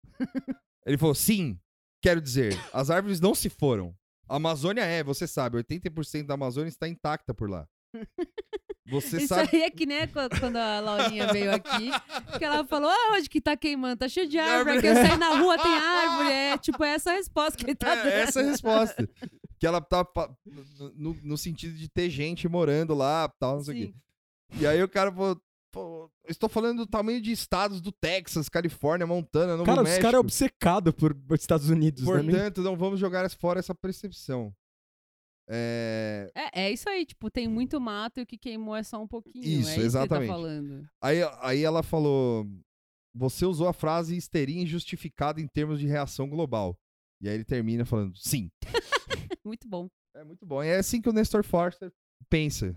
ele 0.87 0.99
falou, 0.99 1.15
sim, 1.15 1.59
quero 2.03 2.21
dizer, 2.21 2.55
as 2.73 2.91
árvores 2.91 3.21
não 3.21 3.35
se 3.35 3.49
foram. 3.49 3.95
A 4.29 4.37
Amazônia 4.37 4.83
é, 4.83 5.03
você 5.03 5.27
sabe, 5.27 5.59
80% 5.59 6.25
da 6.25 6.35
Amazônia 6.35 6.69
está 6.69 6.89
intacta 6.89 7.35
por 7.35 7.51
lá. 7.51 7.69
Você 8.91 9.19
Isso 9.19 9.29
sabe. 9.29 9.49
aí 9.53 9.63
é 9.63 9.71
que 9.71 9.87
nem 9.87 10.07
quando 10.09 10.57
a 10.57 10.81
Laurinha 10.81 11.33
veio 11.33 11.55
aqui, 11.55 11.91
que 12.39 12.45
ela 12.45 12.65
falou, 12.65 12.91
ah, 12.91 13.15
onde 13.17 13.29
que 13.29 13.41
tá 13.41 13.57
queimando? 13.57 13.97
Tá 13.99 14.09
cheio 14.09 14.29
de 14.29 14.39
árvore, 14.39 14.79
aqui 14.79 14.87
eu 14.89 14.95
saí 14.95 15.17
na 15.17 15.39
rua, 15.39 15.57
tem 15.59 15.73
árvore. 15.73 16.33
É 16.33 16.59
tipo 16.59 16.83
essa 16.83 17.11
a 17.13 17.15
resposta 17.15 17.57
que 17.57 17.65
ele 17.65 17.75
tá 17.77 17.95
dando. 17.95 18.09
É, 18.09 18.21
essa 18.23 18.41
é 18.41 18.43
a 18.43 18.47
resposta. 18.51 19.09
Que 19.59 19.67
ela 19.67 19.81
tá 19.81 20.07
no, 20.97 21.17
no 21.23 21.39
sentido 21.39 21.75
de 21.77 21.89
ter 21.89 22.11
gente 22.11 22.49
morando 22.49 22.95
lá, 22.95 23.29
tal, 23.39 23.57
não 23.57 23.65
sei 23.65 23.75
o 23.75 23.87
quê. 23.87 23.95
E 24.59 24.67
aí 24.67 24.83
o 24.83 24.89
cara 24.89 25.13
falou, 25.13 25.41
pô, 25.71 26.11
estou 26.29 26.49
falando 26.49 26.79
do 26.79 26.87
tamanho 26.87 27.21
de 27.21 27.31
estados 27.31 27.81
do 27.81 27.93
Texas, 27.93 28.49
Califórnia, 28.49 29.07
Montana, 29.07 29.53
Novo 29.53 29.65
Cara, 29.65 29.83
os 29.83 29.89
México. 29.89 30.03
caras 30.03 30.17
é 30.17 30.21
obcecado 30.21 30.93
por 30.93 31.17
Estados 31.33 31.69
Unidos, 31.71 32.05
né? 32.05 32.23
Portanto, 32.23 32.63
não 32.63 32.77
vamos 32.77 32.99
jogar 32.99 33.29
fora 33.31 33.61
essa 33.61 33.75
percepção. 33.75 34.53
É... 35.53 36.31
É, 36.35 36.63
é 36.67 36.73
isso 36.73 36.89
aí, 36.89 37.05
tipo, 37.05 37.29
tem 37.31 37.49
muito 37.49 37.81
mato 37.81 38.21
e 38.21 38.23
o 38.23 38.27
que 38.27 38.39
queimou 38.39 38.77
é 38.77 38.83
só 38.83 39.03
um 39.03 39.09
pouquinho. 39.09 39.45
Isso, 39.45 39.71
é 39.71 39.73
isso 39.77 39.81
exatamente. 39.81 40.09
que 40.09 40.15
ele 40.15 40.27
tá 40.29 40.33
falando. 40.33 40.89
Aí, 41.03 41.19
aí 41.41 41.63
ela 41.65 41.83
falou, 41.83 42.47
você 43.13 43.45
usou 43.45 43.67
a 43.67 43.73
frase 43.73 44.17
histeria 44.17 44.63
injustificada 44.63 45.41
em 45.41 45.49
termos 45.49 45.81
de 45.81 45.87
reação 45.87 46.29
global. 46.29 46.79
E 47.21 47.29
aí 47.29 47.35
ele 47.35 47.45
termina 47.45 47.85
falando, 47.85 48.17
sim. 48.17 48.49
Muito 49.45 49.69
bom. 49.69 49.89
É 50.15 50.25
muito 50.25 50.45
bom. 50.47 50.63
E 50.63 50.69
é 50.69 50.77
assim 50.77 51.01
que 51.01 51.09
o 51.09 51.13
Nestor 51.13 51.43
Forster 51.45 51.93
pensa. 52.29 52.75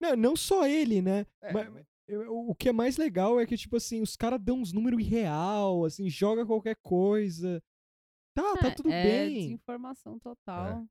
Não, 0.00 0.14
não 0.16 0.36
só 0.36 0.66
ele, 0.66 1.00
né? 1.00 1.26
É, 1.42 1.52
Mas- 1.52 1.84
Eu- 2.06 2.30
O 2.48 2.54
que 2.54 2.68
é 2.68 2.72
mais 2.72 2.96
legal 2.98 3.40
é 3.40 3.46
que, 3.46 3.56
tipo 3.56 3.76
assim, 3.76 4.02
os 4.02 4.14
caras 4.14 4.38
dão 4.40 4.58
uns 4.60 4.72
números 4.72 5.00
irreal, 5.00 5.84
assim, 5.86 6.08
joga 6.10 6.44
qualquer 6.44 6.76
coisa. 6.82 7.62
Tá, 8.36 8.56
tá 8.58 8.68
É, 8.68 8.70
tudo 8.72 8.90
é 8.92 9.02
bem. 9.02 9.34
desinformação 9.42 10.18
total. 10.18 10.84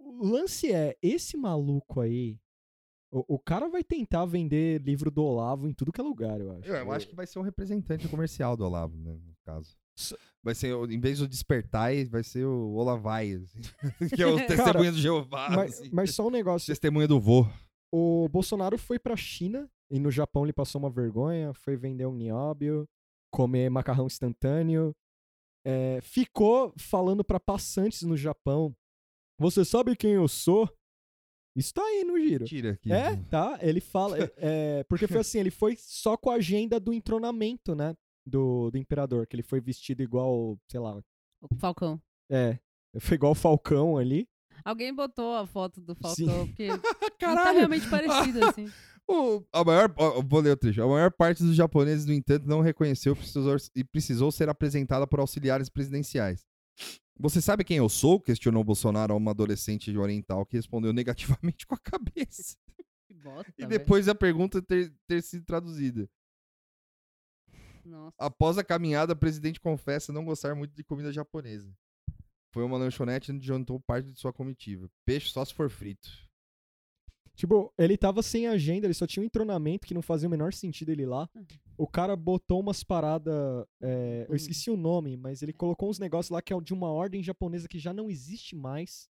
O 0.00 0.24
lance 0.26 0.72
é, 0.72 0.96
esse 1.02 1.36
maluco 1.36 2.00
aí, 2.00 2.38
o, 3.12 3.34
o 3.34 3.38
cara 3.38 3.68
vai 3.68 3.82
tentar 3.84 4.24
vender 4.26 4.80
livro 4.82 5.10
do 5.10 5.22
Olavo 5.22 5.68
em 5.68 5.72
tudo 5.74 5.92
que 5.92 6.00
é 6.00 6.04
lugar, 6.04 6.40
eu 6.40 6.52
acho. 6.52 6.68
Eu, 6.68 6.74
eu 6.76 6.92
acho 6.92 7.08
que 7.08 7.14
vai 7.14 7.26
ser 7.26 7.38
um 7.38 7.42
representante 7.42 8.08
comercial 8.08 8.56
do 8.56 8.64
Olavo, 8.64 8.96
né, 8.96 9.12
no 9.12 9.34
caso. 9.44 9.76
Vai 10.42 10.54
ser, 10.54 10.74
em 10.90 10.98
vez 10.98 11.18
do 11.18 11.28
Despertai, 11.28 12.06
vai 12.06 12.22
ser 12.22 12.44
o 12.46 12.72
Olavai, 12.72 13.32
assim, 13.34 13.60
que 14.16 14.22
é 14.22 14.26
o 14.26 14.36
Cara, 14.46 14.46
testemunha 14.46 14.92
do 14.92 14.98
Jeová, 14.98 15.50
Mas, 15.50 15.80
assim. 15.80 15.90
mas 15.92 16.14
só 16.14 16.26
um 16.26 16.30
negócio, 16.30 16.66
testemunha 16.66 17.06
do 17.06 17.20
vô. 17.20 17.46
o 17.92 18.28
Bolsonaro 18.30 18.78
foi 18.78 18.98
pra 18.98 19.16
China 19.16 19.68
e 19.90 19.98
no 19.98 20.10
Japão 20.10 20.44
ele 20.44 20.52
passou 20.52 20.80
uma 20.80 20.88
vergonha, 20.90 21.52
foi 21.52 21.76
vender 21.76 22.06
um 22.06 22.14
nióbio, 22.14 22.88
comer 23.30 23.68
macarrão 23.68 24.06
instantâneo, 24.06 24.94
é, 25.66 26.00
ficou 26.00 26.72
falando 26.78 27.22
pra 27.22 27.38
passantes 27.38 28.02
no 28.02 28.16
Japão, 28.16 28.74
você 29.40 29.64
sabe 29.64 29.96
quem 29.96 30.12
eu 30.12 30.28
sou? 30.28 30.68
Isso 31.56 31.74
tá 31.74 31.82
aí 31.82 32.04
no 32.04 32.18
giro. 32.20 32.44
Tira 32.44 32.72
aqui. 32.72 32.92
É, 32.92 33.16
tá. 33.28 33.58
Ele 33.60 33.80
fala. 33.80 34.16
é, 34.18 34.30
é, 34.36 34.84
porque 34.84 35.06
foi 35.08 35.20
assim, 35.20 35.40
ele 35.40 35.50
foi 35.50 35.74
só 35.76 36.16
com 36.16 36.30
a 36.30 36.34
agenda 36.34 36.78
do 36.78 36.92
entronamento, 36.92 37.74
né? 37.74 37.96
Do, 38.24 38.70
do 38.70 38.78
imperador, 38.78 39.26
que 39.26 39.34
ele 39.34 39.42
foi 39.42 39.60
vestido 39.60 40.02
igual, 40.02 40.56
sei 40.70 40.78
lá. 40.78 41.00
O 41.40 41.56
Falcão. 41.56 42.00
É. 42.30 42.58
Foi 43.00 43.14
igual 43.14 43.32
o 43.32 43.34
Falcão 43.34 43.96
ali. 43.96 44.28
Alguém 44.64 44.94
botou 44.94 45.34
a 45.34 45.46
foto 45.46 45.80
do 45.80 45.94
Sim. 46.14 46.26
Falcão, 46.26 46.46
porque 46.46 46.62
ele 46.70 46.78
tá 46.78 47.10
Caralho! 47.18 47.58
realmente 47.58 47.88
parecido, 47.88 48.44
assim. 48.44 48.70
O- 49.08 49.42
a 49.52 49.64
maior, 49.64 49.92
ó, 49.96 50.22
vou 50.22 50.38
ler 50.38 50.52
o 50.52 50.56
trecho. 50.56 50.80
A 50.80 50.86
maior 50.86 51.10
parte 51.10 51.42
dos 51.42 51.56
japoneses, 51.56 52.06
no 52.06 52.12
entanto, 52.12 52.46
não 52.46 52.60
reconheceu 52.60 53.16
precisou, 53.16 53.56
e 53.74 53.82
precisou 53.82 54.30
ser 54.30 54.48
apresentada 54.48 55.04
por 55.04 55.18
auxiliares 55.18 55.68
presidenciais. 55.68 56.46
Você 57.20 57.42
sabe 57.42 57.64
quem 57.64 57.76
eu 57.76 57.88
sou? 57.88 58.18
Questionou 58.18 58.64
Bolsonaro 58.64 59.12
a 59.12 59.16
uma 59.16 59.32
adolescente 59.32 59.94
oriental 59.96 60.46
que 60.46 60.56
respondeu 60.56 60.90
negativamente 60.90 61.66
com 61.68 61.74
a 61.74 61.78
cabeça. 61.78 62.56
Que 63.06 63.14
bosta, 63.14 63.52
E 63.58 63.66
depois 63.66 64.08
a 64.08 64.14
pergunta 64.14 64.62
ter, 64.62 64.90
ter 65.06 65.22
sido 65.22 65.44
traduzida. 65.44 66.08
Nossa. 67.84 68.16
Após 68.18 68.56
a 68.56 68.64
caminhada, 68.64 69.12
o 69.12 69.16
presidente 69.16 69.60
confessa 69.60 70.12
não 70.12 70.24
gostar 70.24 70.54
muito 70.54 70.74
de 70.74 70.82
comida 70.82 71.12
japonesa. 71.12 71.70
Foi 72.52 72.64
uma 72.64 72.78
lanchonete 72.78 73.30
onde 73.32 73.46
jantou 73.46 73.78
parte 73.78 74.10
de 74.10 74.18
sua 74.18 74.32
comitiva. 74.32 74.90
Peixe 75.04 75.30
só 75.30 75.44
se 75.44 75.52
for 75.52 75.68
frito. 75.68 76.08
Tipo, 77.40 77.72
ele 77.78 77.96
tava 77.96 78.22
sem 78.22 78.46
agenda, 78.46 78.86
ele 78.86 78.92
só 78.92 79.06
tinha 79.06 79.22
um 79.22 79.24
entronamento 79.24 79.86
que 79.86 79.94
não 79.94 80.02
fazia 80.02 80.28
o 80.28 80.30
menor 80.30 80.52
sentido 80.52 80.90
ele 80.90 81.04
ir 81.04 81.06
lá. 81.06 81.26
O 81.74 81.86
cara 81.86 82.14
botou 82.14 82.60
umas 82.60 82.84
paradas. 82.84 83.32
é, 83.80 84.26
eu 84.28 84.36
esqueci 84.36 84.70
o 84.70 84.76
nome, 84.76 85.16
mas 85.16 85.40
ele 85.40 85.54
colocou 85.54 85.88
uns 85.88 85.98
negócios 85.98 86.28
lá 86.28 86.42
que 86.42 86.52
é 86.52 86.60
de 86.60 86.74
uma 86.74 86.88
ordem 86.92 87.22
japonesa 87.22 87.66
que 87.66 87.78
já 87.78 87.94
não 87.94 88.10
existe 88.10 88.54
mais. 88.54 89.08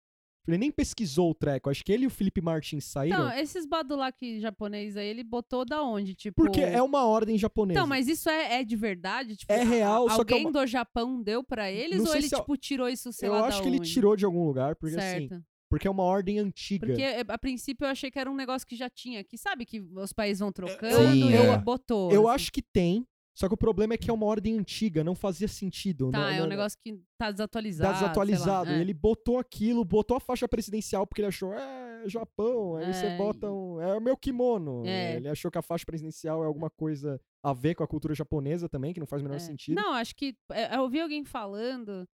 Ele 0.45 0.57
nem 0.57 0.69
pesquisou 0.71 1.31
o 1.31 1.33
treco. 1.33 1.69
Acho 1.69 1.85
que 1.85 1.91
ele 1.93 2.03
e 2.03 2.07
o 2.07 2.09
Felipe 2.09 2.41
Martins 2.41 2.83
saíram. 2.83 3.17
Não, 3.17 3.31
esses 3.31 3.65
badulaki 3.65 4.41
japonês 4.41 4.97
aí, 4.97 5.07
ele 5.07 5.23
botou 5.23 5.63
da 5.63 5.81
onde? 5.81 6.13
Tipo. 6.13 6.43
porque 6.43 6.59
é 6.59 6.81
uma 6.81 7.05
ordem 7.05 7.37
japonesa. 7.37 7.79
Então, 7.79 7.87
mas 7.87 8.09
isso 8.09 8.29
é, 8.29 8.59
é 8.59 8.63
de 8.65 8.75
verdade? 8.75 9.37
Tipo, 9.37 9.53
É 9.53 9.63
real, 9.63 10.09
é 10.09 10.11
Alguém 10.11 10.41
uma- 10.47 10.51
do 10.51 10.67
Japão 10.67 11.23
deu 11.23 11.45
pra 11.45 11.71
eles 11.71 12.01
Não 12.03 12.09
ou 12.11 12.15
ele, 12.17 12.25
é- 12.25 12.29
tipo, 12.29 12.57
tirou 12.57 12.89
isso, 12.89 13.13
sei 13.13 13.29
eu 13.29 13.33
lá 13.33 13.47
acho 13.47 13.59
da 13.59 13.63
que 13.63 13.69
ele 13.69 13.79
tirou 13.79 14.17
de 14.17 14.25
algum 14.25 14.45
lugar, 14.45 14.75
porque 14.75 14.97
assim. 14.97 15.29
Porque 15.69 15.87
é 15.87 15.91
uma 15.91 16.03
ordem 16.03 16.39
antiga. 16.39 16.87
Porque 16.87 17.01
eh, 17.01 17.23
a 17.27 17.37
princípio 17.37 17.85
eu 17.85 17.89
achei 17.89 18.09
que 18.09 18.17
era 18.19 18.29
um 18.31 18.35
negócio 18.35 18.65
que 18.67 18.75
já 18.75 18.89
tinha 18.89 19.19
aqui. 19.19 19.37
Sabe 19.37 19.65
que 19.65 19.79
os 19.81 20.13
países 20.13 20.39
vão 20.39 20.51
trocando 20.51 20.95
Sim, 21.11 21.29
e 21.29 21.33
é. 21.33 21.47
ele 21.53 21.57
botou. 21.57 22.11
Eu 22.11 22.27
assim. 22.27 22.35
acho 22.35 22.51
que 22.51 22.61
tem, 22.61 23.05
Só 23.35 23.47
que 23.47 23.53
o 23.53 23.57
problema 23.57 23.93
é 23.93 23.97
que 23.97 24.09
é 24.09 24.13
uma 24.13 24.25
ordem 24.25 24.57
antiga, 24.57 25.03
não 25.03 25.13
fazia 25.13 25.47
sentido. 25.47 26.09
Tá, 26.09 26.17
não- 26.19 26.27
é 26.29 26.37
não- 26.39 26.45
um 26.45 26.49
negócio 26.49 26.75
que 26.83 26.99
tá 27.19 27.29
desatualizado. 27.29 27.89
Tá 27.91 27.93
sei 27.95 28.01
lá, 28.07 28.07
desatualizado. 28.13 28.69
é. 28.71 28.77
E 28.77 28.81
ele 28.81 28.93
botou 28.95 29.37
aquilo, 29.37 29.85
botou 29.85 30.17
a 30.17 30.19
faixa 30.19 30.47
presidencial 30.47 31.05
porque 31.05 31.21
ele 31.21 31.27
achou, 31.27 31.53
é, 31.53 32.03
Japão, 32.07 32.77
aí 32.77 32.91
você 32.93 33.05
É, 33.07 33.17
bota 33.17 33.51
um. 33.51 33.79
É 33.81 33.95
o 33.95 34.01
meu 34.01 34.17
kimono. 34.17 34.83
É. 34.87 35.17
Ele 35.17 35.27
achou 35.29 35.51
que 35.51 35.57
a 35.57 35.61
faixa 35.61 35.85
presidencial 35.85 36.43
é 36.43 36.47
alguma 36.47 36.69
coisa 36.71 37.21
a 37.43 37.53
ver 37.53 37.75
com 37.75 37.83
a 37.83 37.87
cultura 37.87 38.15
japonesa 38.15 38.67
também, 38.67 38.91
que 38.93 38.99
não 38.99 39.05
faz 39.07 39.21
o 39.21 39.25
menor 39.25 39.35
É. 39.37 39.39
sentido. 39.39 39.75
Não, 39.75 39.93
acho 39.93 40.15
que. 40.15 40.35
é, 40.51 40.75
Eu 40.75 40.81
ouvi 40.81 40.99
alguém 40.99 41.23
falando 41.23 42.07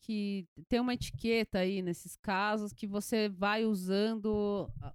que 0.00 0.46
tem 0.68 0.80
uma 0.80 0.94
etiqueta 0.94 1.58
aí 1.58 1.82
nesses 1.82 2.16
casos 2.16 2.72
que 2.72 2.86
você 2.86 3.28
vai 3.28 3.64
usando. 3.64 4.70
a- 4.80 4.94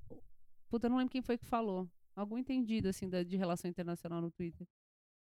Puta, 0.69 0.87
eu 0.87 0.89
não 0.89 0.97
lembro 0.97 1.11
quem 1.11 1.21
foi 1.21 1.37
que 1.37 1.45
falou. 1.45 1.87
Algum 2.15 2.37
entendido, 2.37 2.87
assim, 2.89 3.09
da- 3.09 3.23
de 3.23 3.37
relação 3.37 3.69
internacional 3.69 4.21
no 4.21 4.31
Twitter. 4.31 4.67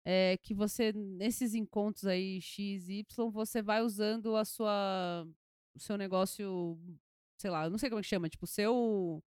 É 0.05 0.37
que 0.37 0.53
você, 0.53 0.91
nesses 0.93 1.53
encontros 1.55 2.05
aí, 2.05 2.39
X, 2.41 2.89
Y, 2.89 3.31
você 3.31 3.61
vai 3.61 3.81
usando 3.81 4.35
a 4.35 4.45
sua. 4.45 5.27
O 5.75 5.79
seu 5.79 5.97
negócio. 5.97 6.79
Sei 7.37 7.49
lá, 7.49 7.69
não 7.69 7.77
sei 7.77 7.89
como 7.89 7.99
é 7.99 8.03
que 8.03 8.07
chama, 8.09 8.29
tipo, 8.29 8.45
o 8.45 9.21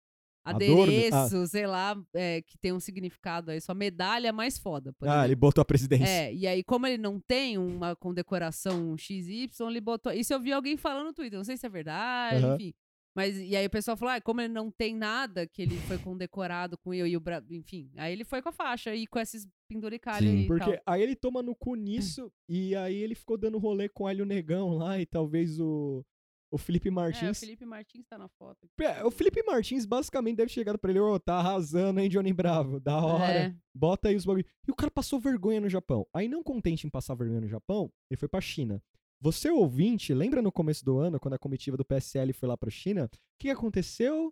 Adorno? 0.50 0.82
Ah. 0.82 0.84
Adereço, 0.84 1.48
sei 1.48 1.68
lá, 1.68 1.96
é, 2.14 2.42
que 2.42 2.58
tem 2.58 2.72
um 2.74 2.80
significado 2.80 3.52
aí, 3.52 3.62
sua 3.62 3.76
medalha 3.76 4.32
mais 4.32 4.58
foda. 4.58 4.94
Ah, 5.02 5.06
exemplo. 5.06 5.26
ele 5.26 5.36
botou 5.36 5.62
a 5.62 5.66
presidência. 5.66 6.08
É, 6.08 6.34
e 6.34 6.48
aí, 6.48 6.64
como 6.64 6.88
ele 6.88 6.98
não 6.98 7.20
tem 7.20 7.58
uma 7.58 7.96
condecoração 7.96 8.98
XY, 8.98 9.50
ele 9.68 9.82
botou. 9.82 10.12
Isso 10.12 10.34
eu 10.34 10.40
vi 10.40 10.52
alguém 10.52 10.78
falando 10.78 11.08
no 11.08 11.14
Twitter, 11.14 11.38
não 11.38 11.46
sei 11.46 11.58
se 11.58 11.66
é 11.66 11.70
verdade, 11.70 12.44
Aham. 12.44 12.56
enfim. 12.56 12.74
Mas, 13.16 13.36
e 13.36 13.56
aí 13.56 13.66
o 13.66 13.70
pessoal 13.70 13.98
falou, 13.98 14.14
ah, 14.14 14.22
como 14.22 14.42
ele 14.42 14.54
não 14.54 14.70
tem 14.70 14.94
nada 14.96 15.48
que 15.48 15.64
ele 15.64 15.76
foi 15.88 15.98
condecorado 15.98 16.78
com 16.78 16.94
eu 16.94 17.08
e 17.08 17.18
o 17.18 17.20
Bra... 17.20 17.44
Enfim, 17.50 17.90
aí 17.98 18.14
ele 18.14 18.24
foi 18.24 18.44
com 18.44 18.50
a 18.50 18.52
faixa 18.52 18.94
e 18.94 19.08
com 19.08 19.18
esses 19.18 19.48
penduricalhos 19.68 20.30
Sim. 20.30 20.38
aí 20.38 20.46
Porque 20.46 20.78
tal. 20.78 20.84
aí 20.86 21.02
ele 21.02 21.16
toma 21.16 21.42
no 21.42 21.56
cu 21.56 21.74
nisso, 21.74 22.32
e 22.48 22.76
aí 22.76 22.96
ele 22.96 23.16
ficou 23.16 23.36
dando 23.36 23.58
rolê 23.58 23.90
com 23.90 24.04
o 24.04 24.10
Hélio 24.10 24.24
Negão 24.24 24.78
lá, 24.78 25.00
e 25.02 25.06
talvez 25.08 25.60
o, 25.60 26.06
o 26.52 26.58
Felipe 26.58 26.88
É, 26.88 26.92
o 26.92 26.94
Martins. 26.96 27.40
Felipe 27.40 27.66
Martins 27.66 28.06
tá 28.08 28.18
na 28.18 28.28
foto. 28.30 28.68
É, 28.80 29.04
o 29.04 29.12
Felipe 29.12 29.44
Martins 29.44 29.86
basicamente 29.86 30.38
deve 30.38 30.48
ter 30.50 30.54
chegado 30.54 30.78
pra 30.80 30.90
ele, 30.92 31.00
ô, 31.00 31.20
tá 31.20 31.36
arrasando, 31.36 32.00
hein, 32.00 32.08
Johnny 32.10 32.32
Bravo, 32.34 32.80
da 32.80 32.98
hora. 32.98 33.34
É, 33.40 33.56
Bota 33.76 34.08
aí 34.10 34.16
os 34.16 34.26
bagulho. 34.26 34.46
E 34.68 34.72
o 34.72 34.76
cara 34.76 34.90
passou 34.92 35.20
vergonha 35.20 35.60
no 35.62 35.70
Japão. 35.70 36.06
Aí, 36.14 36.28
não 36.28 36.42
contente 36.44 36.88
em 36.88 36.90
passar 36.90 37.16
vergonha 37.16 37.42
no 37.42 37.48
Japão, 37.48 37.92
ele 38.10 38.18
foi 38.18 38.28
pra 38.30 38.40
China. 38.42 38.82
Você, 39.20 39.50
ouvinte, 39.50 40.14
lembra 40.14 40.42
no 40.42 40.52
começo 40.52 40.86
do 40.86 40.98
ano, 41.00 41.20
quando 41.20 41.34
a 41.34 41.40
comitiva 41.40 41.76
do 41.76 41.84
PSL 41.86 42.32
foi 42.34 42.48
lá 42.48 42.56
pra 42.56 42.70
China? 42.70 43.06
O 43.06 43.18
que 43.40 43.50
aconteceu? 43.50 44.32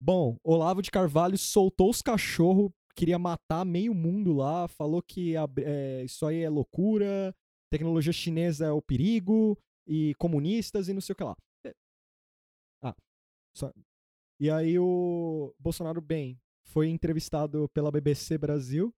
Bom, 0.00 0.36
Olavo 0.44 0.82
de 0.82 0.90
Carvalho 0.90 1.36
soltou 1.36 1.90
os 1.90 2.00
cachorros, 2.02 2.70
queria 2.94 3.18
matar 3.18 3.64
meio 3.64 3.94
mundo 3.94 4.32
lá, 4.32 4.68
falou 4.68 5.02
que 5.02 5.36
a- 5.36 5.48
é, 5.58 6.04
isso 6.04 6.24
aí 6.26 6.40
é 6.42 6.48
loucura, 6.48 7.34
tecnologia 7.70 8.12
chinesa 8.12 8.66
é 8.66 8.72
o 8.72 8.82
perigo, 8.82 9.58
e 9.88 10.14
comunistas 10.16 10.88
e 10.88 10.92
não 10.92 11.00
sei 11.00 11.14
o 11.14 11.16
que 11.16 11.24
lá. 11.24 11.34
É. 11.64 11.72
Ah, 12.82 12.94
só. 13.56 13.72
E 14.40 14.50
aí 14.50 14.78
o 14.78 15.52
Bolsonaro, 15.58 16.00
bem, 16.00 16.38
foi 16.64 16.88
entrevistado 16.88 17.68
pela 17.70 17.90
BBC 17.90 18.36
Brasil 18.38 18.94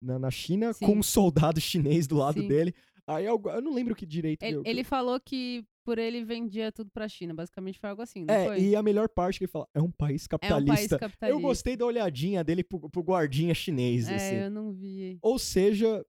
na, 0.00 0.18
na 0.18 0.30
China 0.30 0.72
Sim. 0.72 0.86
com 0.86 0.92
um 0.98 1.02
soldado 1.02 1.58
chinês 1.60 2.06
do 2.06 2.16
lado 2.16 2.40
Sim. 2.40 2.46
dele. 2.48 2.74
Aí 3.06 3.24
eu, 3.24 3.42
eu 3.46 3.60
não 3.60 3.74
lembro 3.74 3.96
que 3.96 4.06
direito. 4.06 4.42
Ele, 4.44 4.52
que 4.52 4.56
eu- 4.58 4.70
ele 4.70 4.84
falou 4.84 5.18
que 5.18 5.64
por 5.84 5.98
ele 5.98 6.22
vendia 6.24 6.70
tudo 6.70 6.88
pra 6.92 7.08
China. 7.08 7.34
Basicamente 7.34 7.80
foi 7.80 7.90
algo 7.90 8.02
assim, 8.02 8.24
É, 8.28 8.44
foi? 8.44 8.60
e 8.60 8.76
a 8.76 8.82
melhor 8.82 9.08
parte 9.08 9.38
que 9.38 9.44
ele 9.44 9.50
fala, 9.50 9.66
é 9.74 9.80
um 9.80 9.90
país 9.90 10.28
é 10.30 10.36
um 10.36 10.38
país 10.38 10.48
capitalista. 10.48 10.98
capitalista. 10.98 11.28
eu 11.28 11.40
gostei 11.40 11.76
da 11.76 11.84
olhadinha 11.86 12.44
dele 12.44 12.62
pro, 12.62 12.88
pro 12.88 13.02
guardinha 13.02 13.52
chinês. 13.54 14.06
assim. 14.08 14.36
É, 14.36 14.46
eu 14.46 14.50
não 14.50 14.72
vi. 14.72 15.18
Ou 15.22 15.38
seja, 15.40 16.04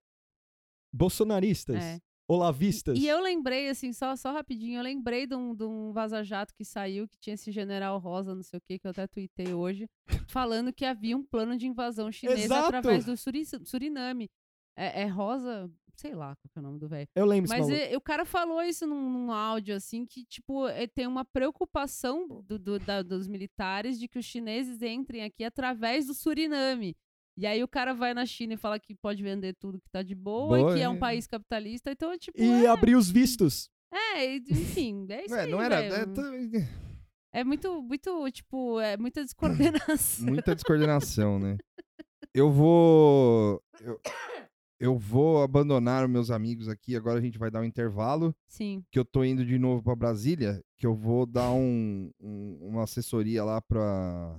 bolsonaristas, 0.94 1.82
É. 1.82 2.00
olavistas. 2.32 2.98
E 2.98 3.06
eu 3.06 3.20
lembrei, 3.20 3.68
assim, 3.68 3.92
só, 3.92 4.14
só 4.16 4.32
rapidinho, 4.32 4.78
eu 4.78 4.82
lembrei 4.82 5.26
de 5.26 5.34
um, 5.34 5.54
de 5.54 5.64
um 5.64 5.92
vaza-jato 5.92 6.54
que 6.54 6.64
saiu, 6.64 7.06
que 7.08 7.18
tinha 7.18 7.34
esse 7.34 7.50
general 7.52 7.98
rosa, 7.98 8.34
não 8.34 8.42
sei 8.42 8.58
o 8.58 8.62
que, 8.62 8.78
que 8.78 8.86
eu 8.86 8.90
até 8.90 9.06
tuitei 9.06 9.52
hoje, 9.54 9.88
falando 10.28 10.72
que 10.72 10.84
havia 10.84 11.16
um 11.16 11.22
plano 11.24 11.56
de 11.56 11.66
invasão 11.66 12.10
chinesa 12.10 12.42
Exato! 12.42 12.66
através 12.76 13.04
do 13.04 13.16
Suri- 13.16 13.44
Suriname. 13.64 14.28
É, 14.76 15.02
é 15.02 15.06
rosa, 15.06 15.70
sei 15.96 16.14
lá 16.14 16.34
qual 16.34 16.50
é 16.56 16.58
o 16.58 16.62
nome 16.62 16.78
do 16.78 16.88
velho. 16.88 17.06
Eu 17.14 17.26
lembro 17.26 17.50
Mas 17.50 17.68
e- 17.68 17.94
o 17.94 18.00
cara 18.00 18.24
falou 18.24 18.62
isso 18.62 18.86
num, 18.86 19.10
num 19.10 19.30
áudio, 19.30 19.76
assim, 19.76 20.06
que, 20.06 20.24
tipo, 20.24 20.66
é, 20.68 20.86
tem 20.86 21.06
uma 21.06 21.24
preocupação 21.26 22.26
do- 22.42 22.58
do- 22.58 22.78
da- 22.78 23.02
dos 23.02 23.28
militares 23.28 23.98
de 23.98 24.08
que 24.08 24.18
os 24.18 24.24
chineses 24.24 24.80
entrem 24.82 25.22
aqui 25.24 25.44
através 25.44 26.06
do 26.06 26.14
Suriname. 26.14 26.96
E 27.36 27.46
aí 27.46 27.62
o 27.62 27.68
cara 27.68 27.94
vai 27.94 28.12
na 28.12 28.26
China 28.26 28.54
e 28.54 28.56
fala 28.58 28.78
que 28.78 28.94
pode 28.94 29.22
vender 29.22 29.54
tudo 29.58 29.80
que 29.80 29.88
tá 29.90 30.02
de 30.02 30.14
boa, 30.14 30.58
Boa, 30.58 30.70
e 30.72 30.74
que 30.74 30.80
é 30.80 30.84
é. 30.84 30.88
um 30.88 30.98
país 30.98 31.26
capitalista. 31.26 31.90
Então, 31.90 32.16
tipo, 32.18 32.38
E 32.40 32.64
é, 32.64 32.68
abrir 32.68 32.94
os 32.94 33.10
vistos. 33.10 33.70
é, 33.92 34.36
enfim, 34.36 35.06
é 35.08 35.24
isso 35.24 35.34
Ué, 35.34 35.40
aí, 35.42 35.50
não 35.50 35.62
era. 35.62 35.76
é, 35.82 36.04
t- 36.06 36.68
É 37.32 37.42
muito, 37.42 37.82
muito, 37.82 38.30
tipo, 38.30 38.78
é 38.80 38.96
muita 38.98 39.22
descoordenação. 39.24 40.26
muita 40.26 40.54
descoordenação, 40.54 41.38
né? 41.38 41.56
Eu 42.34 42.50
vou. 42.50 43.62
Eu, 43.80 44.00
eu 44.78 44.98
vou 44.98 45.42
abandonar 45.42 46.06
meus 46.08 46.30
amigos 46.30 46.68
aqui. 46.68 46.94
Agora 46.96 47.18
a 47.18 47.22
gente 47.22 47.38
vai 47.38 47.50
dar 47.50 47.60
um 47.60 47.64
intervalo. 47.64 48.34
Sim. 48.48 48.84
Que 48.90 48.98
eu 48.98 49.04
tô 49.04 49.24
indo 49.24 49.44
de 49.44 49.58
novo 49.58 49.82
pra 49.82 49.94
Brasília. 49.96 50.62
Que 50.78 50.86
eu 50.86 50.94
vou 50.94 51.24
dar 51.26 51.50
um, 51.52 52.10
um- 52.20 52.58
uma 52.60 52.84
assessoria 52.84 53.42
lá 53.44 53.60
pra. 53.62 54.38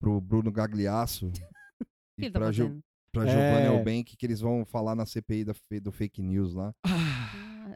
pro 0.00 0.20
Bruno 0.20 0.50
Gagliasso. 0.50 1.30
O 2.18 2.24
e 2.24 2.30
tá 2.30 2.38
pra, 2.38 2.52
Gil, 2.52 2.66
fazendo? 2.66 2.82
pra 3.12 3.22
É. 3.24 3.26
Giovanna 3.28 3.76
Elbank, 3.78 4.16
que 4.16 4.26
eles 4.26 4.40
vão 4.40 4.64
falar 4.64 4.94
na 4.94 5.04
CPI 5.06 5.44
da, 5.44 5.54
do 5.82 5.92
fake 5.92 6.22
news 6.22 6.54
lá. 6.54 6.72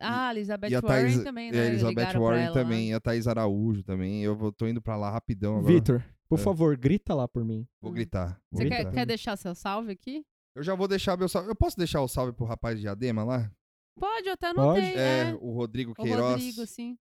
Ah, 0.01 0.29
a 0.29 0.31
Elizabeth 0.33 0.69
e 0.71 0.75
a 0.75 0.81
Warren 0.81 1.03
Thaís, 1.13 1.25
também, 1.25 1.49
e 1.49 1.53
né? 1.53 1.61
a 1.63 1.67
Elizabeth 1.67 2.19
Warren 2.19 2.45
ela 2.45 2.55
também, 2.55 2.91
e 2.91 2.95
a 2.95 3.01
Thaís 3.01 3.27
Araújo 3.27 3.83
também. 3.83 4.23
Eu 4.23 4.35
vou, 4.37 4.51
tô 4.53 4.67
indo 4.67 4.81
pra 4.81 4.97
lá 4.97 5.11
rapidão 5.11 5.59
agora. 5.59 5.73
Vitor, 5.75 6.05
por 6.29 6.39
É. 6.39 6.43
favor, 6.43 6.77
grita 6.77 7.15
lá 7.15 7.27
por 7.29 7.45
mim. 7.45 7.67
Vou 7.81 7.93
gritar. 7.93 8.41
vou 8.51 8.59
Você 8.59 8.65
Grita. 8.65 8.77
quer, 8.77 8.83
gritar. 8.85 8.93
quer 9.01 9.07
deixar 9.07 9.37
seu 9.37 9.55
salve 9.55 9.93
aqui? 9.93 10.25
Eu 10.55 10.63
já 10.63 10.75
vou 10.75 10.89
deixar 10.89 11.17
meu 11.19 11.29
salve. 11.29 11.49
Eu 11.49 11.55
posso 11.57 11.77
deixar 11.77 12.01
o 12.01 12.09
salve 12.09 12.33
pro 12.33 12.45
rapaz 12.47 12.77
de 12.77 12.83
Diadema 12.83 13.23
lá? 13.25 13.51
Pode, 13.99 14.27
eu 14.29 14.33
até 14.33 14.55
Pode? 14.55 14.81
anotei. 14.81 14.95
É, 14.97 15.31
É, 15.31 15.35
o 15.41 15.53
Rodrigo 15.53 15.93
o 15.93 15.95
Queiroz. 15.95 16.33
Rodrigo, 16.43 16.67
sim. 16.67 16.97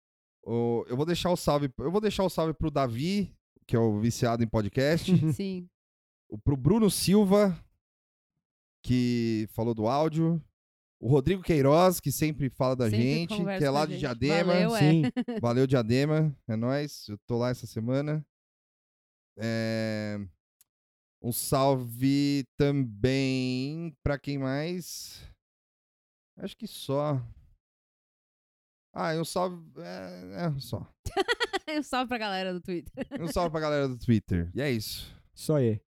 O- 0.45 0.83
eu 0.87 0.95
vou 0.97 1.05
deixar 1.05 1.29
o 1.29 1.35
salve. 1.37 1.69
Eu 1.77 1.91
vou 1.91 2.01
deixar 2.01 2.23
o 2.23 2.29
salve 2.29 2.53
pro 2.53 2.71
Davi, 2.71 3.35
que 3.67 3.75
é 3.75 3.79
o 3.79 3.99
viciado 3.99 4.43
em 4.43 4.47
podcast. 4.47 5.11
Sim. 5.39 5.67
O, 6.29 6.37
pro 6.37 6.55
Bruno 6.57 6.89
Silva, 6.89 7.57
que 8.83 9.47
falou 9.51 9.73
do 9.73 9.87
áudio. 9.87 10.41
O 10.99 11.07
Rodrigo 11.07 11.43
Queiroz, 11.43 11.99
que 11.99 12.11
sempre 12.11 12.49
fala 12.49 12.75
da 12.75 12.89
Sempre 12.89 13.03
gente, 13.03 13.43
que 13.43 13.63
é 13.63 13.69
lá 13.69 13.85
de 13.85 13.93
gente. 13.93 13.99
Diadema. 13.99 14.53
Valeu, 14.53 14.75
é. 14.75 14.79
Sim. 14.79 15.03
Valeu, 15.41 15.67
Diadema. 15.67 16.35
É 16.47 16.55
nóis. 16.55 17.07
Eu 17.07 17.17
tô 17.27 17.37
lá 17.37 17.49
essa 17.49 17.67
semana. 17.67 18.25
É, 19.37 20.17
Um 21.21 21.31
salve 21.31 22.45
também 22.57 23.95
pra 24.01 24.17
quem 24.17 24.39
mais? 24.39 25.21
Acho 26.37 26.57
que 26.57 26.65
só. 26.65 27.21
Ah, 28.91 29.13
e 29.13 29.19
um 29.19 29.25
salve. 29.25 29.61
É, 29.77 30.47
é 30.47 30.59
só. 30.59 30.87
Um 31.69 31.83
salve 31.83 32.07
pra 32.07 32.17
galera 32.17 32.53
do 32.53 32.61
Twitter. 32.61 33.05
Um 33.19 33.27
salve 33.27 33.51
pra 33.51 33.59
galera 33.59 33.89
do 33.89 33.97
Twitter. 33.97 34.49
E 34.55 34.61
é 34.61 34.71
isso. 34.71 35.13
Só 35.35 35.57
aí. 35.57 35.81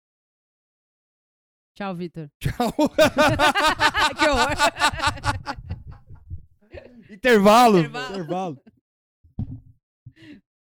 Tchau, 1.81 1.94
Vitor. 1.94 2.28
Tchau. 2.39 2.73
que 4.19 4.28
horror. 4.28 4.55
Intervalo. 7.09 7.78
Intervalo. 7.78 8.11
Intervalo. 8.11 8.62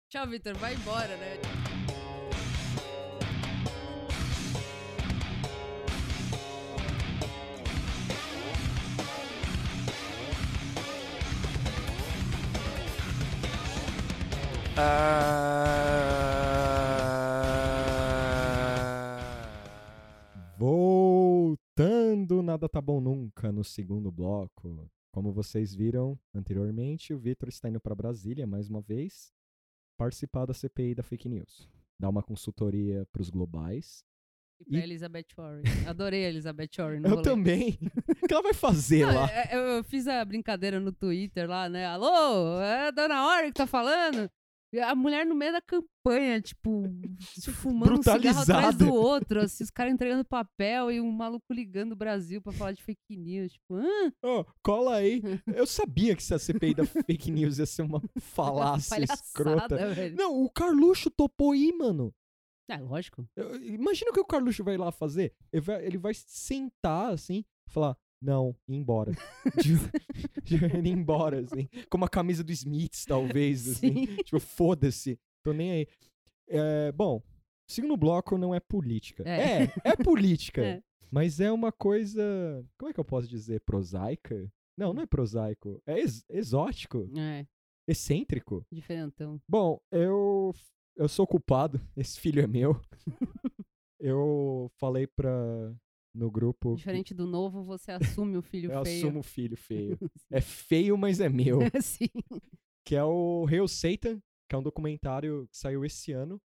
Tchau, 0.10 0.28
Vitor. 0.28 0.56
Vai 0.56 0.74
embora, 0.74 1.18
né? 1.18 1.38
Voltando, 22.12 22.44
nada 22.44 22.68
tá 22.68 22.82
bom 22.82 23.00
nunca 23.00 23.52
no 23.54 23.64
segundo 23.64 24.12
bloco. 24.12 24.90
Como 25.14 25.32
vocês 25.32 25.74
viram 25.74 26.20
anteriormente, 26.34 27.14
o 27.14 27.18
Vitor 27.20 27.48
está 27.48 27.70
indo 27.70 27.80
para 27.80 27.96
Brasília 27.96 28.46
mais 28.46 28.70
uma 28.70 28.82
vez 28.82 29.32
participar 29.98 30.46
da 30.46 30.54
CPI 30.54 30.94
da 30.96 31.04
fake 31.04 31.30
news. 31.30 31.70
Dar 31.98 32.10
uma 32.10 32.22
consultoria 32.22 33.08
para 33.14 33.22
os 33.22 33.30
globais. 33.30 34.04
E 34.60 34.66
pra 34.66 34.80
E- 34.80 34.84
Elizabeth 34.84 35.28
Warren. 35.38 35.64
Adorei 35.88 36.26
a 36.26 36.30
Elizabeth 36.30 36.70
Warren. 36.78 37.00
no 37.00 37.08
Eu 37.08 37.12
rolê. 37.12 37.24
também. 37.24 37.78
O 38.24 38.28
que 38.28 38.34
ela 38.34 38.44
vai 38.44 38.54
fazer 38.54 39.06
Não, 39.06 39.16
lá? 39.16 39.32
é- 39.32 39.54
é- 39.54 39.56
eu, 39.56 39.60
eu 39.78 39.84
fiz 39.86 40.08
a 40.08 40.24
brincadeira 40.26 40.80
no 40.80 40.92
Twitter 40.92 41.50
lá, 41.50 41.68
né? 41.70 41.86
Alô, 41.86 42.60
é 42.62 42.88
a 42.88 42.92
Dona 42.92 43.26
Warren 43.26 43.48
que 43.52 43.58
tá 43.58 43.66
falando? 43.68 44.30
A 44.84 44.96
mulher 44.96 45.26
no 45.26 45.36
meio 45.36 45.52
da 45.52 45.62
campanha, 45.62 46.40
tipo, 46.42 46.84
fumando 47.54 48.00
um 48.00 48.04
cigarro 48.04 48.40
atrás 48.42 48.76
do 48.78 48.94
outro, 48.94 49.42
assim, 49.42 49.64
os 49.66 49.70
caras 49.70 49.92
entregando 49.94 50.24
papel 50.24 50.90
e 50.92 51.02
um 51.02 51.12
maluco 51.12 51.52
ligando 51.54 51.92
o 51.92 51.96
Brasil 51.96 52.42
pra 52.42 52.54
falar 52.54 52.72
de 52.72 52.82
fake 52.82 53.18
news. 53.18 53.52
Tipo, 53.54 53.76
hã? 53.76 54.12
Ô, 54.24 54.46
cola 54.64 54.96
aí. 54.96 55.22
Eu 55.48 55.68
sabia 55.68 56.16
que 56.16 56.22
essa 56.22 56.40
CPI 56.40 56.74
da 56.74 56.86
fake 56.86 57.30
news 57.32 57.58
ia 57.60 57.66
ser 57.66 57.82
uma 57.82 58.02
falácia 58.22 59.04
escrota. 59.04 59.94
Velho. 59.94 60.16
Não, 60.16 60.42
o 60.42 60.50
Carluxo 60.50 61.10
topou 61.10 61.54
ir, 61.54 61.74
mano. 61.74 62.14
É, 62.70 62.78
lógico. 62.78 63.28
Eu- 63.36 63.62
Imagina 63.62 64.12
o 64.12 64.14
que 64.14 64.20
o 64.22 64.26
Carluxo 64.26 64.64
vai 64.64 64.78
lá 64.78 64.92
fazer. 64.92 65.34
Ele 65.52 65.62
vai, 65.62 65.86
ele 65.86 65.98
vai 65.98 66.14
sentar 66.16 67.12
assim 67.12 67.44
falar: 67.68 67.98
Não, 68.22 68.56
ir 68.68 68.76
embora. 68.76 69.12
De- 69.64 70.56
ir 70.88 70.88
embora, 70.88 71.40
assim. 71.40 71.68
Com 71.90 71.98
uma 71.98 72.10
camisa 72.10 72.44
do 72.44 72.52
Smiths, 72.52 73.06
talvez. 73.06 73.68
Assim. 73.68 74.06
Sim. 74.06 74.16
Tipo, 74.18 74.40
foda-se. 74.40 75.20
Tô 75.44 75.54
nem 75.54 75.72
aí. 75.72 75.88
É, 76.48 76.92
bom, 76.92 77.22
segundo 77.68 77.98
bloco 77.98 78.38
não 78.38 78.54
é 78.54 78.60
política. 78.60 79.24
É. 79.28 79.64
É, 79.64 79.74
é 79.86 79.96
política. 79.96 80.62
É. 80.78 80.84
Mas 81.14 81.42
é 81.42 81.52
uma 81.52 81.74
coisa. 81.74 82.24
Como 82.78 82.90
é 82.90 82.94
que 82.94 83.00
eu 83.00 83.04
posso 83.04 83.28
dizer? 83.28 83.60
Prosaica? 83.66 84.50
Não, 84.78 84.94
não 84.94 85.04
é 85.04 85.06
prosaico. 85.06 85.82
É 85.86 86.00
ex- 86.00 86.24
exótico. 86.30 87.10
É, 87.18 87.46
Excêntrico. 87.86 88.66
diferentão. 88.72 89.38
Bom, 89.46 89.82
eu, 89.92 90.54
eu 90.96 91.10
sou 91.10 91.28
culpado. 91.28 91.82
Esse 91.98 92.18
filho 92.18 92.42
é 92.42 92.48
meu. 92.48 92.80
eu 94.00 94.72
falei 94.80 95.06
pra. 95.06 95.74
No 96.14 96.30
grupo. 96.30 96.76
Diferente 96.76 97.14
do 97.14 97.26
novo, 97.26 97.64
você 97.64 97.92
assume 97.92 98.38
o 98.38 98.42
filho 98.42 98.72
Eu 98.72 98.84
feio. 98.84 98.98
assumo 99.06 99.20
o 99.20 99.24
filho 99.24 99.56
feio. 99.58 99.98
É 100.32 100.42
feio, 100.42 100.98
mas 100.98 101.20
é 101.20 101.30
meu. 101.30 101.60
Sim. 101.82 102.10
que 102.86 102.96
é 102.96 103.04
o 103.04 103.46
Hail 103.48 103.68
Satan, 103.68 104.20
que 104.50 104.56
é 104.56 104.58
um 104.58 104.64
documentário 104.64 105.48
que 105.50 105.58
saiu 105.58 105.86
esse 105.86 106.12
ano, 106.12 106.42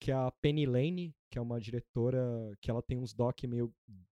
que 0.00 0.10
é 0.10 0.14
a 0.14 0.30
Penny 0.40 0.64
Lane, 0.66 1.12
que 1.30 1.38
é 1.38 1.40
uma 1.42 1.60
diretora 1.60 2.20
que 2.60 2.70
ela 2.70 2.82
tem 2.82 2.98
uns 2.98 3.12
doc 3.12 3.42
meio 3.44 3.72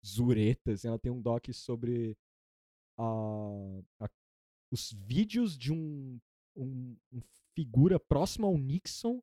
zuretas, 0.06 0.86
ela 0.86 1.00
tem 1.00 1.12
um 1.12 1.22
doc 1.22 1.48
sobre 1.54 2.16
a, 2.98 3.04
a- 4.02 4.10
os 4.72 4.92
vídeos 4.92 5.58
de 5.58 5.72
um, 5.74 6.20
um, 6.56 6.96
um 7.12 7.22
figura 7.56 8.00
próximo 8.00 8.46
ao 8.48 8.58
Nixon, 8.58 9.22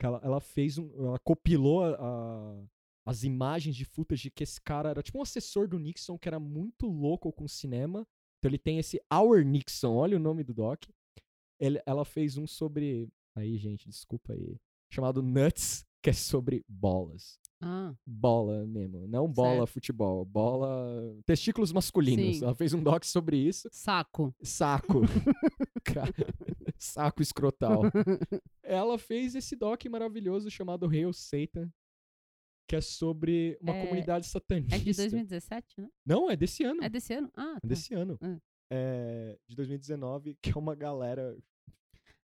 que 0.00 0.06
ela, 0.06 0.20
ela 0.24 0.40
fez 0.40 0.78
um, 0.78 0.90
ela 1.06 1.18
compilou 1.20 1.82
a- 1.84 1.94
a- 1.96 2.64
as 3.06 3.22
imagens 3.24 3.76
de 3.76 3.84
footage 3.84 4.30
que 4.30 4.42
esse 4.44 4.60
cara 4.60 4.90
era 4.90 5.02
tipo 5.02 5.18
um 5.18 5.22
assessor 5.22 5.68
do 5.68 5.78
Nixon 5.78 6.18
que 6.18 6.28
era 6.28 6.40
muito 6.40 6.86
louco 6.86 7.32
com 7.32 7.46
cinema. 7.46 8.06
Então 8.38 8.50
ele 8.50 8.58
tem 8.58 8.78
esse 8.78 9.00
Our 9.12 9.44
Nixon, 9.44 9.94
olha 9.94 10.16
o 10.16 10.20
nome 10.20 10.42
do 10.44 10.54
doc. 10.54 10.84
Ele- 11.60 11.82
ela 11.86 12.04
fez 12.04 12.36
um 12.36 12.46
sobre. 12.46 13.08
Aí, 13.36 13.56
gente, 13.58 13.88
desculpa 13.88 14.32
aí. 14.32 14.56
Chamado 14.92 15.22
Nuts, 15.22 15.84
que 16.02 16.10
é 16.10 16.12
sobre 16.12 16.64
bolas. 16.68 17.38
Ah, 17.60 17.94
Bola 18.06 18.66
mesmo. 18.66 19.06
Não 19.08 19.26
bola 19.26 19.58
Certo. 19.60 19.70
futebol. 19.72 20.24
Bola. 20.24 21.16
Testículos 21.24 21.72
masculinos. 21.72 22.36
Sim. 22.38 22.44
Ela 22.44 22.54
fez 22.54 22.74
um 22.74 22.82
doc 22.82 23.04
sobre 23.04 23.38
isso. 23.38 23.68
saco. 23.72 24.34
Saco. 24.42 25.00
Saco 26.78 27.22
escrotal. 27.22 27.82
Ela 28.62 28.98
fez 28.98 29.34
esse 29.34 29.56
doc 29.56 29.84
maravilhoso 29.86 30.50
chamado 30.50 30.86
Hail 30.88 31.12
Satan. 31.12 31.70
Que 32.66 32.76
é 32.76 32.80
sobre 32.80 33.58
uma 33.60 33.74
É- 33.76 33.82
comunidade 33.82 34.26
satanista. 34.26 34.74
É 34.76 34.78
de 34.78 34.92
2017, 34.94 35.80
né? 35.80 35.88
Não, 36.06 36.30
é 36.30 36.36
desse 36.36 36.64
ano. 36.64 36.82
É 36.82 36.88
desse 36.88 37.12
ano? 37.12 37.30
Ah, 37.36 37.54
É 37.56 37.60
tá. 37.60 37.68
desse 37.68 37.94
ano. 37.94 38.18
Hum. 38.22 38.38
É 38.70 39.36
de 39.46 39.54
2019, 39.56 40.36
que 40.40 40.50
é 40.50 40.54
uma 40.58 40.74
galera. 40.74 41.36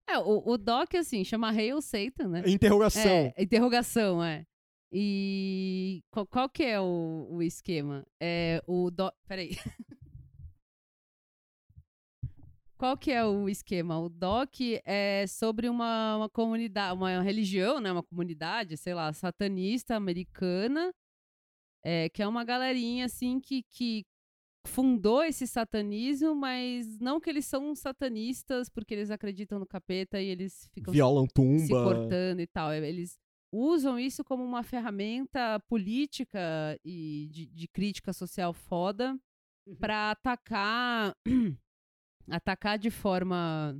É, 0.09 0.19
o, 0.19 0.43
o 0.45 0.57
Doc, 0.59 0.95
assim, 0.95 1.23
chama 1.25 1.51
Hail 1.51 1.81
Satan, 1.83 2.29
né? 2.29 2.43
Interrogação. 2.47 3.03
É, 3.11 3.35
interrogação, 3.39 4.25
é. 4.25 4.45
E 4.93 6.03
qual, 6.11 6.27
qual 6.27 6.49
que 6.49 6.65
é 6.65 6.81
o, 6.81 7.29
o 7.31 7.43
esquema? 7.43 8.05
É 8.21 8.61
o 8.67 8.91
Doc... 8.91 9.15
Peraí. 9.29 9.51
Qual 12.81 12.97
que 12.97 13.11
é 13.13 13.23
o 13.23 13.47
esquema? 13.47 14.01
O 14.01 14.09
Doc 14.09 14.55
é 14.87 15.27
sobre 15.27 15.69
uma, 15.69 16.17
uma 16.17 16.31
comunidade, 16.31 16.97
uma 16.97 17.21
religião, 17.21 17.79
né? 17.79 17.93
Uma 17.93 18.03
comunidade, 18.03 18.75
sei 18.79 18.95
lá, 18.95 19.13
satanista 19.13 19.95
americana, 19.95 20.91
é, 21.85 22.09
que 22.09 22.23
é 22.23 22.27
uma 22.27 22.43
galerinha, 22.43 23.05
assim, 23.05 23.39
que, 23.39 23.65
que 23.65 24.07
fundou 24.67 25.23
esse 25.23 25.47
satanismo, 25.47 26.35
mas 26.35 26.99
não 26.99 27.21
que 27.21 27.29
eles 27.29 27.45
são 27.45 27.75
satanistas 27.75 28.71
porque 28.71 28.95
eles 28.95 29.11
acreditam 29.11 29.59
no 29.59 29.67
capeta 29.67 30.19
e 30.19 30.29
eles 30.29 30.67
ficam 30.73 30.95
Violam 30.95 31.27
tumba. 31.27 31.59
se 31.59 31.69
cortando 31.69 32.41
e 32.41 32.47
tal. 32.47 32.73
É, 32.73 32.79
Eles 32.89 33.19
usam 33.53 33.99
isso 33.99 34.25
como 34.25 34.43
uma 34.43 34.63
ferramenta 34.63 35.61
política 35.69 36.81
e 36.83 37.29
de, 37.31 37.45
de 37.45 37.69
crítica 37.69 38.15
social 38.15 38.55
foda 38.55 39.21
pra 39.79 40.13
atacar 40.13 41.15
atacar 42.31 42.79
de 42.79 42.91
forma 42.91 43.77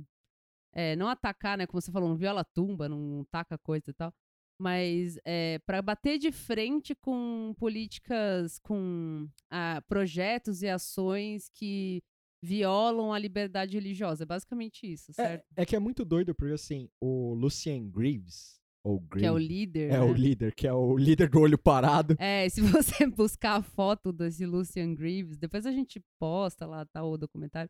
é, 0.73 0.95
não 0.95 1.07
atacar, 1.07 1.57
né, 1.57 1.67
como 1.67 1.81
você 1.81 1.91
falou, 1.91 2.09
não 2.09 2.17
viola 2.17 2.43
tumba, 2.43 2.87
não 2.87 3.25
taca 3.29 3.57
coisa 3.57 3.89
e 3.89 3.93
tal, 3.93 4.13
mas 4.59 5.17
é, 5.25 5.59
para 5.65 5.81
bater 5.81 6.17
de 6.17 6.31
frente 6.31 6.95
com 6.95 7.53
políticas, 7.57 8.59
com 8.59 9.27
ah, 9.49 9.81
projetos 9.87 10.61
e 10.61 10.69
ações 10.69 11.49
que 11.49 12.01
violam 12.43 13.13
a 13.13 13.19
liberdade 13.19 13.75
religiosa. 13.75 14.23
É 14.23 14.25
basicamente 14.25 14.91
isso, 14.91 15.13
certo? 15.13 15.45
É, 15.55 15.63
é 15.63 15.65
que 15.65 15.75
é 15.75 15.79
muito 15.79 16.05
doido, 16.05 16.33
porque 16.33 16.53
assim, 16.53 16.89
o 16.99 17.33
Lucien 17.33 17.89
Greaves, 17.89 18.61
ou 18.83 18.99
que 18.99 19.25
é 19.25 19.31
o 19.31 19.37
líder. 19.37 19.91
é 19.91 19.97
né? 19.97 20.01
o 20.01 20.13
líder, 20.13 20.55
que 20.55 20.67
é 20.67 20.73
o 20.73 20.97
líder 20.97 21.29
do 21.29 21.39
olho 21.39 21.57
parado. 21.57 22.15
É, 22.19 22.49
se 22.49 22.61
você 22.61 23.05
buscar 23.07 23.57
a 23.57 23.61
foto 23.61 24.11
desse 24.11 24.45
Lucian 24.45 24.95
Greaves, 24.95 25.37
depois 25.37 25.65
a 25.65 25.71
gente 25.71 26.01
posta 26.19 26.65
lá, 26.65 26.85
tá, 26.85 27.03
o 27.03 27.17
documentário. 27.17 27.69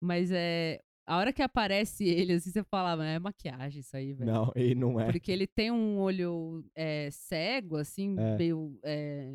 Mas 0.00 0.30
é. 0.32 0.80
A 1.06 1.16
hora 1.16 1.32
que 1.32 1.40
aparece 1.42 2.04
ele, 2.30 2.34
assim, 2.34 2.50
você 2.50 2.62
fala, 2.64 2.96
"Mas 2.96 3.06
é 3.16 3.18
maquiagem 3.18 3.80
isso 3.80 3.96
aí, 3.96 4.12
velho. 4.12 4.30
Não, 4.30 4.52
ele 4.54 4.74
não 4.74 5.00
é. 5.00 5.10
Porque 5.10 5.32
ele 5.32 5.46
tem 5.46 5.70
um 5.70 5.98
olho 5.98 6.62
é, 6.74 7.08
cego, 7.10 7.76
assim, 7.76 8.14
É. 8.18 8.36
meio. 8.36 8.78
É, 8.84 9.32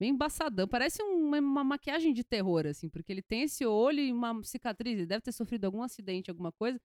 meio 0.00 0.12
embaçadão. 0.14 0.66
Parece 0.66 1.02
um- 1.02 1.26
uma, 1.28 1.38
uma 1.38 1.62
maquiagem 1.64 2.12
de 2.12 2.24
terror, 2.24 2.66
assim, 2.66 2.88
porque 2.88 3.12
ele 3.12 3.22
tem 3.22 3.42
esse 3.42 3.64
olho 3.66 4.00
e 4.00 4.10
uma 4.12 4.42
cicatriz. 4.42 4.94
Ele 4.98 5.06
deve 5.06 5.20
ter 5.22 5.32
sofrido 5.32 5.64
algum 5.66 5.82
acidente, 5.82 6.30
alguma 6.30 6.50
coisa. 6.50 6.80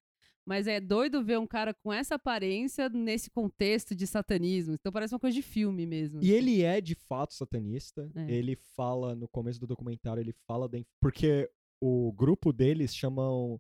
Mas 0.45 0.65
é 0.65 0.79
doido 0.79 1.21
ver 1.23 1.37
um 1.39 1.47
cara 1.47 1.73
com 1.73 1.91
essa 1.91 2.15
aparência 2.15 2.87
nesse 2.87 3.29
contexto 3.29 3.93
de 3.93 4.07
satanismo. 4.07 4.75
Então 4.75 4.93
parece 4.93 5.13
uma 5.13 5.19
coisa 5.19 5.33
de 5.35 5.41
filme 5.41 5.85
mesmo. 5.85 6.23
E 6.23 6.31
ele 6.31 6.61
é 6.61 6.79
de 6.79 6.95
fato 6.95 7.33
satanista. 7.33 8.09
É. 8.15 8.31
Ele 8.31 8.55
fala, 8.55 9.13
no 9.15 9.27
começo 9.27 9.59
do 9.59 9.67
documentário, 9.67 10.21
ele 10.21 10.33
fala 10.47 10.69
da. 10.69 10.77
Porque 11.01 11.49
o 11.81 12.11
grupo 12.13 12.51
deles 12.53 12.95
chamam 12.95 13.59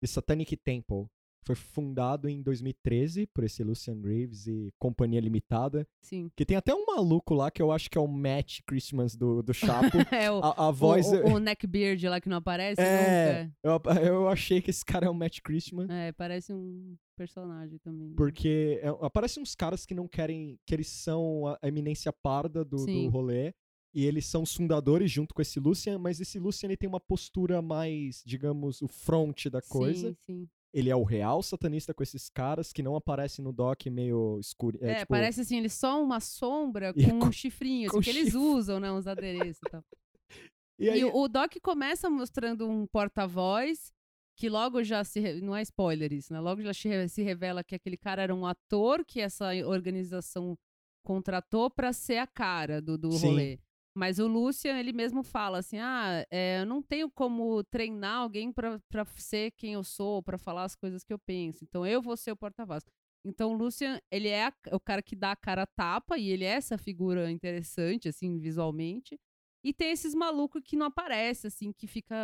The 0.00 0.06
Satanic 0.06 0.56
Temple. 0.56 1.06
Foi 1.46 1.54
fundado 1.54 2.28
em 2.28 2.42
2013 2.42 3.26
por 3.28 3.42
esse 3.42 3.62
Lucian 3.64 3.98
Graves 3.98 4.46
e 4.46 4.70
Companhia 4.78 5.18
Limitada. 5.20 5.86
Sim. 6.02 6.30
Que 6.36 6.44
tem 6.44 6.56
até 6.58 6.74
um 6.74 6.84
maluco 6.84 7.32
lá 7.32 7.50
que 7.50 7.62
eu 7.62 7.72
acho 7.72 7.88
que 7.88 7.96
é 7.96 8.00
o 8.00 8.06
Matt 8.08 8.58
Christmas 8.66 9.16
do, 9.16 9.42
do 9.42 9.54
Chapo. 9.54 9.96
É 10.12 10.30
o, 10.30 10.40
a, 10.44 10.68
a 10.68 10.70
voz. 10.70 11.06
o, 11.06 11.16
o, 11.22 11.34
o 11.34 11.38
neckbeard 11.38 12.06
lá 12.06 12.20
que 12.20 12.28
não 12.28 12.36
aparece 12.36 12.80
É. 12.82 13.44
nunca. 13.44 13.56
Eu, 13.62 13.80
eu 14.04 14.28
achei 14.28 14.60
que 14.60 14.68
esse 14.68 14.84
cara 14.84 15.06
é 15.06 15.08
o 15.10 15.14
Matt 15.14 15.40
Christmas. 15.40 15.88
É, 15.88 16.12
parece 16.12 16.52
um 16.52 16.94
personagem 17.16 17.78
também. 17.78 18.14
Porque 18.14 18.78
é, 18.82 18.88
aparecem 19.00 19.42
uns 19.42 19.54
caras 19.54 19.86
que 19.86 19.94
não 19.94 20.06
querem. 20.06 20.58
que 20.66 20.74
eles 20.74 20.88
são 20.88 21.46
a 21.62 21.66
eminência 21.66 22.12
parda 22.12 22.62
do, 22.62 22.84
do 22.84 23.08
rolê. 23.08 23.54
E 23.94 24.04
eles 24.04 24.26
são 24.26 24.42
os 24.42 24.54
fundadores 24.54 25.10
junto 25.10 25.34
com 25.34 25.40
esse 25.42 25.58
Lucian, 25.58 25.98
mas 25.98 26.20
esse 26.20 26.38
Lucian 26.38 26.68
ele 26.68 26.76
tem 26.76 26.88
uma 26.88 27.00
postura 27.00 27.62
mais, 27.62 28.22
digamos, 28.24 28.82
o 28.82 28.88
front 28.88 29.46
da 29.46 29.62
coisa. 29.62 30.10
Sim, 30.10 30.16
sim. 30.20 30.48
Ele 30.74 30.90
é 30.90 30.94
o 30.94 31.02
real 31.02 31.42
satanista 31.42 31.94
com 31.94 32.02
esses 32.02 32.28
caras 32.28 32.72
que 32.74 32.82
não 32.82 32.94
aparecem 32.94 33.42
no 33.42 33.52
doc 33.52 33.86
meio 33.86 34.38
escuro. 34.38 34.78
É, 34.82 34.96
tipo, 34.96 35.08
parece 35.08 35.40
assim, 35.40 35.56
ele 35.56 35.70
só 35.70 36.02
uma 36.02 36.20
sombra 36.20 36.92
com 36.92 37.18
com- 37.18 37.26
um 37.28 37.32
chifrinho, 37.32 37.88
assim, 37.88 37.96
com 37.96 38.02
que 38.02 38.10
eles 38.10 38.24
chifre. 38.26 38.38
usam, 38.38 38.78
né? 38.78 38.92
Uns 38.92 39.06
adereços 39.06 39.62
e 39.66 39.70
tal. 39.70 39.82
E 40.80 40.88
aí, 40.88 41.00
E 41.00 41.04
o 41.04 41.26
Doc 41.26 41.54
começa 41.60 42.08
mostrando 42.08 42.68
um 42.68 42.86
porta-voz 42.86 43.92
que 44.36 44.48
logo 44.48 44.84
já 44.84 45.02
se. 45.02 45.40
Não 45.40 45.56
é 45.56 45.62
spoiler 45.62 46.12
isso, 46.12 46.32
né? 46.32 46.38
Logo 46.38 46.62
já 46.62 46.72
se 46.72 46.88
re- 46.88 47.08
se 47.08 47.20
revela 47.20 47.64
que 47.64 47.74
aquele 47.74 47.96
cara 47.96 48.22
era 48.22 48.32
um 48.32 48.46
ator 48.46 49.04
que 49.04 49.20
essa 49.20 49.48
organização 49.66 50.56
contratou 51.04 51.68
pra 51.68 51.92
ser 51.92 52.18
a 52.18 52.28
cara 52.28 52.80
do, 52.80 52.96
do 52.96 53.10
Sim. 53.10 53.26
rolê. 53.26 53.58
Mas 53.98 54.20
o 54.20 54.28
Lucian, 54.28 54.78
ele 54.78 54.92
mesmo 54.92 55.24
fala 55.24 55.58
assim: 55.58 55.78
ah, 55.78 56.24
é, 56.30 56.60
eu 56.60 56.66
não 56.66 56.80
tenho 56.80 57.10
como 57.10 57.64
treinar 57.64 58.18
alguém 58.18 58.52
pra, 58.52 58.80
pra 58.88 59.04
ser 59.16 59.50
quem 59.56 59.72
eu 59.72 59.82
sou, 59.82 60.22
pra 60.22 60.38
falar 60.38 60.62
as 60.62 60.76
coisas 60.76 61.02
que 61.02 61.12
eu 61.12 61.18
penso. 61.18 61.64
Então 61.64 61.84
eu 61.84 62.00
vou 62.00 62.16
ser 62.16 62.30
o 62.30 62.36
porta-voz. 62.36 62.84
Então 63.24 63.50
o 63.52 63.56
Lucian, 63.56 64.00
ele 64.08 64.28
é 64.28 64.46
a- 64.46 64.52
o 64.72 64.78
cara 64.78 65.02
que 65.02 65.16
dá 65.16 65.32
a 65.32 65.36
cara 65.36 65.62
a 65.62 65.66
tapa 65.66 66.16
e 66.16 66.28
ele 66.30 66.44
é 66.44 66.50
essa 66.50 66.78
figura 66.78 67.28
interessante, 67.28 68.08
assim, 68.08 68.38
visualmente. 68.38 69.18
E 69.64 69.74
tem 69.74 69.90
esses 69.90 70.14
malucos 70.14 70.62
que 70.64 70.76
não 70.76 70.86
aparece, 70.86 71.48
assim, 71.48 71.72
que 71.72 71.88
fica 71.88 72.14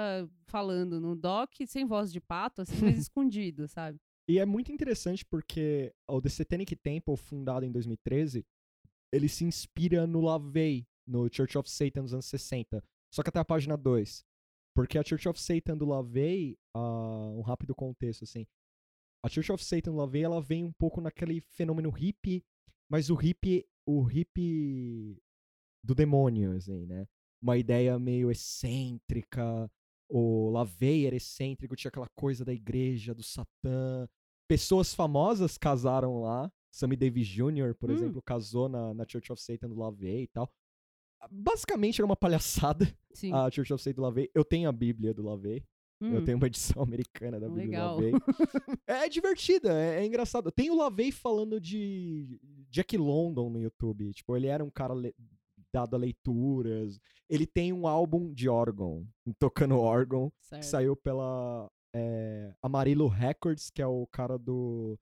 falando 0.46 1.01
no 1.01 1.16
doc 1.16 1.51
sem 1.66 1.84
voz 1.84 2.12
de 2.12 2.20
pato, 2.20 2.62
assim, 2.62 2.76
mas 2.80 2.96
escondido, 3.09 3.66
sabe? 3.66 3.98
E 4.28 4.38
é 4.38 4.46
muito 4.46 4.70
interessante 4.70 5.24
porque 5.26 5.92
o 6.09 6.22
The 6.22 6.28
Satanic 6.28 6.76
Temple, 6.76 7.16
fundado 7.16 7.66
em 7.66 7.72
2013, 7.72 8.46
ele 9.12 9.28
se 9.28 9.44
inspira 9.44 10.06
no 10.06 10.20
LaVey, 10.20 10.86
no 11.06 11.28
Church 11.32 11.56
of 11.59 11.68
Satan 11.70 12.02
dos 12.02 12.12
anos 12.12 12.26
60. 12.26 12.82
Só 13.12 13.22
que 13.22 13.28
até 13.28 13.39
a 13.39 13.44
página 13.44 13.76
2. 13.76 14.24
Porque 14.74 14.98
a 14.98 15.05
Church 15.05 15.28
of 15.28 15.40
Satan 15.40 15.76
do 15.76 15.85
LaVey, 15.86 16.59
uh, 16.76 17.39
um 17.39 17.43
rápido 17.43 17.74
contexto, 17.74 18.24
assim. 18.24 18.47
A 19.24 19.28
Church 19.28 19.52
of 19.52 19.64
Satan 19.64 19.93
do 19.93 19.98
LaVey, 19.98 20.22
ela 20.22 20.40
vem 20.40 20.64
um 20.64 20.72
pouco 20.72 21.01
naquele 21.01 21.40
fenômeno 21.40 21.90
hippie, 21.90 22.44
mas 22.90 23.09
o 23.09 23.14
hippie, 23.14 23.64
o 23.86 24.02
hippie 24.02 25.16
do 25.82 25.94
demônio, 25.94 26.52
assim, 26.56 26.85
né? 26.86 27.06
Uma 27.40 27.56
ideia 27.56 27.98
meio 27.98 28.31
excêntrica, 28.31 29.70
o 30.09 30.51
LaVey 30.51 31.06
era 31.06 31.16
excêntrico, 31.16 31.76
tinha 31.76 31.89
aquela 31.89 32.09
coisa 32.14 32.44
da 32.44 32.52
igreja, 32.52 33.14
do 33.14 33.22
Satã. 33.22 34.09
Pessoas 34.48 34.94
famosas 34.94 35.56
casaram 35.56 36.20
lá. 36.20 36.51
Sammy 36.72 36.97
Davis 36.97 37.28
Jr., 37.28 37.74
por 37.78 37.89
Hum. 37.90 37.94
exemplo, 37.94 38.20
casou 38.22 38.68
na, 38.68 38.93
na 38.93 39.06
Church 39.06 39.32
of 39.32 39.40
Satan 39.40 39.68
do 39.68 39.76
LaVey 39.76 40.22
e 40.24 40.26
tal. 40.28 40.52
Basicamente 41.30 42.01
era 42.01 42.06
uma 42.06 42.16
palhaçada 42.16 42.86
Sim. 43.12 43.32
a 43.32 43.51
Church 43.51 43.72
of 43.72 43.82
Satan 43.82 43.96
do 43.96 44.02
LaVey. 44.02 44.30
Eu 44.34 44.44
tenho 44.44 44.68
a 44.68 44.72
Bíblia 44.72 45.12
do 45.14 45.22
LaVey. 45.22 45.64
Eu 46.01 46.20
Hum, 46.20 46.24
tenho 46.24 46.36
uma 46.36 46.46
edição 46.46 46.82
americana 46.82 47.38
da 47.40 47.48
Bíblia 47.48 47.64
Legal. 47.66 47.96
do 47.96 48.02
LaVey. 48.02 48.12
É 48.86 49.09
divertida, 49.09 49.72
é, 49.72 50.01
é 50.02 50.06
engraçado. 50.06 50.51
Tem 50.52 50.70
o 50.70 50.76
LaVey 50.76 51.10
falando 51.12 51.60
de 51.60 52.38
Jack 52.68 52.96
London 52.96 53.48
no 53.48 53.60
YouTube. 53.60 54.12
Tipo, 54.12 54.36
ele 54.36 54.46
era 54.48 54.62
um 54.62 54.70
cara 54.70 54.92
le- 54.94 55.14
dado 55.72 55.94
a 55.94 55.98
leituras. 55.98 57.01
Ele 57.28 57.46
tem 57.46 57.72
um 57.72 57.86
álbum 57.86 58.32
de 58.34 58.48
órgão, 58.48 59.06
tocando 59.38 59.78
órgão, 59.78 60.30
que 60.40 60.46
certo. 60.48 60.62
saiu 60.64 60.94
pela 60.96 61.70
é, 61.94 62.52
Amarillo 62.62 63.09
Records, 63.09 63.70
que 63.70 63.80
é 63.80 63.86
o 63.86 64.06
cara 64.09 64.36
do... 64.38 64.98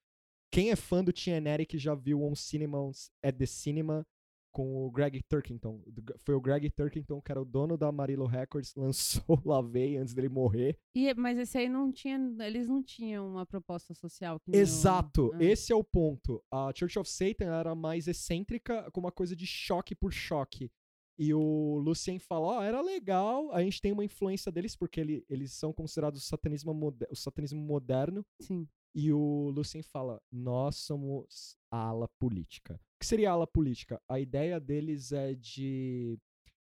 Quem 0.53 0.71
é 0.71 0.77
fã 0.77 1.03
do 1.03 1.13
TNR 1.13 1.67
já 1.75 1.95
viu 1.95 2.23
On 2.23 2.35
Cinema 2.35 2.79
at 3.23 3.35
the 3.37 3.47
Cinema 3.47 4.07
com 4.53 4.87
o 4.87 4.91
Greg 4.91 5.23
Turkington. 5.23 5.83
Foi 6.19 6.35
o 6.35 6.41
Greg 6.41 6.71
Turkington, 6.71 7.21
que 7.21 7.33
era 7.33 7.41
o 7.41 7.45
dono 7.45 7.77
da 7.77 7.89
Amarillo 7.89 8.27
Records, 8.27 8.75
lançou 9.25 9.25
o 9.29 9.49
LaVey 9.49 9.97
antes 9.97 10.13
dele 10.15 10.29
morrer. 10.29 10.79
E, 10.95 11.13
mas 11.15 11.39
esse 11.39 11.57
aí 11.59 11.69
não 11.69 11.91
tinha. 11.91 12.19
Eles 12.41 12.69
não 12.69 12.83
tinham 12.83 13.27
uma 13.29 13.47
proposta 13.47 13.95
social. 13.95 14.39
Exato, 14.53 15.33
Ah, 15.35 15.43
esse 15.43 15.73
é 15.73 15.77
o 15.77 15.83
ponto. 15.83 16.43
A 16.51 16.71
Church 16.75 16.99
of 16.99 17.09
Satan 17.11 17.47
era 17.47 17.75
mais 17.75 18.07
excêntrica, 18.07 18.91
com 18.93 19.01
uma 19.01 19.11
coisa 19.13 19.35
de 19.35 19.47
choque 19.47 19.95
por 19.95 20.13
choque. 20.13 20.71
E 21.19 21.33
o 21.35 21.79
Lucien 21.85 22.19
fala, 22.19 22.47
ó, 22.47 22.63
era 22.63 22.81
legal, 22.81 23.53
a 23.53 23.63
gente 23.63 23.81
tem 23.81 23.93
uma 23.93 24.05
influência 24.05 24.51
deles, 24.51 24.75
porque 24.75 24.99
ele- 24.99 25.25
eles 25.29 25.53
são 25.53 25.73
considerados 25.73 26.23
o 26.23 26.27
satanismo, 26.27 26.73
mode- 26.75 27.07
o 27.11 27.15
satanismo 27.15 27.61
moderno. 27.61 28.25
Sim. 28.41 28.67
E 28.95 29.13
o 29.13 29.51
Lucien 29.55 29.83
fala, 29.83 30.21
nós 30.31 30.77
somos 30.77 31.57
a 31.71 31.79
ala 31.89 32.09
política. 32.19 32.81
Que 33.03 33.07
seria 33.07 33.31
a 33.31 33.33
ala 33.33 33.49
política? 33.49 34.01
A 34.09 34.21
ideia 34.21 34.61
deles 34.61 35.11
é 35.11 35.35
de 35.35 36.17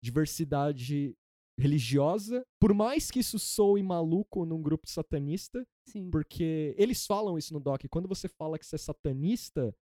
diversidade 0.04 1.16
religiosa. 1.60 2.44
Por 2.60 2.74
mais 2.74 3.12
que 3.12 3.20
isso 3.20 3.38
soe 3.38 3.84
maluco 3.84 4.44
num 4.44 4.60
grupo 4.60 4.90
satanista, 4.90 5.64
Sim. 5.88 6.10
porque 6.10 6.74
eles 6.76 7.06
falam 7.06 7.38
isso 7.38 7.54
no 7.54 7.60
doc. 7.60 7.84
Quando 7.88 8.08
você 8.08 8.28
fala 8.28 8.58
que 8.58 8.66
você 8.66 8.78
é 8.78 8.80
satanista, 8.80 9.76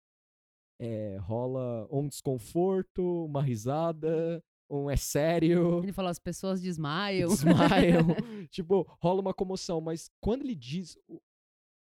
é, 0.81 1.19
rola 1.19 1.87
um 1.89 2.09
desconforto, 2.09 3.27
uma 3.27 3.41
risada, 3.41 4.43
um 4.69 4.91
é 4.91 4.97
sério, 4.97 5.85
Ele 5.85 5.93
falou, 5.93 6.11
as 6.11 6.19
pessoas 6.19 6.61
desmaiam. 6.61 7.29
desmaiam. 7.29 8.09
tipo, 8.51 8.85
rola 9.01 9.21
uma 9.21 9.33
comoção. 9.33 9.81
Mas 9.81 10.11
quando 10.21 10.43
ele 10.43 10.57
diz 10.57 10.99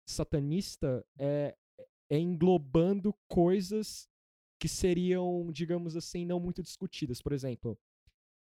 satanista, 0.10 1.06
é, 1.20 1.56
é 2.10 2.18
englobando 2.18 3.14
coisas 3.30 4.10
que 4.60 4.68
seriam, 4.68 5.52
digamos 5.52 5.96
assim, 5.96 6.26
não 6.26 6.40
muito 6.40 6.64
discutidas. 6.64 7.22
Por 7.22 7.32
exemplo, 7.32 7.78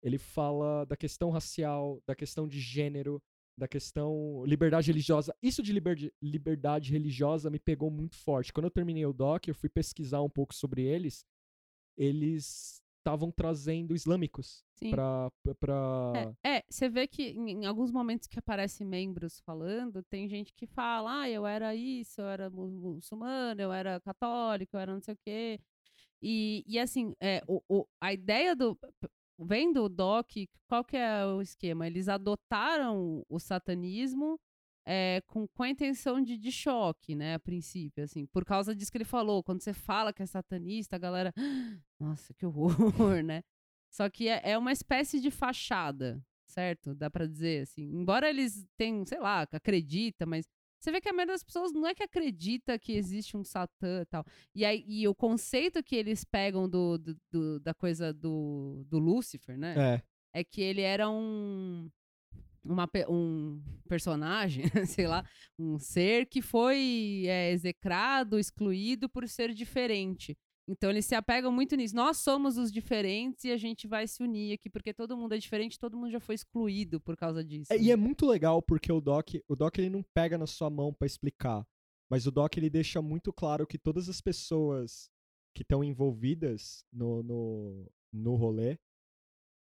ele 0.02 0.18
fala 0.18 0.86
da 0.86 0.96
questão 0.98 1.30
racial, 1.30 2.02
da 2.06 2.16
questão 2.16 2.48
de 2.48 2.60
gênero, 2.60 3.22
da 3.58 3.68
questão 3.68 4.44
liberdade 4.46 4.92
religiosa. 4.92 5.36
Isso 5.42 5.64
de 5.64 5.74
liberdade, 5.74 6.14
liberdade 6.22 6.92
religiosa 6.92 7.50
me 7.50 7.60
pegou 7.60 7.90
muito 7.90 8.16
forte. 8.16 8.54
Quando 8.54 8.66
eu 8.66 8.72
terminei 8.72 9.06
o 9.06 9.14
doc, 9.14 9.48
eu 9.48 9.56
fui 9.56 9.70
pesquisar 9.70 10.22
um 10.22 10.30
pouco 10.30 10.54
sobre 10.54 10.84
eles. 10.84 11.26
Eles 11.98 12.82
estavam 13.00 13.32
trazendo 13.32 13.96
islâmicos 13.96 14.64
Sim. 14.76 14.92
pra, 14.92 15.32
pra... 15.60 16.36
É, 16.44 16.64
você 16.70 16.90
vê 16.90 17.08
que 17.08 17.30
em, 17.30 17.64
em 17.64 17.66
alguns 17.66 17.90
momentos 17.90 18.28
que 18.28 18.38
aparecem 18.38 18.86
membros 18.86 19.40
falando, 19.40 20.04
tem 20.04 20.28
gente 20.28 20.54
que 20.54 20.68
fala, 20.68 21.22
ah, 21.22 21.30
eu 21.30 21.46
era 21.46 21.74
isso, 21.74 22.22
eu 22.22 22.28
era 22.28 22.50
mu- 22.50 22.96
muçulmano, 22.96 23.62
eu 23.62 23.72
era 23.72 24.00
católico, 24.02 24.76
eu 24.76 24.80
era 24.80 24.94
não 24.94 25.02
sei 25.02 25.14
o 25.14 25.18
quê. 25.26 25.60
E, 26.22 26.64
e 26.68 26.80
assim, 26.80 27.14
é, 27.22 27.42
o, 27.48 27.62
o- 27.70 27.86
a 28.02 28.14
ideia 28.14 28.56
do. 28.56 28.78
Vendo 29.40 29.84
o 29.84 29.90
Doc, 29.90 30.32
qual 30.68 30.84
que 30.84 30.98
é 30.98 31.24
o 31.26 31.42
esquema? 31.42 31.86
Eles 31.86 32.10
adotaram 32.10 33.24
o 33.30 33.40
satanismo 33.40 34.40
é, 34.84 35.22
com, 35.28 35.48
com 35.50 35.62
a 35.64 35.70
intenção 35.70 36.20
de, 36.22 36.38
de 36.40 36.52
choque, 36.52 37.14
né, 37.16 37.36
a 37.36 37.40
princípio, 37.40 38.04
assim, 38.04 38.26
por 38.26 38.44
causa 38.44 38.74
disso 38.76 38.92
que 38.92 38.98
ele 38.98 39.06
falou. 39.06 39.44
Quando 39.44 39.62
você 39.62 39.74
fala 39.74 40.12
que 40.12 40.24
é 40.24 40.26
satanista, 40.26 40.96
a 40.96 41.00
galera. 41.00 41.32
Nossa, 42.00 42.34
que 42.34 42.46
horror, 42.48 42.72
né? 43.24 43.44
Só 43.92 44.10
que 44.10 44.28
é, 44.28 44.42
é 44.52 44.58
uma 44.58 44.72
espécie 44.72 45.20
de 45.20 45.30
fachada, 45.30 46.20
certo? 46.48 46.96
Dá 46.96 47.10
pra 47.10 47.28
dizer 47.28 47.62
assim. 47.64 47.84
Embora 47.94 48.28
eles 48.30 48.66
tenham, 48.76 49.06
sei 49.06 49.20
lá, 49.20 49.48
acredita, 49.52 50.26
mas 50.26 50.48
você 50.80 50.92
vê 50.92 51.02
que 51.02 51.10
a 51.10 51.14
maioria 51.14 51.34
das 51.34 51.44
pessoas 51.44 51.72
não 51.74 51.86
é 51.88 51.94
que 51.96 52.04
acredita 52.04 52.78
que 52.78 52.94
existe 52.94 53.36
um 53.36 53.44
Satã 53.44 54.02
e 54.02 54.06
tal. 54.06 54.26
E, 54.54 54.64
aí, 54.66 54.84
e 54.88 55.08
o 55.08 55.16
conceito 55.16 55.84
que 55.84 55.96
eles 55.96 56.24
pegam 56.24 56.70
do, 56.70 56.98
do- 56.98 57.18
do- 57.32 57.60
da 57.60 57.74
coisa 57.74 58.14
do, 58.14 58.84
do 58.88 59.00
Lúcifer, 59.00 59.58
né? 59.58 60.02
É. 60.34 60.40
é 60.42 60.44
que 60.44 60.62
ele 60.62 60.82
era 60.82 61.10
um 61.10 61.90
uma 62.64 62.90
um 63.08 63.62
personagem, 63.88 64.66
sei 64.86 65.08
lá, 65.08 65.24
um 65.58 65.80
ser 65.80 66.26
que 66.26 66.42
foi 66.42 67.24
é, 67.26 67.52
execrado, 67.52 68.38
excluído 68.38 69.08
por 69.10 69.28
ser 69.28 69.54
diferente. 69.54 70.38
Então 70.68 70.90
eles 70.90 71.06
se 71.06 71.16
apegam 71.16 71.52
muito 71.52 71.76
nisso. 71.76 71.96
Nós 71.96 72.18
somos 72.18 72.58
os 72.58 72.72
diferentes 72.72 73.46
e 73.46 73.52
a 73.52 73.58
gente 73.58 73.88
vai 73.88 74.06
se 74.06 74.22
unir 74.22 74.54
aqui 74.54 74.70
porque 74.70 74.94
todo 74.94 75.16
mundo 75.16 75.34
é 75.34 75.38
diferente, 75.38 75.80
todo 75.80 75.98
mundo 75.98 76.12
já 76.12 76.20
foi 76.20 76.36
excluído 76.36 77.00
por 77.00 77.16
causa 77.16 77.44
disso. 77.44 77.72
É, 77.72 77.78
e 77.78 77.90
é 77.90 77.96
muito 77.96 78.26
legal 78.26 78.62
porque 78.62 78.92
o 78.92 79.00
Doc, 79.00 79.30
o 79.48 79.56
Doc 79.56 79.78
ele 79.78 79.90
não 79.90 80.04
pega 80.14 80.38
na 80.38 80.46
sua 80.46 80.70
mão 80.70 80.94
pra 80.94 81.06
explicar, 81.06 81.66
mas 82.10 82.28
o 82.28 82.32
Doc 82.32 82.58
ele 82.58 82.70
deixa 82.70 83.02
muito 83.02 83.32
claro 83.32 83.66
que 83.66 83.78
todas 83.78 84.10
as 84.10 84.20
pessoas 84.20 85.10
que 85.56 85.62
estão 85.62 85.84
envolvidas 85.84 86.86
no, 86.92 87.24
no, 87.24 87.92
no 88.12 88.36
rolê 88.36 88.78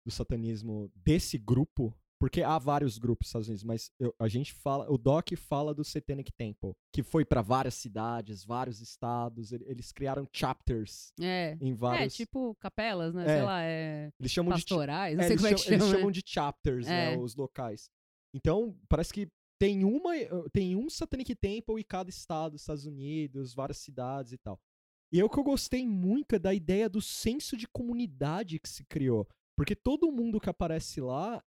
do 0.06 0.12
satanismo 0.12 0.92
desse 0.96 1.38
grupo, 1.38 1.96
porque 2.24 2.42
há 2.42 2.58
vários 2.58 2.98
grupos 2.98 3.26
nos 3.26 3.28
Estados 3.28 3.48
Unidos, 3.50 3.64
mas 3.66 3.92
eu- 4.00 4.16
a 4.18 4.30
gente 4.30 4.54
fala, 4.54 4.90
o 4.90 4.98
Doc 4.98 5.28
fala 5.36 5.74
do 5.74 5.84
Satanic 5.84 6.32
Temple, 6.32 6.72
que 6.94 7.04
foi 7.04 7.26
pra 7.26 7.42
várias 7.42 7.74
cidades, 7.74 8.46
vários 8.46 8.80
estados, 8.80 9.52
ele- 9.52 9.66
eles 9.68 9.92
criaram 9.92 10.26
chapters 10.32 11.12
É. 11.20 11.58
em 11.60 11.72
É, 11.72 11.76
vários, 11.76 12.16
tipo 12.16 12.56
capelas, 12.62 13.14
né? 13.14 13.24
É. 13.24 13.28
Sei 13.28 13.42
lá, 13.44 13.62
é 13.64 14.10
eles 14.18 14.32
chamam 14.32 14.54
de 14.56 14.62
pastorais, 14.62 15.18
não 15.18 15.24
É, 15.26 15.28
sei 15.28 15.34
eles, 15.34 15.42
como 15.44 15.54
é 15.54 15.58
que 15.58 15.62
chamam, 15.64 15.74
eles 15.76 15.86
chama. 15.86 15.98
chamam 15.98 16.12
de 16.12 16.24
chapters, 16.26 16.88
né, 16.88 17.14
É. 17.14 17.18
os 17.18 17.36
locais. 17.36 17.90
Então, 18.34 18.74
parece 18.88 19.12
que 19.14 19.28
tem 19.60 19.84
uma 19.84 20.14
tem 20.54 20.78
um 20.78 20.90
Satanic 20.90 21.36
Temple 21.36 21.78
em 21.82 21.84
cada 21.84 22.10
estado, 22.10 22.56
Estados 22.56 22.86
Unidos, 22.86 23.54
várias 23.54 23.80
cidades 23.80 24.32
e 24.32 24.38
tal. 24.38 24.58
E 25.12 25.20
é 25.20 25.26
o 25.26 25.30
que 25.30 25.38
eu 25.38 25.44
gostei 25.44 25.86
muito 25.86 26.36
é 26.36 26.40
da 26.40 26.54
ideia 26.54 26.88
do 26.88 27.02
senso 27.02 27.58
de 27.58 27.68
comunidade 27.68 28.60
que 28.60 28.70
se 28.70 28.86
criou. 28.86 29.28
Porque 29.58 29.76
todo 29.76 30.10
mundo 30.10 30.40
que 30.40 30.50
aparece 30.50 31.02
lá. 31.02 31.44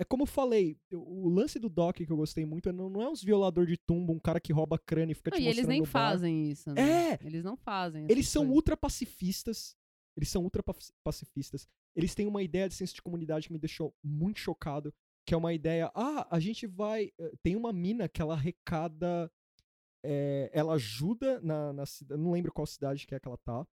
É, 0.00 0.02
é 0.02 0.04
como 0.04 0.22
eu 0.22 0.26
falei, 0.26 0.76
o 0.92 1.28
lance 1.28 1.58
do 1.58 1.68
Doc 1.68 1.96
que 1.96 2.10
eu 2.10 2.16
gostei 2.16 2.44
muito 2.44 2.68
é 2.68 2.72
não, 2.72 2.88
não 2.88 3.02
é 3.02 3.08
uns 3.08 3.22
violador 3.22 3.66
de 3.66 3.76
tumba, 3.76 4.12
um 4.12 4.18
cara 4.18 4.40
que 4.40 4.52
rouba 4.52 4.78
crânio 4.78 5.12
e 5.12 5.14
fica 5.14 5.30
Não, 5.30 5.38
te 5.38 5.42
e 5.44 5.48
eles 5.48 5.66
nem 5.66 5.84
fazem 5.84 6.50
isso, 6.50 6.72
né? 6.72 7.12
É! 7.12 7.18
Eles 7.22 7.44
não 7.44 7.56
fazem. 7.56 8.06
Eles 8.08 8.28
são 8.28 8.42
coisas. 8.42 8.56
ultra 8.56 8.76
pacifistas. 8.76 9.76
Eles 10.16 10.28
são 10.28 10.42
ultra 10.42 10.62
pacifistas. 11.04 11.68
Eles 11.94 12.14
têm 12.14 12.26
uma 12.26 12.42
ideia 12.42 12.68
de 12.68 12.74
senso 12.74 12.94
de 12.94 13.02
comunidade 13.02 13.46
que 13.46 13.52
me 13.52 13.58
deixou 13.58 13.94
muito 14.02 14.38
chocado. 14.40 14.92
Que 15.24 15.34
é 15.34 15.36
uma 15.36 15.52
ideia. 15.52 15.90
Ah, 15.94 16.26
a 16.30 16.40
gente 16.40 16.66
vai. 16.66 17.12
eh, 17.18 17.32
Tem 17.42 17.54
uma 17.56 17.72
mina 17.72 18.08
que 18.08 18.20
ela 18.20 18.34
arrecada. 18.34 19.30
eh, 20.04 20.50
ela 20.52 20.74
ajuda 20.74 21.40
na, 21.40 21.72
na 21.72 21.86
cidade. 21.86 22.20
Não 22.20 22.32
lembro 22.32 22.52
qual 22.52 22.66
cidade 22.66 23.06
que 23.06 23.14
é 23.14 23.20
que 23.20 23.28
ela 23.28 23.38
tá. 23.38 23.66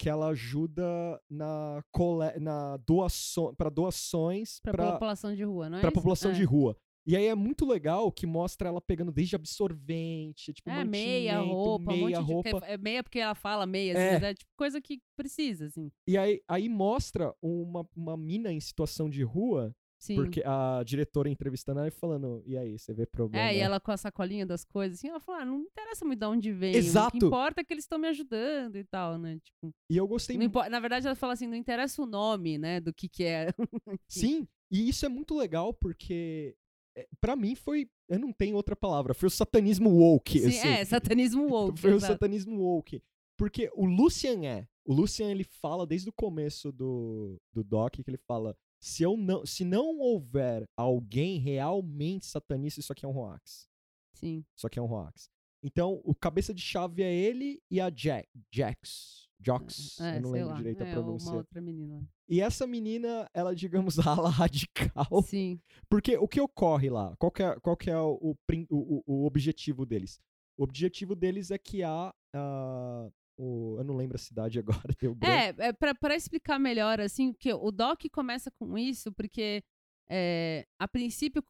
Que 0.00 0.08
ela 0.08 0.28
ajuda 0.28 0.82
na, 1.28 1.82
cole, 1.92 2.38
na 2.40 2.78
doação, 2.78 3.54
para 3.54 3.68
doações 3.68 4.58
Pra, 4.62 4.72
para 4.72 4.92
população 4.92 5.34
de 5.34 5.44
rua, 5.44 5.68
não 5.68 5.76
é 5.76 5.80
pra 5.82 5.88
isso? 5.90 5.94
população 5.94 6.30
é. 6.30 6.34
de 6.34 6.42
rua. 6.44 6.74
E 7.06 7.16
aí 7.16 7.26
é 7.26 7.34
muito 7.34 7.66
legal 7.66 8.10
que 8.12 8.26
mostra 8.26 8.68
ela 8.68 8.80
pegando 8.80 9.10
desde 9.12 9.34
absorvente, 9.36 10.52
tipo, 10.52 10.70
É, 10.70 10.84
meia 10.84 11.40
roupa, 11.40 11.92
um 11.92 11.96
meia 11.96 12.20
monte 12.20 12.26
de... 12.26 12.32
roupa. 12.32 12.66
É 12.66 12.78
meia 12.78 13.02
porque 13.02 13.18
ela 13.18 13.34
fala 13.34 13.66
meia, 13.66 13.92
assim, 13.92 14.02
É. 14.02 14.12
mas 14.14 14.22
é 14.22 14.34
tipo 14.34 14.50
coisa 14.56 14.80
que 14.80 15.00
precisa, 15.16 15.66
assim. 15.66 15.90
E 16.06 16.16
aí, 16.16 16.40
aí 16.48 16.68
mostra 16.68 17.34
uma, 17.42 17.86
uma 17.96 18.16
mina 18.16 18.52
em 18.52 18.60
situação 18.60 19.08
de 19.08 19.22
rua 19.22 19.74
Sim. 20.00 20.14
Porque 20.14 20.42
a 20.46 20.82
diretora 20.82 21.28
entrevistando 21.28 21.78
ela 21.80 21.88
e 21.88 21.90
falando, 21.90 22.42
e 22.46 22.56
aí, 22.56 22.78
você 22.78 22.94
vê 22.94 23.04
problema? 23.04 23.46
É, 23.50 23.56
e 23.56 23.60
ela 23.60 23.78
com 23.78 23.92
a 23.92 23.96
sacolinha 23.98 24.46
das 24.46 24.64
coisas, 24.64 24.98
assim, 24.98 25.08
ela 25.08 25.20
falou, 25.20 25.42
ah, 25.42 25.44
não 25.44 25.60
interessa 25.60 26.06
muito 26.06 26.18
de 26.18 26.26
onde 26.26 26.52
vem. 26.52 26.74
O 26.74 26.78
Exato. 26.78 27.18
que 27.18 27.26
importa 27.26 27.60
é 27.60 27.64
que 27.64 27.74
eles 27.74 27.84
estão 27.84 27.98
me 27.98 28.08
ajudando 28.08 28.76
e 28.76 28.84
tal, 28.84 29.18
né? 29.18 29.38
Tipo, 29.44 29.70
E 29.90 29.96
eu 29.98 30.08
gostei 30.08 30.36
impo- 30.36 30.66
Na 30.70 30.80
verdade, 30.80 31.06
ela 31.06 31.14
fala 31.14 31.34
assim, 31.34 31.46
não 31.46 31.54
interessa 31.54 32.00
o 32.02 32.06
nome, 32.06 32.56
né, 32.56 32.80
do 32.80 32.94
que 32.94 33.08
que 33.10 33.24
é. 33.24 33.48
Sim, 34.08 34.48
e 34.72 34.88
isso 34.88 35.04
é 35.04 35.08
muito 35.10 35.36
legal 35.36 35.74
porque 35.74 36.56
é, 36.96 37.06
pra 37.20 37.36
mim 37.36 37.54
foi, 37.54 37.86
eu 38.08 38.18
não 38.18 38.32
tenho 38.32 38.56
outra 38.56 38.74
palavra, 38.74 39.12
foi 39.12 39.26
o 39.26 39.30
satanismo 39.30 39.90
woke, 39.90 40.38
Sim, 40.40 40.48
assim. 40.48 40.68
é, 40.68 40.84
satanismo 40.86 41.44
woke. 41.52 41.78
Foi 41.78 41.92
o 41.92 41.96
exato. 41.96 42.14
satanismo 42.14 42.56
woke. 42.58 43.02
Porque 43.38 43.70
o 43.74 43.84
Lucian 43.84 44.42
é. 44.46 44.66
O 44.84 44.94
Lucian 44.94 45.30
ele 45.30 45.44
fala 45.44 45.86
desde 45.86 46.08
o 46.08 46.12
começo 46.12 46.72
do, 46.72 47.38
do 47.52 47.62
doc 47.62 47.94
que 47.94 48.02
ele 48.10 48.18
fala: 48.26 48.56
se 48.80 49.02
eu 49.02 49.16
não, 49.16 49.44
se 49.44 49.64
não 49.64 49.98
houver 49.98 50.64
alguém 50.76 51.38
realmente 51.38 52.26
satanista, 52.26 52.80
isso 52.80 52.92
aqui 52.92 53.04
é 53.04 53.08
um 53.08 53.16
hoax. 53.18 53.68
Sim. 54.14 54.44
Isso 54.56 54.66
aqui 54.66 54.78
é 54.78 54.82
um 54.82 54.90
hoax. 54.90 55.28
Então, 55.62 56.00
o 56.04 56.14
cabeça 56.14 56.54
de 56.54 56.62
chave 56.62 57.02
é 57.02 57.12
ele 57.14 57.60
e 57.70 57.80
a 57.80 57.90
Jack, 57.90 58.28
Jax. 58.52 59.28
Jox, 59.42 59.98
É, 60.00 60.18
eu 60.18 60.20
não 60.20 60.30
lembro 60.32 60.50
lá. 60.50 60.56
direito 60.56 60.82
a 60.82 60.86
é, 60.86 60.92
pronúncia. 60.92 61.30
uma 61.30 61.38
outra 61.38 61.62
menina. 61.62 62.06
E 62.28 62.42
essa 62.42 62.66
menina, 62.66 63.26
ela, 63.32 63.54
digamos, 63.56 63.98
a 64.06 64.10
ala 64.12 64.28
radical. 64.28 65.22
Sim. 65.24 65.58
Porque 65.88 66.16
o 66.18 66.28
que 66.28 66.40
ocorre 66.42 66.90
lá? 66.90 67.16
Qual 67.16 67.32
que 67.32 67.42
é, 67.42 67.58
qual 67.60 67.74
que 67.76 67.88
é 67.90 67.98
o, 67.98 68.18
o, 68.20 68.36
o- 68.70 69.02
o- 69.06 69.24
objetivo 69.24 69.86
deles? 69.86 70.20
O 70.58 70.64
objetivo 70.64 71.16
deles 71.16 71.50
é 71.50 71.56
que 71.56 71.82
há. 71.82 72.12
ah, 72.34 73.08
o, 73.40 73.76
eu 73.78 73.84
não 73.84 73.96
lembro 73.96 74.16
a 74.16 74.18
cidade 74.18 74.58
agora, 74.58 74.82
deu 75.00 75.14
branco. 75.14 75.34
É, 75.62 75.68
é 75.68 75.72
pra 75.72 76.14
explicar 76.14 76.58
melhor, 76.58 77.00
assim, 77.00 77.32
que 77.32 77.52
o 77.52 77.70
Doc 77.70 78.02
começa 78.12 78.50
com 78.50 78.76
isso, 78.76 79.10
porque 79.12 79.62
é, 80.10 80.66
a 80.78 80.86
princípio 80.86 81.42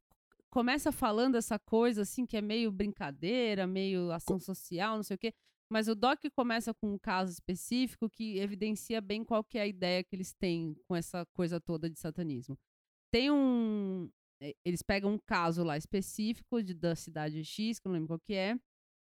começa 0.51 0.93
falando 0.93 1.37
essa 1.37 1.59
coisa, 1.59 2.03
assim, 2.03 2.25
que 2.27 2.37
é 2.37 2.41
meio 2.43 2.71
brincadeira, 2.71 3.67
meio 3.67 4.11
ação 4.13 4.39
social, 4.39 4.97
não 4.97 5.03
sei 5.03 5.17
o 5.17 5.19
quê. 5.19 5.33
Mas 5.73 5.87
o 5.87 5.95
Doc 5.95 6.19
começa 6.35 6.75
com 6.75 6.95
um 6.95 6.99
caso 6.99 7.31
específico 7.33 8.11
que 8.11 8.39
evidencia 8.39 9.01
bem 9.01 9.25
qual 9.25 9.45
que 9.45 9.57
é 9.59 9.63
a 9.63 9.67
ideia 9.67 10.03
que 10.03 10.17
eles 10.17 10.33
têm 10.33 10.75
com 10.89 10.97
essa 10.97 11.25
coisa 11.33 11.61
toda 11.61 11.89
de 11.89 11.97
satanismo. 11.99 12.59
Tem 13.13 13.31
um. 13.31 14.11
eh, 14.43 14.55
Eles 14.65 14.83
pegam 14.83 15.13
um 15.15 15.19
caso 15.19 15.63
lá 15.63 15.77
específico 15.77 16.61
de, 16.63 16.75
da 16.75 16.97
cidade 16.97 17.45
X, 17.45 17.79
que 17.79 17.87
eu 17.87 17.91
não 17.91 17.95
lembro 17.95 18.09
qual 18.09 18.19
que 18.19 18.35
é, 18.35 18.57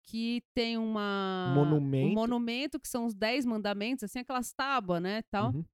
que 0.04 0.44
tem 0.54 0.78
uma. 0.78 1.54
Monumento. 1.56 2.08
Um 2.12 2.14
monumento 2.14 2.80
que 2.80 2.88
são 2.88 3.06
os 3.06 3.14
Dez 3.14 3.46
Mandamentos, 3.46 4.04
assim, 4.04 4.20
aquelas 4.20 4.52
tábuas, 4.54 5.02
né, 5.02 5.22
tal, 5.32 5.52
Uhum. 5.54 5.66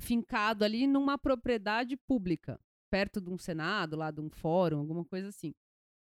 fincado 0.00 0.64
ali 0.64 0.86
numa 0.86 1.16
propriedade 1.18 1.96
pública, 1.96 2.58
perto 2.90 3.20
de 3.20 3.30
um 3.30 3.38
senado, 3.38 3.96
lá 3.96 4.10
de 4.10 4.20
um 4.20 4.30
fórum, 4.30 4.78
alguma 4.78 5.04
coisa 5.04 5.28
assim. 5.28 5.52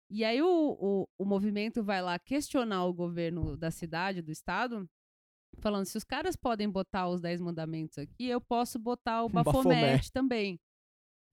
E 0.09 0.25
aí 0.25 0.41
o, 0.41 0.47
o, 0.79 1.07
o 1.17 1.25
movimento 1.25 1.83
vai 1.83 2.01
lá 2.01 2.17
questionar 2.19 2.85
o 2.85 2.93
governo 2.93 3.55
da 3.55 3.71
cidade, 3.71 4.21
do 4.21 4.31
estado, 4.31 4.89
falando, 5.59 5.85
se 5.85 5.97
os 5.97 6.03
caras 6.03 6.35
podem 6.35 6.69
botar 6.69 7.07
os 7.09 7.21
Dez 7.21 7.39
Mandamentos 7.39 7.97
aqui, 7.97 8.25
eu 8.27 8.41
posso 8.41 8.77
botar 8.79 9.23
o 9.23 9.29
Bafomé. 9.29 9.53
Bafomete 9.75 10.11
também. 10.11 10.59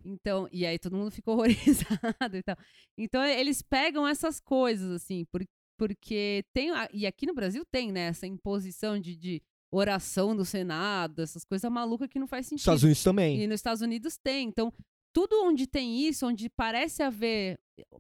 Então, 0.05 0.49
e 0.53 0.65
aí 0.65 0.79
todo 0.79 0.97
mundo 0.97 1.11
ficou 1.11 1.35
horrorizado 1.39 2.37
e 2.37 2.43
tal. 2.43 2.57
Então, 2.97 3.25
eles 3.25 3.63
pegam 3.63 4.07
essas 4.07 4.39
coisas, 4.39 4.91
assim, 4.93 5.25
por, 5.25 5.43
porque 5.79 6.45
tem. 6.53 6.71
E 6.93 7.07
aqui 7.07 7.25
no 7.25 7.35
Brasil 7.35 7.65
tem, 7.71 7.93
né, 7.93 8.09
essa 8.09 8.27
imposição 8.27 8.99
de, 8.99 9.17
de 9.17 9.43
oração 9.73 10.35
no 10.35 10.45
Senado, 10.45 11.23
essas 11.23 11.45
coisas 11.45 11.71
malucas 11.71 12.09
que 12.09 12.19
não 12.19 12.27
faz 12.27 12.47
sentido. 12.47 12.61
Estados 12.61 12.83
Unidos 12.83 13.03
também. 13.03 13.41
E 13.41 13.47
nos 13.47 13.57
Estados 13.57 13.81
Unidos 13.81 14.19
tem. 14.19 14.49
Então, 14.49 14.73
tudo 15.15 15.45
onde 15.45 15.67
tem 15.67 16.07
isso, 16.07 16.27
onde 16.27 16.51
parece 16.51 17.03
haver. 17.03 17.59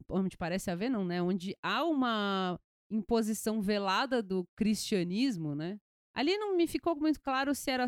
Onde 0.09 0.36
parece 0.36 0.70
haver, 0.70 0.90
não, 0.90 1.05
né? 1.05 1.22
Onde 1.22 1.55
há 1.62 1.84
uma 1.84 2.59
imposição 2.90 3.60
velada 3.60 4.22
do 4.22 4.44
cristianismo, 4.56 5.55
né? 5.55 5.78
Ali 6.14 6.36
não 6.36 6.56
me 6.56 6.66
ficou 6.66 6.96
muito 6.96 7.20
claro 7.20 7.55
se 7.55 7.70
era 7.70 7.86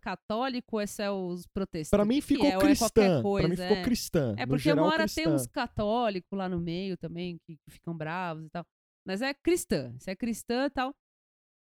católico 0.00 0.80
ou 0.80 0.86
se 0.86 1.02
é 1.02 1.10
os 1.10 1.46
protestantes. 1.48 1.90
Pra 1.90 2.06
mim 2.06 2.22
ficou 2.22 2.46
é, 2.46 2.56
ou 2.56 2.62
é 2.62 2.64
cristã. 2.64 3.22
coisa, 3.22 3.48
pra 3.48 3.48
mim 3.48 3.56
ficou 3.56 3.76
é. 3.76 3.82
cristã. 3.82 4.34
É 4.38 4.46
no 4.46 4.48
porque 4.48 4.62
geral, 4.62 4.84
uma 4.84 4.92
hora 4.92 5.02
cristã. 5.02 5.22
tem 5.22 5.30
uns 5.30 5.46
católicos 5.46 6.38
lá 6.38 6.48
no 6.48 6.58
meio 6.58 6.96
também 6.96 7.38
que 7.44 7.58
ficam 7.68 7.94
bravos 7.94 8.46
e 8.46 8.48
tal. 8.48 8.64
Mas 9.06 9.22
é 9.22 9.32
cristã. 9.32 9.94
Se 9.98 10.10
é 10.10 10.16
cristã 10.16 10.66
e 10.66 10.70
tal. 10.70 10.94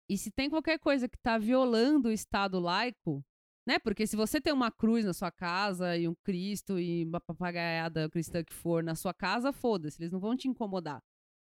E 0.09 0.19
se 0.19 0.31
tem 0.31 0.51
qualquer 0.51 0.79
coisa 0.79 1.09
que 1.09 1.17
tá 1.19 1.39
violando 1.39 2.09
o 2.09 2.13
Estado 2.13 2.59
laico, 2.61 3.25
né? 3.67 3.79
Porque 3.79 4.07
se 4.07 4.17
você 4.17 4.41
tem 4.41 4.53
uma 4.53 4.71
cruz 4.71 5.05
na 5.05 5.15
sua 5.15 5.31
casa 5.31 5.97
e 5.97 6.07
um 6.09 6.15
Cristo 6.25 6.79
e 6.79 7.05
uma 7.05 7.21
papagaiada 7.21 8.11
cristã 8.11 8.45
que 8.45 8.53
for 8.53 8.83
na 8.83 8.95
sua 8.95 9.15
casa, 9.15 9.53
foda-se, 9.53 10.03
eles 10.03 10.13
não 10.13 10.21
vão 10.21 10.37
te 10.37 10.49
incomodar. 10.49 11.01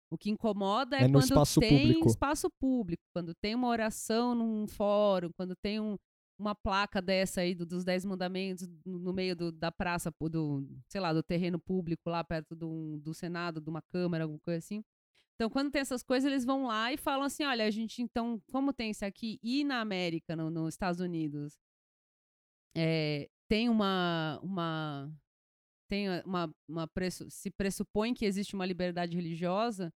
O 0.10 0.18
que 0.18 0.30
incomoda 0.32 0.96
é, 0.98 1.04
É 1.04 1.10
quando 1.12 1.24
espaço 1.24 1.60
tem 1.60 1.88
público. 1.88 2.08
espaço 2.10 2.50
público, 2.60 3.04
quando 3.14 3.34
tem 3.36 3.54
uma 3.54 3.68
oração 3.68 4.34
num 4.34 4.68
fórum, 4.68 5.30
quando 5.38 5.56
tem 5.56 5.80
um- 5.80 5.98
uma 6.40 6.56
placa 6.56 7.02
dessa 7.02 7.42
aí 7.42 7.54
do- 7.54 7.66
dos 7.66 7.84
Dez 7.84 8.06
Mandamentos 8.06 8.68
no 8.86 9.12
meio 9.14 9.36
do- 9.36 9.52
da 9.52 9.72
praça, 9.72 10.12
do, 10.32 10.66
sei 10.88 11.02
lá, 11.02 11.12
do 11.14 11.24
terreno 11.24 11.60
público 11.60 12.10
lá 12.10 12.24
perto 12.24 12.56
do, 12.56 12.98
do 13.00 13.14
Senado, 13.14 13.60
de 13.62 13.70
uma 13.70 13.82
Câmara, 13.82 14.24
alguma 14.24 14.40
coisa 14.40 14.60
assim. 14.60 14.84
Então, 15.36 15.50
quando 15.50 15.70
tem 15.72 15.82
essas 15.82 16.02
coisas, 16.02 16.30
eles 16.32 16.46
vão 16.46 16.66
lá 16.68 16.92
e 16.94 16.98
falam 16.98 17.24
assim: 17.26 17.44
olha, 17.44 17.66
a 17.66 17.70
gente, 17.72 18.02
então, 18.02 18.42
como 18.52 18.72
tem 18.74 18.92
isso 18.92 19.04
aqui, 19.06 19.38
e 19.44 19.64
na 19.64 19.82
América, 19.82 20.36
no- 20.36 20.50
nos 20.50 20.74
Estados 20.74 21.00
Unidos, 21.02 21.58
é, 22.76 23.30
tem 23.50 23.70
uma. 23.70 24.40
uma 24.44 25.12
tem 25.88 26.08
uma, 26.26 26.52
uma 26.68 26.88
pressu- 26.88 27.30
se 27.30 27.52
pressupõe 27.52 28.14
que 28.14 28.26
existe 28.26 28.56
uma 28.56 28.66
liberdade 28.66 29.16
religiosa, 29.16 29.94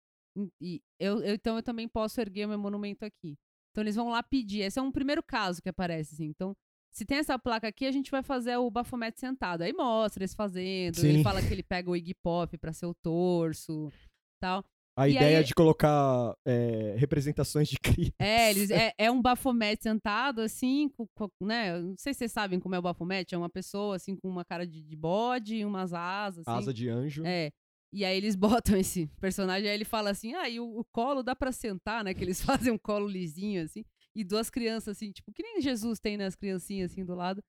e 0.60 0.82
eu, 0.98 1.22
eu- 1.22 1.34
então 1.34 1.56
eu 1.56 1.62
também 1.62 1.86
posso 1.88 2.20
erguer 2.20 2.44
o 2.46 2.48
meu 2.48 2.58
monumento 2.58 3.04
aqui. 3.04 3.36
Então 3.70 3.84
eles 3.84 3.94
vão 3.94 4.08
lá 4.08 4.22
pedir. 4.22 4.60
Esse 4.62 4.78
é 4.78 4.82
um 4.82 4.90
primeiro 4.90 5.22
caso 5.22 5.62
que 5.62 5.68
aparece, 5.68 6.14
assim. 6.14 6.24
Então, 6.24 6.56
se 6.90 7.04
tem 7.04 7.18
essa 7.18 7.38
placa 7.38 7.68
aqui, 7.68 7.86
a 7.86 7.92
gente 7.92 8.10
vai 8.10 8.22
fazer 8.22 8.56
o 8.56 8.70
bafomete 8.70 9.20
sentado. 9.20 9.62
Aí 9.62 9.72
mostra 9.72 10.22
eles 10.24 10.34
fazendo. 10.34 10.96
Sim. 10.96 11.08
Ele 11.08 11.22
fala 11.22 11.40
que 11.40 11.52
ele 11.52 11.62
pega 11.62 11.90
o 11.90 11.94
Iggy 11.96 12.14
Pop 12.14 12.56
pra 12.58 12.72
ser 12.72 12.86
o 12.86 12.94
torso, 12.94 13.92
tal. 14.40 14.64
A 14.97 15.09
E 15.09 15.14
ideia 15.14 15.39
aí- 15.39 15.44
de 15.44 15.55
colocar 15.55 16.35
é, 16.47 16.94
representações 16.98 17.68
de 17.68 17.77
criança. 17.78 18.14
É, 18.18 18.51
eles, 18.51 18.70
é, 18.70 18.93
é 18.97 19.10
um 19.10 19.20
bafomete 19.20 19.82
sentado, 19.82 20.40
assim, 20.40 20.89
com, 20.97 21.06
com- 21.14 21.28
né? 21.44 21.78
Não 21.78 21.94
sei 21.98 22.14
se 22.14 22.18
vocês 22.20 22.32
sabem 22.32 22.59
como 22.59 22.74
é 22.74 22.78
o 22.78 22.82
bafomete. 22.82 23.35
É 23.35 23.39
uma 23.39 23.51
pessoa, 23.51 23.97
assim, 23.97 24.16
com 24.16 24.28
uma 24.28 24.44
cara 24.44 24.66
de, 24.66 24.82
de 24.82 24.97
bode 24.97 25.56
e 25.56 25.64
umas 25.64 25.93
asas, 25.93 26.47
assim. 26.48 26.59
Asa 26.59 26.73
de 26.73 26.89
anjo. 26.89 27.23
É. 27.27 27.51
E 27.93 28.05
aí 28.05 28.16
eles 28.16 28.35
botam 28.74 28.77
esse 28.77 29.06
personagem, 29.20 29.68
aí 29.68 29.74
ele 29.74 29.85
fala 29.85 30.10
assim, 30.10 30.35
ah, 30.35 30.48
e 30.48 30.59
o, 30.59 30.64
o 30.81 30.85
colo 30.93 31.23
dá 31.23 31.36
pra 31.36 31.52
sentar, 31.52 32.02
né? 32.02 32.14
Que 32.14 32.24
eles 32.24 32.40
fazem 32.70 32.73
um 32.73 32.78
colo 32.78 33.06
lisinho, 33.06 33.62
assim. 33.62 33.85
E 34.14 34.24
duas 34.24 34.48
crianças, 34.48 34.97
assim, 34.97 35.12
tipo, 35.12 35.31
que 35.31 35.43
nem 35.43 35.60
Jesus 35.60 36.01
tem, 36.01 36.16
né? 36.16 36.24
As 36.24 36.35
criancinhas, 36.35 36.90
assim, 36.90 37.05
do 37.05 37.14
lado. 37.14 37.43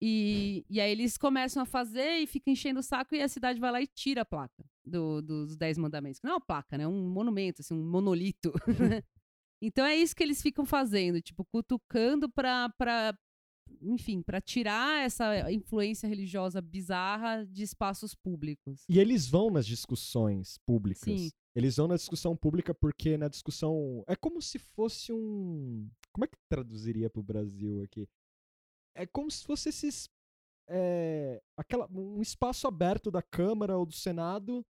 E, 0.00 0.64
e 0.68 0.80
aí 0.80 0.90
eles 0.92 1.16
começam 1.16 1.62
a 1.62 1.66
fazer 1.66 2.18
e 2.18 2.26
fica 2.26 2.50
enchendo 2.50 2.80
o 2.80 2.82
saco 2.82 3.14
e 3.14 3.22
a 3.22 3.28
cidade 3.28 3.58
vai 3.58 3.72
lá 3.72 3.80
e 3.80 3.86
tira 3.86 4.22
a 4.22 4.24
placa 4.26 4.64
do- 4.84 5.22
dos 5.22 5.56
Dez 5.56 5.78
Mandamentos. 5.78 6.20
Não 6.22 6.32
é 6.32 6.34
uma 6.34 6.40
placa, 6.40 6.76
né? 6.76 6.84
É 6.84 6.88
um 6.88 7.08
monumento, 7.08 7.62
assim, 7.62 7.74
um 7.74 7.82
monolito. 7.90 8.52
então 9.62 9.84
é 9.84 9.96
isso 9.96 10.14
que 10.14 10.22
eles 10.22 10.42
ficam 10.42 10.66
fazendo, 10.66 11.20
tipo, 11.22 11.44
cutucando 11.46 12.28
pra, 12.28 12.68
pra 12.78 13.16
enfim, 13.82 14.22
pra 14.22 14.40
tirar 14.40 15.02
essa 15.04 15.50
influência 15.50 16.06
religiosa 16.06 16.60
bizarra 16.60 17.44
de 17.46 17.62
espaços 17.62 18.14
públicos. 18.14 18.84
E 18.88 18.98
eles 19.00 19.26
vão 19.28 19.50
nas 19.50 19.66
discussões 19.66 20.58
públicas. 20.66 21.02
Sim. 21.02 21.30
Eles 21.54 21.76
vão 21.76 21.88
na 21.88 21.96
discussão 21.96 22.36
pública 22.36 22.74
porque 22.74 23.16
na 23.16 23.28
discussão. 23.28 24.04
É 24.06 24.14
como 24.14 24.42
se 24.42 24.58
fosse 24.58 25.10
um. 25.10 25.88
Como 26.12 26.24
é 26.26 26.28
que 26.28 26.36
traduziria 26.50 27.08
pro 27.08 27.22
Brasil 27.22 27.82
aqui? 27.82 28.06
É 28.96 29.06
como 29.06 29.30
se 29.30 29.44
fosse 29.44 29.68
esses. 29.68 30.08
é, 30.68 31.40
aquela, 31.56 31.88
um 31.92 32.20
espaço 32.20 32.66
aberto 32.66 33.10
da 33.10 33.22
Câmara 33.22 33.76
ou 33.78 33.86
do 33.86 33.94
Senado 33.94 34.64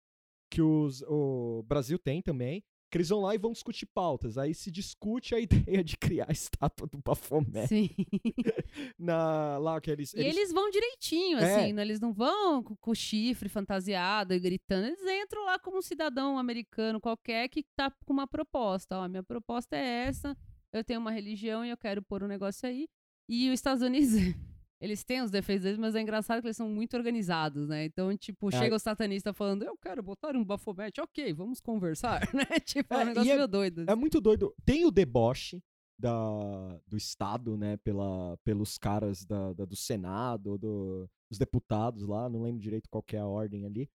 que 0.51 0.61
os, 0.63 1.03
o 1.03 1.63
Brasil 1.67 1.99
tem 1.99 2.21
também. 2.23 2.63
Que 2.89 2.99
eles 2.99 3.09
vão 3.09 3.21
lá 3.21 3.35
e 3.35 3.39
vão 3.39 3.51
discutir 3.51 3.85
pautas. 3.87 4.39
Aí 4.39 4.55
se 4.55 4.71
discute 4.71 5.35
a 5.35 5.41
ideia 5.75 5.83
de 5.83 5.97
criar 5.97 6.27
a 6.29 6.33
estátua 6.33 6.87
do 6.87 6.99
Bafomé. 7.05 7.67
Sim. 7.67 7.91
Na, 8.99 9.59
lá 9.59 9.81
que 9.81 9.91
eles. 9.91 10.15
E 10.15 10.21
eles 10.21 10.53
vão 10.53 10.71
direitinho, 10.71 11.39
É. 11.39 11.63
assim, 11.63 11.73
né? 11.73 11.83
eles 11.83 12.01
não 12.01 12.13
vão 12.13 12.63
com, 12.63 12.77
com 12.77 12.95
chifre 12.95 13.49
fantasiado 13.49 14.35
e 14.35 14.39
gritando. 14.39 14.87
Eles 14.87 15.01
entram 15.03 15.45
lá 15.45 15.59
como 15.59 15.79
um 15.79 15.83
cidadão 15.83 16.39
americano 16.39 17.01
qualquer 17.01 17.49
que 17.49 17.65
tá 17.77 17.91
com 18.05 18.13
uma 18.13 18.27
proposta. 18.27 18.99
Ó, 18.99 19.03
a 19.03 19.09
minha 19.09 19.23
proposta 19.23 19.77
é 19.77 20.07
essa, 20.07 20.37
eu 20.73 20.85
tenho 20.85 21.01
uma 21.01 21.11
religião 21.11 21.65
e 21.65 21.71
eu 21.71 21.77
quero 21.77 22.03
pôr 22.03 22.23
um 22.23 22.29
negócio 22.29 22.69
aí. 22.69 22.89
E 23.29 23.49
os 23.49 23.55
Estados 23.55 23.83
Unidos, 23.83 24.11
eles 24.81 25.03
têm 25.05 25.23
os 25.23 25.31
defeitos 25.31 25.65
deles, 25.65 25.79
mas 25.79 25.95
é 25.95 26.01
engraçado 26.01 26.41
que 26.41 26.47
eles 26.47 26.57
são 26.57 26.69
muito 26.69 26.97
organizados, 26.97 27.67
né? 27.69 27.85
Então, 27.85 28.17
tipo, 28.17 28.49
É. 28.49 28.59
chega 28.59 28.77
o 28.77 28.79
satanista 28.79 29.33
falando, 29.33 29.63
eu 29.65 29.77
quero 29.77 30.03
botar 30.03 30.37
um 30.37 30.45
bafomete, 30.45 31.01
ok, 31.01 31.33
vamos 31.33 31.61
conversar, 31.61 32.21
né? 32.35 32.45
Tipo, 32.65 32.95
é 32.95 32.99
um 32.99 33.01
É, 33.01 33.05
negócio 33.07 33.33
é- 33.33 33.35
meio 33.37 33.49
doido. 33.49 33.85
É 33.89 33.95
muito 33.95 34.21
doido. 34.21 34.55
Tem 34.65 34.85
o 34.85 34.91
deboche, 34.91 35.63
da, 35.99 36.79
do 36.87 36.95
Estado, 36.97 37.57
né, 37.57 37.79
pela, 37.79 38.37
pelos 38.45 38.77
caras 38.77 39.25
da, 39.25 39.55
da- 39.55 39.65
do 39.65 39.75
Senado, 39.75 40.59
do, 40.59 41.09
dos 41.31 41.39
deputados 41.39 42.07
lá, 42.07 42.29
não 42.29 42.43
lembro 42.43 42.61
direito 42.61 42.87
qual 42.91 43.03
é 43.13 43.17
a 43.17 43.27
ordem 43.27 43.65
ali. 43.65 43.89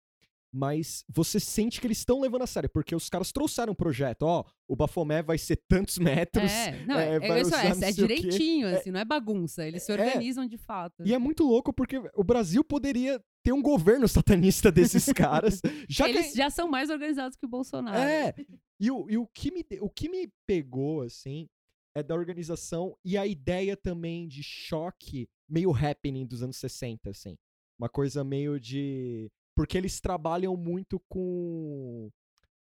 Mas 0.59 1.05
você 1.09 1.39
sente 1.39 1.81
que 1.81 1.87
eles 1.87 1.99
estão 1.99 2.21
levando 2.21 2.43
a 2.43 2.47
sério, 2.47 2.69
porque 2.69 2.93
os 2.93 3.09
caras 3.09 3.31
trouxeram 3.31 3.73
um 3.73 3.77
projeto, 3.77 4.23
ó, 4.23 4.45
o 4.67 4.75
Bafomé 4.75 5.23
vai 5.23 5.39
ser 5.39 5.55
tantos 5.69 5.99
metros. 6.19 6.51
É, 6.51 6.85
não, 6.85 6.99
é, 6.99 7.15
é, 7.15 7.19
vai 7.21 7.41
isso, 7.43 7.55
é, 7.55 7.89
é 7.89 7.93
direitinho, 7.93 8.67
assim, 8.67 8.91
não 8.91 8.99
é 8.99 9.05
bagunça. 9.05 9.65
Eles 9.65 9.85
se 9.85 9.93
É. 9.93 9.95
organizam 9.95 10.45
de 10.49 10.59
fato. 10.59 11.05
E 11.07 11.15
é 11.15 11.19
muito 11.19 11.45
louco 11.45 11.73
porque 11.73 11.99
o 12.13 12.25
Brasil 12.25 12.65
poderia 12.65 13.23
ter 13.45 13.53
um 13.53 13.63
governo 13.63 14.09
satanista 14.09 14.73
desses 14.73 15.05
caras. 15.15 15.61
já 15.89 16.09
Eles 16.09 16.33
que 16.33 16.37
já 16.39 16.51
são 16.51 16.69
mais 16.69 16.91
organizados 16.91 17.37
que 17.37 17.47
o 17.47 17.49
Bolsonaro. 17.49 17.97
É. 17.97 18.35
E, 18.81 18.91
o, 18.91 19.09
e 19.09 19.17
o, 19.17 19.29
que 19.29 19.53
me, 19.53 19.65
o 19.81 19.89
que 19.89 20.09
me 20.09 20.29
pegou, 20.45 21.03
assim, 21.03 21.49
é 21.95 22.03
da 22.03 22.17
organização 22.17 22.97
e 23.05 23.17
a 23.17 23.25
ideia 23.25 23.77
também 23.77 24.27
de 24.27 24.43
choque 24.43 25.29
meio 25.49 25.73
happening 25.73 26.27
dos 26.27 26.43
anos 26.43 26.57
60, 26.57 27.11
assim. 27.11 27.37
Uma 27.79 27.89
coisa 27.89 28.25
meio 28.25 28.59
de. 28.59 29.31
Porque 29.59 29.77
eles 29.77 30.01
trabalham 30.01 30.57
muito 30.57 31.01
com 31.09 32.09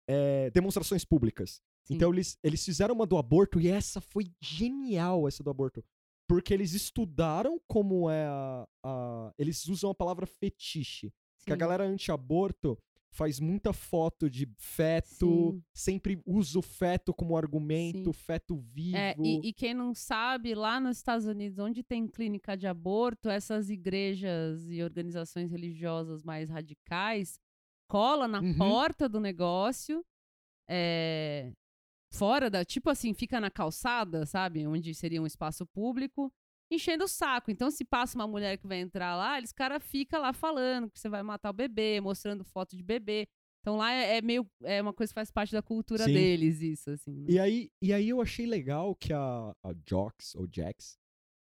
é, 0.09 0.49
demonstrações 0.49 1.05
públicas. 1.05 1.61
Sim. 1.87 1.95
Então 1.95 2.11
eles, 2.11 2.37
eles 2.43 2.65
fizeram 2.65 2.93
uma 2.93 3.05
do 3.07 3.17
aborto 3.17 3.61
e 3.61 3.69
essa 3.69 4.01
foi 4.01 4.25
genial, 4.41 5.25
essa 5.25 5.41
do 5.41 5.49
aborto. 5.49 5.81
Porque 6.27 6.53
eles 6.53 6.73
estudaram 6.73 7.57
como 7.65 8.09
é 8.09 8.25
a. 8.25 8.67
a- 8.83 9.33
eles 9.37 9.65
usam 9.69 9.89
a 9.89 9.95
palavra 9.95 10.25
fetiche. 10.25 11.13
Que 11.45 11.53
a 11.53 11.55
Sim. 11.55 11.59
galera 11.59 11.85
anti-aborto 11.85 12.77
faz 13.13 13.39
muita 13.39 13.73
foto 13.73 14.29
de 14.29 14.47
feto, 14.57 15.51
Sim. 15.53 15.63
sempre 15.73 16.21
usa 16.25 16.57
o 16.57 16.61
feto 16.61 17.13
como 17.13 17.35
argumento, 17.35 18.13
feto 18.13 18.55
vivo. 18.57 18.95
É, 18.97 19.15
e, 19.19 19.49
e 19.49 19.53
quem 19.53 19.73
não 19.73 19.93
sabe, 19.93 20.55
lá 20.55 20.79
nos 20.79 20.97
Estados 20.97 21.25
Unidos, 21.25 21.59
onde 21.59 21.83
tem 21.83 22.07
clínica 22.07 22.55
de 22.55 22.67
aborto, 22.67 23.29
essas 23.29 23.69
igrejas 23.69 24.69
e 24.69 24.81
organizações 24.81 25.51
religiosas 25.51 26.23
mais 26.23 26.49
radicais 26.49 27.37
cola 27.89 28.27
na 28.27 28.39
Uhum. 28.39 28.57
porta 28.57 29.09
do 29.09 29.19
negócio, 29.19 30.05
é, 30.69 31.51
fora 32.13 32.49
da. 32.49 32.63
Tipo 32.63 32.89
assim, 32.89 33.13
fica 33.13 33.41
na 33.41 33.51
calçada, 33.51 34.25
sabe? 34.25 34.65
Onde 34.65 34.95
seria 34.95 35.21
um 35.21 35.25
espaço 35.25 35.65
público, 35.65 36.31
enchendo 36.71 37.03
o 37.03 37.07
saco. 37.07 37.51
Então, 37.51 37.69
se 37.69 37.83
passa 37.83 38.17
uma 38.17 38.27
mulher 38.27 38.57
que 38.57 38.67
vai 38.67 38.79
entrar 38.79 39.15
lá, 39.15 39.37
eles 39.37 39.51
cara 39.51 39.79
fica 39.79 40.17
lá 40.17 40.33
falando 40.33 40.89
que 40.89 40.99
você 40.99 41.09
vai 41.09 41.21
matar 41.21 41.49
o 41.49 41.53
bebê, 41.53 41.99
mostrando 41.99 42.43
foto 42.43 42.75
de 42.75 42.83
bebê. 42.83 43.27
Então 43.61 43.77
lá 43.77 43.93
é, 43.93 44.17
é 44.17 44.21
meio. 44.21 44.45
É 44.63 44.81
uma 44.81 44.93
coisa 44.93 45.11
que 45.11 45.15
faz 45.15 45.29
parte 45.29 45.53
da 45.53 45.61
cultura 45.61 46.05
Sim. 46.05 46.13
deles, 46.13 46.61
isso, 46.61 46.89
assim. 46.89 47.11
né? 47.11 47.25
E 47.29 47.39
aí, 47.39 47.69
e 47.81 47.93
aí 47.93 48.09
eu 48.09 48.19
achei 48.19 48.45
legal 48.45 48.95
que 48.95 49.13
a, 49.13 49.55
a 49.63 49.73
Jox, 49.87 50.33
ou 50.35 50.47
Jax, 50.51 50.97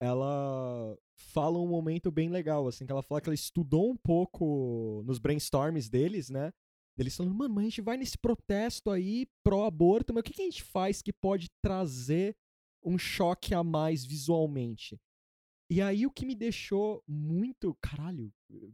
ela 0.02 0.98
fala 1.16 1.60
um 1.60 1.68
momento 1.68 2.10
bem 2.10 2.30
legal, 2.30 2.68
assim, 2.68 2.86
que 2.86 2.92
ela 2.92 3.04
fala 3.04 3.22
que 3.22 3.30
ela 3.30 3.36
estudou 3.36 3.92
um 3.92 3.98
pouco 3.98 5.04
nos 5.06 5.20
brainstorms 5.20 5.88
deles, 5.90 6.30
né? 6.30 6.52
Eles 6.98 7.16
falando, 7.16 7.36
mano, 7.36 7.54
mas 7.54 7.64
a 7.64 7.70
gente 7.70 7.82
vai 7.82 7.96
nesse 7.96 8.18
protesto 8.18 8.90
aí 8.90 9.26
pró-aborto, 9.44 10.14
mas 10.14 10.22
o 10.22 10.24
que, 10.24 10.34
que 10.34 10.42
a 10.42 10.46
gente 10.46 10.64
faz 10.64 11.02
que 11.02 11.14
pode 11.14 11.48
trazer 11.64 12.36
um 12.84 12.98
choque 12.98 13.54
a 13.54 13.64
mais 13.64 14.04
visualmente? 14.04 15.00
E 15.70 15.82
aí 15.82 16.06
o 16.06 16.12
que 16.12 16.26
me 16.26 16.34
deixou 16.34 17.04
muito, 17.08 17.78
caralho, 17.80 18.34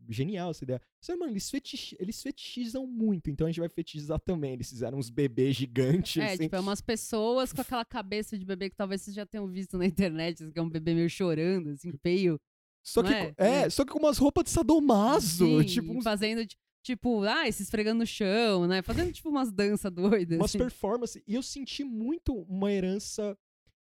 genial 0.10 0.52
essa 0.52 0.64
ideia. 0.64 0.82
Você, 1.02 1.14
mano, 1.16 1.34
eles, 1.34 1.50
fetich, 1.50 1.96
eles 2.00 2.22
fetichizam 2.24 2.88
muito, 2.88 3.30
então 3.30 3.46
a 3.46 3.50
gente 3.50 3.60
vai 3.60 3.68
fetichizar 3.68 4.18
também. 4.22 4.54
Eles 4.54 4.70
fizeram 4.70 4.98
uns 4.98 5.10
bebês 5.10 5.56
gigantes, 5.58 6.16
É, 6.22 6.28
assim. 6.34 6.44
tipo, 6.44 6.56
é 6.56 6.60
umas 6.60 6.80
pessoas 6.80 7.52
com 7.52 7.60
aquela 7.60 7.84
cabeça 7.84 8.38
de 8.40 8.46
bebê 8.46 8.70
que 8.70 8.78
talvez 8.78 9.02
vocês 9.02 9.14
já 9.16 9.26
tenham 9.26 9.46
visto 9.48 9.78
na 9.78 9.86
internet, 9.86 10.50
que 10.52 10.58
é 10.58 10.62
um 10.62 10.70
bebê 10.70 10.94
meio 10.94 11.10
chorando, 11.10 11.72
assim, 11.72 11.92
feio. 12.02 12.40
Só 12.82 13.04
que, 13.04 13.12
é? 13.14 13.34
é, 13.38 13.48
É. 13.64 13.70
só 13.70 13.84
que 13.84 13.92
com 13.92 14.00
umas 14.00 14.18
roupas 14.18 14.46
de 14.46 14.52
sadomaso, 14.52 15.46
Sim, 15.60 15.66
tipo, 15.66 15.92
uns, 15.92 16.04
fazendo, 16.04 16.46
ti- 16.46 16.56
tipo, 16.82 17.24
ah, 17.24 17.52
se 17.52 17.64
esfregando 17.64 18.00
no 18.00 18.06
chão, 18.08 18.68
né? 18.68 18.82
Fazendo, 18.82 19.12
tipo, 19.12 19.28
umas 19.30 19.52
danças 19.52 19.92
doidas. 19.92 20.38
umas 20.38 20.52
assim. 20.52 20.60
performances. 20.60 21.22
E 21.28 21.36
eu 21.36 21.44
senti 21.44 21.84
muito 21.84 22.34
uma 22.48 22.72
herança 22.72 23.38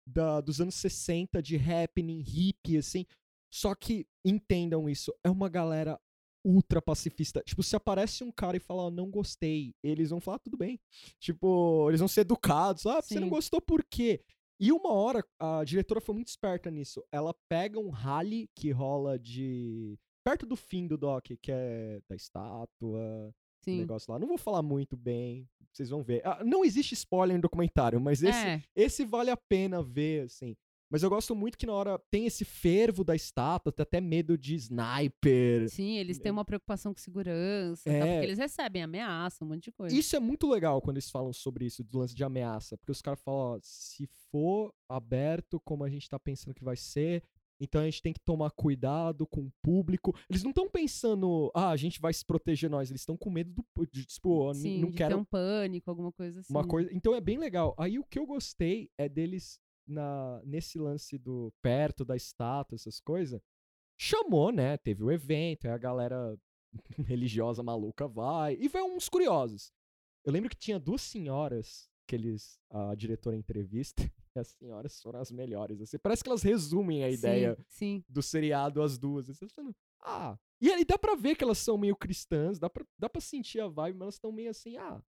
da, 0.07 0.41
dos 0.41 0.61
anos 0.61 0.75
60 0.77 1.43
de 1.43 1.57
happening, 1.57 2.21
hippie, 2.21 2.79
assim. 2.79 3.05
Só 3.53 3.75
que, 3.75 4.07
entendam 4.25 4.89
isso, 4.89 5.13
é 5.25 5.31
uma 5.31 5.49
galera 5.49 5.99
ultra 6.45 6.83
pacifista. 6.83 7.43
Tipo, 7.47 7.63
se 7.63 7.77
aparece 7.77 8.25
um 8.25 8.33
cara 8.33 8.57
e 8.57 8.61
fala, 8.61 8.85
"Ó, 8.85 8.91
não 8.91 9.11
gostei, 9.11 9.75
eles 9.83 10.11
vão 10.11 10.21
falar, 10.21 10.37
"Ah, 10.39 10.41
tudo 10.41 10.57
bem. 10.57 10.81
Tipo, 11.21 11.89
eles 11.89 12.01
vão 12.01 12.09
ser 12.09 12.23
educados. 12.23 12.85
Ah, 12.87 13.01
você 13.01 13.15
não 13.21 13.29
Sim. 13.29 13.35
gostou 13.35 13.61
por 13.61 13.85
quê? 13.85 14.25
E 14.61 14.73
uma 14.73 14.93
hora, 14.93 15.25
a 15.41 15.65
diretora 15.65 16.01
foi 16.01 16.15
muito 16.15 16.29
esperta 16.29 16.71
nisso. 16.71 17.03
Ela 17.13 17.35
pega 17.49 17.79
um 17.79 17.91
rally 17.91 18.49
que 18.55 18.71
rola 18.71 19.19
de. 19.19 19.99
Perto 20.25 20.47
do 20.47 20.55
fim 20.57 20.87
do 20.87 20.97
doc, 20.97 21.27
que 21.43 21.51
é 21.51 22.01
da 22.09 22.15
estátua, 22.15 23.35
Sim. 23.65 23.79
negócio 23.79 24.13
lá. 24.13 24.19
Não 24.19 24.29
vou 24.29 24.39
falar 24.39 24.63
muito 24.63 24.97
bem, 24.97 25.49
vocês 25.73 25.89
vão 25.89 26.03
ver. 26.03 26.21
Ah, 26.25 26.43
não 26.45 26.65
existe 26.65 26.95
spoiler 26.95 27.37
no 27.37 27.43
documentário, 27.43 28.01
mas 28.01 28.23
esse, 28.23 28.39
É, 28.47 28.63
esse 28.75 29.05
vale 29.05 29.31
a 29.31 29.37
pena 29.37 29.83
ver, 29.83 30.25
assim. 30.25 30.57
Mas 30.91 31.03
eu 31.03 31.09
gosto 31.09 31.35
muito 31.35 31.57
que 31.57 31.65
na 31.65 31.73
hora 31.73 31.99
tem 32.11 32.27
esse 32.27 32.45
fervo 32.45 33.03
da 33.03 33.17
estátua, 33.17 33.73
tem 33.73 33.83
até 33.83 33.99
medo 33.99 34.37
de 34.37 34.55
sniper. 34.57 35.67
sim, 35.71 35.97
eles 35.97 36.19
têm 36.19 36.31
uma 36.31 36.45
preocupação 36.45 36.93
com 36.93 37.01
segurança, 37.01 37.85
tá? 37.85 37.97
É. 37.97 38.13
porque 38.13 38.27
eles 38.27 38.39
recebem 38.39 38.83
ameaça, 38.83 39.43
um 39.43 39.49
monte 39.49 39.65
de 39.65 39.73
coisa. 39.73 39.97
Isso 39.97 40.15
é 40.15 40.21
muito 40.21 40.47
legal 40.47 40.83
quando 40.83 40.99
eles 40.99 41.11
falam 41.11 41.33
sobre 41.33 41.65
isso, 41.65 41.83
do 41.83 41.99
lance 41.99 42.15
de 42.15 42.23
ameaça. 42.23 42.77
Porque 42.77 42.93
os 42.93 43.01
caras 43.01 43.19
falam, 43.23 43.57
ó, 43.57 43.59
se 43.63 44.07
for 44.31 44.71
aberto 44.87 45.59
como 45.61 45.83
a 45.83 45.89
gente 45.89 46.11
tá 46.11 46.19
pensando 46.19 46.53
que 46.53 46.63
vai 46.63 46.77
ser, 46.77 47.23
então 47.63 47.81
a 47.81 47.85
gente 47.85 48.03
tem 48.03 48.13
que 48.13 48.19
tomar 48.19 48.51
cuidado 48.51 49.25
com 49.25 49.43
o 49.43 49.53
público. 49.63 50.13
Eles 50.29 50.43
não 50.43 50.51
estão 50.51 50.69
pensando, 50.69 51.49
ah, 51.55 51.71
a 51.71 51.77
gente 51.77 52.01
vai 52.01 52.13
se 52.13 52.25
proteger 52.25 52.69
nós. 52.69 52.91
Eles 52.91 53.03
estão 53.03 53.17
com 53.17 53.31
medo 53.31 53.53
do. 53.53 53.87
De, 53.87 54.05
tipo, 54.05 54.53
Sim, 54.53 54.81
não 54.81 54.91
de 54.91 54.97
quero 54.97 55.15
ter 55.15 55.21
um 55.21 55.25
pânico, 55.25 55.89
alguma 55.89 56.11
coisa 56.11 56.41
assim. 56.41 56.53
Uma 56.53 56.67
coisa, 56.67 56.93
então 56.93 57.15
é 57.15 57.21
bem 57.21 57.39
legal. 57.39 57.73
Aí 57.79 58.01
o 58.01 58.05
que 58.05 58.19
eu 58.19 58.27
gostei 58.27 58.91
é 58.99 59.09
deles 59.09 59.61
na 59.87 60.43
nesse 60.45 60.77
lance 60.77 61.17
do 61.17 61.53
perto 61.63 62.05
da 62.05 62.17
estátua, 62.17 62.75
essas 62.75 62.99
coisas. 62.99 63.41
Chamou, 63.97 64.51
né? 64.51 64.77
Teve 64.79 65.05
o 65.05 65.13
evento, 65.13 65.67
aí 65.67 65.71
a 65.71 65.79
galera 65.79 66.37
religiosa 67.07 67.63
maluca 67.63 68.09
vai 68.09 68.57
e 68.59 68.67
vai 68.67 68.83
uns 68.83 69.09
curiosos. 69.09 69.73
Eu 70.25 70.33
lembro 70.33 70.51
que 70.51 70.57
tinha 70.57 70.81
duas 70.81 71.03
senhoras 71.03 71.89
que 72.09 72.17
eles 72.17 72.59
a 72.69 72.93
diretora 72.97 73.37
entrevista 73.37 74.03
as 74.39 74.49
senhoras 74.49 75.01
foram 75.01 75.21
as 75.21 75.31
melhores. 75.31 75.81
Assim, 75.81 75.99
parece 75.99 76.23
que 76.23 76.29
elas 76.29 76.43
resumem 76.43 77.05
a 77.05 77.09
Sim, 77.09 77.15
ideia 77.15 77.59
Sim, 77.69 78.05
do 78.09 78.23
seriado 78.23 78.83
as 78.83 78.99
duas. 78.99 79.29
Assim, 79.29 79.49
falando, 79.49 79.75
ah, 80.03 80.37
e 80.61 80.71
aí 80.71 80.85
dá 80.85 80.97
pra 80.99 81.15
ver 81.15 81.35
que 81.37 81.43
elas 81.45 81.59
são 81.59 81.77
meio 81.77 81.97
cristãs, 81.97 82.59
dá 82.59 82.71
pra, 82.71 82.85
dá 82.99 83.09
pra 83.09 83.21
sentir 83.21 83.61
a 83.61 83.69
vibe, 83.69 83.95
mas 83.97 84.03
elas 84.03 84.15
estão 84.15 84.33
meio 84.33 84.51
assim, 84.51 84.77
ah, 84.77 85.03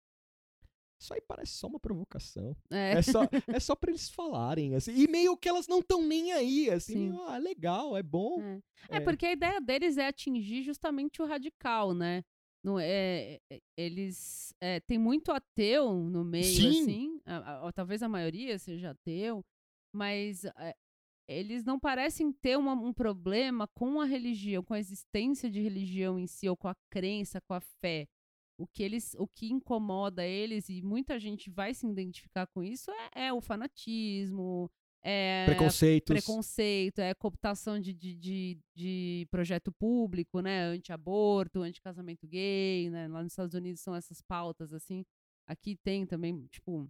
isso 0.99 1.13
aí 1.13 1.21
parece 1.21 1.55
só 1.55 1.67
uma 1.67 1.81
provocação. 1.81 2.57
é. 2.71 2.93
É 2.93 3.03
só, 3.03 3.23
é 3.49 3.59
só 3.59 3.75
pra 3.75 3.91
eles 3.91 4.09
falarem, 4.09 4.77
assim. 4.77 4.93
E 4.95 5.09
meio 5.09 5.37
que 5.37 5.49
elas 5.49 5.67
não 5.67 5.81
estão 5.81 6.01
nem 6.07 6.33
aí, 6.33 6.71
assim. 6.71 6.93
Sim. 6.93 7.09
meio, 7.11 7.23
ah, 7.23 7.39
legal, 7.39 7.97
é 7.97 8.03
bom. 8.03 8.41
É. 8.41 8.63
É, 8.89 9.01
porque 9.01 9.27
a 9.27 9.33
ideia 9.33 9.61
deles 9.61 9.99
é 9.99 10.07
atingir 10.07 10.63
justamente 10.63 11.21
o 11.21 11.27
radical, 11.27 11.93
né? 11.93 12.23
Não 12.65 12.79
é, 12.79 13.41
é- 13.51 13.61
eles 13.77 14.55
é, 14.61 14.79
tem 14.81 14.97
muito 14.99 15.33
ateu 15.33 15.93
no 15.95 16.25
meio, 16.25 16.45
Sim. 16.45 16.83
assim. 16.83 17.21
a- 17.27 17.67
a- 17.69 17.73
talvez 17.73 18.03
a 18.03 18.09
maioria 18.09 18.59
seja 18.59 18.91
ateu, 18.91 19.45
mas 19.93 20.45
é, 20.45 20.75
eles 21.29 21.65
não 21.65 21.79
parecem 21.81 22.33
ter 22.33 22.57
uma- 22.57 22.75
um 22.75 22.93
problema 22.93 23.67
com 23.69 24.01
a 24.01 24.05
religião, 24.05 24.63
com 24.63 24.75
a 24.75 24.79
existência 24.79 25.51
de 25.51 25.61
religião 25.61 26.19
em 26.19 26.27
si, 26.27 26.49
ou 26.49 26.57
com 26.57 26.69
a 26.69 26.77
crença, 26.91 27.41
com 27.41 27.55
a 27.55 27.61
fé. 27.61 28.07
O 28.59 28.67
que 28.67 28.83
eles, 28.85 29.15
o 29.19 29.27
que 29.27 29.51
incomoda 29.51 30.25
eles 30.25 30.69
e 30.69 30.83
muita 30.83 31.19
gente 31.19 31.51
vai 31.51 31.75
se 31.75 31.85
identificar 31.87 32.47
com 32.47 32.63
isso 32.63 32.93
é, 32.93 33.27
é 33.27 33.33
o 33.33 33.41
fanatismo, 33.41 34.71
é 35.03 35.45
Preconceitos. 35.47 36.15
preconceito, 36.15 37.01
é 37.01 37.13
cooptação 37.15 37.81
de, 37.81 37.93
de, 37.93 38.15
de, 38.15 38.59
de 38.75 39.27
projeto 39.31 39.73
público, 39.73 40.41
né? 40.41 40.65
Anti-aborto, 40.65 41.61
anti-casamento 41.61 42.27
gay, 42.27 42.89
né? 42.89 43.09
Lá 43.09 43.23
nos 43.23 43.33
Estados 43.33 43.55
Unidos 43.55 43.81
são 43.81 43.95
essas 43.95 44.21
pautas, 44.21 44.73
assim. 44.73 45.05
Aqui 45.47 45.77
tem 45.77 46.07
também, 46.07 46.47
tipo. 46.47 46.89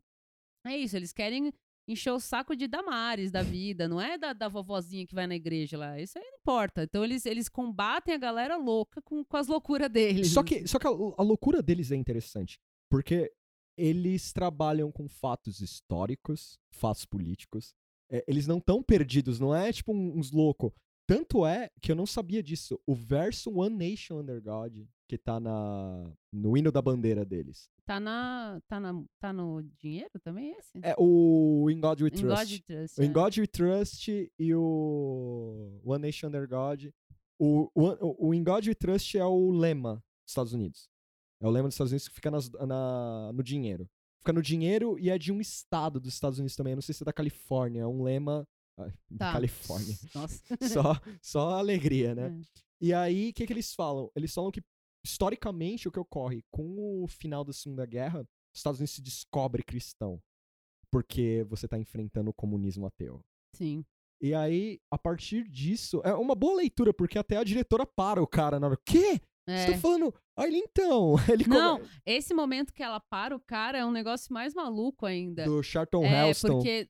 É 0.67 0.77
isso, 0.77 0.97
eles 0.97 1.13
querem 1.13 1.53
encher 1.89 2.13
o 2.13 2.21
saco 2.21 2.55
de 2.55 2.69
Damares 2.69 3.31
da 3.33 3.43
vida, 3.43 3.89
não 3.89 4.01
é 4.01 4.17
da, 4.17 4.33
da 4.33 4.49
vovozinha 4.49 5.07
que 5.07 5.15
vai 5.15 5.27
na 5.27 5.35
igreja 5.35 5.77
lá. 5.77 5.99
Isso 5.99 6.19
aí 6.19 6.25
não 6.25 6.39
importa. 6.39 6.85
Então 6.85 7.03
eles, 7.05 7.27
eles 7.27 7.49
combatem 7.49 8.15
a 8.15 8.19
galera 8.19 8.57
louca 8.57 9.01
com, 9.03 9.25
com 9.25 9.37
as 9.37 9.49
loucuras 9.49 9.91
deles. 9.91 10.29
Só 10.29 10.43
que, 10.43 10.57
assim. 10.57 10.67
só 10.67 10.79
que 10.79 10.87
a, 10.87 10.91
a 10.91 11.23
loucura 11.23 11.63
deles 11.63 11.91
é 11.91 11.97
interessante. 11.97 12.61
Porque 12.89 13.33
eles 13.77 14.33
trabalham 14.33 14.93
com 14.93 15.09
fatos 15.09 15.61
históricos, 15.61 16.59
fatos 16.71 17.05
políticos. 17.05 17.75
É, 18.13 18.23
eles 18.29 18.47
não 18.47 18.59
estão 18.59 18.83
perdidos, 18.83 19.41
não 19.41 19.55
é 19.55 19.73
tipo 19.73 19.93
uns 19.93 20.31
loucos. 20.31 20.71
Tanto 21.07 21.45
é 21.45 21.69
que 21.81 21.91
eu 21.91 21.97
não 21.97 22.07
sabia 22.07 22.43
disso. 22.43 22.79
O 22.87 22.95
verso 22.95 23.51
One 23.59 23.75
Nation 23.77 24.21
Under 24.21 24.41
God, 24.41 24.85
que 25.09 25.19
tá 25.19 25.41
na, 25.41 26.11
no 26.33 26.57
hino 26.57 26.71
da 26.71 26.81
bandeira 26.81 27.25
deles. 27.25 27.69
Tá, 27.85 27.99
na, 27.99 28.61
tá, 28.69 28.79
na, 28.79 29.05
tá 29.19 29.33
no 29.33 29.63
dinheiro 29.77 30.13
também 30.23 30.53
esse? 30.53 30.71
É 30.83 30.95
o 30.97 31.69
In 31.71 31.81
God 31.81 32.01
We 32.03 32.11
Trust. 32.11 32.27
God 32.27 32.51
We 32.53 32.59
Trust. 32.61 33.01
O 33.01 33.05
In 33.05 33.09
é. 33.09 33.13
God 33.13 33.37
We 33.39 33.47
Trust 33.47 34.33
e 34.39 34.55
o 34.55 35.81
One 35.85 36.03
Nation 36.07 36.29
Under 36.29 36.47
God. 36.49 36.85
O, 37.39 37.69
o, 37.75 38.29
o 38.29 38.35
In 38.35 38.45
God 38.45 38.67
We 38.67 38.75
Trust 38.75 39.19
é 39.19 39.25
o 39.25 39.51
lema 39.51 39.95
dos 39.97 40.31
Estados 40.31 40.53
Unidos. 40.53 40.89
É 41.41 41.47
o 41.47 41.51
lema 41.51 41.67
dos 41.69 41.75
Estados 41.75 41.91
Unidos 41.93 42.09
que 42.09 42.15
fica 42.15 42.31
nas- 42.31 42.51
na, 42.53 43.33
no 43.35 43.43
dinheiro. 43.43 43.89
Fica 44.23 44.33
no 44.33 44.41
dinheiro 44.41 44.97
e 45.01 45.11
é 45.11 45.19
de 45.19 45.33
um 45.33 45.41
estado 45.41 45.99
dos 45.99 46.15
Estados 46.15 46.39
Unidos 46.39 46.55
também. 46.55 46.73
Eu 46.73 46.77
não 46.77 46.83
sei 46.83 46.95
se 46.95 47.03
é 47.03 47.05
da 47.05 47.13
Califórnia. 47.13 47.83
É 47.83 47.87
um 47.87 48.05
lema 48.05 48.47
Tá. 49.19 49.33
Califórnia. 49.33 49.97
Nossa. 50.15 50.43
Só, 50.63 51.01
só 51.21 51.51
alegria, 51.59 52.15
né? 52.15 52.29
É. 52.29 52.63
E 52.81 52.95
aí, 52.95 53.31
o 53.31 53.35
que, 53.35 53.47
que 53.47 53.53
eles 53.53 53.75
falam? 53.75 54.11
Eles 54.17 54.33
falam 54.33 54.51
que, 54.51 54.63
historicamente, 55.05 55.89
o 55.89 55.93
que 55.93 55.99
ocorre 56.01 56.43
com 56.51 57.03
o 57.03 57.07
final 57.07 57.45
da 57.45 57.53
Segunda 57.53 57.85
Guerra, 57.85 58.21
os 58.21 58.59
Estados 58.59 58.79
Unidos 58.81 58.95
se 58.95 59.03
descobre 59.03 59.63
cristão. 59.63 60.21
Porque 60.91 61.45
você 61.49 61.67
tá 61.69 61.79
enfrentando 61.79 62.31
o 62.31 62.35
comunismo 62.35 62.87
ateu. 62.87 63.21
Sim. 63.57 63.85
E 64.21 64.35
aí, 64.35 64.81
a 64.91 64.97
partir 64.99 65.49
disso, 65.49 66.01
é 66.05 66.15
uma 66.15 66.35
boa 66.35 66.57
leitura, 66.57 66.95
porque 66.95 67.19
até 67.19 67.37
a 67.37 67.45
diretora 67.45 67.85
para 67.85 68.23
o 68.23 68.27
cara 68.27 68.61
na 68.61 68.69
hora. 68.69 68.79
Quê? 68.87 69.21
Você 69.47 69.53
É. 69.55 69.73
tá 69.73 69.79
falando. 69.79 70.15
Ele 70.39 70.57
então. 70.59 71.15
Ele 71.29 71.47
Não, 71.47 71.79
come- 71.79 71.91
esse 72.07 72.33
momento 72.33 72.73
que 72.73 72.83
ela 72.83 73.01
para 73.01 73.35
o 73.37 73.41
cara 73.41 73.79
é 73.79 73.85
um 73.85 73.91
negócio 73.93 74.33
mais 74.33 74.55
maluco 74.55 75.05
ainda. 75.05 75.45
Do 75.45 75.63
Charlton 75.63 76.05
é, 76.05 76.31
Heston. 76.31 76.49
porque 76.57 76.89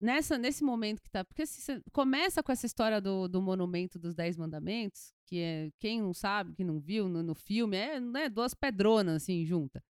nessa, 0.00 0.36
nesse 0.38 0.64
momento 0.64 1.02
que 1.02 1.10
tá. 1.10 1.24
Porque 1.24 1.46
você 1.46 1.80
começa 1.92 2.42
com 2.42 2.50
essa 2.52 2.66
história 2.66 3.00
do, 3.00 3.28
do 3.28 3.40
monumento 3.42 3.98
dos 3.98 4.14
Dez 4.14 4.36
Mandamentos, 4.36 5.12
que 5.26 5.38
é 5.40 5.70
quem 5.78 6.00
não 6.02 6.12
sabe, 6.14 6.54
que 6.54 6.64
não 6.64 6.80
viu 6.80 7.08
no, 7.08 7.22
no 7.22 7.34
filme, 7.34 7.76
é 7.76 8.00
né, 8.00 8.28
duas 8.28 8.54
pedronas 8.54 9.22
assim 9.22 9.44
junta. 9.44 9.82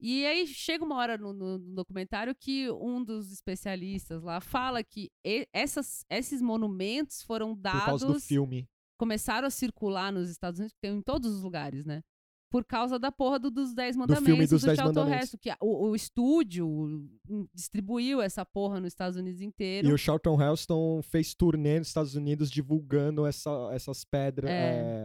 E 0.00 0.26
aí 0.26 0.46
chega 0.46 0.84
uma 0.84 0.96
hora 0.96 1.16
no, 1.16 1.32
no- 1.32 1.58
no 1.58 1.74
documentário 1.74 2.34
que 2.34 2.70
um 2.70 3.02
dos 3.02 3.32
especialistas 3.32 4.22
lá 4.22 4.40
fala 4.40 4.84
que 4.84 5.10
e- 5.24 5.48
essas, 5.52 6.04
esses 6.10 6.42
monumentos 6.42 7.22
foram 7.22 7.54
Por 7.54 7.62
dados 7.62 7.84
causa 7.86 8.06
do 8.08 8.20
filme. 8.20 8.68
Começaram 8.98 9.46
a 9.46 9.50
circular 9.50 10.12
nos 10.12 10.28
Estados 10.30 10.58
Unidos, 10.60 10.74
porque 10.74 10.94
em 10.94 11.02
todos 11.02 11.34
os 11.34 11.42
lugares, 11.42 11.84
né? 11.84 12.02
Por 12.50 12.64
causa 12.64 13.00
da 13.00 13.10
porra 13.10 13.36
do- 13.36 13.50
dos 13.50 13.74
Dez 13.74 13.96
Mandamentos, 13.96 14.26
filme 14.26 14.46
dos 14.46 14.60
do 14.60 14.66
Dez 14.68 14.78
Mandamentos. 14.78 15.24
Heston, 15.24 15.38
que 15.38 15.50
o, 15.60 15.88
o 15.88 15.96
estúdio 15.96 16.68
hum, 17.28 17.48
distribuiu 17.52 18.22
essa 18.22 18.46
porra 18.46 18.78
nos 18.78 18.92
Estados 18.92 19.16
Unidos 19.18 19.40
inteiro. 19.40 19.88
E 19.88 19.92
o 19.92 19.98
Charlton 19.98 20.40
Heston 20.40 21.02
fez 21.02 21.34
turnê 21.34 21.80
nos 21.80 21.88
Estados 21.88 22.14
Unidos 22.14 22.48
divulgando 22.48 23.26
essa, 23.26 23.50
essas 23.72 24.04
pedras, 24.04 24.48
É. 24.48 24.54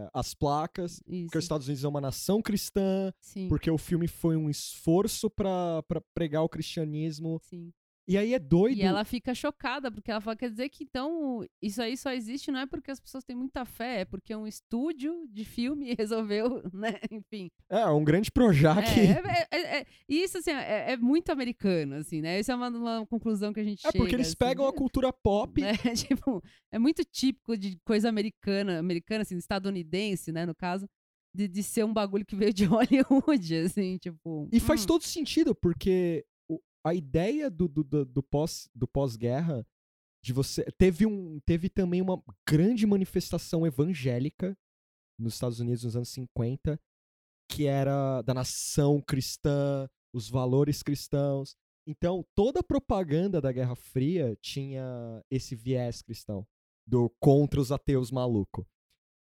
é, 0.04 0.08
as 0.14 0.32
placas. 0.32 1.02
Isso, 1.08 1.24
Porque 1.24 1.38
os 1.38 1.44
Estados 1.44 1.66
Unidos 1.66 1.82
é 1.82 1.88
uma 1.88 2.00
nação 2.00 2.40
cristã, 2.40 3.12
sim, 3.20 3.48
porque 3.48 3.68
o 3.68 3.78
filme 3.78 4.06
foi 4.06 4.36
um 4.36 4.48
esforço 4.48 5.28
pra 5.28 5.82
pregar 6.14 6.44
o 6.44 6.48
cristianismo. 6.48 7.40
sim. 7.42 7.72
E 8.10 8.18
aí 8.18 8.34
é 8.34 8.40
doido. 8.40 8.76
E 8.76 8.82
ela 8.82 9.04
fica 9.04 9.32
chocada, 9.32 9.88
porque 9.88 10.10
ela 10.10 10.20
fala, 10.20 10.36
quer 10.36 10.50
dizer 10.50 10.68
que 10.68 10.82
então 10.82 11.46
isso 11.62 11.80
aí 11.80 11.96
só 11.96 12.10
existe 12.10 12.50
não 12.50 12.58
é 12.58 12.66
porque 12.66 12.90
as 12.90 12.98
pessoas 12.98 13.22
têm 13.22 13.36
muita 13.36 13.64
fé, 13.64 14.00
é 14.00 14.04
porque 14.04 14.34
um 14.34 14.48
estúdio 14.48 15.28
de 15.28 15.44
filme 15.44 15.94
resolveu, 15.96 16.60
né? 16.72 16.98
Enfim. 17.08 17.48
É, 17.68 17.86
um 17.86 18.02
grande 18.02 18.28
Projac. 18.32 18.84
É, 18.84 19.12
é, 19.12 19.46
é, 19.52 19.78
é- 19.80 19.86
e 20.08 20.24
isso, 20.24 20.38
assim, 20.38 20.50
é, 20.50 20.90
é 20.92 20.96
muito 20.96 21.30
americano, 21.30 21.94
assim, 21.94 22.20
né? 22.20 22.36
Essa 22.40 22.50
é 22.52 22.56
uma, 22.56 22.68
uma 22.68 23.06
conclusão 23.06 23.52
que 23.52 23.60
a 23.60 23.64
gente 23.64 23.86
É 23.86 23.92
chega. 23.92 24.02
porque 24.02 24.16
eles 24.16 24.26
assim, 24.26 24.36
pegam 24.36 24.66
a 24.66 24.72
né? 24.72 24.76
cultura 24.76 25.12
pop. 25.12 25.60
né? 25.60 25.72
tipo, 25.94 26.42
é 26.72 26.80
muito 26.80 27.04
típico 27.04 27.56
de 27.56 27.78
coisa 27.84 28.08
americana, 28.08 28.80
americana, 28.80 29.22
assim, 29.22 29.36
estadunidense, 29.36 30.32
né, 30.32 30.44
no 30.44 30.54
caso, 30.54 30.88
de, 31.32 31.46
de 31.46 31.62
ser 31.62 31.84
um 31.84 31.92
bagulho 31.92 32.26
que 32.26 32.34
veio 32.34 32.52
de 32.52 32.64
Hollywood, 32.66 33.54
assim, 33.56 33.98
tipo. 33.98 34.48
E 34.50 34.58
faz 34.58 34.82
hum, 34.82 34.86
todo 34.88 35.04
sentido, 35.04 35.54
porque 35.54 36.24
a 36.84 36.94
ideia 36.94 37.50
do, 37.50 37.68
do, 37.68 37.84
do, 37.84 38.04
do 38.04 38.22
pós, 38.22 38.68
do 38.74 38.86
pós-guerra, 38.86 39.66
de 40.22 40.32
você. 40.32 40.64
Teve, 40.78 41.06
um, 41.06 41.40
teve 41.40 41.68
também 41.68 42.00
uma 42.00 42.22
grande 42.48 42.86
manifestação 42.86 43.66
evangélica 43.66 44.56
nos 45.18 45.34
Estados 45.34 45.60
Unidos 45.60 45.84
nos 45.84 45.96
anos 45.96 46.08
50, 46.10 46.80
que 47.50 47.66
era 47.66 48.22
da 48.22 48.32
nação 48.34 49.00
cristã, 49.00 49.88
os 50.12 50.28
valores 50.28 50.82
cristãos. 50.82 51.56
Então, 51.86 52.24
toda 52.34 52.60
a 52.60 52.64
propaganda 52.64 53.40
da 53.40 53.52
Guerra 53.52 53.74
Fria 53.74 54.36
tinha 54.40 55.22
esse 55.30 55.54
viés 55.54 56.02
cristão, 56.02 56.46
do 56.86 57.10
contra 57.20 57.60
os 57.60 57.72
ateus 57.72 58.10
maluco. 58.10 58.66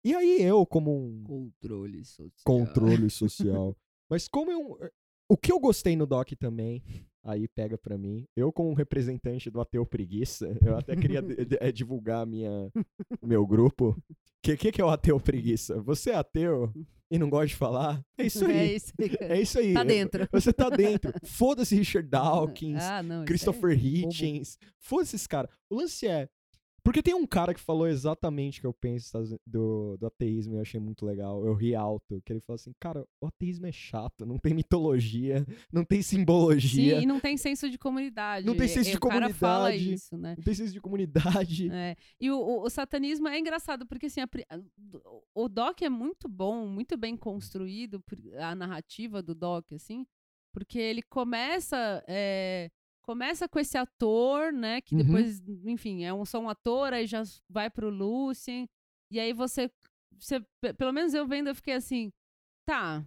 E 0.04 0.16
aí 0.16 0.42
eu, 0.42 0.66
como 0.66 0.96
um 0.96 1.24
Controle 1.24 2.06
social. 2.06 2.44
controle 2.46 3.10
social. 3.12 3.78
Mas 4.10 4.28
como 4.28 4.52
eu. 4.52 4.78
O 5.32 5.38
que 5.38 5.52
eu 5.52 5.60
gostei 5.60 5.96
no 5.96 6.08
doc 6.08 6.32
também, 6.40 6.84
aí 7.24 7.48
pega 7.48 7.78
pra 7.78 7.98
mim, 7.98 8.26
eu 8.36 8.52
como 8.52 8.74
representante 8.74 9.50
do 9.50 9.60
Ateu 9.62 9.86
Preguiça, 9.86 10.48
eu 10.66 10.78
até 10.78 10.96
queria 10.96 11.24
eh, 11.60 11.72
divulgar 11.72 12.26
minha, 12.26 12.72
o 13.22 13.28
meu 13.28 13.46
grupo. 13.46 13.90
O 13.90 14.42
que, 14.42 14.56
que, 14.56 14.72
que 14.72 14.82
é 14.82 14.86
o 14.86 14.90
Ateu 14.90 15.20
Preguiça? 15.20 15.82
Você 15.82 16.12
é 16.12 16.16
ateu 16.16 16.72
e 17.12 17.20
não 17.20 17.30
gosta 17.30 17.48
de 17.48 17.56
falar? 17.56 18.02
É 18.18 18.26
isso 18.26 18.46
É 18.46 18.60
aí. 18.62 18.76
isso 18.76 18.94
aí. 19.00 19.18
É 19.20 19.42
isso 19.42 19.60
aí. 19.60 19.74
Tá 19.74 19.84
dentro. 19.84 20.28
Você 20.32 20.54
tá 20.54 20.70
dentro. 20.70 21.12
Foda-se 21.26 21.76
Richard 21.76 22.08
Dawkins, 22.10 22.82
Ah, 22.82 23.04
não. 23.04 23.18
isso 23.18 23.26
Christopher 23.26 23.72
é 23.72 23.76
Hitchens. 23.76 24.58
Foda-se 24.80 25.16
esses 25.18 25.28
caras. 25.28 25.52
O 25.70 25.76
lance 25.76 26.08
é. 26.08 26.30
Porque 26.84 27.02
tem 27.04 27.14
um 27.14 27.26
cara 27.28 27.54
que 27.54 27.60
falou 27.60 27.88
exatamente 27.88 28.60
o 28.60 28.62
que 28.62 28.68
eu 28.68 28.74
penso 28.74 29.38
do, 29.46 29.98
do 29.98 30.08
ateísmo 30.08 30.54
e 30.54 30.58
eu 30.58 30.62
achei 30.62 30.80
muito 30.80 31.06
legal. 31.06 31.46
Eu 31.46 31.54
ri 31.54 31.76
alto. 31.76 32.22
Que 32.26 32.34
ele 32.34 32.42
falou 32.42 32.56
assim: 32.56 32.72
Cara, 32.80 33.06
o 33.22 33.28
ateísmo 33.28 33.66
é 33.68 33.72
chato. 33.72 34.26
Não 34.26 34.38
tem 34.38 34.54
mitologia, 34.54 35.46
não 35.72 35.84
tem 35.84 36.02
simbologia, 36.02 36.98
Sim, 36.98 37.04
e 37.04 37.06
não 37.06 37.20
tem 37.20 37.38
senso 37.38 37.70
de 37.70 37.78
comunidade. 37.78 38.46
Não 38.46 38.56
tem 38.56 38.68
senso 38.68 38.92
de 38.92 38.98
o 38.98 39.00
cara 39.00 39.30
fala 39.34 39.70
comunidade. 39.70 39.94
isso, 39.94 40.18
né? 40.18 40.36
não 40.38 40.44
tem 40.44 40.54
senso 40.54 40.74
de 40.74 40.82
comunidade. 40.82 41.70
É. 41.72 41.96
E 42.20 42.30
o, 42.32 42.38
o- 42.38 42.64
o 42.64 42.70
satanismo 42.70 43.28
é 43.28 43.38
engraçado, 43.40 43.86
porque 43.86 44.06
assim, 44.08 44.22
a 44.22 44.28
o 45.34 45.48
Doc 45.48 45.82
é 45.82 45.90
muito 45.90 46.28
bom, 46.28 46.66
muito 46.68 46.98
bem 46.98 47.16
construído, 47.16 48.04
a 48.40 48.56
narrativa 48.56 49.22
do 49.22 49.34
Doc, 49.36 49.72
assim, 49.74 50.06
porque 50.54 50.80
ele 50.80 51.02
começa. 51.02 52.04
é, 52.08 52.70
começa 53.10 53.50
com 53.50 53.58
esse 53.58 53.76
ator, 53.76 54.54
né? 54.54 54.82
Que 54.82 54.94
Uhum. 54.94 55.02
depois, 55.04 55.42
enfim, 55.66 56.04
é 56.04 56.14
um, 56.14 56.24
só 56.26 56.40
um 56.40 56.48
ator, 56.48 56.94
aí 56.94 57.08
já 57.08 57.24
vai 57.50 57.68
pro 57.68 57.90
Lucien. 57.90 58.70
E 59.12 59.20
aí 59.20 59.34
você, 59.34 59.72
você. 60.16 60.40
pe- 60.62 60.74
Pelo 60.76 60.94
menos 60.94 61.16
eu 61.16 61.26
vendo, 61.26 61.48
eu 61.48 61.56
fiquei 61.56 61.74
assim, 61.74 62.12
tá. 62.68 63.04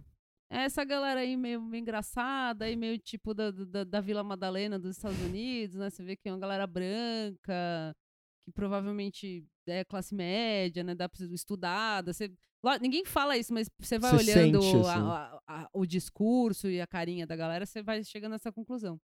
Essa 0.51 0.83
galera 0.83 1.21
aí 1.21 1.37
meio, 1.37 1.61
meio 1.61 1.81
engraçada, 1.81 2.65
aí 2.65 2.75
meio 2.75 2.99
tipo 2.99 3.33
da, 3.33 3.49
da, 3.49 3.83
da 3.85 4.01
Vila 4.01 4.21
Madalena 4.23 4.77
dos 4.77 4.97
Estados 4.97 5.19
Unidos, 5.21 5.77
né? 5.77 5.89
Você 5.89 6.03
vê 6.03 6.17
que 6.17 6.27
é 6.27 6.33
uma 6.33 6.37
galera 6.39 6.67
branca, 6.67 7.95
que 8.45 8.51
provavelmente 8.51 9.45
é 9.65 9.85
classe 9.85 10.13
média, 10.13 10.83
né? 10.83 10.93
Dá 10.93 11.07
pra 11.07 11.17
ser 11.17 11.31
estudada. 11.31 12.11
Você, 12.11 12.29
ninguém 12.81 13.05
fala 13.05 13.37
isso, 13.37 13.53
mas 13.53 13.69
você 13.79 13.97
vai 13.97 14.11
Você 14.11 14.31
olhando 14.31 14.61
sente, 14.61 14.75
a- 14.75 14.91
assim. 14.91 14.99
a- 15.07 15.39
a- 15.47 15.69
o 15.73 15.85
discurso 15.85 16.69
e 16.69 16.81
a 16.81 16.85
carinha 16.85 17.25
da 17.25 17.37
galera, 17.37 17.65
você 17.65 17.81
vai 17.81 18.03
chegando 18.03 18.33
nessa 18.33 18.51
conclusão. 18.51 18.99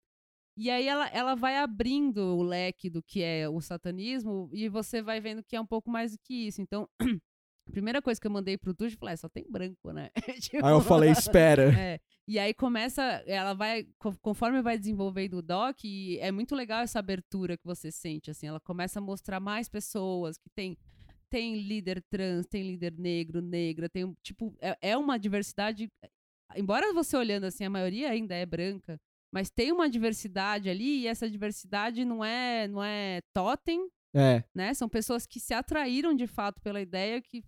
E 0.56 0.70
aí 0.70 0.86
ela, 0.86 1.08
ela 1.08 1.34
vai 1.34 1.56
abrindo 1.56 2.36
o 2.36 2.42
leque 2.42 2.88
do 2.88 3.02
que 3.02 3.22
é 3.22 3.48
o 3.48 3.60
satanismo 3.60 4.48
e 4.52 4.68
você 4.68 5.02
vai 5.02 5.20
vendo 5.20 5.42
que 5.42 5.56
é 5.56 5.60
um 5.60 5.66
pouco 5.66 5.90
mais 5.90 6.12
do 6.12 6.18
que 6.18 6.46
isso. 6.46 6.62
Então, 6.62 6.88
a 7.68 7.70
primeira 7.72 8.00
coisa 8.00 8.20
que 8.20 8.26
eu 8.26 8.30
mandei 8.30 8.56
pro 8.56 8.72
Tuxo, 8.74 8.94
eu 8.94 8.98
falei, 8.98 9.14
"É, 9.14 9.16
só 9.16 9.28
tem 9.28 9.44
branco, 9.50 9.90
né? 9.92 10.10
Tipo, 10.40 10.64
Aí 10.64 10.72
eu 10.72 10.80
falei: 10.80 11.10
Espera. 11.10 11.62
é, 11.80 12.00
e 12.28 12.38
aí 12.38 12.54
começa, 12.54 13.02
ela 13.26 13.52
vai, 13.52 13.84
co- 13.98 14.16
conforme 14.22 14.62
vai 14.62 14.78
desenvolvendo 14.78 15.38
o 15.38 15.42
doc, 15.42 15.82
e 15.84 16.18
é 16.20 16.30
muito 16.30 16.54
legal 16.54 16.82
essa 16.82 16.98
abertura 17.00 17.56
que 17.56 17.64
você 17.64 17.90
sente, 17.90 18.30
assim, 18.30 18.46
ela 18.46 18.60
começa 18.60 18.98
a 19.00 19.02
mostrar 19.02 19.40
mais 19.40 19.68
pessoas 19.68 20.38
que 20.38 20.48
tem 20.50 20.76
tem 21.30 21.56
líder 21.66 22.00
trans, 22.08 22.46
tem 22.46 22.62
líder 22.62 22.92
negro, 22.96 23.40
negra, 23.42 23.88
tem 23.88 24.14
tipo, 24.22 24.54
é, 24.60 24.78
é 24.80 24.96
uma 24.96 25.18
diversidade, 25.18 25.90
embora 26.54 26.92
você 26.92 27.16
olhando 27.16 27.42
assim, 27.42 27.64
a 27.64 27.70
maioria 27.70 28.08
ainda 28.10 28.36
é 28.36 28.46
branca, 28.46 29.00
mas 29.34 29.50
tem 29.50 29.72
uma 29.72 29.90
diversidade 29.90 30.70
ali 30.70 31.00
e 31.00 31.06
essa 31.08 31.28
diversidade 31.28 32.04
não 32.04 32.24
é 32.24 32.68
não 32.68 32.82
é 32.84 33.20
totem, 33.34 33.88
É. 34.14 34.44
né? 34.54 34.72
São 34.74 34.88
pessoas 34.88 35.26
que 35.26 35.40
se 35.40 35.52
atraíram 35.52 36.14
de 36.14 36.28
fato 36.28 36.60
pela 36.60 36.80
ideia, 36.80 37.20
que 37.20 37.42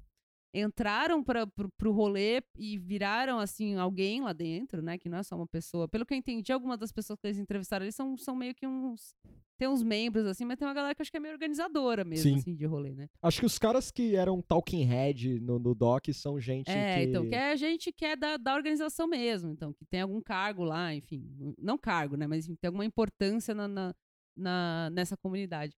entraram 0.60 1.22
para 1.22 1.46
pro 1.76 1.92
rolê 1.92 2.42
e 2.56 2.78
viraram 2.78 3.38
assim 3.38 3.76
alguém 3.76 4.20
lá 4.22 4.32
dentro, 4.32 4.80
né? 4.82 4.96
Que 4.98 5.08
não 5.08 5.18
é 5.18 5.22
só 5.22 5.36
uma 5.36 5.46
pessoa. 5.46 5.88
Pelo 5.88 6.04
que 6.06 6.14
eu 6.14 6.18
entendi, 6.18 6.52
algumas 6.52 6.78
das 6.78 6.90
pessoas 6.92 7.18
que 7.20 7.26
eles 7.26 7.38
entrevistaram 7.38 7.84
ali 7.84 7.92
são, 7.92 8.16
são 8.16 8.34
meio 8.34 8.54
que 8.54 8.66
uns 8.66 9.14
tem 9.58 9.66
uns 9.68 9.82
membros 9.82 10.26
assim, 10.26 10.44
mas 10.44 10.58
tem 10.58 10.68
uma 10.68 10.74
galera 10.74 10.94
que 10.94 11.00
acho 11.00 11.10
que 11.10 11.16
é 11.16 11.20
meio 11.20 11.32
organizadora 11.32 12.04
mesmo 12.04 12.22
Sim. 12.30 12.36
assim 12.36 12.54
de 12.54 12.66
rolê, 12.66 12.94
né? 12.94 13.08
Acho 13.22 13.40
que 13.40 13.46
os 13.46 13.58
caras 13.58 13.90
que 13.90 14.14
eram 14.14 14.42
talking 14.42 14.84
head 14.84 15.40
no, 15.40 15.58
no 15.58 15.74
doc 15.74 16.06
são 16.12 16.38
gente 16.38 16.70
É, 16.70 16.96
que. 16.96 17.08
então, 17.08 17.26
que 17.26 17.34
é 17.34 17.56
gente 17.56 17.90
que 17.90 18.04
é 18.04 18.14
da, 18.16 18.36
da 18.36 18.54
organização 18.54 19.06
mesmo, 19.06 19.50
então, 19.50 19.72
que 19.72 19.84
tem 19.86 20.02
algum 20.02 20.20
cargo 20.20 20.62
lá, 20.62 20.94
enfim, 20.94 21.24
não 21.58 21.78
cargo, 21.78 22.16
né, 22.16 22.26
mas 22.26 22.44
enfim, 22.46 22.54
tem 22.60 22.68
alguma 22.68 22.84
importância 22.84 23.54
na, 23.54 23.66
na, 23.66 23.94
na- 24.36 24.90
nessa 24.92 25.16
comunidade. 25.16 25.74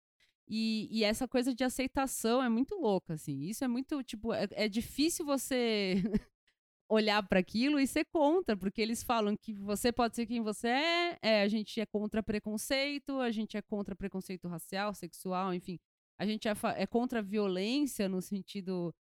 E, 0.48 0.88
e 0.90 1.04
essa 1.04 1.28
coisa 1.28 1.54
de 1.54 1.62
aceitação 1.62 2.42
é 2.42 2.48
muito 2.48 2.74
louca, 2.74 3.14
assim. 3.14 3.40
Isso 3.42 3.64
é 3.64 3.68
muito, 3.68 4.02
tipo, 4.02 4.32
é, 4.32 4.46
é 4.52 4.68
difícil 4.68 5.24
você 5.26 5.96
olhar 6.90 7.22
para 7.28 7.38
aquilo 7.40 7.78
e 7.78 7.86
ser 7.86 8.06
contra, 8.06 8.56
porque 8.56 8.80
eles 8.80 9.02
falam 9.02 9.36
que 9.36 9.52
você 9.52 9.92
pode 9.92 10.16
ser 10.16 10.24
quem 10.26 10.40
você 10.40 10.68
é, 10.68 11.18
é, 11.20 11.42
a 11.42 11.48
gente 11.48 11.78
é 11.80 11.84
contra 11.86 12.22
preconceito, 12.22 13.18
a 13.20 13.30
gente 13.30 13.56
é 13.58 13.62
contra 13.62 13.94
preconceito 13.94 14.48
racial, 14.48 14.94
sexual, 14.94 15.52
enfim. 15.52 15.78
A 16.18 16.24
gente 16.26 16.48
é, 16.48 16.52
é 16.76 16.86
contra 16.86 17.18
a 17.18 17.22
violência 17.22 18.08
no 18.08 18.22
sentido. 18.22 18.92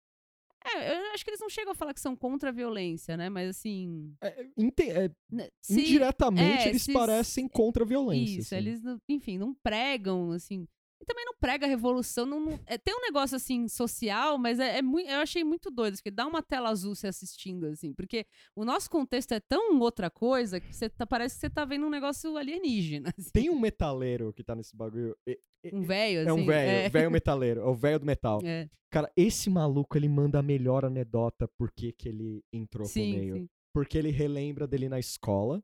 É, 0.65 0.99
eu 0.99 1.13
acho 1.13 1.23
que 1.25 1.31
eles 1.31 1.41
não 1.41 1.49
chegam 1.49 1.71
a 1.71 1.75
falar 1.77 1.95
que 1.95 2.01
são 2.01 2.17
contra 2.17 2.49
a 2.49 2.53
violência, 2.53 3.17
né? 3.17 3.29
Mas 3.31 3.51
assim. 3.51 4.13
É, 4.21 4.27
é, 4.29 5.05
é, 5.05 5.11
né, 5.31 5.49
se- 5.63 5.81
indiretamente, 5.81 6.67
é, 6.67 6.69
eles 6.71 6.83
se- 6.83 6.93
parecem 6.93 7.47
contra 7.47 7.85
a 7.85 7.87
violência. 7.87 8.41
Isso, 8.41 8.55
assim. 8.55 8.57
eles, 8.57 8.83
enfim, 9.09 9.39
não 9.39 9.55
pregam, 9.55 10.33
assim. 10.33 10.67
E 11.07 11.13
também 11.13 11.25
não 11.25 11.35
prega 11.39 11.67
a 11.67 11.69
revolução. 11.69 12.27
Não, 12.27 12.41
não- 12.41 12.59
é, 12.67 12.77
tem 12.77 12.93
um 12.95 13.01
negócio, 13.01 13.37
assim, 13.37 13.69
social, 13.69 14.37
mas 14.39 14.59
é, 14.59 14.79
é 14.79 14.83
mui- 14.83 15.05
eu 15.07 15.19
achei 15.19 15.45
muito 15.45 15.71
doido. 15.71 15.95
Porque 15.95 16.11
dá 16.11 16.27
uma 16.27 16.43
tela 16.43 16.69
azul 16.71 16.97
se 16.97 17.07
assistindo, 17.07 17.67
assim. 17.67 17.93
Porque 17.95 18.27
o 18.57 18.65
nosso 18.65 18.91
contexto 18.91 19.33
é 19.33 19.39
tão 19.41 19.79
outra 19.79 20.11
coisa 20.11 20.59
que 20.61 20.75
você 20.75 20.89
tá- 20.89 21.07
parece 21.07 21.37
que 21.37 21.41
você 21.43 21.51
tá 21.51 21.65
vendo 21.65 21.87
um 21.87 21.91
negócio 21.91 22.37
alienígena. 22.37 23.13
assim. 23.17 23.31
Tem 23.33 23.49
um 23.51 23.59
metaleiro 23.61 24.33
que 24.33 24.43
tá 24.43 24.55
nesse 24.57 24.77
bagulho. 24.77 25.17
É- 25.27 25.39
um 25.73 25.83
velho, 25.83 26.21
assim. 26.21 26.29
é 26.29 26.33
um 26.33 26.47
velho, 26.47 26.71
É. 26.71 26.89
velho 26.89 27.11
metaleiro, 27.11 27.61
é 27.61 27.65
o 27.65 27.75
velho 27.75 27.99
do 28.01 28.07
metal. 28.07 28.41
É, 28.45 28.69
Cara, 28.91 29.11
esse 29.17 29.51
maluco, 29.51 29.97
ele 29.99 30.09
manda 30.09 30.39
a 30.39 30.43
melhor 30.43 30.85
anedota 30.85 31.49
por 31.59 31.71
que 31.73 31.93
ele 32.05 32.43
entrou 32.53 32.85
pro 32.85 32.93
sim, 32.93 33.17
meio. 33.19 33.35
sim. 33.37 33.49
Porque 33.73 33.99
ele 33.99 34.11
relembra 34.11 34.67
dele 34.67 34.89
na 34.89 34.99
escola, 34.99 35.63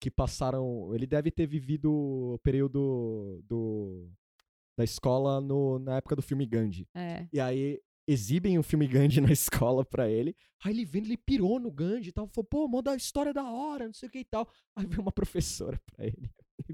que 0.00 0.10
passaram... 0.10 0.94
Ele 0.94 1.06
deve 1.06 1.30
ter 1.30 1.46
vivido 1.46 1.90
o 1.92 2.38
período 2.42 3.42
do, 3.48 4.08
da 4.78 4.84
escola 4.84 5.40
no, 5.40 5.80
na 5.80 5.96
época 5.96 6.14
do 6.14 6.22
filme 6.22 6.46
Gandhi. 6.46 6.86
É. 6.94 7.26
E 7.32 7.40
aí 7.40 7.80
exibem 8.06 8.58
o 8.58 8.62
filme 8.62 8.86
Gandhi 8.86 9.20
na 9.20 9.32
escola 9.32 9.84
pra 9.84 10.08
ele. 10.08 10.36
Aí 10.64 10.72
ele 10.72 10.84
vendo, 10.84 11.06
ele 11.06 11.16
pirou 11.16 11.58
no 11.58 11.70
Gandhi 11.70 12.10
e 12.10 12.12
tal. 12.12 12.28
Falou, 12.28 12.46
pô, 12.48 12.68
moda 12.68 12.92
a 12.92 12.96
história 12.96 13.34
da 13.34 13.44
hora, 13.50 13.86
não 13.86 13.92
sei 13.92 14.08
o 14.08 14.12
que 14.12 14.20
e 14.20 14.24
tal. 14.24 14.48
Aí 14.76 14.86
veio 14.86 15.02
uma 15.02 15.10
professora 15.12 15.80
pra 15.92 16.06
ele. 16.06 16.30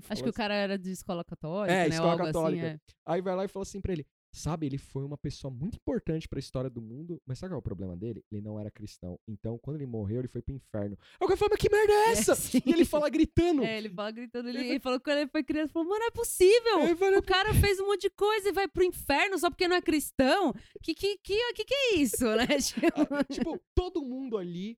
Acho 0.08 0.22
que 0.22 0.28
o 0.28 0.30
assim- 0.30 0.36
cara 0.36 0.54
era 0.54 0.78
de 0.78 0.90
escola 0.90 1.24
católica, 1.24 1.72
É, 1.74 1.88
né? 1.88 1.94
escola 1.94 2.12
algo 2.12 2.24
católica. 2.24 2.66
Assim, 2.66 2.74
é. 2.76 2.80
Aí 3.06 3.22
vai 3.22 3.34
lá 3.36 3.44
e 3.44 3.48
fala 3.48 3.62
assim 3.62 3.80
pra 3.80 3.92
ele: 3.92 4.06
Sabe, 4.34 4.66
ele 4.66 4.78
foi 4.78 5.04
uma 5.04 5.16
pessoa 5.16 5.48
muito 5.48 5.76
importante 5.76 6.28
pra 6.28 6.40
história 6.40 6.68
do 6.68 6.82
mundo, 6.82 7.22
mas 7.24 7.38
sabe 7.38 7.50
qual 7.52 7.58
é 7.58 7.60
o 7.60 7.62
problema 7.62 7.96
dele? 7.96 8.24
Ele 8.32 8.40
não 8.42 8.58
era 8.58 8.68
cristão. 8.68 9.16
Então, 9.28 9.56
quando 9.58 9.76
ele 9.76 9.86
morreu, 9.86 10.18
ele 10.18 10.28
foi 10.28 10.42
pro 10.42 10.52
inferno. 10.52 10.98
Aí 11.20 11.24
o 11.24 11.26
cara 11.28 11.36
fala, 11.36 11.50
mas 11.52 11.60
que 11.60 11.70
merda 11.70 11.92
é 11.92 12.10
essa? 12.10 12.34
sim. 12.34 12.60
e 12.66 12.72
ele 12.72 12.84
fala 12.84 13.08
gritando. 13.08 13.62
É, 13.62 13.78
ele 13.78 13.88
fala 13.88 14.10
gritando, 14.10 14.48
ele, 14.48 14.58
Ele 14.58 14.80
falou 14.80 14.98
que 14.98 15.04
quando 15.04 15.18
ele 15.18 15.30
foi 15.30 15.44
criança, 15.44 15.72
falou, 15.72 15.88
mano, 15.88 16.00
não 16.00 16.08
é 16.08 16.10
possível! 16.10 16.96
Fala, 16.96 17.18
O 17.18 17.22
cara 17.22 17.54
fez 17.54 17.78
um 17.78 17.86
monte 17.86 18.02
de 18.02 18.10
coisa 18.10 18.48
e 18.48 18.52
vai 18.52 18.66
pro 18.66 18.82
inferno 18.82 19.38
só 19.38 19.48
porque 19.48 19.68
não 19.68 19.76
é 19.76 19.80
cristão? 19.80 20.52
Que 20.82 20.94
que, 20.94 21.16
que, 21.18 21.52
que, 21.52 21.64
que 21.64 21.74
é 21.74 21.94
isso, 21.96 22.24
né? 22.34 22.46
Tipo, 22.58 23.14
Ah, 23.14 23.24
tipo, 23.24 23.60
todo 23.72 24.02
mundo 24.02 24.36
ali 24.36 24.76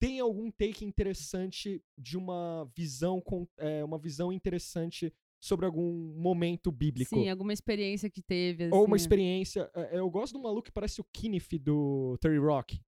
tem 0.00 0.20
algum 0.20 0.50
take 0.50 0.84
interessante 0.84 1.82
de 1.96 2.18
uma 2.18 2.68
visão, 2.76 3.20
com, 3.20 3.46
é, 3.56 3.84
uma 3.84 3.98
visão 3.98 4.32
interessante 4.32 5.12
sobre 5.46 5.64
algum 5.66 5.92
momento 6.18 6.70
bíblico. 6.72 7.14
Sim, 7.14 7.28
alguma 7.28 7.52
experiência 7.52 8.10
que 8.10 8.20
teve. 8.22 8.64
Assim, 8.64 8.74
Ou 8.74 8.84
uma 8.84 8.96
né? 8.96 8.96
experiência. 8.96 9.70
é, 9.74 9.98
Eu 9.98 10.10
gosto 10.10 10.32
de 10.32 10.38
um 10.38 10.42
maluco 10.42 10.64
que 10.64 10.72
parece 10.72 11.00
o 11.00 11.06
Kenneth 11.12 11.58
do 11.60 12.16
Terry 12.20 12.38
Rock. 12.38 12.80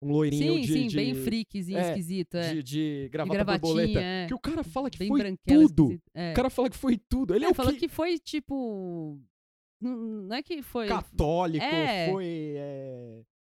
Um 0.00 0.12
loirinho 0.12 0.54
Sim, 0.54 0.60
de, 0.60 0.72
sim, 0.72 0.86
de, 0.86 0.96
bem 0.96 1.12
freakzinho, 1.14 1.76
é, 1.76 1.88
esquisito. 1.88 2.36
É. 2.36 2.54
de, 2.54 2.62
de 2.62 3.02
De 3.02 3.08
gravata 3.08 3.34
gravatinha, 3.34 3.60
borboleta. 3.74 4.00
é. 4.00 4.26
Que 4.28 4.34
o 4.34 4.38
cara 4.38 4.62
fala 4.62 4.88
que 4.90 4.98
Bem 4.98 5.08
foi 5.08 5.36
tudo. 5.44 6.00
É. 6.14 6.30
O 6.30 6.34
cara 6.34 6.50
fala 6.50 6.70
que 6.70 6.76
foi 6.76 6.96
tudo. 6.96 7.34
Ele 7.34 7.44
é, 7.44 7.48
É, 7.48 7.54
falou 7.54 7.72
que... 7.72 7.80
que 7.80 7.88
foi, 7.88 8.16
tipo... 8.18 9.18
Não, 9.80 9.96
não 9.96 10.36
é 10.36 10.42
que 10.42 10.62
foi... 10.62 10.86
católico, 10.86 11.64
É. 11.64 12.10
foi. 12.12 12.56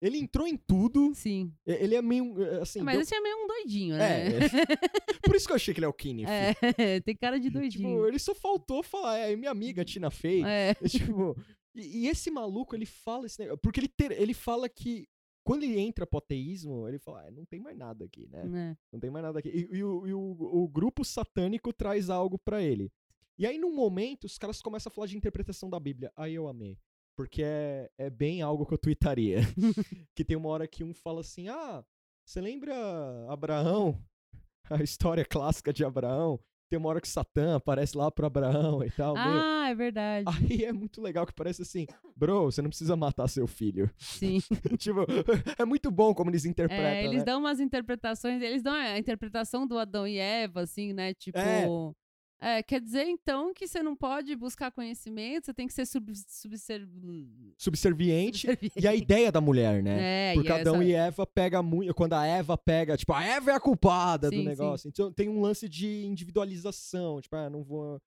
É, 0.02 0.06
Ele 0.06 0.18
entrou 0.18 0.46
em 0.46 0.56
tudo. 0.56 1.14
Sim. 1.14 1.52
Ele 1.64 1.94
é 1.94 2.02
meio. 2.02 2.42
é, 2.42 2.60
Assim, 2.62 2.80
Mas 2.82 2.94
deu- 2.94 3.02
esse 3.02 3.14
é 3.14 3.20
meio 3.20 3.36
um 3.44 3.46
doidinho, 3.46 3.96
né? 3.96 4.26
É. 4.28 4.38
Por 5.24 5.36
isso 5.36 5.46
que 5.46 5.52
eu 5.52 5.56
achei 5.56 5.72
que 5.72 5.78
ele 5.80 5.86
é 5.86 5.88
o 5.88 5.92
Kenneth. 5.92 6.26
É, 6.28 6.54
tem 7.00 7.14
cara 7.16 7.38
de 7.38 7.48
doidinho. 7.50 7.88
Tipo, 7.94 8.06
ele 8.06 8.18
só 8.18 8.34
faltou 8.34 8.82
falar, 8.82 9.18
é 9.18 9.36
minha 9.36 9.50
amiga 9.50 9.84
Tina 9.84 10.10
Fey. 10.10 10.42
É. 10.44 10.70
É, 10.70 10.88
tipo, 10.88 11.36
e, 11.74 12.04
e 12.04 12.08
esse 12.08 12.30
maluco, 12.30 12.74
ele 12.74 12.86
fala 12.86 13.26
esse 13.26 13.38
negócio. 13.38 13.58
Porque 13.62 13.80
ele, 13.80 13.88
ter- 13.88 14.12
ele 14.20 14.34
fala 14.34 14.68
que 14.68 15.06
quando 15.44 15.64
ele 15.64 15.78
entra 15.80 16.06
pro 16.06 16.18
ateísmo, 16.18 16.86
ele 16.88 16.98
fala, 17.00 17.26
ah, 17.26 17.30
não 17.30 17.44
tem 17.44 17.58
mais 17.60 17.76
nada 17.76 18.04
aqui, 18.04 18.28
né? 18.30 18.44
né? 18.44 18.76
Não 18.92 19.00
tem 19.00 19.10
mais 19.10 19.24
nada 19.24 19.38
aqui. 19.40 19.48
E, 19.48 19.76
e 19.78 19.82
o, 19.84 20.06
e 20.06 20.12
o- 20.14 20.36
o 20.62 20.68
grupo 20.68 21.04
satânico 21.04 21.72
traz 21.72 22.10
algo 22.10 22.38
pra 22.38 22.62
ele. 22.62 22.92
E 23.38 23.46
aí, 23.46 23.58
num 23.58 23.74
momento, 23.74 24.24
os 24.24 24.38
caras 24.38 24.60
começam 24.62 24.90
a 24.90 24.94
falar 24.94 25.06
de 25.08 25.16
interpretação 25.16 25.68
da 25.68 25.80
Bíblia. 25.80 26.12
Aí 26.16 26.34
eu 26.34 26.46
amei. 26.46 26.78
Porque 27.16 27.42
é, 27.44 27.90
é 27.98 28.10
bem 28.10 28.42
algo 28.42 28.66
que 28.66 28.74
eu 28.74 28.78
tweetaria. 28.78 29.40
que 30.16 30.24
tem 30.24 30.36
uma 30.36 30.48
hora 30.48 30.66
que 30.66 30.82
um 30.82 30.94
fala 30.94 31.20
assim: 31.20 31.48
Ah, 31.48 31.84
você 32.24 32.40
lembra 32.40 32.74
Abraão? 33.28 33.98
A 34.70 34.82
história 34.82 35.24
clássica 35.24 35.72
de 35.72 35.84
Abraão? 35.84 36.40
Tem 36.70 36.78
uma 36.78 36.88
hora 36.88 37.02
que 37.02 37.08
Satã 37.08 37.56
aparece 37.56 37.94
lá 37.94 38.10
pro 38.10 38.24
Abraão 38.24 38.82
e 38.82 38.90
tal. 38.90 39.14
Ah, 39.14 39.68
é 39.68 39.74
verdade. 39.74 40.24
Aí 40.26 40.64
é 40.64 40.72
muito 40.72 41.02
legal 41.02 41.26
que 41.26 41.34
parece 41.34 41.60
assim, 41.60 41.86
bro, 42.16 42.44
você 42.44 42.62
não 42.62 42.70
precisa 42.70 42.96
matar 42.96 43.28
seu 43.28 43.46
filho. 43.46 43.90
Sim. 43.98 44.38
tipo, 44.78 45.00
é 45.58 45.66
muito 45.66 45.90
bom 45.90 46.14
como 46.14 46.30
eles 46.30 46.46
interpretam, 46.46 46.86
É, 46.86 47.04
eles 47.04 47.18
né? 47.18 47.24
dão 47.24 47.40
umas 47.40 47.60
interpretações, 47.60 48.40
eles 48.40 48.62
dão 48.62 48.72
a 48.72 48.98
interpretação 48.98 49.66
do 49.66 49.76
Adão 49.76 50.06
e 50.06 50.16
Eva, 50.16 50.62
assim, 50.62 50.94
né? 50.94 51.12
Tipo. 51.12 51.38
É. 51.38 51.66
é, 52.42 52.62
quer 52.62 52.80
dizer, 52.80 53.04
então, 53.06 53.54
que 53.54 53.66
você 53.68 53.82
não 53.82 53.94
pode 53.96 54.34
buscar 54.36 54.70
conhecimento, 54.72 55.46
você 55.46 55.54
tem 55.54 55.66
que 55.68 55.72
ser 55.72 55.86
sub, 55.86 56.12
subser- 56.14 56.86
Subserviente. 57.56 58.40
subserviente. 58.40 58.72
E 58.76 58.86
a 58.88 58.94
ideia 58.94 59.30
da 59.30 59.40
mulher, 59.40 59.82
né? 59.82 60.30
É, 60.30 60.34
Porque 60.34 60.48
e 60.48 60.52
Adão 60.52 60.74
essa- 60.76 60.84
e 60.84 60.92
Eva 60.92 61.26
pega 61.26 61.62
muito. 61.62 61.94
Quando 61.94 62.14
a 62.14 62.26
Eva 62.26 62.58
pega, 62.58 62.96
tipo, 62.96 63.12
a 63.12 63.24
Eva 63.24 63.50
é 63.52 63.54
a 63.54 63.60
culpada 63.60 64.28
Sim, 64.28 64.36
do 64.36 64.42
sim. 64.42 64.48
negócio. 64.48 64.88
Então 64.88 65.12
tem 65.12 65.28
um 65.28 65.40
lance 65.40 65.68
de 65.68 66.04
individualização. 66.04 67.20
Tipo, 67.20 67.36
ah, 67.36 67.48
não 67.50 67.62
vou. 67.62 68.00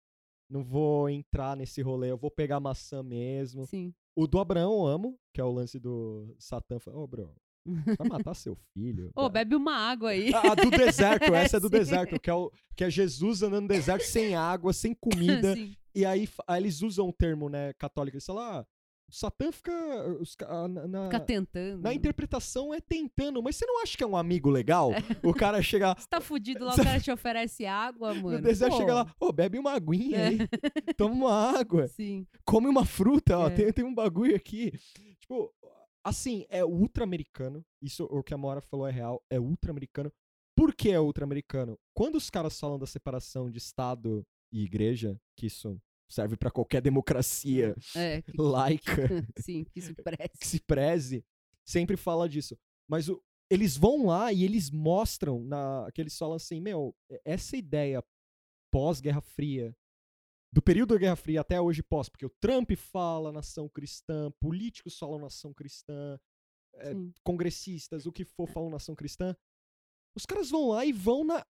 Não 0.48 0.64
vou 0.64 1.10
entrar 1.10 1.58
nesse 1.58 1.82
rolê, 1.82 2.12
eu 2.12 2.18
vou 2.18 2.30
pegar 2.30 2.60
maçã 2.60 3.02
mesmo. 3.02 3.66
Sim. 3.66 3.92
O 4.16 4.28
do 4.28 4.38
Abraão 4.40 4.72
eu 4.74 4.86
amo, 4.86 5.20
que 5.34 5.42
é 5.42 5.44
o 5.44 5.52
lance 5.52 5.80
do 5.80 6.36
Satã. 6.38 6.78
Ô, 6.94 7.08
bro, 7.08 7.26
você 7.26 7.45
vai 7.66 8.08
matar 8.10 8.34
seu 8.36 8.56
filho. 8.74 9.12
Ô, 9.16 9.28
bebe 9.30 9.56
uma 9.56 9.76
água 9.76 10.10
aí. 10.12 10.34
A, 10.34 10.52
a 10.52 10.56
do 10.56 10.70
deserto, 10.70 11.24
essa 11.36 11.58
é 11.58 11.60
do 11.60 11.68
Sim. 11.68 11.74
deserto, 11.74 12.20
que 12.20 12.30
é, 12.30 12.34
o, 12.34 12.52
que 12.76 12.84
é 12.84 12.90
Jesus 12.90 13.42
andando 13.42 13.64
no 13.64 13.68
deserto 13.68 14.04
sem 14.04 14.36
água, 14.36 14.72
sem 14.74 14.94
comida. 14.94 15.54
Sim. 15.56 15.76
E 15.94 16.06
aí, 16.06 16.28
aí 16.48 16.62
eles 16.62 16.82
usam 16.82 17.08
o 17.08 17.14
termo, 17.14 17.50
né, 17.50 17.74
católico. 17.80 18.16
Eles 18.18 18.26
falam, 18.26 18.44
ah, 18.44 18.66
o 19.08 19.14
Satã 19.14 19.52
fica. 19.52 19.72
Os, 20.20 20.36
ca- 20.36 20.48
ah, 20.50 20.68
na, 20.68 21.04
Fica 21.06 21.20
tentando. 21.20 21.82
na 21.84 21.94
interpretação 21.94 22.74
é 22.74 22.82
tentando, 22.82 23.42
mas 23.42 23.56
você 23.56 23.66
não 23.66 23.82
acha 23.82 23.96
que 23.96 24.04
é 24.04 24.08
um 24.08 24.18
amigo 24.18 24.50
legal? 24.50 24.90
O 25.24 25.32
cara 25.34 25.62
chega 25.62 25.96
Você 25.98 26.08
tá 26.10 26.20
fudido 26.20 26.66
lá, 26.66 26.74
o 26.76 26.84
cara 26.84 27.00
te 27.00 27.12
oferece 27.12 27.66
água, 27.66 28.14
mano. 28.16 28.38
no 28.38 28.42
deserto, 28.42 28.72
Pô. 28.74 28.78
chega 28.80 28.94
lá, 28.96 29.16
ô, 29.20 29.32
bebe 29.32 29.58
uma 29.60 29.72
aguinha 29.74 30.18
É. 30.18 30.28
aí, 30.30 30.38
toma 30.98 31.14
uma 31.14 31.60
água, 31.60 31.88
Sim. 31.88 32.26
come 32.44 32.68
uma 32.68 32.84
fruta, 32.84 33.38
ó, 33.38 33.48
É. 33.48 33.52
tem, 33.52 33.72
tem 33.72 33.86
um 33.86 33.94
bagulho 33.94 34.36
aqui. 34.36 34.74
Tipo, 35.22 35.54
assim, 36.06 36.46
é 36.50 36.64
ultra-americano. 36.64 37.66
Isso, 37.82 38.06
o 38.06 38.24
que 38.24 38.34
a 38.34 38.38
Mora 38.38 38.62
falou 38.62 38.88
é 38.88 38.92
real, 38.92 39.22
é 39.30 39.40
ultra-americano. 39.40 40.12
Por 40.56 40.74
que 40.74 40.90
é 40.92 41.00
ultra-americano? 41.00 41.78
Quando 41.94 42.16
os 42.16 42.30
caras 42.30 42.58
falam 42.60 42.80
da 42.80 42.86
separação 42.86 43.50
de 43.52 43.58
Estado 43.58 44.26
e 44.54 44.64
igreja, 44.64 45.20
que 45.36 45.48
isso 45.48 45.78
serve 46.10 46.38
pra 46.38 46.52
qualquer 46.52 46.82
democracia 46.82 47.76
É, 47.96 48.22
que- 48.22 48.32
laica 48.38 48.86
sim, 49.46 49.66
que 49.66 49.80
isso 49.80 49.94
que 49.94 50.02
parece. 50.04 50.32
se 50.42 50.60
preze, 50.62 51.26
sempre 51.66 51.98
fala 51.98 52.30
disso. 52.30 52.58
Mas 52.88 53.10
o- 53.10 53.22
eles 53.50 53.76
vão 53.76 54.06
lá 54.06 54.32
e 54.32 54.44
eles 54.44 54.70
mostram 54.72 55.44
na, 55.44 55.90
que 55.94 56.00
eles 56.02 56.18
falam 56.18 56.36
assim, 56.36 56.62
meu, 56.62 56.96
essa 57.26 57.58
ideia 57.58 58.04
pós-Guerra 58.72 59.22
Fria, 59.22 59.76
do 60.56 60.62
período 60.62 60.94
da 60.94 61.00
Guerra 61.00 61.18
Fria 61.18 61.42
até 61.42 61.60
hoje 61.60 61.84
pós, 61.84 62.08
porque 62.08 62.26
o 62.26 62.30
Trump 62.40 62.72
fala 62.78 63.30
nação 63.30 63.68
cristã, 63.68 64.32
políticos 64.40 64.98
falam 64.98 65.20
nação 65.20 65.54
cristã, 65.54 66.18
é, 66.76 66.94
congressistas, 67.26 68.06
o 68.06 68.12
que 68.12 68.24
for 68.24 68.48
falam 68.48 68.70
nação 68.70 68.96
cristã. 68.96 69.36
Os 70.16 70.26
caras 70.26 70.50
vão 70.50 70.70
lá 70.70 70.86
e 70.86 70.94
vão 70.94 71.26
na. 71.26 71.46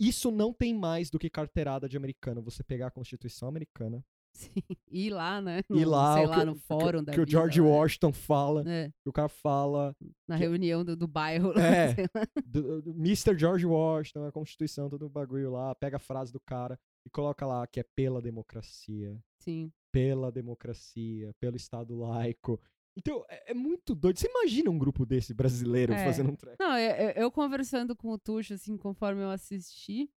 Isso 0.00 0.32
não 0.32 0.52
tem 0.52 0.74
mais 0.74 1.08
do 1.08 1.20
que 1.20 1.30
carteirada 1.30 1.88
de 1.88 1.96
americano. 1.96 2.42
Você 2.42 2.64
pegar 2.64 2.88
a 2.88 2.90
Constituição 2.90 3.46
americana, 3.48 4.04
Sim. 4.34 4.50
Ir 4.90 5.10
lá, 5.14 5.40
né? 5.40 5.60
ir 5.70 5.84
lá, 5.84 6.14
sei 6.16 6.24
o 6.24 6.28
lá, 6.28 6.38
que, 6.40 6.44
no 6.46 6.54
que- 6.56 6.60
fórum 6.62 7.04
da 7.04 7.12
que 7.12 7.20
o 7.20 7.24
vida, 7.24 7.30
George 7.30 7.60
né? 7.60 7.68
Washington 7.68 8.12
fala, 8.12 8.64
É, 8.68 8.88
que 9.04 9.08
o 9.08 9.12
cara 9.12 9.28
fala, 9.28 9.94
na 10.26 10.36
Que- 10.36 10.42
reunião 10.42 10.84
do, 10.84 10.96
do 10.96 11.06
bairro. 11.06 11.52
É. 11.56 11.94
sei 11.94 12.06
lá. 12.12 12.22
do, 12.44 12.82
do 12.82 12.90
Mr. 12.90 13.38
George 13.38 13.64
Washington, 13.66 14.24
a 14.24 14.32
Constituição, 14.32 14.90
todo 14.90 15.06
o 15.06 15.08
bagulho 15.10 15.52
lá, 15.52 15.72
pega 15.76 15.96
a 15.98 16.00
frase 16.00 16.32
do 16.32 16.40
cara 16.40 16.76
e 17.04 17.10
coloca 17.10 17.44
lá 17.46 17.66
que 17.66 17.80
é 17.80 17.82
pela 17.82 18.20
democracia, 18.22 19.18
Sim. 19.40 19.72
pela 19.90 20.30
democracia, 20.30 21.32
pelo 21.40 21.56
Estado 21.56 21.94
laico. 21.96 22.60
Então, 22.96 23.24
é, 23.28 23.52
é 23.52 23.54
muito 23.54 23.94
doido. 23.94 24.18
Você 24.18 24.28
imagina 24.28 24.70
um 24.70 24.78
grupo 24.78 25.06
desse 25.06 25.32
brasileiro 25.32 25.92
É. 25.94 26.04
fazendo 26.04 26.30
um 26.30 26.36
track? 26.36 26.56
Não, 26.60 26.76
eu, 26.78 27.10
eu- 27.22 27.30
conversando 27.30 27.96
com 27.96 28.08
o 28.10 28.18
Tuxo, 28.18 28.54
assim, 28.54 28.76
conforme 28.76 29.22
eu 29.22 29.30
assisti, 29.30 30.10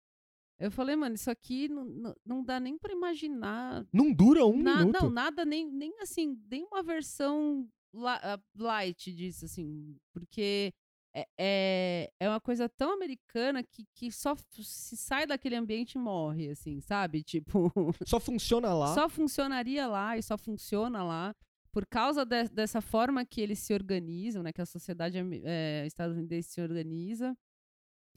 Eu 0.57 0.71
falei, 0.71 0.95
mano, 0.95 1.15
isso 1.15 1.29
aqui 1.29 1.67
não, 1.67 2.15
não, 2.25 2.41
dá 2.41 2.61
nem 2.61 2.77
pra 2.77 2.93
imaginar. 2.93 3.85
Não 3.91 4.13
dura 4.13 4.45
um 4.45 4.61
Na- 4.63 4.77
minuto. 4.79 5.01
Não, 5.01 5.09
nada, 5.09 5.43
nem, 5.43 5.69
nem 5.69 5.99
assim, 5.99 6.41
nem 6.49 6.63
uma 6.63 6.81
versão 6.81 7.67
ah, 7.93 8.39
light 8.57 9.13
disso, 9.13 9.43
assim. 9.43 9.97
Porque 10.13 10.71
é, 11.15 11.25
é, 11.39 12.11
é 12.19 12.29
uma 12.29 12.41
coisa 12.41 12.67
tão 12.67 12.91
americana 12.93 13.63
que, 13.63 13.85
que 13.95 14.11
só 14.11 14.35
se 14.61 14.97
sai 14.97 15.25
daquele 15.25 15.55
ambiente 15.55 15.93
e 15.93 15.97
morre, 15.97 16.49
assim, 16.49 16.81
sabe? 16.81 17.23
Tipo, 17.25 17.71
Só 18.05 18.19
funciona 18.19 18.73
lá. 18.73 18.93
só 18.93 19.07
funcionaria 19.07 19.87
lá 19.87 20.17
e 20.17 20.21
só 20.23 20.37
funciona 20.37 21.03
lá 21.03 21.33
por 21.71 21.85
causa 21.87 22.25
de- 22.25 22.49
dessa 22.49 22.81
forma 22.81 23.25
que 23.25 23.39
eles 23.41 23.59
se 23.59 23.73
organizam, 23.73 24.43
né? 24.43 24.51
Que 24.53 24.61
a 24.61 24.65
sociedade 24.65 25.17
eh, 25.43 25.83
estadunidense 25.85 26.49
se 26.49 26.61
organiza. 26.61 27.35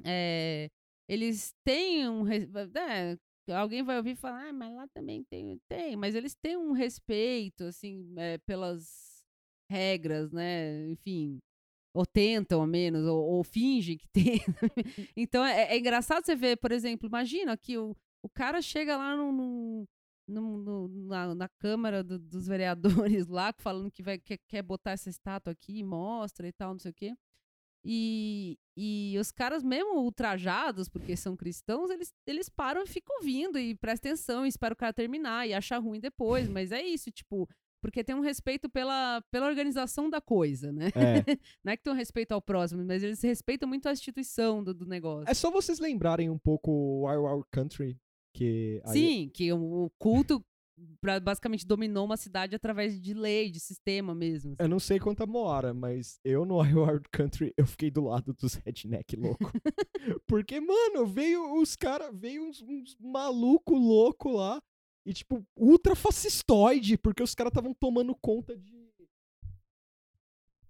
É, 0.05 0.69
eles 1.09 1.53
têm 1.65 2.09
um. 2.09 2.23
res- 2.23 2.49
é, 2.77 3.17
alguém 3.55 3.83
vai 3.83 3.97
ouvir 3.97 4.15
falar, 4.15 4.49
ah, 4.49 4.53
mas 4.53 4.73
lá 4.75 4.87
também 4.89 5.25
tem. 5.25 5.59
Tem, 5.69 5.97
mas 5.97 6.15
eles 6.15 6.35
têm 6.35 6.57
um 6.57 6.73
respeito, 6.73 7.65
assim, 7.65 8.13
eh, 8.17 8.39
pelas 8.47 9.25
regras, 9.71 10.31
né? 10.33 10.89
Enfim. 10.91 11.39
Ou 11.99 12.07
tentam, 12.07 12.61
ao 12.61 12.67
menos, 12.67 13.05
ou, 13.07 13.19
ou 13.19 13.43
fingem 13.43 13.97
que 13.99 14.07
tem. 14.13 14.41
então 15.17 15.45
é, 15.45 15.75
é 15.75 15.79
engraçado 15.79 16.25
você 16.25 16.37
ver, 16.37 16.57
por 16.59 16.71
exemplo, 16.71 17.09
imagina 17.09 17.57
que 17.57 17.77
o, 17.77 17.97
o 18.23 18.29
cara 18.29 18.63
chega 18.63 18.97
lá 18.97 19.17
num- 19.17 19.85
num- 20.29 20.59
no- 20.59 20.89
na, 21.09 21.35
na 21.35 21.49
Câmara 21.49 22.05
do- 22.05 22.19
dos 22.19 22.47
Vereadores 22.47 23.27
lá, 23.27 23.53
falando 23.59 23.91
que 23.91 24.03
vai, 24.03 24.19
quer, 24.19 24.39
quer 24.47 24.63
botar 24.63 24.93
essa 24.93 25.11
estátua 25.11 25.53
aqui, 25.53 25.83
mostra 25.83 26.47
e 26.47 26.53
tal, 26.53 26.73
não 26.73 26.79
sei 26.79 26.93
o 26.93 26.95
quê. 26.95 27.15
E, 27.85 28.59
e 28.77 29.17
os 29.19 29.31
caras, 29.33 29.63
mesmo 29.63 29.99
ultrajados, 30.01 30.89
porque 30.89 31.17
são 31.17 31.37
cristãos, 31.37 31.91
eles, 31.91 32.13
eles 32.27 32.49
param 32.49 32.83
e 32.83 32.87
ficam 32.87 33.17
ouvindo 33.17 33.59
e 33.59 33.75
prestam 33.75 34.11
atenção 34.13 34.45
e 34.45 34.49
esperam 34.49 34.75
o 34.75 34.77
cara 34.77 34.93
terminar 34.93 35.49
e 35.49 35.55
achar 35.55 35.79
ruim 35.79 35.99
depois. 36.01 36.49
Mas 36.49 36.71
é 36.71 36.83
isso, 36.83 37.11
tipo, 37.11 37.49
porque 37.81 38.03
tem 38.05 38.15
um 38.15 38.21
respeito 38.21 38.69
pela, 38.69 39.23
pela 39.31 39.47
organização 39.47 40.09
da 40.11 40.21
coisa, 40.21 40.73
né? 40.73 40.89
É. 40.95 41.25
Não 41.65 41.73
é 41.73 41.77
que 41.77 41.83
tem 41.83 41.93
um 41.93 41.97
respeito 41.97 42.33
ao 42.33 42.43
próximo, 42.43 42.85
mas 42.85 43.03
eles 43.03 43.23
respeitam 43.23 43.69
muito 43.69 43.89
a 43.89 43.93
instituição 43.93 44.63
do, 44.63 44.75
do 44.75 44.87
negócio. 44.87 45.31
É 45.31 45.35
só 45.35 45.51
vocês 45.51 45.79
lembrarem 45.79 46.29
um 46.31 46.39
pouco 46.39 46.71
o 46.71 47.07
Wild 47.07 47.25
Wild 47.27 47.45
Country, 47.51 47.99
que 48.35 48.81
aí- 48.85 48.93
Sim, 48.93 49.31
que 49.33 49.53
o, 49.53 49.91
culto 49.99 50.45
pra- 51.01 51.19
basicamente 51.21 51.67
dominou 51.67 52.05
uma 52.05 52.17
cidade 52.17 52.55
através 52.55 53.01
de 53.01 53.13
lei, 53.15 53.51
de 53.51 53.59
sistema 53.61 54.15
mesmo. 54.15 54.53
assim. 54.53 54.63
Eu 54.63 54.69
não 54.69 54.79
sei 54.79 54.99
quanto 55.01 55.23
a 55.23 55.27
Moara, 55.27 55.75
mas 55.75 56.19
eu 56.25 56.45
no 56.45 56.61
Wild 56.61 56.79
Wild 56.79 57.09
Country 57.11 57.53
eu 57.57 57.67
fiquei 57.67 57.91
do 57.91 58.03
lado 58.05 58.33
dos 58.35 58.55
redneck 58.55 59.17
louco. 59.17 59.51
Porque, 60.27 60.61
mano, 60.61 61.07
veio 61.07 61.61
os 61.61 61.75
caras, 61.77 62.11
veio 62.15 62.45
uns, 62.49 62.63
uns 62.63 62.97
maluco 63.01 63.75
louco 63.75 64.31
lá 64.31 64.61
e, 65.09 65.15
tipo, 65.15 65.43
ultra 65.57 65.97
fascistoide, 65.97 66.99
porque 66.99 67.23
os 67.23 67.35
caras 67.35 67.51
estavam 67.51 67.73
tomando 67.73 68.15
conta 68.15 68.55
de. 68.55 68.93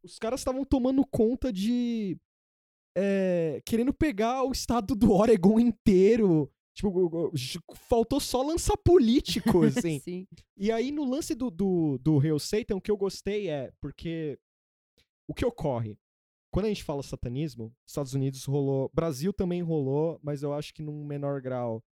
Os 0.00 0.16
caras 0.16 0.38
estavam 0.38 0.64
tomando 0.64 1.04
conta 1.04 1.52
de. 1.52 2.16
é, 2.96 3.60
querendo 3.66 3.92
pegar 3.92 4.44
o 4.44 4.52
estado 4.52 4.94
do 4.94 5.12
Oregon 5.12 5.58
inteiro. 5.58 6.48
Tipo, 6.72 7.32
faltou 7.88 8.20
só 8.20 8.40
lançar 8.40 8.76
político, 8.76 9.64
assim. 9.66 9.98
Sim. 9.98 10.24
E 10.56 10.70
aí, 10.70 10.92
no 10.92 11.02
lance 11.02 11.34
do, 11.34 11.50
do, 11.50 11.98
do 11.98 12.20
Hail 12.20 12.38
Satan, 12.38 12.76
o 12.76 12.80
que 12.80 12.92
eu 12.92 12.96
gostei 12.96 13.48
é 13.48 13.72
porque 13.80 14.38
o 15.26 15.34
que 15.34 15.44
ocorre? 15.44 15.98
Quando 16.52 16.66
a 16.66 16.68
gente 16.68 16.84
fala 16.84 17.02
satanismo, 17.02 17.74
Estados 17.84 18.14
Unidos 18.14 18.44
rolou, 18.44 18.88
Brasil 18.94 19.32
também 19.32 19.62
rolou, 19.62 20.20
mas 20.22 20.44
eu 20.44 20.52
acho 20.52 20.72
que 20.72 20.80
num 20.80 21.04
menor 21.04 21.40
grau. 21.40 21.82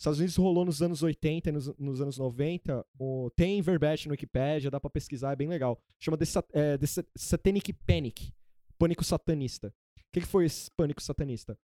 Estados 0.00 0.18
Unidos 0.18 0.34
rolou 0.36 0.64
nos 0.64 0.80
anos 0.80 1.02
80 1.02 1.50
e 1.50 1.52
nos, 1.52 1.76
nos 1.78 2.00
anos 2.00 2.16
90. 2.16 2.86
O, 2.98 3.30
tem 3.36 3.60
verbete 3.60 4.08
no 4.08 4.12
Wikipedia, 4.12 4.70
dá 4.70 4.80
pra 4.80 4.88
pesquisar, 4.88 5.32
é 5.32 5.36
bem 5.36 5.46
legal. 5.46 5.78
Chama 5.98 6.16
The, 6.16 6.24
Sat- 6.24 6.48
é, 6.54 6.78
Satanic 7.14 7.70
Panic. 7.86 8.32
Pânico 8.78 9.04
satanista. 9.04 9.68
O 9.98 10.02
que, 10.10 10.22
que 10.22 10.26
foi 10.26 10.46
esse 10.46 10.70
pânico 10.70 11.02
satanista? 11.02 11.56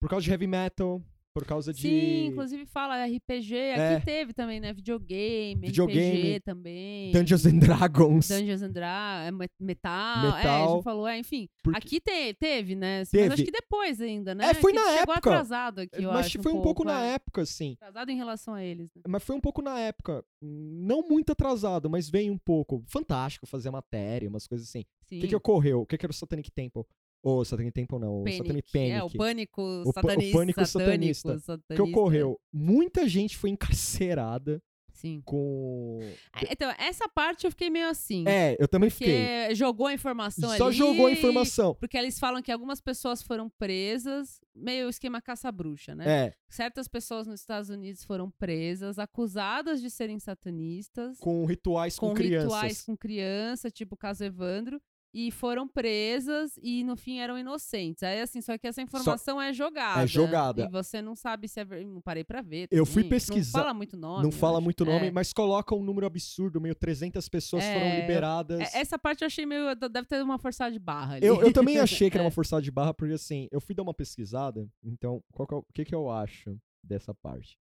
Por 0.00 0.08
causa 0.08 0.24
de 0.24 0.30
heavy 0.30 0.46
metal, 0.46 1.02
por 1.34 1.44
causa 1.44 1.72
de. 1.74 1.80
Sim, 1.82 2.26
inclusive 2.26 2.64
fala 2.64 3.04
RPG. 3.04 3.54
Aqui 3.72 3.80
É. 3.80 4.00
teve 4.00 4.32
também, 4.32 4.60
né? 4.60 4.72
Videogame, 4.72 5.66
Videogame, 5.66 6.00
RPG 6.36 6.40
também. 6.40 7.10
Dungeons 7.12 7.44
and 7.44 7.58
Dragons. 7.58 8.28
Dungeons 8.28 8.62
and 8.62 8.70
Dragons, 8.70 9.26
é, 9.26 9.30
me- 9.32 9.48
metal, 9.60 9.92
É, 10.26 10.28
a 10.28 10.36
Metal. 10.36 10.74
gente 10.76 10.84
falou, 10.84 11.08
é, 11.08 11.18
enfim. 11.18 11.48
Porque- 11.62 11.76
Aqui 11.78 12.00
te- 12.00 12.34
teve, 12.34 12.76
né? 12.76 13.00
Mas 13.00 13.10
Teve. 13.10 13.34
acho 13.34 13.44
que 13.44 13.50
depois 13.50 14.00
ainda, 14.00 14.34
né? 14.34 14.46
É, 14.50 14.54
foi 14.54 14.72
Que 14.72 14.78
na 14.78 14.84
chegou 14.84 15.14
época. 15.14 15.18
atrasado 15.30 15.80
aqui, 15.80 16.02
eu 16.02 16.12
Mas 16.12 16.26
acho. 16.26 16.40
foi 16.42 16.52
um 16.52 16.62
pouco, 16.62 16.84
na 16.84 17.04
é. 17.04 17.14
época, 17.14 17.42
assim. 17.42 17.72
Atrasado 17.80 18.10
em 18.10 18.16
relação 18.16 18.54
a 18.54 18.62
eles, 18.62 18.88
né? 18.94 19.02
Mas 19.08 19.24
foi 19.24 19.34
um 19.34 19.40
pouco 19.40 19.60
na 19.60 19.78
época. 19.80 20.24
Não 20.40 21.02
muito 21.08 21.32
atrasado, 21.32 21.90
mas 21.90 22.08
veio 22.08 22.32
um 22.32 22.38
pouco. 22.38 22.84
Fantástico 22.86 23.44
fazer 23.46 23.70
matéria, 23.70 24.28
umas 24.28 24.46
coisas 24.46 24.68
assim. 24.68 24.84
Sim. 25.08 25.18
O 25.18 25.20
que, 25.22 25.28
que 25.28 25.36
ocorreu? 25.36 25.80
O 25.82 25.86
que, 25.86 25.98
que 25.98 26.06
era 26.06 26.10
o 26.12 26.14
Satanic 26.14 26.50
Temple? 26.50 26.84
Ou 27.24 27.44
Satanic 27.44 27.72
Temple 27.72 27.98
não, 27.98 28.22
o 28.22 28.30
Satanic 28.30 28.70
Panic. 28.70 28.90
É, 28.92 29.02
o 29.02 29.10
pânico 29.10 29.62
o 29.62 29.92
satanista. 29.92 30.38
pânico 30.38 30.66
satânico, 30.66 31.14
satanista. 31.14 31.28
O 31.34 31.40
satanista. 31.40 31.74
que 31.74 31.80
ocorreu? 31.80 32.38
Muita 32.52 33.08
gente 33.08 33.36
foi 33.36 33.48
encarcerada 33.50 34.62
Sim. 34.92 35.22
com. 35.24 36.00
É, 36.36 36.52
Então, 36.52 36.70
essa 36.78 37.08
parte 37.08 37.44
eu 37.46 37.50
fiquei 37.50 37.68
meio 37.70 37.88
assim. 37.88 38.24
É, 38.28 38.56
eu 38.58 38.68
também 38.68 38.90
porque 38.90 39.04
fiquei. 39.06 39.54
jogou 39.54 39.86
a 39.86 39.92
informação 39.94 40.56
Só 40.56 40.66
ali. 40.66 40.76
jogou 40.76 41.06
a 41.06 41.10
informação. 41.12 41.74
Porque 41.74 41.96
eles 41.96 42.18
falam 42.18 42.40
que 42.42 42.52
algumas 42.52 42.80
pessoas 42.80 43.22
foram 43.22 43.48
presas, 43.58 44.40
meio 44.54 44.88
esquema 44.88 45.20
caça-bruxa, 45.20 45.94
né? 45.94 46.26
É, 46.26 46.32
Certas 46.48 46.86
pessoas 46.88 47.26
nos 47.26 47.40
Estados 47.40 47.70
Unidos 47.70 48.04
foram 48.04 48.30
presas, 48.30 48.98
acusadas 48.98 49.80
de 49.80 49.90
serem 49.90 50.18
satanistas, 50.18 51.18
com 51.18 51.44
rituais 51.44 51.98
com, 51.98 52.08
com 52.08 52.14
crianças. 52.14 52.44
rituais 52.52 52.82
com 52.82 52.96
criança, 52.96 53.70
tipo 53.70 53.94
o 53.94 53.98
caso 53.98 54.22
Evandro, 54.24 54.80
e 55.14 55.30
foram 55.30 55.68
presas 55.68 56.58
e 56.60 56.82
no 56.82 56.96
fim 56.96 57.20
eram 57.20 57.38
inocentes. 57.38 58.02
Aí 58.02 58.20
assim, 58.20 58.40
só 58.40 58.58
que 58.58 58.66
essa 58.66 58.82
informação 58.82 59.40
é 59.40 59.52
jogada. 59.52 60.02
É 60.02 60.06
jogada. 60.06 60.64
E 60.64 60.68
você 60.68 61.00
não 61.00 61.14
sabe 61.14 61.46
se 61.46 61.60
é 61.60 61.64
não 61.84 62.00
parei 62.00 62.24
pra 62.24 62.42
ver. 62.42 62.66
Eu 62.70 62.84
fui 62.84 63.02
também. 63.04 63.10
pesquisar- 63.10 63.58
Não 63.58 63.64
fala 63.64 63.74
muito 63.74 63.96
nome. 63.96 64.22
Não 64.24 64.32
fala 64.32 64.56
acho. 64.58 64.64
muito 64.64 64.84
nome, 64.84 65.06
É. 65.06 65.10
mas 65.12 65.32
coloca 65.32 65.74
um 65.74 65.84
número 65.84 66.04
absurdo, 66.06 66.60
meio 66.60 66.74
300 66.74 67.28
pessoas 67.28 67.62
foram 67.64 67.86
É, 67.86 68.00
liberadas. 68.00 68.74
É, 68.74 68.80
Essa 68.80 68.98
parte 68.98 69.22
eu 69.22 69.26
achei 69.26 69.46
meio. 69.46 69.74
Deve 69.76 70.06
ter 70.08 70.20
uma 70.22 70.38
forçada 70.38 70.72
de 70.72 70.78
barra 70.80 71.14
ali. 71.14 71.24
Eu, 71.26 71.40
eu 71.40 71.52
também 71.52 71.78
achei 71.78 72.10
que 72.10 72.16
era 72.16 72.24
É. 72.24 72.26
uma 72.26 72.30
forçada 72.32 72.60
de 72.60 72.70
barra, 72.72 72.92
porque 72.92 73.14
assim, 73.14 73.48
eu 73.52 73.60
fui 73.60 73.74
dar 73.74 73.82
uma 73.84 73.94
pesquisada, 73.94 74.66
então, 74.82 75.22
qual 75.32 75.46
que 75.46 75.54
é 75.54 75.56
o 75.56 75.60
o 75.60 75.72
que, 75.72 75.84
que 75.84 75.94
eu 75.94 76.10
acho 76.10 76.56
dessa 76.82 77.14
parte? 77.14 77.56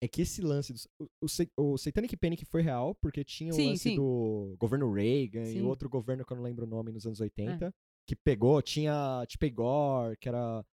É 0.00 0.06
que 0.06 0.22
esse 0.22 0.40
lance 0.40 0.72
do. 0.72 0.78
O, 1.20 1.26
o, 1.56 1.72
o 1.74 1.78
Satanic 1.78 2.16
Panic 2.16 2.44
foi 2.44 2.62
real, 2.62 2.94
porque 3.00 3.24
tinha 3.24 3.50
o 3.50 3.54
Sim, 3.54 3.70
lance 3.70 3.82
sim. 3.90 3.96
do 3.96 4.54
governo 4.58 4.92
Reagan 4.92 5.42
e 5.42 5.54
Sim. 5.54 5.62
outro 5.62 5.88
governo 5.88 6.24
que 6.24 6.32
eu 6.32 6.36
não 6.36 6.44
lembro 6.44 6.64
o 6.66 6.68
nome 6.68 6.92
nos 6.92 7.04
anos 7.06 7.20
80, 7.20 7.66
É. 7.66 7.72
que 8.06 8.14
pegou, 8.14 8.62
tinha 8.62 9.24
Tipei 9.26 9.50
Gore, 9.50 10.16
que 10.18 10.28
era. 10.28 10.64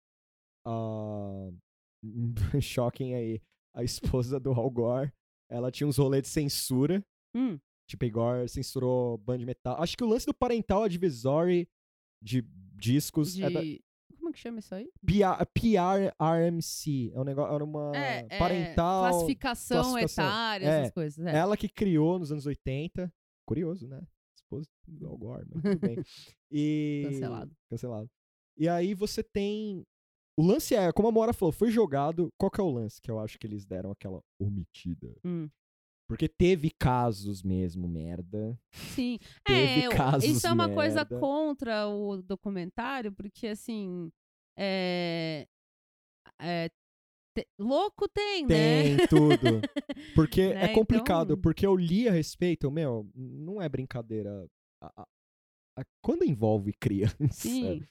a 0.66 1.50
shocking 2.62 3.14
aí. 3.16 3.42
A 3.76 3.84
esposa 3.84 4.40
do 4.40 4.52
Al 4.52 4.70
Gore. 4.70 5.12
Ela 5.50 5.72
tinha 5.72 5.88
uns 5.88 5.98
rolês 5.98 6.24
de 6.24 6.30
censura. 6.30 7.04
Hum, 7.36 7.60
Tipo, 7.88 8.06
Igor 8.06 8.50
censurou 8.50 9.16
band 9.20 9.40
metal. 9.40 9.80
Acho 9.80 9.96
que 9.96 10.04
o 10.04 10.08
lance 10.08 10.26
do 10.26 10.34
parental 10.34 10.82
advisory 10.84 11.68
de 12.20 12.42
discos 12.74 13.36
de... 13.36 13.44
é 13.44 13.50
da 13.50 13.62
Como 14.26 14.34
é 14.34 14.34
que 14.34 14.40
chama 14.40 14.58
isso 14.58 14.74
aí? 14.74 14.92
PR, 15.06 15.46
PRRMC. 15.54 17.12
É 17.14 17.20
um 17.20 17.24
negócio, 17.24 17.54
era 17.54 17.64
uma 17.64 17.96
É, 17.96 18.26
é, 18.28 18.40
parental. 18.40 19.10
classificação, 19.12 19.78
classificação. 19.92 20.26
etária, 20.26 20.66
É, 20.66 20.80
essas 20.80 20.94
coisas. 20.94 21.26
É. 21.28 21.38
Ela 21.38 21.56
que 21.56 21.70
criou 21.70 22.18
nos 22.18 22.32
anos 22.32 22.48
80. 22.48 23.14
Curioso, 23.48 23.88
né? 23.88 24.02
Esposa 24.36 24.68
do 24.88 25.06
Al 25.08 25.16
Gore, 25.16 25.46
mas 25.54 25.62
tudo 25.62 25.80
bem. 25.80 25.98
E... 26.52 27.04
Cancelado. 27.06 27.52
Cancelado. 27.70 28.10
E 28.58 28.68
aí 28.68 28.96
você 28.96 29.22
tem. 29.22 29.84
O 30.36 30.44
lance 30.44 30.74
é, 30.74 30.92
como 30.92 31.08
a 31.08 31.12
Mora 31.12 31.32
falou, 31.32 31.52
foi 31.52 31.70
jogado. 31.70 32.34
Qual 32.36 32.50
que 32.50 32.60
é 32.60 32.64
o 32.64 32.72
lance 32.72 33.00
que 33.00 33.12
eu 33.12 33.20
acho 33.20 33.38
que 33.38 33.46
eles 33.46 33.64
deram 33.64 33.92
aquela 33.92 34.22
omitida? 34.40 35.16
Hum, 35.24 35.48
Porque 36.08 36.28
teve 36.28 36.70
casos 36.70 37.42
mesmo, 37.42 37.88
merda. 37.88 38.60
Sim. 38.72 39.18
Teve 39.46 39.86
é, 39.86 39.90
casos 39.90 40.24
isso 40.30 40.46
é 40.48 40.52
uma 40.52 40.70
coisa 40.72 40.98
merda. 40.98 41.20
contra 41.20 41.88
o 41.88 42.22
documentário, 42.22 43.12
porque 43.12 43.48
assim. 43.48 44.12
É. 44.58 45.48
é, 46.40 46.70
te- 47.36 47.48
louco 47.60 48.08
tem, 48.08 48.46
né? 48.46 48.98
Tem 48.98 49.08
tudo. 49.08 49.62
Porque 50.16 50.54
Né, 50.54 50.66
é 50.66 50.68
complicado, 50.74 51.34
então- 51.34 51.42
porque 51.42 51.66
eu 51.66 51.76
li 51.76 52.08
a 52.08 52.12
respeito, 52.12 52.72
meu, 52.72 53.10
não 53.14 53.62
é 53.62 53.68
brincadeira. 53.68 54.48
A- 54.82 55.02
a- 55.02 55.08
a- 55.80 55.84
quando 56.02 56.24
envolve 56.24 56.72
criança, 56.80 57.18
Sim. 57.32 57.82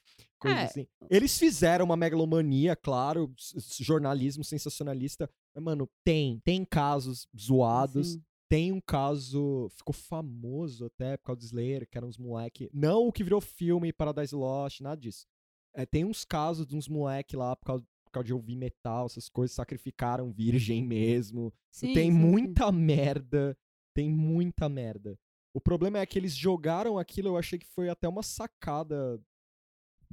Coisa 0.44 0.60
É. 0.60 0.64
assim. 0.64 0.86
Eles 1.10 1.36
fizeram 1.38 1.84
uma 1.84 1.96
megalomania, 1.96 2.76
claro, 2.76 3.32
jornalismo 3.80 4.44
sensacionalista. 4.44 5.28
Mas, 5.54 5.64
mano, 5.64 5.88
tem, 6.04 6.40
tem 6.44 6.64
casos 6.64 7.26
zoados. 7.38 8.12
Sim. 8.12 8.22
Tem 8.48 8.70
um 8.72 8.80
caso, 8.80 9.68
ficou 9.70 9.94
famoso 9.94 10.86
até 10.86 11.16
por 11.16 11.24
causa 11.26 11.40
do 11.40 11.44
Slayer, 11.44 11.88
que 11.88 11.96
eram 11.98 12.08
uns 12.08 12.18
moleque. 12.18 12.70
Não 12.72 13.06
o 13.08 13.12
que 13.12 13.24
virou 13.24 13.40
filme 13.40 13.92
Paradise 13.92 14.34
Lost, 14.34 14.80
nada 14.80 15.00
disso. 15.00 15.26
É, 15.74 15.84
tem 15.84 16.04
uns 16.04 16.24
casos 16.24 16.66
de 16.66 16.76
uns 16.76 16.86
moleque 16.86 17.34
lá 17.34 17.56
por 17.56 17.64
causa, 17.64 17.82
por 17.82 18.10
época 18.14 18.24
de 18.24 18.32
ouvir 18.32 18.54
metal, 18.54 19.06
essas 19.06 19.28
coisas, 19.28 19.56
sacrificaram 19.56 20.30
virgem 20.30 20.84
mesmo. 20.86 21.52
Sim, 21.72 21.92
tem 21.94 22.12
sim, 22.12 22.16
sim. 22.16 22.24
muita 22.24 22.70
merda. 22.70 23.56
Tem 23.92 24.08
muita 24.10 24.68
merda. 24.68 25.18
O 25.52 25.60
problema 25.60 25.98
é 25.98 26.06
que 26.06 26.18
eles 26.18 26.34
jogaram 26.36 26.98
aquilo, 26.98 27.28
eu 27.28 27.36
achei 27.36 27.58
que 27.58 27.66
foi 27.66 27.88
até 27.88 28.08
uma 28.08 28.22
sacada 28.22 29.20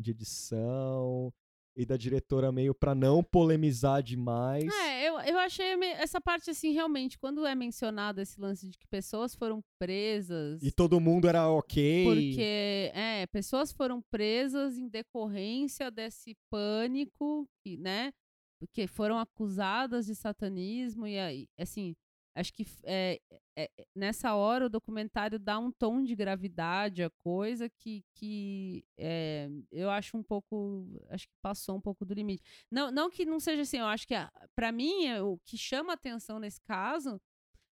de 0.01 0.11
edição 0.11 1.31
e 1.75 1.85
da 1.85 1.95
diretora 1.95 2.51
meio 2.51 2.73
pra 2.75 2.93
não 2.93 3.23
polemizar 3.23 4.03
demais. 4.03 4.65
É, 4.73 5.07
eu, 5.07 5.19
eu 5.21 5.37
achei 5.39 5.73
essa 5.93 6.19
parte 6.19 6.49
assim, 6.49 6.73
realmente, 6.73 7.17
quando 7.17 7.45
é 7.45 7.55
mencionado 7.55 8.19
esse 8.19 8.39
lance 8.39 8.67
de 8.67 8.77
que 8.77 8.87
pessoas 8.87 9.33
foram 9.33 9.63
presas. 9.79 10.61
E 10.61 10.71
todo 10.71 10.99
mundo 10.99 11.27
era 11.27 11.49
ok. 11.49 12.03
Porque, 12.05 12.91
é, 12.93 13.25
pessoas 13.27 13.71
foram 13.71 14.01
presas 14.01 14.77
em 14.77 14.87
decorrência 14.87 15.89
desse 15.89 16.35
pânico, 16.49 17.47
e, 17.65 17.77
né? 17.77 18.11
Porque 18.59 18.85
foram 18.85 19.17
acusadas 19.17 20.05
de 20.05 20.13
satanismo 20.13 21.07
e 21.07 21.17
aí, 21.17 21.47
assim, 21.57 21.95
acho 22.35 22.53
que 22.53 22.65
é, 22.83 23.19
é, 23.57 23.69
nessa 23.95 24.33
hora 24.35 24.65
o 24.65 24.69
documentário 24.69 25.37
dá 25.39 25.59
um 25.59 25.71
tom 25.71 26.03
de 26.03 26.15
gravidade 26.15 27.03
à 27.03 27.09
coisa 27.09 27.69
que, 27.69 28.03
que 28.15 28.83
é, 28.97 29.49
eu 29.71 29.89
acho 29.89 30.17
um 30.17 30.23
pouco, 30.23 30.85
acho 31.09 31.27
que 31.27 31.33
passou 31.41 31.75
um 31.77 31.81
pouco 31.81 32.05
do 32.05 32.13
limite. 32.13 32.41
Não, 32.71 32.91
não 32.91 33.09
que 33.09 33.25
não 33.25 33.39
seja 33.39 33.63
assim, 33.63 33.77
eu 33.79 33.85
acho 33.85 34.07
que 34.07 34.13
a- 34.15 34.31
pra 34.55 34.71
mim 34.71 35.11
o 35.21 35.37
que 35.45 35.57
chama 35.57 35.93
atenção 35.93 36.39
nesse 36.39 36.61
caso 36.61 37.19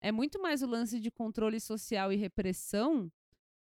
é 0.02 0.11
muito 0.11 0.41
mais 0.41 0.61
o 0.61 0.68
lance 0.68 0.99
de 0.99 1.11
controle 1.11 1.60
social 1.60 2.11
e 2.14 2.15
repressão, 2.15 3.11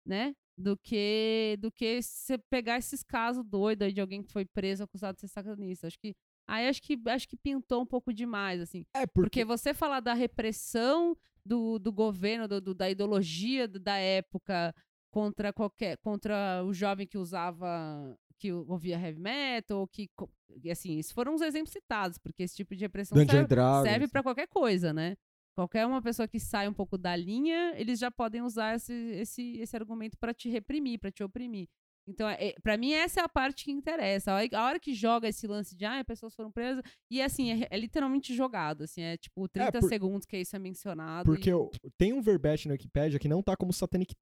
né? 0.04 0.34
Do 0.56 0.76
que 0.76 1.56
do 1.60 1.72
que 1.72 2.02
você 2.02 2.38
pegar 2.50 2.78
esses 2.78 3.02
casos 3.02 3.44
doidos 3.44 3.86
aí 3.86 3.92
de 3.92 4.00
alguém 4.00 4.22
que 4.22 4.30
foi 4.32 4.44
preso 4.44 4.84
acusado 4.84 5.16
de 5.16 5.22
ser 5.22 5.28
satanista. 5.28 5.86
Acho 5.86 5.98
que 5.98 6.14
aí 6.50 6.68
acho 6.68 6.82
que 6.82 6.98
acho 7.06 7.28
que 7.28 7.36
pintou 7.36 7.82
um 7.82 7.86
pouco 7.86 8.12
demais 8.12 8.60
assim. 8.60 8.84
É, 8.94 9.06
Porque 9.06 9.44
você 9.44 9.72
falar 9.74 10.00
da 10.00 10.12
repressão 10.14 11.16
do, 11.44 11.78
do 11.78 11.92
governo, 11.92 12.46
do, 12.48 12.60
do- 12.60 12.74
da 12.74 12.90
ideologia 12.90 13.66
da 13.68 13.96
época 13.96 14.74
contra 15.10 15.52
qualquer 15.52 15.96
contra 15.98 16.62
o 16.64 16.72
jovem 16.72 17.06
que 17.06 17.18
usava 17.18 18.16
que 18.38 18.52
ouvia 18.52 18.98
heavy 18.98 19.20
metal, 19.20 19.80
ou 19.80 19.86
que 19.86 20.08
assim, 20.70 20.98
esses 20.98 21.12
foram 21.12 21.34
os 21.34 21.42
exemplos 21.42 21.72
citados, 21.72 22.16
porque 22.16 22.42
esse 22.42 22.56
tipo 22.56 22.74
de 22.74 22.84
repressão 22.84 23.16
Dungeon 23.18 23.32
serve, 23.40 23.46
serve 23.82 24.08
para 24.08 24.22
qualquer 24.22 24.46
coisa, 24.48 24.92
né? 24.94 25.16
Qualquer 25.54 25.84
uma 25.86 26.00
pessoa 26.00 26.26
que 26.26 26.40
sai 26.40 26.66
um 26.66 26.72
pouco 26.72 26.96
da 26.96 27.14
linha, 27.14 27.74
eles 27.76 27.98
já 27.98 28.10
podem 28.10 28.40
usar 28.40 28.76
esse, 28.76 28.92
esse, 28.94 29.58
esse 29.58 29.76
argumento 29.76 30.16
para 30.18 30.32
te 30.32 30.48
reprimir, 30.48 30.98
para 30.98 31.10
te 31.10 31.22
oprimir. 31.22 31.68
Então, 32.10 32.28
é, 32.28 32.54
para 32.62 32.76
mim, 32.76 32.92
essa 32.92 33.20
é 33.20 33.24
a 33.24 33.28
parte 33.28 33.64
que 33.64 33.70
interessa. 33.70 34.32
A 34.32 34.34
hora, 34.36 34.48
a 34.52 34.64
hora 34.66 34.80
que 34.80 34.92
joga 34.94 35.28
esse 35.28 35.46
lance 35.46 35.74
de, 35.76 35.84
ah, 35.84 36.04
pessoas 36.04 36.34
foram 36.34 36.50
presas, 36.50 36.82
e 37.10 37.22
assim, 37.22 37.52
é, 37.62 37.68
é 37.70 37.78
literalmente 37.78 38.34
jogado, 38.34 38.84
assim, 38.84 39.00
é 39.02 39.16
tipo 39.16 39.48
30 39.48 39.80
por- 39.80 39.88
segundos 39.88 40.26
que 40.26 40.36
isso 40.36 40.54
é 40.54 40.58
mencionado. 40.58 41.24
Porque 41.24 41.48
e- 41.48 41.52
eu- 41.52 41.70
tem 41.96 42.12
um 42.12 42.20
verbete 42.20 42.68
na 42.68 42.72
Wikipedia 42.72 43.18
que 43.18 43.28
não 43.28 43.42
tá 43.42 43.56
como 43.56 43.72
Satanic 43.72 44.14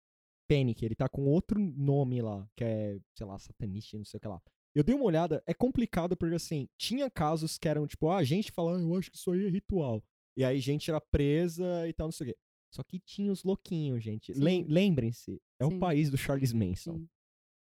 Panic, 0.49 0.85
ele 0.85 0.95
tá 0.95 1.09
com 1.09 1.25
outro 1.27 1.59
nome 1.59 2.23
lá, 2.23 2.49
que 2.57 2.65
é, 2.65 2.99
sei 3.15 3.27
lá, 3.27 3.39
satanista, 3.39 3.97
não 3.99 4.05
sei 4.05 4.19
o 4.19 4.21
que 4.21 4.29
lá. 4.29 4.41
Eu 4.75 4.83
dei 4.85 4.95
uma 4.95 5.05
olhada, 5.05 5.43
é 5.47 5.53
complicado 5.53 6.17
porque 6.17 6.35
assim, 6.37 6.69
tinha 6.79 7.11
casos 7.11 7.59
que 7.59 7.69
eram 7.69 7.87
tipo, 7.87 8.11
ah, 8.11 8.23
gente 8.23 8.53
falando, 8.53 8.89
eu 8.89 8.97
acho 8.99 9.11
que 9.11 9.17
isso 9.17 9.31
aí 9.33 9.45
é 9.47 9.49
ritual. 9.51 10.03
E 10.37 10.45
aí 10.45 10.61
gente 10.61 10.89
era 10.91 11.01
presa 11.01 11.89
e 11.89 11.93
tal, 11.93 12.07
não 12.07 12.13
sei 12.13 12.29
o 12.29 12.31
quê. 12.31 12.37
Só 12.73 12.83
que 12.85 13.01
tinha 13.01 13.33
os 13.33 13.43
louquinhos, 13.43 14.05
gente. 14.05 14.33
Lembrem-se, 14.35 15.41
é 15.61 15.67
Sim. 15.67 15.75
o 15.77 15.79
país 15.79 16.11
do 16.11 16.17
Charles 16.19 16.53
Manson. 16.53 16.99
Sim. 16.99 17.09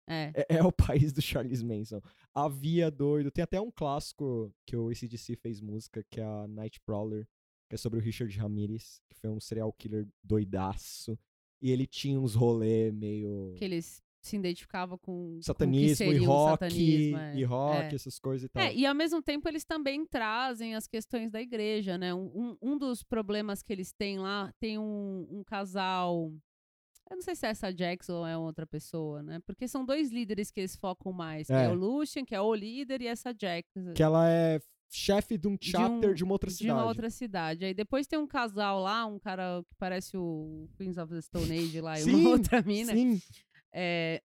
É. 0.06 0.32
É, 0.34 0.56
é 0.58 0.62
o 0.62 0.72
país 0.72 1.12
do 1.12 1.20
Charles 1.20 1.62
Manson. 1.62 2.00
Havia 2.34 2.90
doido. 2.90 3.30
Tem 3.30 3.42
até 3.42 3.60
um 3.60 3.70
clássico 3.70 4.52
que 4.64 4.76
o 4.76 4.88
ACDC 4.88 5.36
fez 5.36 5.60
música, 5.60 6.04
que 6.10 6.20
é 6.20 6.24
a 6.24 6.46
Nightcrawler, 6.48 7.26
que 7.68 7.74
é 7.74 7.78
sobre 7.78 7.98
o 7.98 8.02
Richard 8.02 8.36
Ramirez, 8.38 9.00
que 9.08 9.16
foi 9.16 9.30
um 9.30 9.40
serial 9.40 9.72
killer 9.72 10.06
doidaço. 10.22 11.18
E 11.60 11.70
ele 11.70 11.86
tinha 11.86 12.20
uns 12.20 12.34
rolê 12.34 12.92
meio 12.92 13.54
Que 13.56 13.64
eles 13.64 14.02
se 14.20 14.36
identificavam 14.36 14.98
com 14.98 15.36
com 15.36 15.42
satanismo 15.42 15.92
e 15.92 15.96
seria 15.96 16.22
o 16.22 16.24
rock, 16.26 16.50
satanismo, 16.50 17.16
é. 17.18 17.36
e 17.36 17.44
rock, 17.44 17.92
É. 17.92 17.94
essas 17.94 18.18
coisas 18.18 18.46
e 18.46 18.48
tal. 18.48 18.62
É, 18.62 18.74
e 18.74 18.84
ao 18.84 18.94
mesmo 18.94 19.22
tempo 19.22 19.48
eles 19.48 19.64
também 19.64 20.04
trazem 20.04 20.74
as 20.74 20.86
questões 20.86 21.30
da 21.30 21.40
igreja, 21.40 21.96
né? 21.96 22.12
Um, 22.12 22.30
um, 22.34 22.56
um 22.60 22.78
dos 22.78 23.02
problemas 23.02 23.62
que 23.62 23.72
eles 23.72 23.92
têm 23.92 24.18
lá, 24.18 24.52
tem 24.58 24.78
um, 24.78 25.26
um 25.30 25.44
casal. 25.44 26.32
Eu 27.10 27.16
não 27.16 27.22
sei 27.22 27.36
se 27.36 27.46
é 27.46 27.50
essa 27.50 27.72
Jackson 27.72 28.14
ou 28.14 28.26
é 28.26 28.36
outra 28.36 28.66
pessoa, 28.66 29.22
né? 29.22 29.38
Porque 29.46 29.68
são 29.68 29.84
dois 29.84 30.10
líderes 30.10 30.50
que 30.50 30.60
eles 30.60 30.74
focam 30.76 31.12
mais. 31.12 31.46
Que 31.46 31.52
é, 31.52 31.64
É. 31.64 31.68
o 31.68 31.74
Lucian, 31.74 32.24
que 32.24 32.34
é 32.34 32.40
o 32.40 32.54
líder, 32.54 33.00
e 33.02 33.06
essa 33.06 33.32
Jackson. 33.32 33.92
Que 33.94 34.02
ela 34.02 34.28
é 34.28 34.60
chefe 34.90 35.36
de 35.38 35.46
um 35.48 35.56
de 35.56 35.70
chapter 35.70 36.10
um- 36.10 36.14
de 36.14 36.24
uma 36.24 36.32
outra 36.34 36.48
de 36.50 36.56
cidade. 36.56 36.72
uma 36.78 36.86
outra 36.86 37.10
cidade. 37.10 37.64
Aí 37.64 37.74
depois 37.74 38.06
tem 38.06 38.18
um 38.18 38.26
casal 38.26 38.80
lá, 38.80 39.04
um 39.06 39.18
cara 39.18 39.62
que 39.68 39.74
parece 39.78 40.16
o 40.16 40.68
Queens 40.76 40.96
of 40.98 41.12
the 41.12 41.20
Stone 41.20 41.50
Age 41.52 41.80
lá, 41.80 41.98
e 41.98 42.02
Sim, 42.02 42.14
uma 42.14 42.30
outra 42.30 42.62
mina. 42.62 42.92
Sim, 42.92 43.20
é, 43.72 44.22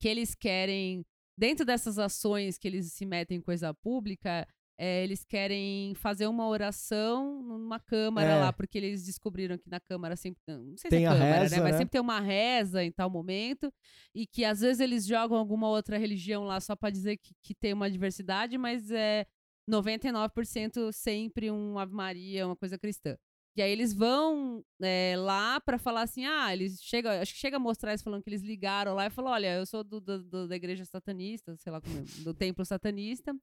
que 0.00 0.08
eles 0.08 0.34
querem, 0.34 1.04
dentro 1.36 1.64
dessas 1.64 1.98
ações 1.98 2.58
que 2.58 2.66
eles 2.66 2.92
se 2.92 3.04
metem 3.04 3.38
em 3.38 3.40
coisa 3.42 3.72
pública, 3.74 4.46
é, 4.82 5.04
eles 5.04 5.24
querem 5.24 5.94
fazer 5.94 6.26
uma 6.26 6.48
oração 6.48 7.42
numa 7.42 7.78
câmara 7.78 8.30
É. 8.30 8.40
lá, 8.40 8.50
porque 8.52 8.78
eles 8.78 9.04
descobriram 9.04 9.58
que 9.58 9.68
na 9.68 9.78
câmara 9.78 10.16
sempre. 10.16 10.40
Não 10.46 10.74
sei 10.78 10.88
Tem 10.88 11.00
se 11.00 11.04
é 11.04 11.08
a 11.08 11.12
câmara, 11.12 11.40
reza, 11.42 11.56
né? 11.56 11.62
Mas 11.62 11.72
né? 11.72 11.78
sempre 11.78 11.90
tem 11.92 12.00
uma 12.00 12.18
reza 12.20 12.82
em 12.82 12.90
tal 12.90 13.10
momento. 13.10 13.70
E 14.14 14.26
que 14.26 14.42
às 14.44 14.60
vezes 14.60 14.80
eles 14.80 15.06
jogam 15.06 15.36
alguma 15.36 15.68
outra 15.68 15.98
religião 15.98 16.44
lá 16.44 16.58
só 16.60 16.74
pra 16.74 16.88
dizer 16.88 17.18
que, 17.18 17.34
que 17.42 17.54
tem 17.54 17.74
uma 17.74 17.90
diversidade, 17.90 18.56
mas 18.56 18.90
é 18.90 19.26
99% 19.70 20.92
sempre 20.92 21.50
um 21.50 21.78
Ave 21.78 21.92
Maria, 21.92 22.46
uma 22.46 22.56
coisa 22.56 22.78
cristã. 22.78 23.16
E 23.56 23.62
aí 23.62 23.70
eles 23.72 23.92
vão 23.92 24.64
é, 24.80 25.14
lá 25.18 25.60
pra 25.60 25.76
falar 25.76 26.02
assim, 26.02 26.24
ah, 26.24 26.52
eles 26.52 26.80
chegam, 26.80 27.10
acho 27.12 27.34
que 27.34 27.38
chega 27.40 27.56
a 27.56 27.60
mostrar 27.60 27.90
eles 27.90 28.02
falando 28.02 28.22
que 28.22 28.30
eles 28.30 28.42
ligaram 28.42 28.94
lá 28.94 29.06
e 29.06 29.10
falou, 29.10 29.32
olha, 29.32 29.54
eu 29.56 29.66
sou 29.66 29.82
do, 29.82 30.00
do- 30.00 30.22
do- 30.22 30.48
da 30.48 30.56
igreja 30.56 30.84
satanista, 30.84 31.56
sei 31.56 31.72
lá 31.72 31.80
como 31.80 31.98
é, 31.98 32.02
do 32.22 32.32
templo 32.32 32.64
satanista, 32.64 33.34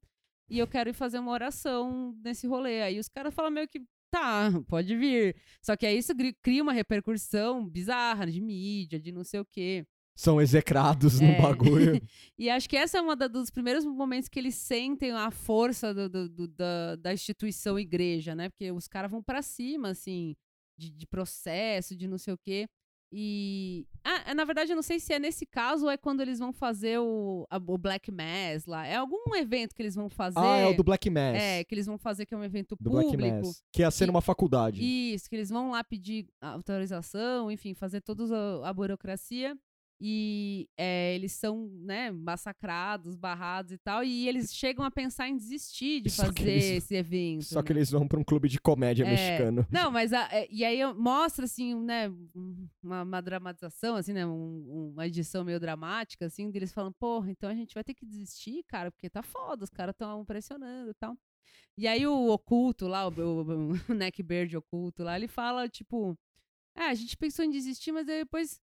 e 0.50 0.60
eu 0.60 0.68
quero 0.68 0.90
ir 0.90 0.94
fazer 0.94 1.20
uma 1.20 1.32
oração 1.32 2.16
nesse 2.24 2.48
rolê. 2.48 2.82
Aí 2.82 3.00
os 3.00 3.08
caras 3.10 3.34
falam 3.34 3.52
meio 3.52 3.68
que, 3.68 3.82
tá, 4.12 4.50
pode 4.68 4.96
vir. 4.96 5.36
Só 5.62 5.76
que 5.76 5.86
aí 5.86 5.98
isso 5.98 6.14
cria 6.42 6.64
uma 6.64 6.74
repercussão 6.74 7.68
bizarra 7.68 8.26
de 8.28 8.40
mídia, 8.42 9.00
de 9.00 9.12
não 9.12 9.24
sei 9.24 9.40
o 9.40 9.46
quê. 9.46 9.86
são 10.20 10.42
execrados 10.42 11.22
É. 11.22 11.26
no 11.38 11.42
bagulho. 11.42 12.02
E 12.40 12.50
acho 12.50 12.68
que 12.68 12.76
essa 12.78 12.98
é 12.98 13.02
uma 13.02 13.16
da- 13.16 13.28
dos 13.28 13.50
primeiros 13.52 13.86
momentos 13.86 14.28
que 14.30 14.40
eles 14.40 14.56
sentem 14.56 15.12
a 15.12 15.30
força 15.30 15.94
do- 15.94 16.10
do- 16.10 16.30
do- 16.30 16.48
da, 16.48 16.96
da 16.96 17.14
instituição 17.14 17.78
igreja, 17.78 18.34
né? 18.36 18.50
Porque 18.50 18.72
os 18.72 18.88
caras 18.88 19.12
vão 19.12 19.22
pra 19.22 19.42
cima, 19.44 19.90
assim, 19.90 20.36
de, 20.78 20.90
de 20.90 21.06
processo, 21.08 21.96
de 21.96 22.08
não 22.08 22.18
sei 22.18 22.34
o 22.34 22.38
quê. 22.38 22.68
E. 23.12 23.86
Ah, 24.04 24.34
na 24.34 24.44
verdade, 24.46 24.72
eu 24.72 24.76
não 24.76 24.84
sei 24.84 25.00
se 25.00 25.14
é 25.14 25.20
nesse 25.20 25.46
caso 25.46 25.86
ou 25.86 25.92
é 25.92 25.98
quando 25.98 26.22
eles 26.22 26.40
vão 26.40 26.52
fazer 26.52 27.00
o, 27.00 27.46
a- 27.50 27.58
o 27.58 27.78
Black 27.78 28.12
Mass 28.12 28.66
lá. 28.66 28.86
É 28.86 28.96
algum 28.98 29.36
evento 29.36 29.74
que 29.76 29.82
eles 29.82 29.96
vão 29.96 30.10
fazer. 30.10 30.40
ah, 30.40 30.58
é 30.58 30.66
o 30.68 30.74
do 30.76 30.84
Black 30.84 31.10
Mass. 31.10 31.36
É, 31.36 31.64
que 31.64 31.74
eles 31.76 31.86
vão 31.86 31.98
fazer 31.98 32.26
que 32.26 32.34
é 32.34 32.38
um 32.38 32.44
evento 32.44 32.76
do 32.76 32.90
público. 32.90 33.16
Black 33.18 33.34
Mass. 33.42 33.64
Que 33.72 33.82
ia 33.82 33.92
ser 33.92 34.04
E- 34.04 34.08
numa 34.08 34.22
faculdade. 34.22 34.82
Isso, 34.84 35.30
que 35.30 35.36
eles 35.36 35.50
vão 35.50 35.72
lá 35.72 35.84
pedir 35.84 36.28
autorização, 36.42 37.50
enfim, 37.52 37.74
fazer 37.74 38.02
toda 38.02 38.24
a, 38.64 38.70
a 38.70 38.74
burocracia. 38.74 39.58
E 40.00 40.70
é, 40.78 41.16
eles 41.16 41.32
são, 41.32 41.68
né, 41.80 42.12
massacrados, 42.12 43.16
barrados 43.16 43.72
e 43.72 43.78
tal. 43.80 44.04
E 44.04 44.28
eles 44.28 44.54
chegam 44.54 44.86
a 44.86 44.92
pensar 44.92 45.28
em 45.28 45.36
desistir 45.36 46.02
de 46.02 46.10
Só 46.12 46.32
que 46.32 46.42
fazer 46.42 46.52
eles- 46.52 46.84
esse 46.84 46.96
evento. 46.96 47.46
Só 47.46 47.64
que 47.64 47.74
né? 47.74 47.80
eles 47.80 47.90
vão 47.90 48.08
pra 48.08 48.20
um 48.20 48.24
clube 48.24 48.48
de 48.48 48.60
comédia 48.60 49.04
É, 49.06 49.10
mexicano. 49.10 49.66
Não, 49.72 49.90
mas 49.92 50.14
a- 50.14 50.30
é, 50.32 50.48
e 50.52 50.64
aí 50.64 50.86
mostra 50.94 51.46
assim, 51.46 51.74
né, 51.76 52.10
um- 52.36 52.68
uma, 52.84 53.02
uma 53.02 53.22
dramatização 53.22 53.96
assim, 53.96 54.14
né, 54.14 54.24
um- 54.26 54.92
uma 54.94 55.08
edição 55.08 55.44
meio 55.44 55.60
dramática 55.60 56.28
assim, 56.28 56.52
deles 56.52 56.72
falando, 56.72 56.94
porra, 57.00 57.32
então 57.32 57.50
a 57.50 57.56
gente 57.56 57.74
vai 57.74 57.84
ter 57.84 57.96
que 57.96 58.06
desistir, 58.06 58.64
cara, 58.68 58.92
porque 58.92 59.10
tá 59.10 59.24
foda, 59.24 59.64
os 59.64 59.70
caras 59.72 59.94
estão 59.94 60.24
pressionando 60.24 60.92
e 60.92 60.94
tal. 60.94 61.18
E 61.76 61.88
aí 61.88 62.06
o 62.06 62.30
oculto 62.30 62.88
lá, 62.88 63.08
o, 63.08 63.12
o, 63.12 63.72
o 63.72 63.74
neckbeard 63.96 64.56
oculto 64.58 65.02
lá, 65.04 65.16
ele 65.16 65.28
fala 65.28 65.68
tipo, 65.68 66.16
é, 66.76 66.84
a 66.84 66.94
gente 66.94 67.18
pensou 67.18 67.44
em 67.44 67.50
desistir, 67.50 67.92
mas 67.92 68.08
aí 68.08 68.20
depois, 68.20 68.60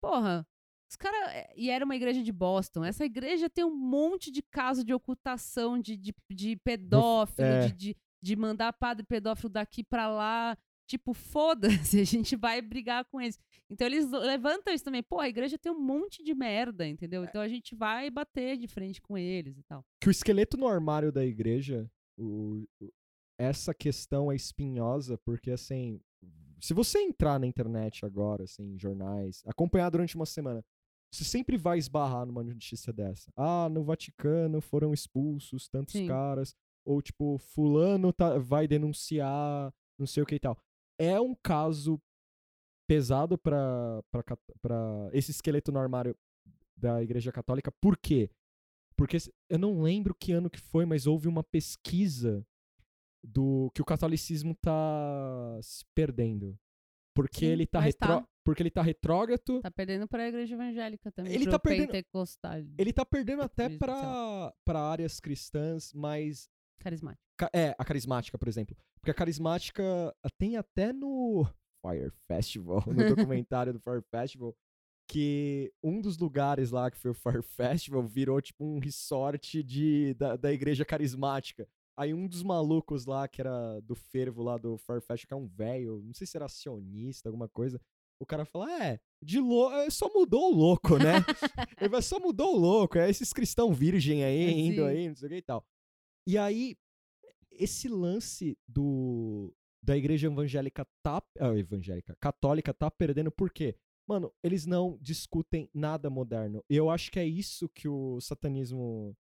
porra, 0.00 0.44
os 0.92 0.96
caras. 0.96 1.46
E 1.56 1.70
era 1.70 1.84
uma 1.84 1.96
igreja 1.96 2.22
de 2.22 2.32
Boston. 2.32 2.84
Essa 2.84 3.04
igreja 3.04 3.48
tem 3.50 3.64
um 3.64 3.74
monte 3.74 4.30
de 4.30 4.42
caso 4.42 4.84
de 4.84 4.92
ocultação, 4.94 5.78
de, 5.78 5.96
de, 5.96 6.14
de 6.30 6.56
pedófilo, 6.56 7.46
é. 7.48 7.66
de, 7.68 7.72
de, 7.72 7.96
de 8.22 8.36
mandar 8.36 8.72
padre 8.72 9.04
pedófilo 9.04 9.48
daqui 9.48 9.82
pra 9.82 10.08
lá. 10.08 10.56
Tipo, 10.86 11.14
foda-se, 11.14 12.00
a 12.00 12.04
gente 12.04 12.36
vai 12.36 12.60
brigar 12.60 13.04
com 13.06 13.20
eles. 13.20 13.38
Então 13.70 13.86
eles 13.86 14.10
levantam 14.10 14.74
isso 14.74 14.84
também. 14.84 15.02
Pô, 15.02 15.20
a 15.20 15.28
igreja 15.28 15.56
tem 15.56 15.72
um 15.72 15.80
monte 15.80 16.22
de 16.22 16.34
merda, 16.34 16.86
entendeu? 16.86 17.24
Então 17.24 17.40
a 17.40 17.48
gente 17.48 17.74
vai 17.74 18.10
bater 18.10 18.58
de 18.58 18.68
frente 18.68 19.00
com 19.00 19.16
eles 19.16 19.56
e 19.56 19.62
tal. 19.62 19.82
Que 20.00 20.08
o 20.08 20.10
esqueleto 20.10 20.56
no 20.58 20.66
armário 20.68 21.10
da 21.10 21.24
igreja, 21.24 21.90
o- 22.18 22.66
o- 22.80 22.92
essa 23.38 23.72
questão 23.72 24.30
é 24.30 24.36
espinhosa, 24.36 25.16
porque 25.24 25.50
assim, 25.52 25.98
se 26.60 26.74
você 26.74 26.98
entrar 27.00 27.40
na 27.40 27.46
internet 27.46 28.04
agora, 28.04 28.44
assim, 28.44 28.74
em 28.74 28.78
jornais, 28.78 29.42
acompanhar 29.46 29.88
durante 29.90 30.14
uma 30.14 30.26
semana, 30.26 30.62
você 31.12 31.24
sempre 31.24 31.56
vai 31.58 31.78
esbarrar 31.78 32.24
numa 32.24 32.42
notícia 32.42 32.92
dessa. 32.92 33.30
Ah, 33.36 33.68
no 33.68 33.84
Vaticano 33.84 34.60
foram 34.60 34.94
expulsos 34.94 35.68
tantos 35.68 35.92
Sim. 35.92 36.06
caras. 36.08 36.56
ou 36.84 37.00
tipo, 37.00 37.38
fulano 37.38 38.12
tá, 38.12 38.38
vai 38.38 38.66
denunciar, 38.66 39.72
não 39.96 40.06
sei 40.06 40.22
o 40.22 40.26
que 40.26 40.34
e 40.34 40.40
tal. 40.40 40.58
É 40.98 41.20
um 41.20 41.34
caso 41.34 42.00
pesado 42.88 43.38
pra 43.38 44.02
esse 45.12 45.30
esqueleto 45.30 45.70
no 45.70 45.78
armário 45.78 46.16
da 46.76 47.02
Igreja 47.02 47.30
Católica. 47.30 47.70
Por 47.70 47.96
quê? 47.96 48.30
Porque 48.96 49.16
eu 49.48 49.58
não 49.58 49.80
lembro 49.82 50.14
que 50.14 50.32
ano 50.32 50.50
que 50.50 50.60
foi, 50.60 50.84
mas 50.84 51.06
houve 51.06 51.28
uma 51.28 51.44
pesquisa 51.44 52.44
do 53.22 53.70
que 53.74 53.80
o 53.80 53.84
catolicismo 53.84 54.54
tá 54.56 55.58
se 55.62 55.84
perdendo. 55.94 56.58
Porque 57.14 57.40
Sim, 57.40 57.46
ele 57.46 57.66
tá, 57.66 57.80
tá. 57.92 58.26
porque 58.44 58.62
ele 58.62 58.70
tá 58.70 58.80
retrógrado, 58.82 59.60
Tá 59.60 59.70
perdendo 59.70 60.08
pra 60.08 60.26
igreja 60.28 60.54
evangélica 60.54 61.12
também. 61.12 61.32
Ele 61.32 61.46
tá 61.46 61.58
perdendo- 61.58 61.88
pentecostal. 61.92 62.58
ele 62.78 62.92
tá 62.92 63.04
perdendo 63.04 63.42
até 63.42 63.68
pra, 63.68 64.52
pra 64.64 64.80
áreas 64.80 65.20
cristãs 65.20 65.92
mais 65.92 66.48
Carismático. 66.78 67.22
Ca- 67.36 67.50
É, 67.52 67.74
a 67.78 67.84
carismática, 67.84 68.36
por 68.38 68.48
exemplo. 68.48 68.76
Porque 69.00 69.10
a 69.10 69.14
carismática 69.14 69.82
ah, 70.22 70.30
tem 70.38 70.56
até 70.56 70.92
no 70.92 71.46
Fire 71.86 72.10
Festival, 72.26 72.82
no 72.86 73.08
documentário 73.14 73.72
do 73.72 73.78
Fire 73.80 74.02
Festival, 74.10 74.56
que 75.08 75.72
um 75.82 76.00
dos 76.00 76.16
lugares 76.18 76.70
lá 76.70 76.90
que 76.90 76.96
foi 76.96 77.10
o 77.10 77.14
Fire 77.14 77.42
Festival 77.42 78.02
virou 78.06 78.40
tipo 78.40 78.64
um 78.64 78.78
resort 78.78 79.62
de, 79.62 80.14
da, 80.14 80.36
da 80.36 80.52
igreja 80.52 80.84
carismática. 80.84 81.68
Aí 81.96 82.14
um 82.14 82.26
dos 82.26 82.42
malucos 82.42 83.04
lá, 83.04 83.28
que 83.28 83.40
era 83.40 83.80
do 83.80 83.94
fervo 83.94 84.42
lá 84.42 84.56
do 84.56 84.78
Festival, 84.78 85.18
que 85.28 85.34
é 85.34 85.36
um 85.36 85.46
velho, 85.46 86.02
não 86.02 86.14
sei 86.14 86.26
se 86.26 86.36
era 86.36 86.46
acionista, 86.46 87.28
alguma 87.28 87.48
coisa, 87.48 87.80
o 88.18 88.26
cara 88.26 88.44
fala, 88.44 88.82
é, 88.82 89.00
de 89.22 89.38
louco, 89.40 89.74
só 89.90 90.08
mudou 90.12 90.52
o 90.52 90.54
louco, 90.54 90.96
né? 90.96 91.14
Ele 91.80 92.02
só 92.02 92.18
mudou 92.18 92.54
o 92.54 92.58
louco, 92.58 92.96
é 92.98 93.10
esses 93.10 93.32
cristão 93.32 93.72
virgem 93.72 94.24
aí, 94.24 94.44
É, 94.44 94.50
indo 94.50 94.82
sim. 94.82 94.88
aí, 94.88 95.08
não 95.08 95.16
sei 95.16 95.26
o 95.26 95.30
que 95.30 95.36
e 95.36 95.42
tal. 95.42 95.66
E 96.26 96.38
aí, 96.38 96.76
esse 97.50 97.88
lance 97.88 98.56
do 98.66 99.54
da 99.84 99.96
igreja 99.96 100.28
evangélica 100.28 100.86
tá 101.02 101.20
ah, 101.40 101.58
evangélica 101.58 102.16
católica 102.20 102.72
tá 102.72 102.88
perdendo 102.88 103.32
por 103.32 103.50
quê? 103.50 103.76
Mano, 104.06 104.32
eles 104.42 104.66
não 104.66 104.96
discutem 105.00 105.68
nada 105.74 106.08
moderno. 106.08 106.64
E 106.70 106.76
eu 106.76 106.88
acho 106.90 107.10
que 107.10 107.18
é 107.18 107.26
isso 107.26 107.68
que 107.68 107.88
o 107.88 108.20
satanismo 108.20 109.16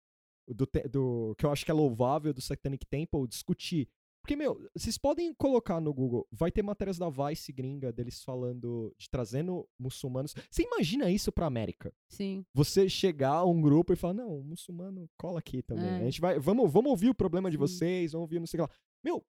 do, 0.48 0.68
do 0.90 1.36
que 1.38 1.46
eu 1.46 1.52
acho 1.52 1.66
que 1.66 1.72
é 1.72 1.74
louvável 1.74 2.34
do 2.34 2.42
Satanic 2.42 2.86
Temple 2.86 3.28
discutir. 3.28 3.88
Porque, 4.22 4.36
meu, 4.36 4.70
vocês 4.76 5.00
podem 5.00 5.34
colocar 5.34 5.82
no 5.82 5.92
Google, 5.92 6.28
vai 6.32 6.52
ter 6.52 6.62
matérias 6.62 6.98
da 6.98 7.10
Vice 7.10 7.52
gringa 7.52 7.92
deles 7.92 8.24
falando, 8.24 8.94
de 8.96 9.10
trazendo 9.10 9.68
muçulmanos. 9.80 10.36
Você 10.50 10.62
imagina 10.62 11.10
isso 11.10 11.32
pra 11.32 11.48
América? 11.48 11.92
Sim. 12.08 12.46
você 12.54 12.88
chegar 12.88 13.34
a 13.34 13.46
um 13.46 13.60
grupo 13.60 13.94
e 13.94 13.96
falar, 13.96 14.14
não, 14.14 14.40
o 14.40 14.44
muçulmano 14.44 15.10
cola 15.18 15.40
aqui 15.40 15.64
também. 15.64 15.86
É. 15.86 16.02
A 16.02 16.04
gente 16.04 16.22
vai, 16.22 16.40
vamos, 16.40 16.72
vamos 16.72 16.92
ouvir 16.92 17.10
o 17.10 17.16
problema 17.16 17.50
de 17.50 17.58
Sim. 17.58 17.62
vocês, 17.62 18.12
vamos 18.12 18.26
ouvir 18.26 18.40
não 18.40 18.46
sei 18.46 18.60
o 18.60 18.68
que 18.68 18.72
lá. 18.72 18.78
Meu, 19.04 19.26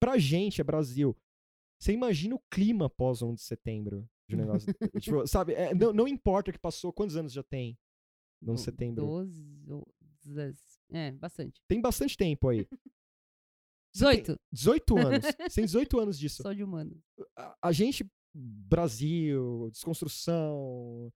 pra 0.00 0.18
gente, 0.18 0.60
é 0.60 0.64
Brasil. 0.64 1.16
Você 1.78 1.92
imagina 1.92 2.34
o 2.34 2.42
clima 2.50 2.90
pós 2.90 3.22
1 3.22 3.34
de 3.34 3.42
setembro 3.42 4.08
de 4.28 4.34
um 4.34 4.38
negócio. 4.38 4.74
tipo, 5.00 5.24
sabe, 5.26 5.52
é, 5.54 5.72
não, 5.72 5.92
não 5.92 6.08
importa 6.08 6.50
que 6.50 6.58
passou, 6.58 6.92
quantos 6.92 7.16
anos 7.16 7.32
já 7.32 7.44
tem? 7.44 7.78
No 8.46 8.54
Do- 8.54 8.60
setembro. 8.60 9.04
12 9.06 9.64
ou 9.70 9.86
10. 10.24 10.56
É, 10.92 11.12
bastante. 11.12 11.60
Tem 11.68 11.80
bastante 11.80 12.16
tempo 12.16 12.48
aí. 12.48 12.66
18. 13.94 14.36
18 14.52 14.98
anos. 14.98 15.24
Tem 15.54 15.64
18 15.64 15.98
anos 15.98 16.18
disso. 16.18 16.42
Só 16.42 16.52
de 16.52 16.62
humano. 16.62 17.00
a, 17.36 17.56
a 17.62 17.72
gente, 17.72 18.06
Brasil, 18.34 19.68
desconstrução, 19.72 21.10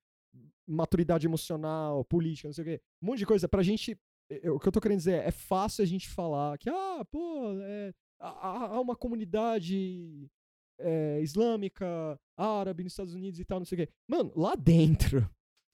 maturidade 0.67 1.27
emocional, 1.27 2.05
política, 2.05 2.49
não 2.49 2.53
sei 2.55 2.63
o 2.63 2.67
quê, 2.67 2.83
um 3.03 3.07
monte 3.09 3.19
de 3.19 3.27
coisa. 3.27 3.49
Pra 3.49 3.63
gente, 3.63 3.99
é, 4.31 4.51
o 4.51 4.59
que 4.59 4.67
eu 4.69 4.73
tô 4.73 4.81
querendo 4.81 4.99
dizer 4.99 5.13
é, 5.23 5.27
é 5.27 5.31
fácil 5.31 5.83
a 5.83 5.87
gente 5.87 6.09
falar 6.09 6.57
que, 6.59 6.71
ah, 6.71 7.05
pô, 7.11 7.53
é, 7.61 7.93
há, 8.19 8.29
há- 8.29 8.67
há 8.77 8.81
uma 8.81 8.97
comunidade 8.97 10.27
é, 10.79 11.21
islâmica, 11.21 12.19
árabe 12.37 12.83
nos 12.85 12.93
Estados 12.93 13.13
Unidos 13.15 13.39
e 13.39 13.45
tal, 13.45 13.59
não 13.59 13.67
sei 13.67 13.83
o 13.83 13.87
quê. 13.87 13.93
Mano, 14.09 14.33
lá 14.35 14.55
dentro, 14.55 15.29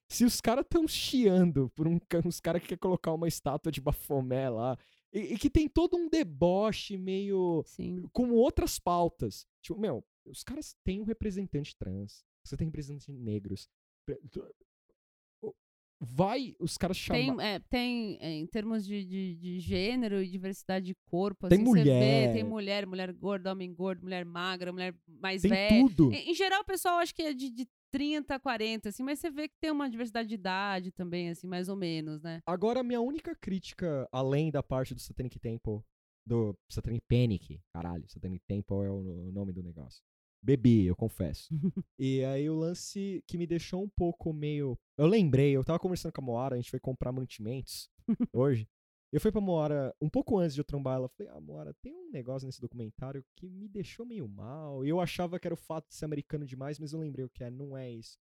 se 0.09 0.25
os 0.25 0.41
caras 0.41 0.65
tão 0.69 0.87
chiando 0.87 1.71
por 1.75 1.87
um, 1.89 1.99
uns 2.25 2.41
caras 2.41 2.63
que 2.63 2.69
quer 2.69 2.79
colocar 2.79 3.13
uma 3.13 3.29
estátua 3.29 3.73
de 3.73 3.81
Bafomé 3.81 4.49
lá, 4.49 4.79
e, 5.13 5.35
e 5.35 5.39
que 5.39 5.51
tem 5.51 5.69
todo 5.69 5.97
um 5.97 6.09
deboche 6.09 6.97
meio 6.97 7.63
Sim. 7.67 8.03
com 8.13 8.31
outras 8.33 8.79
pautas. 8.79 9.47
Tipo, 9.63 9.81
meu, 9.81 10.05
os 10.25 10.43
caras 10.43 10.77
têm 10.85 11.01
um 11.01 11.05
representante 11.05 11.77
trans, 11.77 12.25
você 12.45 12.57
tem 12.57 12.67
representantes 12.67 13.09
negros. 13.09 13.69
Vai 15.99 16.55
os 16.61 16.77
caras 16.77 16.99
Tem, 17.07 17.29
chamar. 17.29 17.43
é, 17.43 17.59
tem 17.59 18.19
é, 18.21 18.31
em 18.31 18.47
termos 18.47 18.85
de, 18.85 19.03
de, 19.03 19.35
de 19.37 19.59
gênero 19.61 20.23
e 20.23 20.29
diversidade 20.29 20.85
de 20.85 20.95
corpo, 21.07 21.49
Tem 21.49 21.57
assim, 21.57 21.65
você 21.65 21.83
vê, 21.85 21.91
mulher. 21.91 22.33
tem 22.35 22.45
mulher, 22.45 22.87
mulher 22.87 23.13
gorda, 23.15 23.51
homem 23.51 23.73
gordo, 23.73 24.03
mulher 24.03 24.23
magra, 24.23 24.71
mulher 24.71 24.95
mais 25.09 25.41
Tem 25.41 25.51
velha. 25.51 25.89
tudo. 25.89 26.13
Em, 26.13 26.31
em 26.31 26.35
geral, 26.35 26.61
o 26.61 26.67
pessoal 26.67 26.99
acho 26.99 27.15
que 27.15 27.23
é 27.23 27.33
de, 27.33 27.49
de 27.51 27.67
30 27.91 28.35
a 28.35 28.41
40, 28.41 28.89
assim, 28.89 29.03
mas 29.03 29.19
você 29.19 29.31
vê 29.31 29.49
que 29.49 29.57
tem 29.61 29.71
uma 29.71 29.89
diversidade 29.89 30.29
de 30.29 30.35
idade 30.35 30.93
também, 30.93 31.31
assim, 31.31 31.47
mais 31.47 31.69
ou 31.69 31.77
menos, 31.77 32.23
né? 32.23 32.41
Agora, 32.47 32.83
minha 32.83 33.01
única 33.01 33.35
crítica, 33.35 34.09
além 34.13 34.51
da 34.51 34.63
parte 34.63 34.95
do 34.95 35.01
Satanic 35.01 35.39
Temple, 35.39 35.81
do 36.27 36.57
Satanic 36.69 37.05
Panic, 37.09 37.61
caralho, 37.73 38.05
Satanic 38.09 38.45
Temple 38.47 38.85
é 38.85 38.91
o 38.91 39.31
nome 39.33 39.53
do 39.53 39.63
negócio. 39.63 40.03
Bebi, 40.43 40.85
eu 40.85 40.95
confesso. 40.95 41.49
e 41.99 42.25
aí 42.25 42.49
o 42.49 42.55
lance 42.55 43.23
que 43.27 43.39
me 43.39 43.47
deixou 43.47 43.83
um 43.83 43.89
pouco 43.89 44.33
meio. 44.33 44.79
Eu 44.97 45.07
lembrei, 45.07 45.57
eu 45.57 45.65
tava 45.65 45.79
conversando 45.79 46.13
com 46.13 46.21
a 46.21 46.25
Moara, 46.25 46.55
a 46.55 46.59
gente 46.59 46.71
foi 46.71 46.81
comprar 46.81 47.13
mantimentos 47.13 47.89
hoje. 48.33 48.69
Eu 49.17 49.21
fui 49.23 49.33
pra 49.33 49.41
Moara 49.41 49.97
um 49.99 50.11
pouco 50.11 50.37
antes 50.37 50.55
de 50.55 50.61
eu 50.61 50.65
trombar 50.65 50.97
ela. 50.97 51.09
Falei, 51.09 51.33
ah, 51.33 51.41
Moara, 51.41 51.73
tem 51.81 51.97
um 51.97 52.11
negócio 52.11 52.45
nesse 52.45 52.61
documentário 52.61 53.25
que 53.35 53.49
me 53.49 53.67
deixou 53.67 54.05
meio 54.05 54.29
mal. 54.29 54.85
E 54.85 54.91
eu 54.91 55.01
achava 55.01 55.41
que 55.41 55.49
era 55.49 55.55
o 55.55 55.57
fato 55.57 55.89
de 55.89 55.95
ser 55.95 56.05
americano 56.05 56.45
demais, 56.45 56.79
mas 56.79 56.93
eu 56.93 57.01
lembrei 57.01 57.25
o 57.25 57.31
que 57.31 57.43
é, 57.43 57.51
não 57.51 57.75
é 57.75 57.91
isso. 57.91 58.19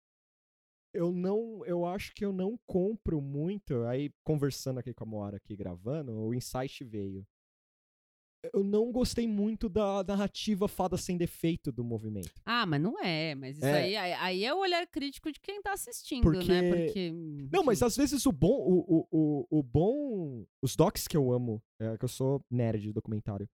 Eu 0.93 1.13
não, 1.13 1.65
eu 1.65 1.87
acho 1.87 2.13
que 2.13 2.25
eu 2.25 2.33
não 2.33 2.59
compro 2.67 3.21
muito. 3.21 3.85
Aí, 3.85 4.13
conversando 4.25 4.81
aqui 4.81 4.93
com 4.93 5.05
a 5.05 5.07
Moara, 5.07 5.37
aqui 5.37 5.55
gravando, 5.55 6.13
o 6.13 6.35
insight 6.35 6.83
veio. 6.83 7.25
Eu 8.55 8.65
não 8.65 8.91
gostei 8.91 9.29
muito 9.29 9.69
da 9.69 10.03
narrativa 10.03 10.67
fada 10.67 10.97
sem 10.97 11.17
defeito 11.19 11.71
do 11.71 11.85
movimento. 11.85 12.33
Ah, 12.47 12.65
mas 12.65 12.81
não 12.81 12.99
é, 13.05 13.35
mas 13.35 13.57
isso 13.59 13.67
É. 13.67 13.83
aí, 13.83 13.97
aí, 14.15 14.45
é 14.45 14.55
o 14.55 14.59
olhar 14.61 14.87
crítico 14.87 15.31
de 15.31 15.39
quem 15.39 15.61
tá 15.61 15.75
assistindo, 15.75 16.23
Porque- 16.23 16.49
né? 16.49 16.85
Porque. 16.87 17.13
Não, 17.53 17.63
mas 17.63 17.83
às 17.83 17.97
vezes 17.97 18.25
o 18.25 18.33
bom, 18.33 18.49
o, 18.49 18.79
o, 18.89 19.07
o, 19.51 19.59
o 19.59 19.63
bom. 19.63 20.47
Os 20.63 20.75
docs 20.75 21.07
que 21.07 21.17
eu 21.17 21.31
amo, 21.33 21.63
é 21.79 21.99
que 21.99 22.05
eu 22.05 22.09
sou 22.09 22.43
nerd 22.51 22.81
de 22.81 22.93
documentário. 22.95 23.47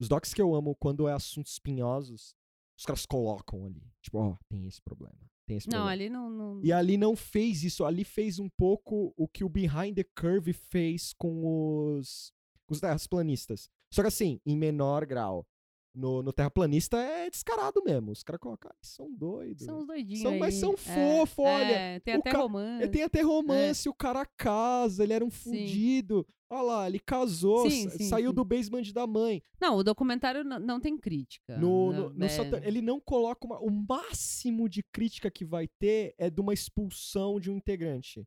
Os 0.00 0.08
docs 0.08 0.32
que 0.32 0.40
eu 0.40 0.54
amo 0.54 0.76
quando 0.76 1.08
é 1.08 1.12
assuntos 1.12 1.52
espinhosos, 1.54 2.32
os 2.78 2.84
caras 2.86 3.04
colocam 3.04 3.66
ali. 3.66 3.82
Tipo, 4.00 4.18
ó, 4.18 4.36
tem 4.48 4.66
esse 4.68 4.80
problema. 4.80 5.18
Tem 5.48 5.56
esse 5.56 5.66
Não, 5.68 5.78
problema. 5.78 5.90
ali 5.92 6.08
não. 6.10 6.30
não... 6.30 6.60
E 6.64 6.72
ali 6.72 6.96
não 6.96 7.16
fez 7.16 7.64
isso. 7.64 7.84
Ali 7.84 8.04
fez 8.04 8.38
um 8.38 8.48
pouco 8.48 9.12
o 9.16 9.26
que 9.26 9.42
o 9.42 9.48
Behind 9.48 9.96
the 9.96 10.04
Curve 10.16 10.52
fez 10.52 11.12
com 11.14 11.96
os, 11.96 12.32
com 12.66 12.74
os 12.74 12.80
terraplanistas. 12.80 13.68
Só 13.92 14.02
que 14.02 14.08
assim, 14.08 14.40
em 14.44 14.56
menor 14.56 15.04
grau. 15.06 15.46
No, 15.94 16.22
no 16.22 16.32
terraplanista 16.32 16.96
é 16.98 17.28
descarado 17.28 17.82
mesmo. 17.84 18.12
Os 18.12 18.22
caras 18.22 18.38
colocam, 18.38 18.70
ah, 18.72 18.76
são 18.80 19.12
doidos. 19.12 19.64
São 19.64 19.78
os 19.80 19.86
doidinhos. 19.86 20.22
São- 20.22 20.38
mas 20.38 20.54
são 20.54 20.74
É, 20.74 20.76
fofo, 20.76 21.42
olha. 21.42 21.72
é, 21.72 21.98
tem 22.00 22.14
até 22.14 22.30
ca- 22.30 22.38
romance. 22.38 22.82
Ele 22.84 22.92
tem 22.92 23.02
até 23.02 23.20
romance, 23.22 23.88
o 23.88 23.94
cara 23.94 24.24
casa, 24.36 25.02
ele 25.02 25.12
era 25.14 25.24
um 25.24 25.30
Sim. 25.30 25.50
fudido. 25.50 26.24
Olha 26.50 26.62
lá, 26.62 26.86
ele 26.88 27.00
casou, 27.00 27.68
Sim, 27.68 27.90
sim, 27.90 28.08
saiu 28.08 28.32
do 28.32 28.44
basement 28.44 28.92
da 28.94 29.06
mãe. 29.08 29.42
Não, 29.60 29.76
o 29.76 29.82
documentário 29.82 30.44
não, 30.44 30.78
tem 30.80 30.96
crítica. 30.96 31.58
No, 31.58 31.90
né? 31.90 31.98
no, 31.98 32.10
no 32.10 32.24
É, 32.24 32.28
Satan- 32.28 32.60
Ele 32.62 32.80
não 32.80 33.00
coloca 33.00 33.44
uma. 33.46 33.58
O 33.58 33.68
máximo 33.70 34.68
de 34.68 34.82
crítica 34.92 35.30
que 35.30 35.44
vai 35.44 35.66
ter 35.80 36.14
é 36.16 36.30
de 36.30 36.40
uma 36.40 36.54
expulsão 36.54 37.40
de 37.40 37.50
um 37.50 37.56
integrante. 37.56 38.24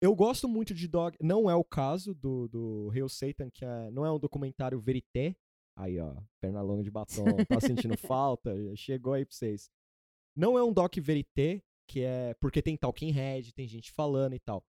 Eu 0.00 0.14
gosto 0.14 0.48
muito 0.48 0.74
de 0.74 0.88
Dog. 0.88 1.16
Não 1.20 1.50
é 1.50 1.54
o 1.54 1.64
caso 1.64 2.14
do, 2.14 2.48
do 2.48 2.88
Real 2.88 3.08
Satan, 3.08 3.50
que 3.50 3.64
é, 3.64 3.90
não 3.90 4.04
é 4.04 4.10
um 4.12 4.18
documentário 4.18 4.80
verité. 4.80 5.36
Aí, 5.76 5.98
ó, 5.98 6.16
perna 6.40 6.62
longa 6.62 6.82
de 6.82 6.90
batom, 6.90 7.24
tá 7.48 7.60
sentindo 7.88 7.96
falta? 7.96 8.54
Chegou 8.76 9.12
aí 9.12 9.24
pra 9.24 9.34
vocês. 9.34 9.70
Não 10.36 10.58
é 10.58 10.62
um 10.64 10.72
doc 10.72 10.94
verité, 10.96 11.62
que 11.86 12.00
é 12.00 12.34
porque 12.34 12.62
tem 12.62 12.76
Talking 12.76 13.10
Head, 13.10 13.52
tem 13.52 13.66
gente 13.68 13.90
falando 13.92 14.34
e 14.34 14.38
tal. 14.40 14.64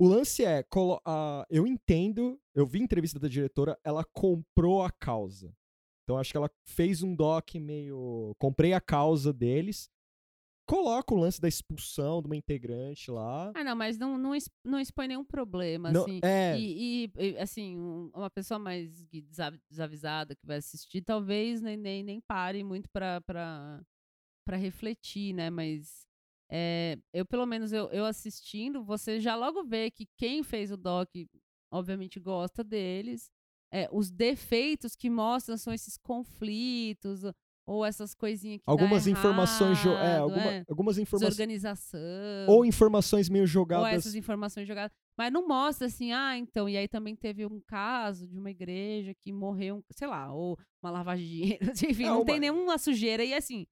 O 0.00 0.08
lance 0.08 0.44
é, 0.44 0.62
colo- 0.62 1.00
a- 1.04 1.46
eu 1.50 1.66
entendo, 1.66 2.40
eu 2.54 2.66
vi 2.66 2.80
entrevista 2.80 3.18
da 3.18 3.28
diretora, 3.28 3.78
ela 3.84 4.04
comprou 4.04 4.82
a 4.82 4.90
causa. 4.90 5.54
Então 6.04 6.16
acho 6.18 6.32
que 6.32 6.36
ela 6.36 6.50
fez 6.64 7.02
um 7.02 7.14
doc 7.14 7.54
meio. 7.56 8.34
Comprei 8.38 8.72
a 8.72 8.80
causa 8.80 9.32
deles. 9.32 9.88
Coloca 10.70 11.12
o 11.12 11.18
lance 11.18 11.40
da 11.40 11.48
expulsão 11.48 12.22
de 12.22 12.26
uma 12.28 12.36
integrante 12.36 13.10
lá. 13.10 13.50
Ah, 13.54 13.64
não, 13.64 13.74
mas 13.74 13.98
não, 13.98 14.16
não, 14.16 14.30
não 14.64 14.78
expõe 14.78 15.08
nenhum 15.08 15.24
problema, 15.24 15.90
Não- 15.90 16.02
assim. 16.02 16.20
é, 16.22 16.56
E, 16.56 17.10
e, 17.18 17.38
assim, 17.38 17.76
um- 17.76 18.10
uma 18.14 18.30
pessoa 18.30 18.58
mais 18.58 19.04
desavisada 19.68 20.36
que 20.36 20.46
vai 20.46 20.58
assistir, 20.58 21.02
talvez 21.02 21.60
nem, 21.60 21.76
nem, 21.76 22.02
nem 22.04 22.20
pare 22.20 22.62
muito 22.62 22.88
pra, 22.90 23.20
pra, 23.22 23.82
pra 24.46 24.56
refletir, 24.56 25.32
né? 25.34 25.50
Mas 25.50 26.06
é, 26.48 26.96
eu, 27.12 27.26
pelo 27.26 27.46
menos, 27.46 27.72
eu, 27.72 27.88
eu 27.90 28.04
assistindo, 28.04 28.84
você 28.84 29.20
já 29.20 29.34
logo 29.34 29.64
vê 29.64 29.90
que 29.90 30.06
quem 30.16 30.42
fez 30.44 30.70
o 30.70 30.76
doc 30.76 31.08
obviamente, 31.72 32.18
gosta 32.18 32.64
deles. 32.64 33.30
É, 33.72 33.88
os 33.92 34.10
defeitos 34.10 34.96
que 34.96 35.08
mostram 35.08 35.56
são 35.56 35.72
esses 35.72 35.96
conflitos, 35.96 37.22
ou 37.70 37.84
essas 37.84 38.14
coisinhas 38.14 38.58
que 38.58 38.64
Algumas 38.66 39.06
informações. 39.06 39.78
É, 39.84 39.88
errado, 39.88 40.22
alguma- 40.22 40.52
é. 40.52 40.64
algumas 40.68 40.98
informações. 40.98 41.36
Desorganização. 41.36 42.00
Ou 42.48 42.64
informações 42.64 43.28
meio 43.28 43.42
ou 43.44 43.46
jogadas. 43.46 43.92
essas 43.94 44.14
informações 44.14 44.66
jogadas. 44.66 44.90
Mas 45.16 45.32
não 45.32 45.46
mostra 45.46 45.86
assim, 45.86 46.12
ah, 46.12 46.36
então. 46.36 46.68
E 46.68 46.76
aí 46.76 46.88
também 46.88 47.14
teve 47.14 47.46
um 47.46 47.60
caso 47.60 48.26
de 48.26 48.38
uma 48.38 48.50
igreja 48.50 49.14
que 49.14 49.32
morreu, 49.32 49.84
sei 49.92 50.08
lá, 50.08 50.32
ou 50.32 50.58
uma 50.82 50.90
lavagem 50.90 51.26
de 51.26 51.32
dinheiro. 51.32 51.60
Enfim, 51.90 52.04
É, 52.04 52.06
não 52.08 52.16
uma- 52.18 52.24
tem 52.24 52.40
nenhuma 52.40 52.76
sujeira. 52.78 53.24
E 53.24 53.32
assim, 53.34 53.66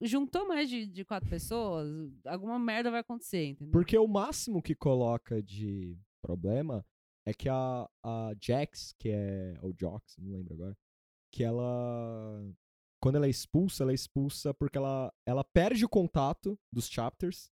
juntou 0.00 0.48
mais 0.48 0.68
de, 0.70 0.86
de 0.86 1.04
quatro 1.04 1.28
pessoas, 1.28 1.86
alguma 2.24 2.58
merda 2.58 2.90
vai 2.90 3.00
acontecer, 3.00 3.44
entendeu? 3.44 3.72
Porque 3.72 3.98
o 3.98 4.06
máximo 4.08 4.62
que 4.62 4.74
coloca 4.74 5.42
de 5.42 5.98
problema 6.22 6.82
é 7.26 7.34
que 7.34 7.48
a, 7.48 7.86
a 8.02 8.32
Jax, 8.42 8.94
que 8.98 9.10
é. 9.10 9.54
Ou 9.60 9.74
Jox, 9.78 10.16
não 10.18 10.30
lembro 10.32 10.54
agora. 10.54 10.74
Que 11.30 11.44
ela. 11.44 12.42
Quando 13.00 13.16
ela 13.16 13.26
é 13.26 13.30
expulsa, 13.30 13.84
ela 13.84 13.92
é 13.92 13.94
expulsa 13.94 14.52
porque 14.52 14.76
ela, 14.76 15.12
ela 15.24 15.44
perde 15.44 15.84
o 15.84 15.88
contato 15.88 16.58
dos 16.72 16.88
chapters. 16.88 17.50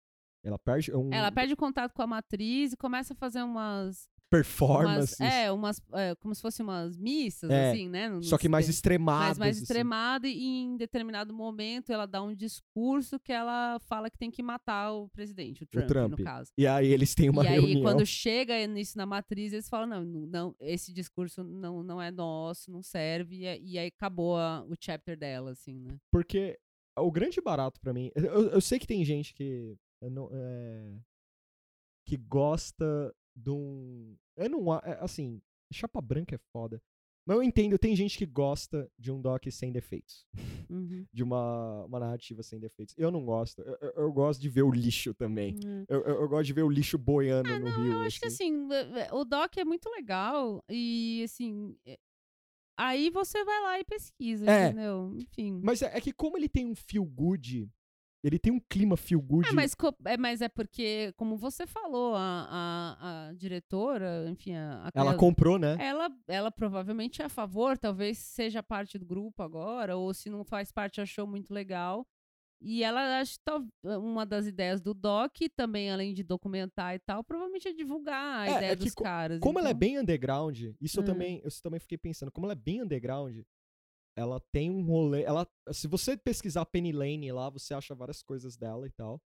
Ela 0.43 0.57
perde 0.57 0.95
um 0.95 1.13
Ela 1.13 1.31
perde 1.31 1.53
o 1.53 1.57
contato 1.57 1.93
com 1.93 2.01
a 2.01 2.07
matriz 2.07 2.73
e 2.73 2.77
começa 2.77 3.13
a 3.13 3.15
fazer 3.15 3.43
umas. 3.43 4.09
Performances. 4.29 5.19
umas 5.19 5.33
é, 5.33 5.51
umas. 5.51 5.81
é, 5.93 6.15
como 6.15 6.33
se 6.35 6.41
fossem 6.41 6.63
umas 6.63 6.97
missas, 6.97 7.49
É, 7.49 7.71
assim, 7.71 7.89
né? 7.89 8.09
no- 8.09 8.23
só 8.23 8.37
que 8.37 8.47
mais 8.47 8.69
extremadas. 8.69 9.37
mais, 9.37 9.55
assim. 9.57 9.63
extremada 9.63 10.27
e 10.27 10.43
em 10.43 10.77
determinado 10.77 11.33
momento 11.33 11.91
ela 11.91 12.05
dá 12.05 12.21
um 12.21 12.33
discurso 12.35 13.19
que 13.19 13.31
ela 13.31 13.79
fala 13.81 14.09
que 14.09 14.17
tem 14.17 14.29
que 14.31 14.43
matar 14.43 14.91
o 14.93 15.09
presidente, 15.09 15.63
o 15.63 15.67
Trump, 15.67 15.87
Trump. 15.87 16.11
no 16.19 16.23
caso. 16.23 16.51
E 16.57 16.67
aí 16.67 16.87
eles 16.87 17.13
têm 17.15 17.29
uma 17.29 17.43
e 17.43 17.47
aí, 17.47 17.53
reunião. 17.59 17.81
quando 17.81 18.05
chega 18.05 18.65
nisso 18.67 18.97
na 18.97 19.05
matriz, 19.05 19.51
eles 19.53 19.67
falam: 19.69 19.87
não, 20.03 20.05
não, 20.27 20.55
esse 20.59 20.93
discurso 20.93 21.43
não, 21.43 21.81
não 21.83 22.01
é 22.01 22.11
nosso, 22.11 22.71
não 22.71 22.81
serve. 22.83 23.37
E, 23.39 23.47
aí- 23.47 23.61
e 23.63 23.79
aí 23.79 23.87
acabou 23.87 24.37
a- 24.37 24.63
o 24.69 24.75
chapter 24.79 25.17
dela, 25.17 25.51
assim, 25.51 25.79
né? 25.79 25.97
Porque 26.11 26.57
o 26.97 27.11
grande 27.11 27.39
barato 27.41 27.79
pra 27.79 27.93
mim. 27.93 28.11
Eu, 28.15 28.49
eu 28.49 28.61
sei 28.61 28.77
que 28.77 28.85
tem 28.87 29.03
gente 29.03 29.33
que. 29.33 29.75
não- 30.01 30.29
é, 30.31 30.95
que 32.05 32.17
gosta 32.17 33.13
de 33.35 33.49
um. 33.51 34.15
Eu 34.35 34.49
não. 34.49 34.73
é, 34.75 34.97
Assim, 35.01 35.41
chapa 35.71 36.01
branca 36.01 36.35
é 36.35 36.39
foda. 36.51 36.81
Mas 37.27 37.37
eu 37.37 37.43
entendo, 37.43 37.77
tem 37.77 37.95
gente 37.95 38.17
que 38.17 38.25
gosta 38.25 38.89
de 38.97 39.11
um 39.11 39.21
doc 39.21 39.45
sem 39.51 39.71
defeitos. 39.71 40.25
Uhum. 40.67 41.05
De 41.13 41.21
uma, 41.21 41.85
uma 41.85 41.99
narrativa 41.99 42.41
sem 42.41 42.59
defeitos. 42.59 42.95
Eu 42.97 43.11
não 43.11 43.23
gosto. 43.23 43.61
Eu, 43.61 43.77
eu- 43.81 43.93
eu 43.97 44.11
gosto 44.11 44.39
de 44.41 44.49
ver 44.49 44.63
o 44.63 44.71
lixo 44.71 45.13
também. 45.13 45.55
É. 45.63 45.93
Eu, 45.95 46.01
eu- 46.01 46.27
gosto 46.29 46.45
de 46.47 46.53
ver 46.53 46.63
o 46.63 46.69
lixo 46.69 46.97
boiando 46.97 47.49
no 47.59 47.69
rio. 47.83 47.93
Eu 47.93 47.99
acho 47.99 48.19
que 48.19 48.25
assim, 48.25 48.67
é, 48.95 49.13
o 49.13 49.23
doc 49.25 49.55
é 49.57 49.65
muito 49.65 49.87
legal 49.91 50.63
e 50.69 51.21
assim. 51.23 51.75
Aí 52.77 53.09
você 53.09 53.43
vai 53.43 53.61
lá 53.61 53.79
e 53.79 53.83
pesquisa, 53.83 54.49
É. 54.49 54.67
entendeu? 54.67 55.13
Enfim. 55.17 55.59
Mas 55.63 55.81
é, 55.81 55.97
é 55.97 56.01
que 56.01 56.13
como 56.13 56.37
ele 56.37 56.47
tem 56.49 56.65
um 56.65 56.73
feel 56.75 57.05
good, 57.05 57.69
ele 58.23 58.37
tem 58.37 58.51
um 58.51 58.59
clima 58.59 58.97
feel 58.97 59.21
good. 59.21 59.47
É 59.47 59.51
mas, 59.53 59.75
é, 60.05 60.17
mas 60.17 60.41
é 60.41 60.49
porque, 60.49 61.13
como 61.15 61.37
você 61.37 61.65
falou, 61.65 62.15
a, 62.15 62.47
a, 62.49 63.27
a 63.29 63.33
diretora, 63.33 64.27
enfim, 64.29 64.55
a, 64.55 64.89
ela 64.93 65.15
comprou, 65.15 65.57
né? 65.57 65.77
ela, 65.79 66.09
ela 66.27 66.51
provavelmente 66.51 67.21
é 67.21 67.25
a 67.25 67.29
favor, 67.29 67.77
talvez 67.77 68.17
seja 68.17 68.61
parte 68.61 68.97
do 68.97 69.05
grupo 69.05 69.41
agora, 69.41 69.95
ou 69.95 70.13
se 70.13 70.29
não 70.29 70.43
faz 70.43 70.71
parte, 70.71 70.99
achou 71.01 71.25
muito 71.25 71.53
legal. 71.53 72.05
E 72.61 72.83
ela 72.83 73.21
acho 73.21 73.37
uma 73.85 74.25
das 74.25 74.45
ideias 74.45 74.81
do 74.81 74.93
Doc, 74.93 75.31
também 75.55 75.89
além 75.89 76.13
de 76.13 76.23
documentar 76.23 76.93
e 76.93 76.99
tal, 76.99 77.23
provavelmente 77.23 77.69
é 77.69 77.73
divulgar 77.73 78.41
a 78.41 78.47
É, 78.49 78.57
ideia 78.57 78.71
é 78.71 78.75
que 78.75 78.83
dos 78.83 78.93
caras. 78.95 79.39
Como 79.39 79.57
ela 79.59 79.69
é 79.69 79.71
então- 79.71 79.79
bem 79.79 79.97
underground, 79.97 80.59
isso 80.81 80.99
eu 80.99 81.03
É. 81.03 81.05
também, 81.05 81.41
eu 81.41 81.49
também 81.63 81.79
fiquei 81.79 81.97
pensando, 81.97 82.29
como 82.33 82.45
ela 82.45 82.51
é 82.51 82.57
bem 82.57 82.81
underground, 82.83 83.37
ela 84.19 84.39
tem 84.51 84.69
um 84.69 84.83
rolê, 84.83 85.23
ela, 85.23 85.47
se 85.71 85.87
você 85.87 86.17
pesquisar 86.17 86.65
Penny 86.65 86.91
Lane 86.91 87.31
lá, 87.31 87.49
você 87.49 87.73
acha 87.73 87.95
várias 87.95 88.21
coisas 88.21 88.57
dela 88.57 88.85
e 88.85 88.91
tal, 88.91 89.21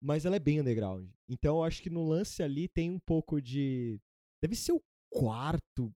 mas 0.00 0.24
ela 0.24 0.36
é 0.36 0.38
bem 0.38 0.60
underground. 0.60 1.10
Então 1.28 1.56
eu 1.56 1.64
acho 1.64 1.82
que 1.82 1.90
no 1.90 2.08
lance 2.08 2.42
ali 2.42 2.68
tem 2.68 2.90
um 2.90 3.00
pouco 3.00 3.42
de, 3.42 4.00
deve 4.40 4.54
ser 4.54 4.72
o 4.72 4.82
quarto, 5.10 5.92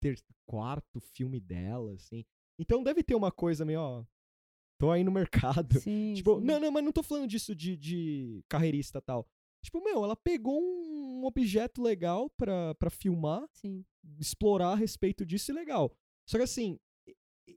ter, 0.00 0.22
quarto 0.46 1.00
filme 1.00 1.40
dela, 1.40 1.94
assim. 1.94 2.24
Então 2.58 2.82
deve 2.82 3.02
ter 3.02 3.16
uma 3.16 3.32
coisa 3.32 3.64
meio, 3.64 3.80
ó, 3.80 4.04
tô 4.78 4.92
aí 4.92 5.02
no 5.02 5.10
mercado. 5.10 5.80
Sim, 5.80 6.14
Tipo, 6.16 6.38
sim. 6.38 6.46
não, 6.46 6.60
não, 6.60 6.70
mas 6.70 6.84
não 6.84 6.92
tô 6.92 7.02
falando 7.02 7.26
disso 7.28 7.54
de, 7.54 7.76
de 7.76 8.44
carreirista 8.48 8.98
e 8.98 9.02
tal. 9.02 9.26
Tipo, 9.64 9.82
meu, 9.82 10.04
ela 10.04 10.14
pegou 10.14 10.60
um 10.62 11.24
objeto 11.24 11.82
legal 11.82 12.30
pra, 12.36 12.74
pra 12.74 12.90
filmar, 12.90 13.48
Sim. 13.54 13.84
explorar 14.20 14.72
a 14.72 14.76
respeito 14.76 15.24
disso 15.24 15.50
e 15.50 15.54
legal. 15.54 15.90
Só 16.28 16.36
que 16.36 16.44
assim, 16.44 16.78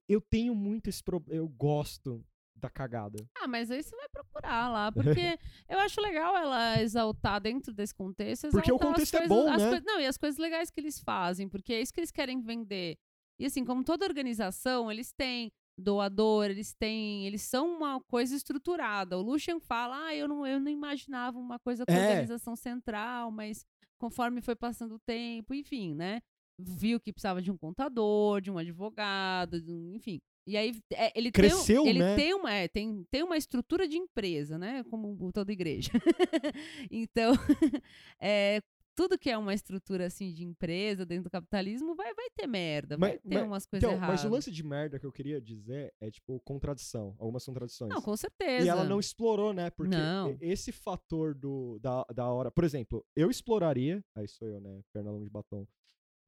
eu 0.08 0.22
tenho 0.22 0.54
muito 0.56 0.90
esse 0.90 1.04
problema. 1.04 1.40
Eu 1.42 1.48
gosto 1.48 2.24
da 2.56 2.70
cagada. 2.70 3.24
Ah, 3.40 3.48
mas 3.48 3.70
aí 3.70 3.84
você 3.84 3.96
vai 3.96 4.10
procurar 4.10 4.70
lá, 4.70 4.92
porque 4.92 5.04
eu 5.70 5.78
acho 5.80 6.02
legal 6.02 6.36
ela 6.36 6.82
exaltar 6.82 7.40
dentro 7.40 7.72
desse 7.74 7.94
contexto. 7.94 8.50
Porque 8.50 8.72
o 8.72 8.80
contexto 8.80 9.14
é 9.16 9.28
coisas- 9.28 9.38
bom, 9.38 9.48
as 9.50 9.62
né? 9.62 9.82
não, 9.86 10.00
e 10.00 10.06
as 10.08 10.18
coisas 10.18 10.40
legais 10.40 10.72
que 10.72 10.80
eles 10.80 11.00
fazem, 11.00 11.48
porque 11.48 11.74
é 11.74 11.82
isso 11.82 11.94
que 11.94 12.00
eles 12.00 12.12
querem 12.12 12.42
vender. 12.42 12.98
E 13.40 13.46
assim, 13.46 13.64
como 13.64 13.84
toda 13.84 14.06
organização, 14.06 14.92
eles 14.92 15.12
têm 15.14 15.52
doador, 15.80 16.46
eles 16.46 16.74
têm, 16.74 17.28
eles 17.28 17.44
são 17.44 17.78
uma 17.78 18.02
coisa 18.06 18.36
estruturada. 18.36 19.16
O 19.16 19.22
Lucian 19.22 19.60
fala: 19.60 20.08
"Ah, 20.08 20.16
eu 20.16 20.28
não, 20.28 20.46
eu 20.48 20.60
não 20.60 20.72
imaginava 20.72 21.38
uma 21.38 21.60
coisa 21.60 21.86
com 21.86 21.92
É. 21.92 22.10
organização 22.10 22.56
central, 22.56 23.30
mas 23.30 23.64
conforme 24.00 24.42
foi 24.42 24.56
passando 24.56 24.96
o 24.96 25.00
tempo, 25.00 25.54
enfim, 25.54 25.94
né? 25.94 26.20
Viu 26.60 27.00
que 27.00 27.14
precisava 27.14 27.42
de 27.42 27.52
um 27.52 27.58
contador, 27.58 28.42
de 28.42 28.50
um 28.50 28.58
advogado, 28.58 29.62
de 29.62 29.72
um- 29.72 29.94
enfim. 29.94 30.20
E 30.48 30.56
aí 30.56 30.82
é, 30.94 31.12
ele 31.18 31.30
Cresceu, 31.32 31.84
tem, 31.84 31.90
ele 31.92 32.00
né? 32.00 32.16
tem 32.16 32.34
uma 32.34 32.54
é, 32.54 32.68
tem, 32.70 33.06
tem 33.12 33.22
uma 33.22 33.36
estrutura 33.38 33.88
de 33.88 33.98
empresa, 33.98 34.58
né? 34.58 34.84
Como 34.90 35.32
toda 35.34 35.52
igreja. 35.52 35.92
então, 36.90 37.34
é, 38.20 38.62
tudo 38.96 39.18
que 39.20 39.30
é 39.30 39.38
uma 39.38 39.54
estrutura 39.54 40.06
assim 40.08 40.34
de 40.34 40.44
empresa 40.44 41.06
dentro 41.06 41.26
do 41.26 41.30
capitalismo 41.30 41.94
vai, 41.96 42.14
vai 42.16 42.30
ter 42.36 42.48
merda, 42.48 42.98
vai 42.98 43.12
Mas- 43.12 43.22
ter 43.22 43.36
mas- 43.36 43.44
umas 43.44 43.66
coisas 43.66 43.84
Então, 43.88 43.96
erradas. 43.98 44.22
mas 44.24 44.32
o 44.32 44.34
lance 44.34 44.50
de 44.52 44.64
merda 44.64 44.98
que 44.98 45.06
eu 45.06 45.12
queria 45.12 45.40
dizer 45.42 45.94
é, 46.02 46.10
tipo, 46.10 46.40
contradição. 46.40 47.14
Algumas 47.20 47.46
contradições. 47.46 47.90
Não, 47.94 48.02
com 48.02 48.16
certeza. 48.18 48.66
E 48.66 48.70
ela 48.70 48.86
não 48.86 49.00
explorou, 49.00 49.54
né? 49.54 49.70
Porque 49.70 49.96
Não. 49.96 50.36
esse 50.42 50.72
fator 50.72 51.36
do, 51.36 51.78
da, 51.80 52.04
da 52.16 52.26
hora. 52.32 52.50
Por 52.50 52.64
exemplo, 52.64 53.06
eu 53.16 53.30
exploraria. 53.30 54.04
Aí 54.16 54.28
sou 54.28 54.48
eu, 54.48 54.60
né? 54.60 54.82
Perna 54.94 55.12
longa 55.12 55.26
de 55.26 55.30
batom. 55.30 55.68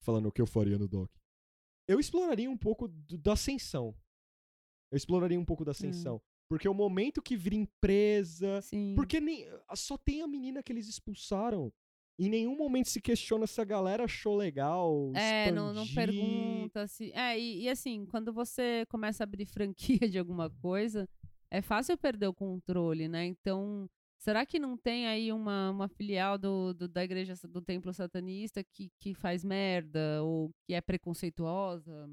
Falando 0.01 0.27
o 0.27 0.31
que 0.31 0.41
eu 0.41 0.47
faria 0.47 0.77
no 0.77 0.88
doc. 0.88 1.09
Eu 1.88 1.99
exploraria 1.99 2.49
um 2.49 2.57
pouco 2.57 2.88
do- 2.88 3.17
da 3.17 3.34
ascensão. 3.34 3.95
Eu 4.91 4.97
exploraria 4.97 5.39
um 5.39 5.45
pouco 5.45 5.65
da 5.65 5.71
ascensão. 5.71 6.21
Porque 6.49 6.67
o 6.67 6.73
momento 6.73 7.21
que 7.21 7.38
vira 7.38 7.55
empresa. 7.55 8.61
Sim. 8.61 8.93
Porque 8.95 9.19
nem, 9.19 9.45
só 9.76 9.97
tem 9.97 10.21
a 10.21 10.27
menina 10.27 10.63
que 10.63 10.71
eles 10.71 10.88
expulsaram. 10.88 11.71
Em 12.19 12.27
nenhum 12.30 12.57
momento 12.57 12.89
se 12.89 12.99
questiona 12.99 13.47
se 13.47 13.61
a 13.61 13.63
galera 13.65 14.03
achou 14.03 14.35
legal. 14.35 15.11
É, 15.15 15.51
não, 15.51 15.73
não 15.73 15.85
pergunta 15.88 16.85
se. 16.88 17.11
É, 17.13 17.39
e, 17.39 17.61
e 17.61 17.69
assim, 17.69 18.05
quando 18.07 18.34
você 18.34 18.85
começa 18.89 19.23
a 19.23 19.26
abrir 19.26 19.45
franquia 19.45 19.99
de 20.09 20.17
alguma 20.19 20.49
coisa, 20.49 21.07
é 21.51 21.61
fácil 21.61 21.97
perder 21.97 22.27
o 22.27 22.34
controle, 22.34 23.07
né? 23.07 23.26
Então, 23.26 23.89
será 24.20 24.46
que 24.46 24.60
não 24.60 24.78
tem 24.78 25.08
aí 25.08 25.32
uma, 25.32 25.72
uma 25.72 25.88
filial 25.88 26.38
do, 26.38 26.74
do- 26.74 26.88
da 26.88 27.04
igreja 27.04 27.34
do 27.50 27.62
templo 27.62 27.94
satanista 27.94 28.64
que, 28.64 28.91
que 29.00 29.14
faz 29.16 29.44
merda, 29.44 30.22
ou 30.24 30.52
que 30.68 30.74
é 30.74 30.82
preconceituosa, 30.82 32.10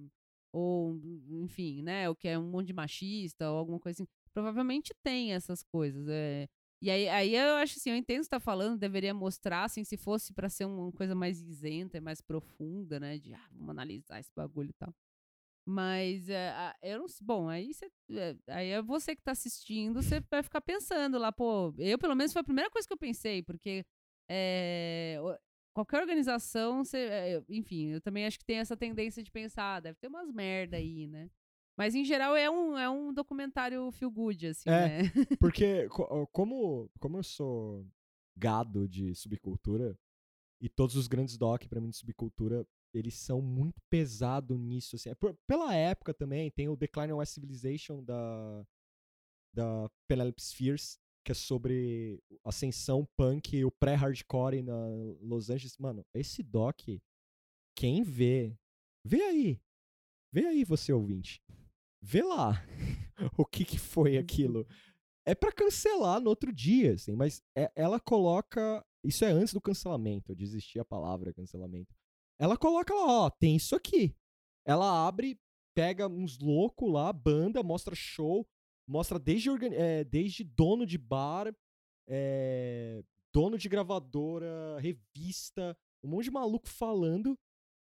ou, 0.52 0.98
enfim, 1.42 1.82
né? 1.82 2.08
Ou 2.08 2.14
que 2.16 2.28
é 2.28 2.38
um 2.38 2.48
monte 2.50 2.68
de 2.68 2.72
machista, 2.72 3.50
ou 3.50 3.58
alguma 3.58 3.78
coisa 3.80 4.02
assim. 4.02 4.08
Provavelmente 4.32 4.94
tem 5.02 5.32
essas 5.34 5.62
coisas. 5.62 6.06
É. 6.08 6.48
E 6.82 6.90
aí, 6.90 7.08
aí 7.08 7.34
eu 7.34 7.54
acho 7.56 7.78
assim, 7.78 7.90
eu 7.90 7.96
entendo 7.96 8.18
o 8.18 8.20
que 8.20 8.24
você 8.26 8.30
tá 8.30 8.40
falando, 8.40 8.78
deveria 8.78 9.14
mostrar, 9.14 9.64
assim, 9.64 9.82
se 9.84 9.96
fosse 9.96 10.32
pra 10.32 10.48
ser 10.48 10.66
uma 10.66 10.92
coisa 10.92 11.14
mais 11.14 11.40
isenta, 11.40 12.00
mais 12.00 12.20
profunda, 12.20 13.00
né? 13.00 13.18
De, 13.18 13.32
ah, 13.34 13.46
vamos 13.52 13.70
analisar 13.70 14.20
esse 14.20 14.30
bagulho 14.34 14.70
e 14.70 14.74
tal. 14.74 14.94
Mas, 15.68 16.28
é, 16.28 16.72
eu 16.80 17.00
não 17.00 17.06
bom, 17.22 17.48
aí, 17.48 17.74
você, 17.74 17.90
é, 18.12 18.36
aí 18.48 18.68
é 18.70 18.80
você 18.80 19.16
que 19.16 19.22
tá 19.22 19.32
assistindo, 19.32 20.00
você 20.00 20.20
vai 20.30 20.40
ficar 20.40 20.60
pensando 20.60 21.18
lá, 21.18 21.32
pô, 21.32 21.74
eu 21.76 21.98
pelo 21.98 22.14
menos 22.14 22.32
foi 22.32 22.40
a 22.40 22.44
primeira 22.44 22.70
coisa 22.70 22.86
que 22.86 22.94
eu 22.94 22.98
pensei, 22.98 23.42
porque 23.42 23.84
é, 24.30 25.18
qualquer 25.74 26.00
organização, 26.00 26.84
você, 26.84 27.42
enfim, 27.48 27.88
eu 27.88 28.00
também 28.00 28.26
acho 28.26 28.38
que 28.38 28.44
tem 28.44 28.58
essa 28.58 28.76
tendência 28.76 29.24
de 29.24 29.30
pensar, 29.30 29.74
ah, 29.76 29.80
deve 29.80 29.98
ter 29.98 30.06
umas 30.06 30.30
merda 30.30 30.76
aí, 30.76 31.08
né? 31.08 31.28
Mas 31.76 31.94
em 31.96 32.04
geral 32.04 32.36
é 32.36 32.48
um, 32.48 32.78
é 32.78 32.88
um 32.88 33.12
documentário 33.12 33.90
feel 33.90 34.10
good, 34.10 34.46
assim, 34.46 34.70
É. 34.70 34.88
né? 34.88 34.98
Porque 35.40 35.88
como, 36.32 36.88
como 37.00 37.18
eu 37.18 37.22
sou 37.24 37.84
gado 38.36 38.88
de 38.88 39.14
subcultura, 39.16 39.98
e 40.60 40.68
todos 40.68 40.96
os 40.96 41.06
grandes 41.06 41.36
doc 41.36 41.66
pra 41.66 41.80
mim 41.80 41.90
de 41.90 41.96
subcultura, 41.96 42.66
eles 42.94 43.14
são 43.14 43.40
muito 43.42 43.80
pesados 43.90 44.58
nisso. 44.58 44.96
Assim. 44.96 45.10
É 45.10 45.14
por- 45.14 45.36
pela 45.46 45.74
época 45.74 46.12
também, 46.14 46.50
tem 46.50 46.68
o 46.68 46.76
Decline 46.76 47.12
of 47.12 47.26
Civilization 47.26 48.02
da, 48.02 48.66
da 49.54 49.90
Penelope 50.08 50.42
Spheres, 50.42 50.98
que 51.24 51.32
é 51.32 51.34
sobre 51.34 52.22
ascensão 52.44 53.06
punk 53.16 53.56
e 53.56 53.64
o 53.64 53.70
pré-hardcore 53.70 54.62
na 54.62 54.76
Los 55.20 55.50
Angeles. 55.50 55.76
Mano, 55.78 56.04
esse 56.14 56.42
doc 56.42 56.80
quem 57.76 58.02
vê, 58.02 58.56
vê 59.04 59.22
aí. 59.22 59.60
Vê 60.32 60.46
aí, 60.46 60.64
você 60.64 60.92
ouvinte. 60.92 61.42
Vê 62.02 62.22
lá 62.22 62.52
o 63.38 63.44
que, 63.44 63.64
que 63.64 63.78
foi 63.78 64.16
aquilo. 64.16 64.66
É 65.28 65.34
pra 65.34 65.50
cancelar 65.50 66.20
no 66.20 66.30
outro 66.30 66.52
dia, 66.52 66.94
assim, 66.94 67.16
mas 67.16 67.42
é- 67.56 67.72
ela 67.74 67.98
coloca. 67.98 68.86
Isso 69.02 69.24
é 69.24 69.32
antes 69.32 69.52
do 69.52 69.60
cancelamento, 69.60 70.30
eu 70.30 70.36
desisti 70.36 70.78
a 70.78 70.84
palavra 70.84 71.32
cancelamento. 71.34 71.92
Ela 72.38 72.56
coloca 72.56 72.94
lá, 72.94 73.26
ó, 73.26 73.30
tem 73.30 73.56
isso 73.56 73.74
aqui. 73.74 74.14
Ela 74.64 75.06
abre, 75.06 75.38
pega 75.74 76.08
uns 76.08 76.38
loucos 76.38 76.90
lá, 76.90 77.12
banda, 77.12 77.62
mostra 77.62 77.94
show, 77.94 78.46
mostra 78.86 79.18
desde, 79.18 79.48
é, 79.74 80.04
desde 80.04 80.44
dono 80.44 80.84
de 80.84 80.98
bar, 80.98 81.54
é, 82.08 83.02
dono 83.32 83.56
de 83.56 83.68
gravadora, 83.68 84.78
revista, 84.80 85.76
um 86.02 86.08
monte 86.08 86.24
de 86.24 86.30
maluco 86.30 86.68
falando. 86.68 87.38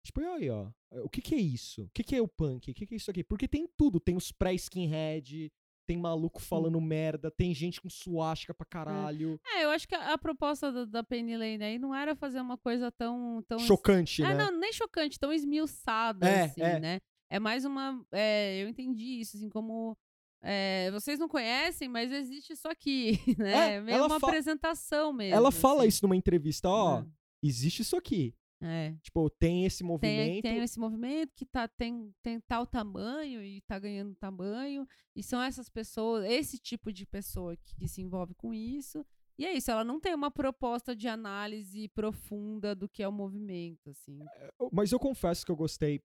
Tipo, 0.06 0.20
aí, 0.22 0.50
ó, 0.50 0.70
o 1.04 1.10
que 1.10 1.22
que 1.22 1.36
é 1.36 1.40
isso? 1.40 1.84
O 1.84 1.90
que 1.90 2.04
que 2.04 2.16
é 2.16 2.22
o 2.22 2.28
punk? 2.28 2.70
O 2.70 2.74
que 2.74 2.86
que 2.86 2.94
é 2.94 2.98
isso 2.98 3.10
aqui? 3.10 3.24
Porque 3.24 3.48
tem 3.48 3.68
tudo, 3.78 4.00
tem 4.00 4.16
os 4.16 4.32
pré-skinhead, 4.32 5.52
tem 5.86 5.98
maluco 5.98 6.42
falando 6.42 6.80
merda, 6.82 7.30
tem 7.32 7.54
gente 7.54 7.82
com 7.82 7.90
suástica 7.90 8.54
pra 8.54 8.66
caralho. 8.66 9.40
É, 9.46 9.64
eu 9.66 9.70
acho 9.70 9.88
que 9.88 9.96
a, 9.96 10.14
a 10.14 10.18
proposta 10.18 10.72
da, 10.72 10.86
da 10.86 11.04
Penny 11.04 11.36
Lane 11.38 11.64
aí 11.64 11.80
não 11.80 11.94
era 11.94 12.16
fazer 12.16 12.40
uma 12.42 12.58
coisa 12.58 12.92
tão. 12.92 13.44
tão 13.48 13.60
Chocante, 13.60 14.24
É, 14.24 14.34
né? 14.34 14.46
não, 14.46 14.60
nem 14.60 14.72
chocante, 14.74 15.20
tão 15.20 15.32
esmiuçada, 15.34 16.28
É, 16.28 16.44
assim, 16.46 16.62
é. 16.62 16.80
né? 16.80 17.00
É 17.30 17.40
mais 17.40 17.66
uma. 17.66 18.04
é, 18.12 18.62
eu 18.64 18.70
entendi 18.70 19.20
isso, 19.20 19.38
assim, 19.38 19.50
como. 19.50 19.98
é, 20.42 20.92
vocês 20.92 21.18
não 21.20 21.28
conhecem, 21.28 21.88
mas 21.90 22.12
existe 22.12 22.54
isso 22.54 22.68
aqui, 22.68 23.20
né? 23.38 23.76
É, 23.76 23.82
meio 23.82 23.96
ela 23.98 24.08
uma 24.08 24.20
fa- 24.20 24.28
apresentação 24.28 25.12
mesmo. 25.14 25.36
Ela 25.36 25.52
fala 25.52 25.80
assim. 25.82 25.90
isso 25.90 26.04
numa 26.04 26.16
entrevista, 26.16 26.70
ó, 26.70 27.00
É. 27.00 27.06
existe 27.42 27.82
isso 27.82 27.96
aqui. 27.98 28.36
É. 28.64 28.96
Tipo, 29.02 29.30
tem 29.30 29.66
esse 29.66 29.80
Tem, 29.80 29.88
movimento. 29.88 30.42
tem 30.44 30.58
esse 30.64 30.80
movimento 30.80 31.32
que 31.36 31.46
tá, 31.46 31.68
tem, 31.68 32.14
tem 32.24 32.40
tal 32.42 32.66
tamanho 32.66 33.44
e 33.44 33.62
tá 33.62 33.78
ganhando 33.78 34.16
tamanho. 34.16 34.88
E 35.16 35.22
são 35.22 35.42
essas 35.42 35.70
pessoas, 35.70 36.26
esse 36.26 36.58
tipo 36.58 36.92
de 36.92 37.06
pessoa 37.06 37.58
que, 37.58 37.76
que 37.76 37.88
se 37.88 38.02
envolve 38.02 38.34
com 38.36 38.54
isso. 38.54 39.06
E 39.38 39.46
é 39.46 39.52
isso, 39.54 39.70
ela 39.72 39.84
não 39.84 40.00
tem 40.00 40.14
uma 40.14 40.30
proposta 40.32 40.96
de 40.96 41.08
análise 41.08 41.90
profunda 41.90 42.74
do 42.76 42.88
que 42.88 43.02
é 43.04 43.08
o 43.08 43.12
movimento, 43.12 43.90
assim. 43.90 44.20
Eu- 44.60 44.70
Mas 44.72 44.92
eu 44.92 45.00
confesso 45.00 45.44
que 45.46 45.52
eu 45.52 45.56
gostei, 45.56 46.00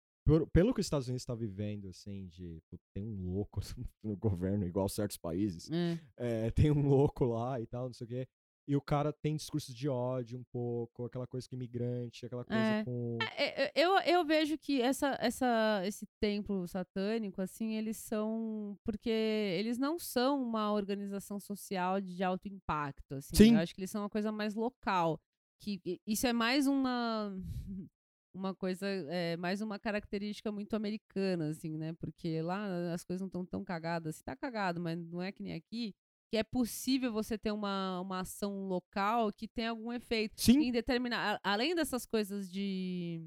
pelo 0.53 0.75
que 0.75 0.81
os 0.81 0.87
Estados 0.87 1.09
Unidos 1.09 1.23
está 1.23 1.35
vivendo, 1.35 1.89
assim, 1.89 2.27
de 2.29 2.61
tem 2.95 3.07
um 3.07 3.31
louco 3.33 3.61
no 4.03 4.17
governo, 4.17 4.67
igual 4.67 4.89
certos 4.89 5.17
países. 5.19 5.71
É. 5.71 6.01
É, 6.47 6.51
tem 6.51 6.71
um 6.71 6.87
louco 6.89 7.25
lá 7.27 7.61
e 7.61 7.67
tal, 7.67 7.87
não 7.87 7.93
sei 7.95 8.05
o 8.07 8.09
quê. 8.09 8.29
E 8.69 8.77
o 8.77 8.83
cara 8.83 9.15
tem 9.15 9.35
discurso 9.35 9.73
de 9.75 9.89
ódio 9.89 10.39
um 10.39 10.45
pouco, 10.53 11.07
aquela 11.07 11.27
coisa 11.27 11.49
com 11.49 11.57
imigrante, 11.57 12.27
aquela 12.27 12.45
coisa 12.45 12.61
É. 12.63 12.85
com. 12.85 13.17
É, 13.35 13.65
é, 13.65 13.73
Eu, 13.75 13.99
eu 14.01 14.23
vejo 14.27 14.59
que 14.59 14.83
essa, 14.83 15.17
essa, 15.23 15.81
esse 15.87 16.07
templo 16.21 16.69
satânico, 16.69 17.41
assim, 17.41 17.77
eles 17.77 17.97
são. 17.97 18.79
Porque 18.85 19.09
eles 19.09 19.79
não 19.79 19.99
são 19.99 20.43
uma 20.43 20.71
organização 20.71 21.41
social 21.41 21.99
de 21.99 22.23
alto 22.23 22.47
impacto. 22.47 23.15
Assim. 23.15 23.35
Sim. 23.35 23.55
Eu 23.55 23.61
acho 23.61 23.75
que 23.75 23.81
eles 23.81 23.91
são 23.91 24.03
uma 24.03 24.11
coisa 24.11 24.31
mais 24.31 24.55
local. 24.55 25.19
Que 25.61 25.81
isso 26.07 26.27
é 26.27 26.33
mais 26.35 26.67
uma. 26.67 27.33
Uma 28.35 28.55
coisa, 28.55 28.87
é, 28.87 29.37
mais 29.37 29.61
uma 29.63 29.81
característica 29.81 30.53
muito 30.53 30.77
americana, 30.77 31.49
assim, 31.49 31.77
né? 31.77 31.93
Porque 31.95 32.41
lá 32.41 32.93
as 32.93 33.03
coisas 33.03 33.21
não 33.21 33.27
estão 33.27 33.45
tão 33.45 33.65
cagadas. 33.65 34.17
Se 34.17 34.23
tá 34.23 34.37
cagado, 34.37 34.79
mas 34.79 34.97
não 34.97 35.21
é 35.21 35.33
que 35.33 35.43
nem 35.43 35.55
aqui, 35.55 35.93
que 36.31 36.37
é 36.37 36.43
possível 36.43 37.13
você 37.13 37.39
ter 37.39 37.53
uma, 37.53 38.01
uma 38.01 38.21
ação 38.21 38.69
local 38.69 39.33
que 39.33 39.49
tem 39.49 39.67
algum 39.67 39.93
efeito 39.93 40.41
Sim, 40.41 40.59
em 40.61 40.73
determinar, 40.73 41.41
além 41.43 41.75
dessas 41.75 42.05
coisas 42.05 42.51
de 42.51 43.27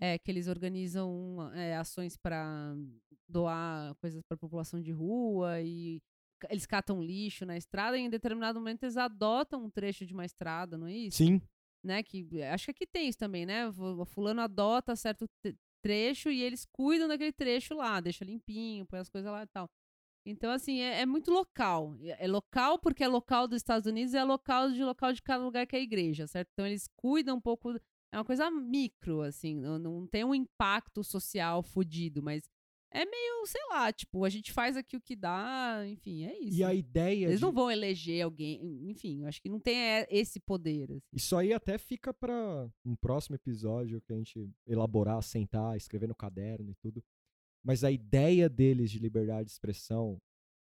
é, 0.00 0.18
que 0.18 0.30
eles 0.30 0.46
organizam 0.46 1.50
é, 1.54 1.76
ações 1.76 2.16
para 2.16 2.74
doar 3.28 3.94
coisas 3.96 4.22
para 4.22 4.36
população 4.36 4.80
de 4.80 4.92
rua 4.92 5.60
e 5.60 6.00
eles 6.48 6.66
catam 6.66 7.02
lixo 7.02 7.44
na 7.44 7.56
estrada 7.56 7.98
e 7.98 8.02
em 8.02 8.10
determinado 8.10 8.60
momento 8.60 8.84
eles 8.84 8.96
adotam 8.96 9.64
um 9.64 9.70
trecho 9.70 10.06
de 10.06 10.14
uma 10.14 10.24
estrada, 10.24 10.78
não 10.78 10.86
é 10.86 10.94
isso? 10.94 11.18
sim. 11.18 11.42
Né? 11.82 12.02
Que 12.02 12.42
acho 12.42 12.66
que 12.66 12.70
aqui 12.72 12.86
tem 12.86 13.08
isso 13.08 13.18
também, 13.18 13.46
né? 13.46 13.68
O 13.68 14.04
fulano 14.04 14.40
adota 14.40 14.96
certo 14.96 15.28
trecho 15.80 16.28
e 16.28 16.42
eles 16.42 16.66
cuidam 16.66 17.08
daquele 17.08 17.32
trecho 17.32 17.74
lá, 17.74 18.00
deixa 18.00 18.24
limpinho, 18.24 18.84
põe 18.84 18.98
as 18.98 19.08
coisas 19.08 19.30
lá 19.30 19.42
e 19.42 19.46
tal. 19.46 19.70
Então, 20.30 20.50
assim, 20.50 20.80
é, 20.80 21.00
é 21.00 21.06
muito 21.06 21.30
local. 21.30 21.96
É 22.02 22.24
é 22.24 22.28
local 22.28 22.78
porque 22.78 23.02
é 23.04 23.08
local 23.08 23.48
dos 23.48 23.56
Estados 23.56 23.86
Unidos 23.86 24.12
e 24.14 24.16
é 24.16 24.24
local 24.24 24.70
de 24.70 24.82
local 24.84 25.12
de 25.12 25.22
cada 25.22 25.42
lugar 25.44 25.66
que 25.66 25.74
é 25.76 25.78
a 25.78 25.82
igreja, 25.82 26.26
certo? 26.26 26.50
Então, 26.52 26.66
eles 26.66 26.86
cuidam 26.96 27.36
um 27.36 27.40
pouco. 27.40 27.70
É 28.12 28.16
uma 28.18 28.24
coisa 28.24 28.50
micro, 28.50 29.20
assim, 29.22 29.54
não, 29.56 29.78
não 29.78 30.06
tem 30.06 30.24
um 30.24 30.34
impacto 30.34 31.04
social 31.04 31.62
fodido, 31.62 32.22
mas 32.22 32.42
é 32.90 33.04
meio, 33.04 33.44
sei 33.46 33.60
lá, 33.68 33.92
tipo, 33.92 34.24
a 34.24 34.30
gente 34.30 34.50
faz 34.50 34.74
aqui 34.74 34.96
o 34.96 35.00
que 35.00 35.14
dá, 35.14 35.82
enfim, 35.86 36.24
é 36.24 36.38
isso. 36.38 36.56
E 36.58 36.64
a 36.64 36.72
ideia. 36.72 37.26
Eles 37.26 37.38
de- 37.38 37.44
não 37.44 37.52
vão 37.52 37.70
eleger 37.70 38.22
alguém, 38.24 38.58
enfim, 38.90 39.20
eu 39.20 39.28
acho 39.28 39.42
que 39.42 39.48
não 39.50 39.60
tem 39.60 39.76
é, 39.78 40.06
esse 40.10 40.40
poder. 40.40 40.90
assim. 40.90 41.00
Isso 41.12 41.36
aí 41.36 41.52
até 41.52 41.76
fica 41.76 42.14
pra 42.14 42.66
um 42.82 42.96
próximo 42.96 43.36
episódio 43.36 44.00
que 44.00 44.10
a 44.12 44.16
gente 44.16 44.50
elaborar, 44.66 45.22
sentar, 45.22 45.76
escrever 45.76 46.06
no 46.08 46.14
caderno 46.14 46.70
e 46.70 46.74
tudo. 46.76 47.04
Mas 47.64 47.84
a 47.84 47.90
ideia 47.90 48.48
deles 48.48 48.90
de 48.90 48.98
liberdade 48.98 49.46
de 49.46 49.50
expressão. 49.52 50.18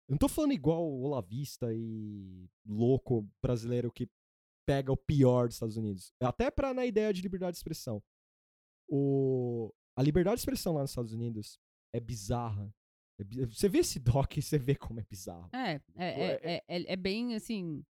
Eu 0.08 0.14
não 0.14 0.18
tô 0.18 0.28
falando 0.28 0.52
igual 0.52 0.88
o 0.88 1.02
Olavista 1.02 1.72
e 1.74 2.48
louco 2.66 3.28
brasileiro 3.42 3.92
que 3.92 4.08
pega 4.66 4.90
o 4.92 4.96
pior 4.96 5.46
dos 5.48 5.56
Estados 5.56 5.76
Unidos. 5.76 6.12
Até 6.20 6.50
pra 6.50 6.72
na 6.74 6.84
ideia 6.86 7.12
de 7.12 7.20
liberdade 7.22 7.52
de 7.52 7.58
expressão. 7.58 8.02
O... 8.88 9.72
A 9.96 10.02
liberdade 10.02 10.36
de 10.36 10.40
expressão 10.40 10.74
lá 10.74 10.82
nos 10.82 10.90
Estados 10.90 11.12
Unidos 11.12 11.58
é 11.94 12.00
bizarra. 12.00 12.72
É 13.20 13.46
Você 13.46 13.68
vê 13.68 13.78
esse 13.78 13.98
doc 13.98 14.36
e 14.36 14.42
você 14.42 14.58
vê 14.58 14.74
como 14.76 15.00
é 15.00 15.04
bizarro. 15.04 15.48
É, 15.52 15.72
é, 15.72 15.80
é- 15.96 16.04
é, 16.20 16.40
é, 16.42 16.62
é- 16.68 16.92
é 16.92 16.96
bem 16.96 17.34
assim. 17.34 17.84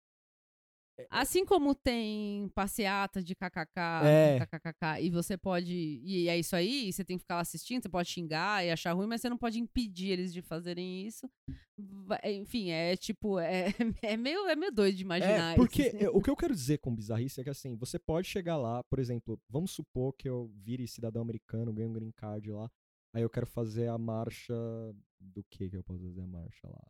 Assim 1.10 1.44
como 1.44 1.74
tem 1.74 2.48
passeata 2.54 3.22
de 3.22 3.34
kkk, 3.34 3.80
É. 4.04 4.38
kkkk, 4.46 5.02
e 5.02 5.10
você 5.10 5.36
pode. 5.36 5.72
E 6.04 6.28
é 6.28 6.38
isso 6.38 6.54
aí, 6.54 6.92
você 6.92 7.04
tem 7.04 7.16
que 7.16 7.22
ficar 7.22 7.36
lá 7.36 7.40
assistindo, 7.40 7.82
você 7.82 7.88
pode 7.88 8.08
xingar 8.08 8.64
e 8.64 8.70
achar 8.70 8.92
ruim, 8.92 9.06
mas 9.08 9.20
você 9.20 9.28
não 9.28 9.36
pode 9.38 9.58
impedir 9.58 10.10
eles 10.10 10.32
de 10.32 10.40
fazerem 10.40 11.06
isso. 11.06 11.28
Enfim, 12.24 12.70
é 12.70 12.96
tipo. 12.96 13.38
É, 13.40 13.66
é, 14.02 14.16
meio, 14.16 14.46
é 14.46 14.54
meio 14.54 14.70
doido 14.72 14.94
de 14.96 15.02
imaginar 15.02 15.54
É, 15.54 15.56
porque 15.56 15.82
isso. 15.82 15.96
assim. 15.96 16.06
é, 16.06 16.10
o 16.10 16.20
que 16.22 16.30
eu 16.30 16.36
quero 16.36 16.54
dizer 16.54 16.78
com 16.78 16.94
bizarrice 16.94 17.40
é 17.40 17.44
que 17.44 17.50
assim, 17.50 17.76
você 17.76 17.98
pode 17.98 18.28
chegar 18.28 18.56
lá, 18.56 18.82
por 18.84 18.98
exemplo, 18.98 19.40
vamos 19.48 19.72
supor 19.72 20.12
que 20.12 20.28
eu 20.28 20.50
vire 20.62 20.86
cidadão 20.86 21.22
americano, 21.22 21.72
ganhe 21.72 21.88
um 21.88 21.92
green 21.92 22.12
card 22.12 22.50
lá, 22.52 22.70
aí 23.12 23.22
eu 23.22 23.30
quero 23.30 23.46
fazer 23.46 23.88
a 23.88 23.98
marcha 23.98 24.54
do 25.20 25.42
que 25.50 25.68
que 25.68 25.76
eu 25.76 25.82
posso 25.82 26.02
fazer 26.04 26.20
a 26.20 26.26
marcha 26.26 26.68
lá? 26.68 26.86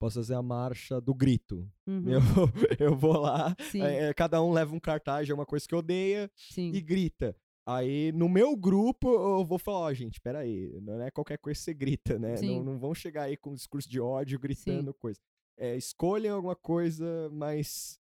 Posso 0.00 0.18
fazer 0.18 0.34
a 0.34 0.42
marcha 0.42 0.98
do 0.98 1.14
grito. 1.14 1.70
Uhum, 1.86 2.04
Eu, 2.08 2.20
eu 2.80 2.96
vou 2.96 3.18
lá, 3.18 3.54
Sim, 3.70 3.82
é, 3.82 4.14
cada 4.14 4.42
um 4.42 4.50
leva 4.50 4.74
um 4.74 4.80
cartaz 4.80 5.26
de 5.26 5.32
uma 5.32 5.44
coisa 5.44 5.68
que 5.68 5.74
odeia 5.74 6.30
sim. 6.34 6.72
e 6.72 6.80
grita. 6.80 7.36
Aí, 7.66 8.10
no 8.12 8.26
meu 8.26 8.56
grupo, 8.56 9.10
eu 9.10 9.44
vou 9.44 9.58
falar, 9.58 9.80
ó, 9.80 9.92
gente, 9.92 10.18
peraí, 10.18 10.80
não 10.80 11.02
é 11.02 11.10
qualquer 11.10 11.36
coisa 11.36 11.58
que 11.58 11.64
você 11.64 11.74
grita, 11.74 12.18
né? 12.18 12.34
Sim. 12.38 12.56
Não, 12.56 12.64
não 12.72 12.78
vão 12.78 12.94
chegar 12.94 13.24
aí 13.24 13.36
com 13.36 13.50
um 13.50 13.54
discurso 13.54 13.88
de 13.88 14.00
ódio, 14.00 14.40
gritando 14.40 14.94
coisa. 14.94 15.20
É, 15.58 15.76
escolhem 15.76 16.30
alguma 16.30 16.56
coisa 16.56 17.28
mais 17.30 18.00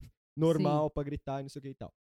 normal 0.34 0.88
pra 0.88 1.02
gritar 1.02 1.40
e 1.40 1.42
não 1.42 1.50
sei 1.50 1.60
o 1.60 1.62
que 1.62 1.68
e 1.68 1.74
tal. 1.74 1.92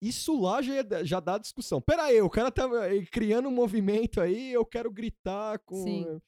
Isso 0.00 0.40
lá 0.40 0.62
já, 0.62 1.04
já 1.04 1.20
dá 1.20 1.36
discussão. 1.36 1.82
Peraí, 1.82 2.20
o 2.22 2.30
cara 2.30 2.50
tá 2.50 2.66
aí 2.80 3.04
criando 3.04 3.48
um 3.48 3.54
movimento 3.54 4.22
aí, 4.22 4.50
eu 4.50 4.64
quero 4.64 4.90
gritar 4.90 5.58
com... 5.58 5.84
Sim. 5.84 6.20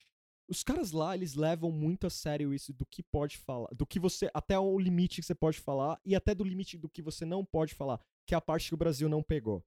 Os 0.49 0.63
caras 0.65 0.93
lá, 0.93 1.15
eles 1.15 1.35
levam 1.35 1.71
muito 1.71 2.07
a 2.07 2.11
sério 2.11 2.55
isso 2.55 2.73
do 2.73 2.87
que 2.87 3.03
pode 3.03 3.37
falar, 3.37 3.69
do 3.75 3.87
que 3.87 4.01
você, 4.01 4.31
até 4.33 4.59
o 4.59 4.79
limite 4.79 5.21
que 5.21 5.27
você 5.27 5.35
pode 5.35 5.61
falar 5.61 6.01
e 6.05 6.15
até 6.17 6.35
do 6.35 6.43
limite 6.43 6.79
do 6.79 6.89
que 6.89 7.03
você 7.03 7.27
não 7.27 7.45
pode 7.45 7.75
falar, 7.75 8.01
que 8.27 8.35
é 8.35 8.37
a 8.39 8.41
parte 8.41 8.69
que 8.69 8.75
o 8.75 8.79
Brasil 8.79 9.09
não 9.09 9.23
pegou. 9.23 9.63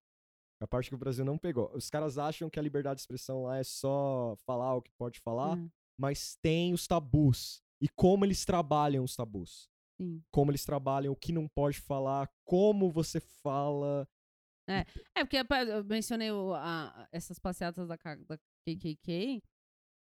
A 0.60 0.68
parte 0.68 0.90
que 0.90 0.96
o 0.96 0.98
Brasil 0.98 1.24
não 1.26 1.38
pegou. 1.38 1.72
Os 1.76 1.90
caras 1.90 2.18
acham 2.18 2.50
que 2.50 2.60
a 2.60 2.62
liberdade 2.62 2.96
de 2.98 3.02
expressão 3.02 3.44
lá 3.44 3.58
é 3.58 3.64
só 3.64 4.36
falar 4.46 4.76
o 4.76 4.82
que 4.82 4.92
pode 4.98 5.20
falar, 5.20 5.58
Uhum, 5.58 5.70
mas 6.00 6.36
tem 6.42 6.74
os 6.74 6.88
tabus. 6.88 7.62
E 7.80 7.88
como 7.90 8.26
eles 8.26 8.44
trabalham 8.46 9.04
os 9.04 9.16
tabus. 9.16 9.70
sim. 10.00 10.24
Como 10.32 10.50
eles 10.52 10.66
trabalham 10.66 11.14
o 11.14 11.16
que 11.16 11.32
não 11.32 11.48
pode 11.48 11.80
falar, 11.80 12.28
como 12.44 12.90
você 12.92 13.20
fala. 13.20 14.08
É, 14.68 14.84
porque 15.24 15.38
apa- 15.38 15.64
eu 15.64 15.84
mencionei 15.84 16.32
o- 16.32 16.54
a- 16.56 17.08
essas 17.12 17.38
passeatas 17.38 17.88
da, 17.88 17.96
da 18.28 18.38
KKK. 18.68 19.42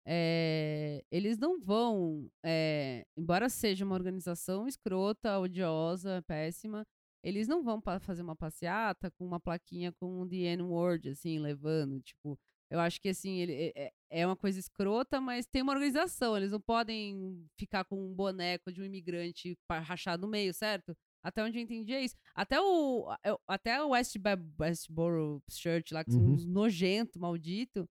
É, 0.05 1.03
eles 1.11 1.37
não 1.37 1.59
vão, 1.59 2.29
é, 2.43 3.05
embora 3.17 3.49
seja 3.49 3.85
uma 3.85 3.95
organização 3.95 4.67
escrota, 4.67 5.39
odiosa, 5.39 6.23
péssima, 6.27 6.85
eles 7.23 7.47
não 7.47 7.63
vão 7.63 7.81
fazer 7.99 8.21
uma 8.21 8.35
passeata 8.35 9.11
com 9.11 9.25
uma 9.25 9.39
plaquinha 9.39 9.91
com 9.99 10.21
um 10.21 10.27
The 10.27 10.37
N-word, 10.55 11.09
assim, 11.09 11.37
levando. 11.39 12.01
Tipo, 12.01 12.39
eu 12.71 12.79
acho 12.79 13.01
que, 13.01 13.09
assim, 13.09 13.39
ele, 13.39 13.73
é- 13.75 13.91
é, 14.09 14.25
uma 14.25 14.37
coisa 14.37 14.57
escrota, 14.59 15.19
mas 15.19 15.45
tem 15.45 15.61
uma 15.61 15.73
organização. 15.73 16.37
Eles 16.37 16.51
não 16.51 16.61
podem 16.61 17.45
ficar 17.57 17.83
com 17.83 17.97
um 18.09 18.13
boneco 18.13 18.71
de 18.71 18.81
um 18.81 18.85
imigrante 18.85 19.57
rachado 19.69 20.21
no 20.21 20.27
meio, 20.29 20.53
certo? 20.53 20.95
Até 21.21 21.43
onde 21.43 21.57
eu 21.57 21.61
entendi 21.63 21.93
é 21.93 22.01
isso. 22.01 22.15
Até 22.33 22.61
o, 22.61 23.05
até 23.45 23.83
o 23.83 23.89
West, 23.89 24.15
Westboro 24.59 25.43
Church 25.49 25.93
lá, 25.93 26.03
que 26.05 26.11
Uhum. 26.11 26.19
são 26.19 26.33
uns 26.33 26.45
nojento, 26.45 27.19
maldito, 27.19 27.85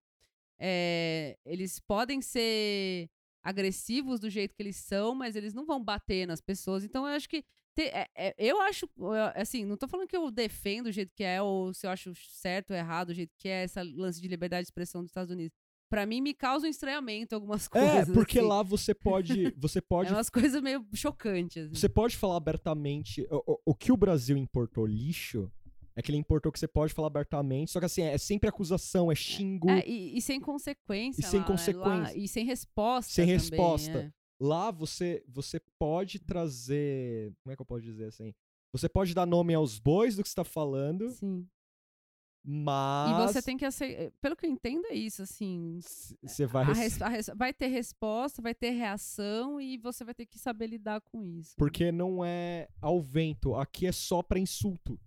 é, 0.60 1.36
eles 1.44 1.78
podem 1.80 2.20
ser 2.22 3.08
agressivos 3.42 4.20
do 4.20 4.28
jeito 4.28 4.54
que 4.54 4.62
eles 4.62 4.76
são, 4.76 5.14
mas 5.14 5.34
eles 5.36 5.54
não 5.54 5.64
vão 5.64 5.82
bater 5.82 6.26
nas 6.26 6.40
pessoas. 6.40 6.84
Então 6.84 7.06
eu 7.06 7.14
acho 7.14 7.28
que. 7.28 7.42
te- 7.74 7.82
é- 7.92 8.08
é- 8.16 8.34
eu 8.38 8.60
acho, 8.62 8.86
é, 9.34 9.40
assim, 9.40 9.64
não 9.64 9.76
tô 9.76 9.86
falando 9.86 10.08
que 10.08 10.16
eu 10.16 10.30
defendo 10.30 10.86
o 10.88 10.92
jeito 10.92 11.12
que 11.14 11.22
é, 11.24 11.40
ou 11.40 11.72
se 11.72 11.86
eu 11.86 11.90
acho 11.90 12.12
certo 12.16 12.70
ou 12.72 12.76
errado 12.76 13.10
o 13.10 13.14
jeito 13.14 13.32
que 13.38 13.48
é 13.48 13.62
essa 13.62 13.82
lance 13.82 14.20
de 14.20 14.26
liberdade 14.28 14.62
de 14.64 14.66
expressão 14.66 15.00
dos 15.02 15.10
Estados 15.10 15.30
Unidos. 15.32 15.52
Pra 15.90 16.04
mim, 16.04 16.20
me 16.20 16.34
causa 16.34 16.66
um 16.66 16.70
estranhamento 16.70 17.34
algumas 17.34 17.66
É, 17.72 17.90
coisas. 17.94 18.14
porque 18.14 18.40
assim. 18.40 18.48
lá 18.48 18.62
você 18.62 18.92
pode. 18.94 19.54
Você 19.56 19.80
pode 19.80 20.10
É 20.10 20.12
umas 20.12 20.28
coisas 20.28 20.60
meio 20.60 20.84
chocantes. 20.92 21.64
assim. 21.66 21.74
Você 21.74 21.88
pode 21.88 22.14
falar 22.16 22.36
abertamente. 22.36 23.26
O, 23.30 23.52
o- 23.54 23.60
o 23.66 23.74
que 23.74 23.90
o 23.90 23.96
Brasil 23.96 24.36
importou 24.36 24.84
lixo 24.84 25.50
é 25.98 26.02
que 26.02 26.12
ele 26.12 26.18
importou 26.18 26.52
que 26.52 26.58
você 26.60 26.68
pode 26.68 26.94
falar 26.94 27.08
abertamente, 27.08 27.72
só 27.72 27.80
que 27.80 27.86
assim, 27.86 28.02
é 28.02 28.16
sempre 28.16 28.48
acusação, 28.48 29.10
é 29.10 29.14
xingo. 29.16 29.68
É, 29.68 29.82
e, 29.84 30.16
e 30.16 30.22
sem 30.22 30.40
consequência. 30.40 31.20
E 31.20 31.24
sem 31.24 31.40
lá, 31.40 31.46
né? 31.46 31.52
Lá- 31.52 31.56
consequência. 31.56 32.18
e 32.18 32.28
sem 32.28 32.44
resposta. 32.44 33.12
Sem 33.12 33.24
também, 33.24 33.34
resposta. 33.38 33.98
é. 33.98 34.12
Lá 34.40 34.70
você, 34.70 35.24
você 35.26 35.58
pode 35.76 36.20
trazer. 36.20 37.32
Como 37.42 37.52
é 37.52 37.56
que 37.56 37.62
eu 37.62 37.66
posso 37.66 37.82
dizer 37.82 38.04
assim? 38.04 38.32
Você 38.72 38.88
pode 38.88 39.12
dar 39.12 39.26
nome 39.26 39.52
aos 39.54 39.80
bois 39.80 40.14
do 40.14 40.22
que 40.22 40.28
você 40.28 40.34
tá 40.36 40.44
falando, 40.44 41.10
Sim. 41.10 41.44
mas. 42.44 43.30
E 43.30 43.32
você 43.32 43.42
tem 43.42 43.56
que 43.56 43.64
aceitar. 43.64 44.12
Pelo 44.20 44.36
que 44.36 44.46
eu 44.46 44.50
entendo, 44.50 44.86
é 44.86 44.94
isso, 44.94 45.22
assim. 45.22 45.80
Você 46.22 46.46
vai. 46.46 46.64
a 46.64 46.72
res- 46.72 47.02
a 47.02 47.08
res- 47.08 47.30
vai 47.34 47.52
ter 47.52 47.66
resposta, 47.66 48.40
vai 48.40 48.54
ter 48.54 48.70
reação 48.70 49.60
e 49.60 49.76
você 49.78 50.04
vai 50.04 50.14
ter 50.14 50.26
que 50.26 50.38
saber 50.38 50.68
lidar 50.68 51.00
com 51.00 51.24
isso. 51.24 51.54
Porque 51.56 51.90
não 51.90 52.24
é 52.24 52.68
ao 52.80 53.00
vento. 53.02 53.54
Aqui 53.56 53.86
é 53.86 53.92
só 53.92 54.22
pra 54.22 54.38
insulto. 54.38 54.98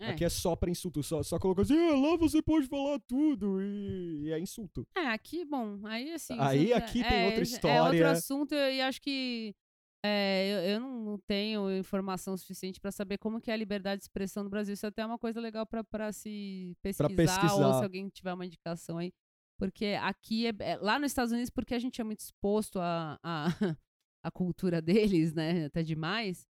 É. 0.00 0.10
Aqui 0.10 0.24
é 0.24 0.28
só 0.28 0.56
pra 0.56 0.70
insulto. 0.70 1.02
Só, 1.02 1.22
só 1.22 1.38
colocou 1.38 1.62
assim, 1.62 1.76
ah, 1.76 1.94
lá 1.96 2.16
você 2.16 2.40
pode 2.42 2.66
falar 2.66 2.98
tudo. 3.00 3.60
E, 3.60 4.22
e 4.24 4.32
é 4.32 4.38
insulto. 4.40 4.86
É, 4.96 5.06
aqui, 5.08 5.44
bom, 5.44 5.78
aí 5.86 6.12
assim. 6.12 6.36
Aí 6.38 6.72
aqui 6.72 7.02
tem 7.02 7.18
é, 7.18 7.24
outra 7.26 7.40
É 7.40 7.42
história. 7.42 7.82
outro 7.84 8.06
assunto 8.06 8.54
e 8.54 8.80
acho 8.80 9.00
que 9.02 9.54
é, 10.02 10.48
eu, 10.48 10.70
eu 10.72 10.80
não 10.80 11.18
tenho 11.26 11.70
informação 11.76 12.34
suficiente 12.36 12.80
pra 12.80 12.90
saber 12.90 13.18
como 13.18 13.40
que 13.40 13.50
é 13.50 13.54
a 13.54 13.56
liberdade 13.56 13.98
de 13.98 14.04
expressão 14.04 14.42
no 14.42 14.48
Brasil. 14.48 14.72
Isso 14.72 14.86
até 14.86 15.02
é 15.02 15.06
uma 15.06 15.18
coisa 15.18 15.38
legal 15.40 15.66
pra- 15.66 15.84
pra 15.84 16.10
se 16.12 16.74
pesquisar, 16.82 17.10
ou 17.10 17.16
pesquisar. 17.16 17.78
se 17.78 17.82
alguém 17.84 18.08
tiver 18.08 18.32
uma 18.32 18.46
indicação 18.46 18.96
aí. 18.96 19.12
Porque 19.58 19.98
aqui, 20.00 20.46
é, 20.46 20.52
é- 20.60 20.76
lá 20.78 20.98
nos 20.98 21.10
Estados 21.10 21.32
Unidos, 21.32 21.50
porque 21.50 21.74
a 21.74 21.78
gente 21.78 22.00
é 22.00 22.04
muito 22.04 22.20
exposto 22.20 22.78
à 22.80 23.18
a, 23.22 23.44
a, 24.24 24.30
cultura 24.30 24.80
deles, 24.80 25.34
né, 25.34 25.66
até 25.66 25.82
demais, 25.82 26.48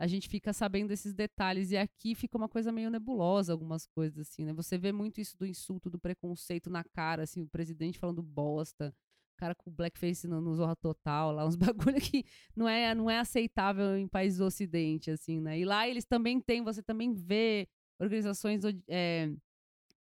a 0.00 0.06
gente 0.06 0.30
fica 0.30 0.50
sabendo 0.54 0.88
desses 0.88 1.12
detalhes. 1.12 1.70
E 1.70 1.76
aqui 1.76 2.14
fica 2.14 2.38
uma 2.38 2.48
coisa 2.48 2.72
meio 2.72 2.88
nebulosa, 2.90 3.52
algumas 3.52 3.86
coisas 3.86 4.18
assim, 4.26 4.46
né? 4.46 4.52
Você 4.54 4.78
vê 4.78 4.92
muito 4.92 5.20
isso 5.20 5.36
do 5.36 5.46
insulto, 5.46 5.90
do 5.90 5.98
preconceito 5.98 6.70
na 6.70 6.82
cara, 6.82 7.24
assim, 7.24 7.42
o 7.42 7.48
presidente 7.48 7.98
falando 7.98 8.22
bosta, 8.22 8.94
o 9.34 9.36
cara 9.36 9.54
com 9.54 9.70
blackface 9.70 10.26
no, 10.26 10.40
no 10.40 10.54
Zorra 10.54 10.74
Total, 10.74 11.32
lá, 11.32 11.46
uns 11.46 11.54
bagulho 11.94 12.00
que 12.00 12.24
não 12.56 12.66
é, 12.66 12.94
não 12.94 13.10
é 13.10 13.18
aceitável 13.18 13.98
em 13.98 14.08
países 14.08 14.38
do 14.38 14.46
ocidente, 14.46 15.10
assim, 15.10 15.38
né? 15.38 15.58
E 15.58 15.66
lá 15.66 15.86
eles 15.86 16.06
também 16.06 16.40
têm, 16.40 16.64
você 16.64 16.82
também 16.82 17.12
vê 17.12 17.68
organizações 17.98 18.62
é, 18.88 19.30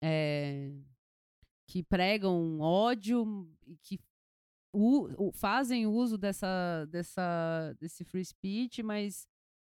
é, 0.02 0.72
que 1.66 1.82
pregam 1.82 2.60
ódio 2.60 3.46
e 3.66 3.76
que 3.76 4.00
u- 4.72 5.28
u- 5.28 5.32
fazem 5.32 5.86
uso 5.86 6.18
dessa, 6.18 6.86
dessa, 6.90 7.74
desse 7.80 8.04
free 8.04 8.24
speech, 8.24 8.82
mas 8.82 9.28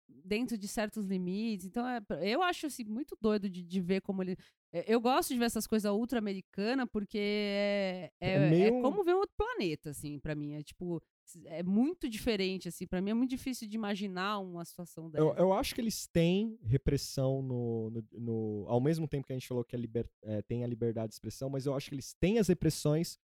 dentro 0.08 0.56
de 0.58 0.66
certos 0.68 1.04
limites. 1.06 1.66
Então, 1.66 1.86
é, 1.86 2.00
eu 2.22 2.42
acho 2.42 2.66
assim, 2.66 2.84
muito 2.84 3.16
doido 3.20 3.48
de, 3.48 3.62
de 3.62 3.80
ver 3.80 4.00
como 4.00 4.22
ele. 4.22 4.36
é, 4.72 4.84
Eu 4.92 5.00
gosto 5.00 5.32
de 5.32 5.38
ver 5.38 5.44
essas 5.46 5.66
coisas 5.66 5.90
ultra-americanas, 5.90 6.86
porque 6.90 7.18
é, 7.18 8.10
é, 8.20 8.30
É 8.30 8.34
é 8.34 8.50
meio- 8.50 8.80
como 8.82 9.02
ver 9.04 9.14
um 9.14 9.18
outro 9.18 9.34
planeta, 9.36 9.90
assim, 9.90 10.18
pra 10.18 10.34
mim. 10.34 10.54
É 10.54 10.62
tipo, 10.62 11.02
é 11.46 11.62
muito 11.62 12.08
diferente, 12.08 12.68
assim. 12.68 12.86
Pra 12.86 13.00
mim 13.00 13.10
é 13.10 13.14
muito 13.14 13.30
difícil 13.30 13.68
de 13.68 13.76
imaginar 13.76 14.38
uma 14.38 14.64
situação 14.64 15.10
dessa. 15.10 15.22
Eu, 15.24 15.34
eu 15.34 15.52
acho 15.52 15.74
que 15.74 15.80
eles 15.80 16.06
têm 16.06 16.58
repressão 16.62 17.42
no, 17.42 17.90
no, 17.90 18.04
no- 18.12 18.64
Ao 18.68 18.80
mesmo 18.80 19.06
tempo 19.06 19.26
que 19.26 19.32
a 19.32 19.36
gente 19.36 19.48
falou 19.48 19.64
que 19.64 19.76
a 19.76 19.78
liber- 19.78 20.08
é, 20.22 20.42
tem 20.42 20.64
a 20.64 20.66
liberdade 20.66 21.08
de 21.08 21.14
expressão, 21.14 21.48
mas 21.50 21.66
eu 21.66 21.74
acho 21.74 21.88
que 21.88 21.94
eles 21.94 22.14
têm 22.14 22.38
as 22.38 22.48
repressões, 22.48 23.18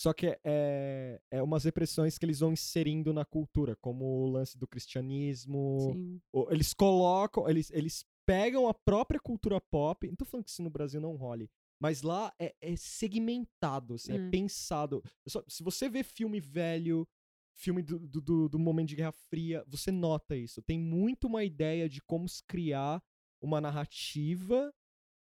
só 0.00 0.14
que 0.14 0.38
é, 0.42 1.20
é 1.30 1.42
umas 1.42 1.64
repressões 1.64 2.16
que 2.16 2.24
eles 2.24 2.40
vão 2.40 2.52
inserindo 2.54 3.12
na 3.12 3.22
cultura, 3.24 3.76
como 3.76 4.04
o 4.04 4.30
lance 4.30 4.56
do 4.56 4.66
cristianismo. 4.66 5.92
Sim. 5.92 6.20
Eles 6.48 6.72
colocam. 6.72 7.46
Eles, 7.46 7.70
eles 7.70 8.06
pegam 8.26 8.66
a 8.66 8.72
própria 8.72 9.20
cultura 9.20 9.60
pop. 9.60 10.08
Não 10.08 10.16
tô 10.16 10.24
falando 10.24 10.44
que 10.44 10.50
isso 10.50 10.62
no 10.62 10.70
Brasil 10.70 11.00
não 11.02 11.16
role. 11.16 11.50
Mas 11.78 12.00
lá 12.00 12.32
é, 12.38 12.54
é 12.62 12.76
segmentado, 12.76 13.94
assim, 13.94 14.12
é 14.12 14.18
Hum. 14.18 14.30
pensado. 14.30 15.02
Só- 15.28 15.44
se 15.46 15.62
você 15.62 15.88
vê 15.88 16.02
filme 16.02 16.40
velho, 16.40 17.06
filme 17.54 17.82
do, 17.82 17.98
do, 17.98 18.48
do- 18.48 18.58
momento 18.58 18.88
de 18.88 18.96
Guerra 18.96 19.12
Fria, 19.12 19.62
você 19.66 19.90
nota 19.92 20.34
isso. 20.34 20.62
Tem 20.62 20.78
muito 20.78 21.26
uma 21.26 21.44
ideia 21.44 21.88
de 21.90 22.00
como 22.02 22.26
se 22.26 22.42
criar 22.44 23.02
uma 23.42 23.60
narrativa 23.60 24.72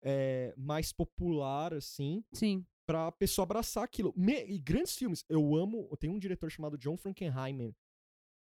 é, 0.02 0.52
mais 0.56 0.92
popular, 0.92 1.72
assim, 1.74 2.22
Sim. 2.32 2.64
Pra 2.86 3.10
pessoa 3.12 3.42
abraçar 3.44 3.82
aquilo. 3.84 4.12
Me- 4.16 4.44
e 4.46 4.58
grandes 4.58 4.96
filmes. 4.96 5.24
Eu 5.28 5.54
amo. 5.56 5.88
Tem 5.98 6.08
um 6.10 6.18
diretor 6.18 6.50
chamado 6.50 6.78
John 6.78 6.96
Frankenheimer. 6.96 7.74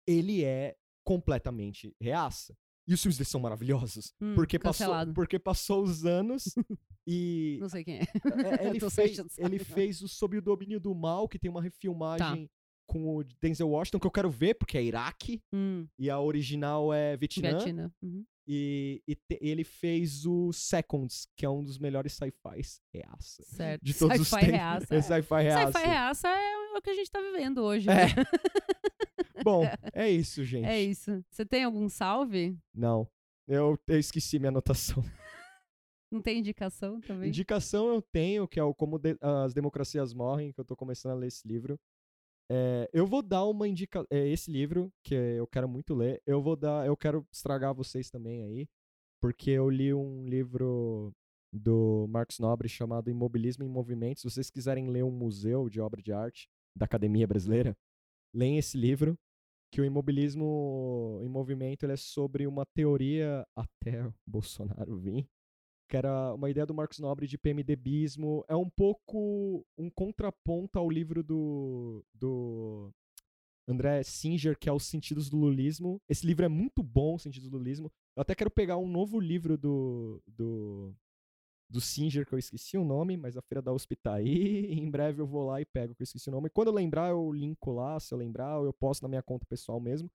Ele 0.08 0.44
é 0.44 0.76
completamente 1.06 1.94
reaça. 2.02 2.56
E 2.88 2.94
os 2.94 3.02
filmes 3.02 3.18
dele 3.18 3.30
são 3.30 3.40
maravilhosos. 3.40 4.14
Hum, 4.20 4.34
porque, 4.34 4.58
passou, 4.58 5.14
porque 5.14 5.38
passou 5.38 5.84
os 5.84 6.06
anos 6.06 6.46
e 7.06 7.58
Não 7.62 7.70
sei 7.70 7.84
quem 7.84 7.98
é. 8.00 8.02
é, 8.02 8.06
ele, 8.68 8.80
Tô 8.80 8.90
fez, 8.90 9.20
ele 9.38 9.60
fez 9.60 10.02
o 10.02 10.08
Sob 10.08 10.38
o 10.38 10.42
Domínio 10.42 10.80
do 10.80 10.96
Mal, 10.96 11.28
que 11.28 11.38
tem 11.38 11.52
uma 11.52 11.62
refilmagem 11.62 12.48
Tá. 12.48 12.54
com 12.88 13.18
o 13.18 13.24
Denzel 13.40 13.70
Washington, 13.70 14.00
que 14.00 14.08
eu 14.08 14.12
quero 14.12 14.30
ver, 14.32 14.56
porque 14.56 14.76
é 14.78 14.84
Iraque, 14.84 15.40
Hum, 15.54 15.88
e 16.00 16.10
a 16.10 16.20
original 16.20 16.92
é 16.92 17.16
Vietnã. 17.16 17.58
Vietnã. 17.60 17.92
Uhum. 18.02 18.26
E, 18.52 19.04
e 19.08 19.14
te- 19.16 19.38
ele 19.40 19.64
fez 19.64 20.26
o 20.26 20.52
Seconds, 20.52 21.28
que 21.38 21.46
é 21.46 21.50
um 21.50 21.64
dos 21.64 21.78
melhores 21.78 22.14
sci-fis 22.14 22.82
reaça. 22.92 23.44
Certo. 23.44 23.84
De 23.84 23.94
todos 23.94 24.20
os 24.20 24.28
Sci-fi 24.28 24.40
tempos. 24.46 24.56
reaça. 24.60 24.96
É 24.96 24.98
é. 24.98 25.02
sci-fi 25.04 25.42
reaça. 25.44 25.72
Sci-fi 25.72 25.88
reaça 25.88 26.28
é 26.30 26.78
o 26.78 26.82
que 26.82 26.90
a 26.90 26.96
gente 26.96 27.12
tá 27.12 27.22
vivendo 27.22 27.60
hoje. 27.62 27.88
É. 27.88 27.94
né? 27.94 28.08
Bom, 29.44 29.64
é 29.94 30.10
isso, 30.10 30.44
gente. 30.44 30.66
É 30.66 30.82
isso. 30.82 31.24
Você 31.30 31.46
tem 31.46 31.64
algum 31.64 31.88
salve? 31.88 32.58
Não. 32.74 33.08
Eu, 33.48 33.78
eu 33.88 34.00
esqueci 34.00 34.40
minha 34.40 34.50
anotação. 34.50 35.04
Não 36.12 36.20
tem 36.22 36.40
indicação 36.40 37.00
também? 37.02 37.30
Indicação 37.30 37.88
eu 37.94 38.02
tenho, 38.02 38.48
que 38.48 38.60
é 38.60 38.64
o 38.64 38.74
Como 38.74 38.98
De- 38.98 39.16
as 39.22 39.54
Democracias 39.54 40.12
Morrem, 40.12 40.52
que 40.52 40.60
eu 40.60 40.66
tô 40.66 40.76
começando 40.76 41.12
a 41.12 41.16
ler 41.16 41.28
esse 41.28 41.48
livro. 41.48 41.80
É, 42.52 42.90
eu 42.92 43.06
vou 43.06 43.22
dar 43.22 43.46
uma 43.46 43.68
indicação. 43.68 44.08
esse 44.12 44.52
livro, 44.52 44.92
que 45.04 45.14
eu 45.14 45.48
quero 45.48 45.70
muito 45.70 45.94
ler, 45.94 46.22
eu 46.26 46.42
vou 46.42 46.56
dar. 46.56 46.86
Eu 46.86 46.98
quero 46.98 47.26
estragar 47.32 47.74
vocês 47.74 48.10
também 48.10 48.44
aí. 48.44 48.68
Porque 49.22 49.52
eu 49.52 49.70
li 49.70 49.94
um 49.94 50.26
livro 50.28 51.14
do 51.54 52.08
Marcos 52.10 52.40
Nobre 52.40 52.70
chamado 52.70 53.10
Imobilismo 53.10 53.64
em 53.64 53.70
Movimento. 53.70 54.22
Se 54.22 54.30
vocês 54.30 54.50
quiserem 54.50 54.90
ler 54.90 55.04
um 55.04 55.12
museu 55.12 55.70
de 55.70 55.82
obra 55.82 56.02
de 56.02 56.12
arte 56.14 56.48
da 56.76 56.86
Academia 56.86 57.28
Brasileira, 57.28 57.78
leem 58.34 58.58
esse 58.58 58.78
livro. 58.78 59.18
Que 59.72 59.82
o 59.82 59.86
imobilismo 59.86 61.20
em 61.22 61.30
movimento 61.30 61.84
ele 61.84 61.94
é 61.94 61.98
sobre 61.98 62.48
uma 62.48 62.66
teoria 62.74 63.46
até 63.56 64.04
o 64.04 64.14
Bolsonaro 64.26 64.98
vir 64.98 65.28
que 65.90 65.98
era 65.98 66.34
uma 66.36 66.50
ideia 66.50 66.68
do 66.68 66.74
Marcos 66.74 67.00
Nobre 67.00 67.28
de 67.28 67.38
PMDBismo. 67.38 68.46
É 68.48 68.56
um 68.56 68.70
pouco 68.70 69.66
um 69.76 69.90
contraponto 69.90 70.78
ao 70.78 70.90
livro 70.90 71.24
do, 71.24 72.06
do 72.14 72.94
André 73.68 74.04
Singer, 74.04 74.58
que 74.58 74.70
é 74.70 74.72
Os 74.72 74.86
Sentidos 74.86 75.30
do 75.30 75.38
Lulismo. 75.38 76.00
Esse 76.08 76.26
livro 76.28 76.46
é 76.46 76.48
muito 76.48 76.84
bom, 76.84 77.16
Os 77.16 77.24
Sentidos 77.24 77.50
do 77.50 77.58
Lulismo. 77.58 77.92
Eu 78.16 78.22
até 78.22 78.36
quero 78.36 78.52
pegar 78.52 78.78
um 78.78 78.88
novo 78.88 79.20
livro 79.20 79.58
do, 79.58 80.22
do, 80.28 80.94
do 81.68 81.82
Singer, 81.82 82.24
que 82.24 82.34
eu 82.34 82.40
esqueci 82.40 82.78
o 82.78 82.86
nome, 82.86 83.18
mas 83.18 83.36
a 83.36 83.42
Feira 83.42 83.62
da 83.62 83.74
USP 83.74 83.96
tá 83.96 84.14
aí. 84.14 84.68
Em 84.72 84.90
breve 84.92 85.22
eu 85.24 85.28
vou 85.28 85.48
lá 85.48 85.60
e 85.60 85.66
pego, 85.66 85.96
que 85.96 86.04
eu 86.04 86.06
esqueci 86.06 86.30
o 86.30 86.32
nome. 86.32 86.52
Quando 86.52 86.68
eu 86.68 86.74
lembrar, 86.74 87.10
eu 87.10 87.32
linko 87.32 87.72
lá. 87.72 88.00
Se 88.00 88.14
eu 88.14 88.18
lembrar, 88.20 88.64
eu 88.64 88.74
posto 88.74 89.02
na 89.02 89.10
minha 89.10 89.24
conta 89.24 89.44
pessoal 89.48 89.80
mesmo. 89.80 90.10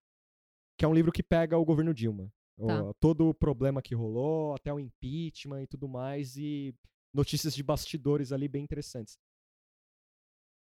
Que 0.79 0.85
é 0.85 0.89
um 0.89 0.95
livro 0.95 1.11
que 1.11 1.23
pega 1.23 1.59
o 1.59 1.65
governo 1.65 1.93
Dilma. 1.93 2.33
O- 2.57 2.67
Tá. 2.67 2.95
todo 3.01 3.29
o 3.29 3.35
problema 3.35 3.83
que 3.83 3.95
rolou, 3.95 4.55
até 4.55 4.73
o 4.73 4.79
impeachment 4.79 5.63
e 5.63 5.67
tudo 5.67 5.89
mais, 5.89 6.37
e 6.37 6.75
notícias 7.13 7.55
de 7.55 7.63
bastidores 7.63 8.31
ali 8.33 8.47
bem 8.49 8.63
interessantes. 8.63 9.19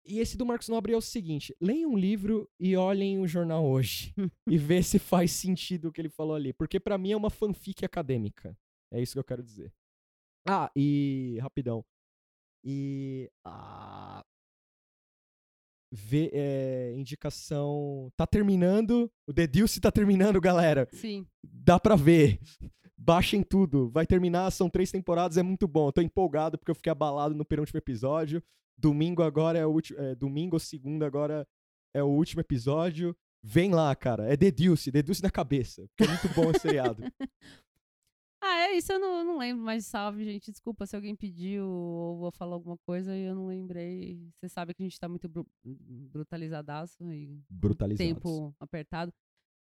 E 0.06 0.20
esse 0.20 0.38
do 0.38 0.46
Marcos 0.46 0.70
Nobre 0.70 0.94
é 0.94 0.98
o 0.98 1.02
seguinte: 1.02 1.56
leiam 1.60 1.92
um 1.92 1.98
livro 1.98 2.50
e 2.60 2.76
olhem 2.78 3.20
o 3.20 3.28
jornal 3.28 3.66
hoje. 3.66 4.14
e 4.48 4.58
vê 4.58 4.82
se 4.82 5.00
faz 5.00 5.32
sentido 5.32 5.90
o 5.90 5.92
que 5.92 6.00
ele 6.00 6.10
falou 6.10 6.36
ali. 6.36 6.54
Porque 6.54 6.80
pra 6.80 6.98
mim 6.98 7.12
é 7.12 7.18
uma 7.18 7.30
fanfic 7.30 7.84
acadêmica. 7.84 8.58
É 8.92 9.02
isso 9.02 9.14
que 9.14 9.20
eu 9.20 9.24
quero 9.24 9.44
dizer. 9.44 9.74
Ah, 10.48 10.72
e. 10.76 11.38
Rapidão. 11.42 11.86
E. 12.64 13.30
ah, 13.46 14.24
vê, 15.92 16.30
é, 16.34 16.94
indicação. 16.96 18.12
Tá 18.16 18.26
terminando. 18.26 19.12
O 19.28 19.34
The 19.34 19.48
Deuce 19.48 19.80
tá 19.80 19.92
terminando, 19.92 20.40
galera. 20.42 20.88
Sim. 20.92 21.26
Dá 21.44 21.80
pra 21.80 21.96
ver. 21.96 22.40
Baixem 22.98 23.44
tudo. 23.44 23.90
Vai 23.90 24.06
terminar, 24.06 24.52
são 24.52 24.70
três 24.70 24.92
temporadas, 24.92 25.38
é 25.38 25.44
muito 25.44 25.68
bom. 25.68 25.92
Tô 25.92 26.02
empolgado 26.02 26.58
porque 26.58 26.72
eu 26.72 26.76
fiquei 26.76 26.92
abalado 26.92 27.36
no 27.36 27.46
penúltimo 27.46 27.78
episódio. 27.78 28.44
Domingo 28.78 29.24
agora 29.24 29.58
é 29.58 29.66
o 29.66 29.70
último. 29.70 30.00
É, 30.00 30.16
domingo 30.16 30.56
ou 30.56 30.60
segunda 30.60 31.06
agora 31.06 31.48
é 31.94 32.04
o 32.04 32.08
último 32.08 32.42
episódio. 32.42 33.16
Vem 33.44 33.72
lá, 33.72 33.96
cara. 33.96 34.32
É 34.32 34.36
The 34.36 34.52
Deuce, 34.52 34.92
The 34.92 35.02
Deuce 35.02 35.24
na 35.24 35.30
cabeça. 35.30 35.88
Porque 35.90 36.04
é 36.04 36.08
muito 36.08 36.36
bom 36.36 36.52
esse 36.52 36.62
seriado. 36.62 37.04
Ah, 38.42 38.68
é 38.68 38.78
isso, 38.78 38.92
eu 38.92 39.00
não, 39.00 39.24
não 39.24 39.38
lembro 39.38 39.64
mais 39.64 39.86
salve, 39.86 40.24
gente. 40.24 40.52
Desculpa 40.52 40.86
se 40.86 40.96
alguém 40.96 41.16
pediu 41.16 41.66
ou 41.68 42.18
vou 42.18 42.32
falar 42.32 42.54
alguma 42.54 42.78
coisa 42.80 43.16
e 43.16 43.24
eu 43.24 43.36
não 43.36 43.48
lembrei. 43.48 44.30
Você 44.36 44.48
sabe 44.48 44.74
que 44.74 44.84
a 44.84 44.86
gente 44.86 45.00
tá 45.00 45.10
muito 45.10 45.28
bru 45.28 45.46
brutalizadaço 45.64 47.04
e 47.12 47.42
tempo 47.98 48.56
apertado. 48.60 49.12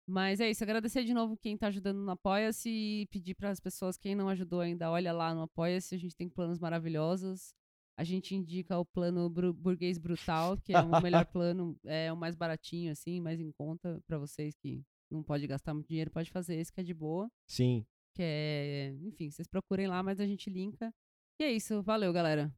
Mas 0.06 0.38
é 0.38 0.50
isso, 0.50 0.62
agradecer 0.62 1.02
de 1.04 1.14
novo 1.14 1.36
quem 1.36 1.56
tá 1.56 1.68
ajudando 1.68 1.98
no 1.98 2.10
Apoia-se 2.10 2.68
e 2.68 3.06
pedir 3.06 3.34
para 3.34 3.50
as 3.50 3.58
pessoas, 3.58 3.96
quem 3.96 4.14
não 4.14 4.28
ajudou 4.28 4.60
ainda, 4.60 4.90
olha 4.90 5.12
lá 5.12 5.34
no 5.34 5.42
Apoia-se, 5.42 5.94
a 5.94 5.98
gente 5.98 6.14
tem 6.14 6.28
planos 6.28 6.58
maravilhosos. 6.58 7.54
A 7.96 8.02
gente 8.04 8.34
indica 8.34 8.76
o 8.76 8.84
plano 8.84 9.30
burguês 9.30 9.98
brutal, 9.98 10.58
que 10.58 10.74
é 10.74 10.80
o 10.80 11.00
melhor 11.00 11.24
plano, 11.32 11.78
é 11.84 12.12
o 12.12 12.16
mais 12.16 12.34
baratinho, 12.34 12.90
assim, 12.90 13.20
mais 13.20 13.40
em 13.40 13.52
conta 13.52 14.02
para 14.06 14.18
vocês 14.18 14.54
que 14.56 14.82
não 15.10 15.22
pode 15.22 15.46
gastar 15.46 15.72
muito 15.72 15.88
dinheiro, 15.88 16.10
pode 16.10 16.30
fazer 16.30 16.56
esse 16.56 16.72
que 16.72 16.80
é 16.80 16.84
de 16.84 16.92
boa. 16.92 17.30
Sim. 17.46 17.86
Que 18.14 18.22
é, 18.22 18.94
enfim, 19.02 19.30
vocês 19.30 19.48
procurem 19.48 19.88
lá, 19.88 20.02
mas 20.02 20.20
a 20.20 20.26
gente 20.26 20.48
linka. 20.48 20.92
E 21.40 21.44
é 21.44 21.50
isso, 21.50 21.82
valeu, 21.82 22.12
galera. 22.12 22.52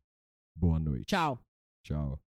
Boa 0.54 0.78
noite. 0.78 1.06
Tchau. 1.06 1.40
Tchau. 1.82 2.25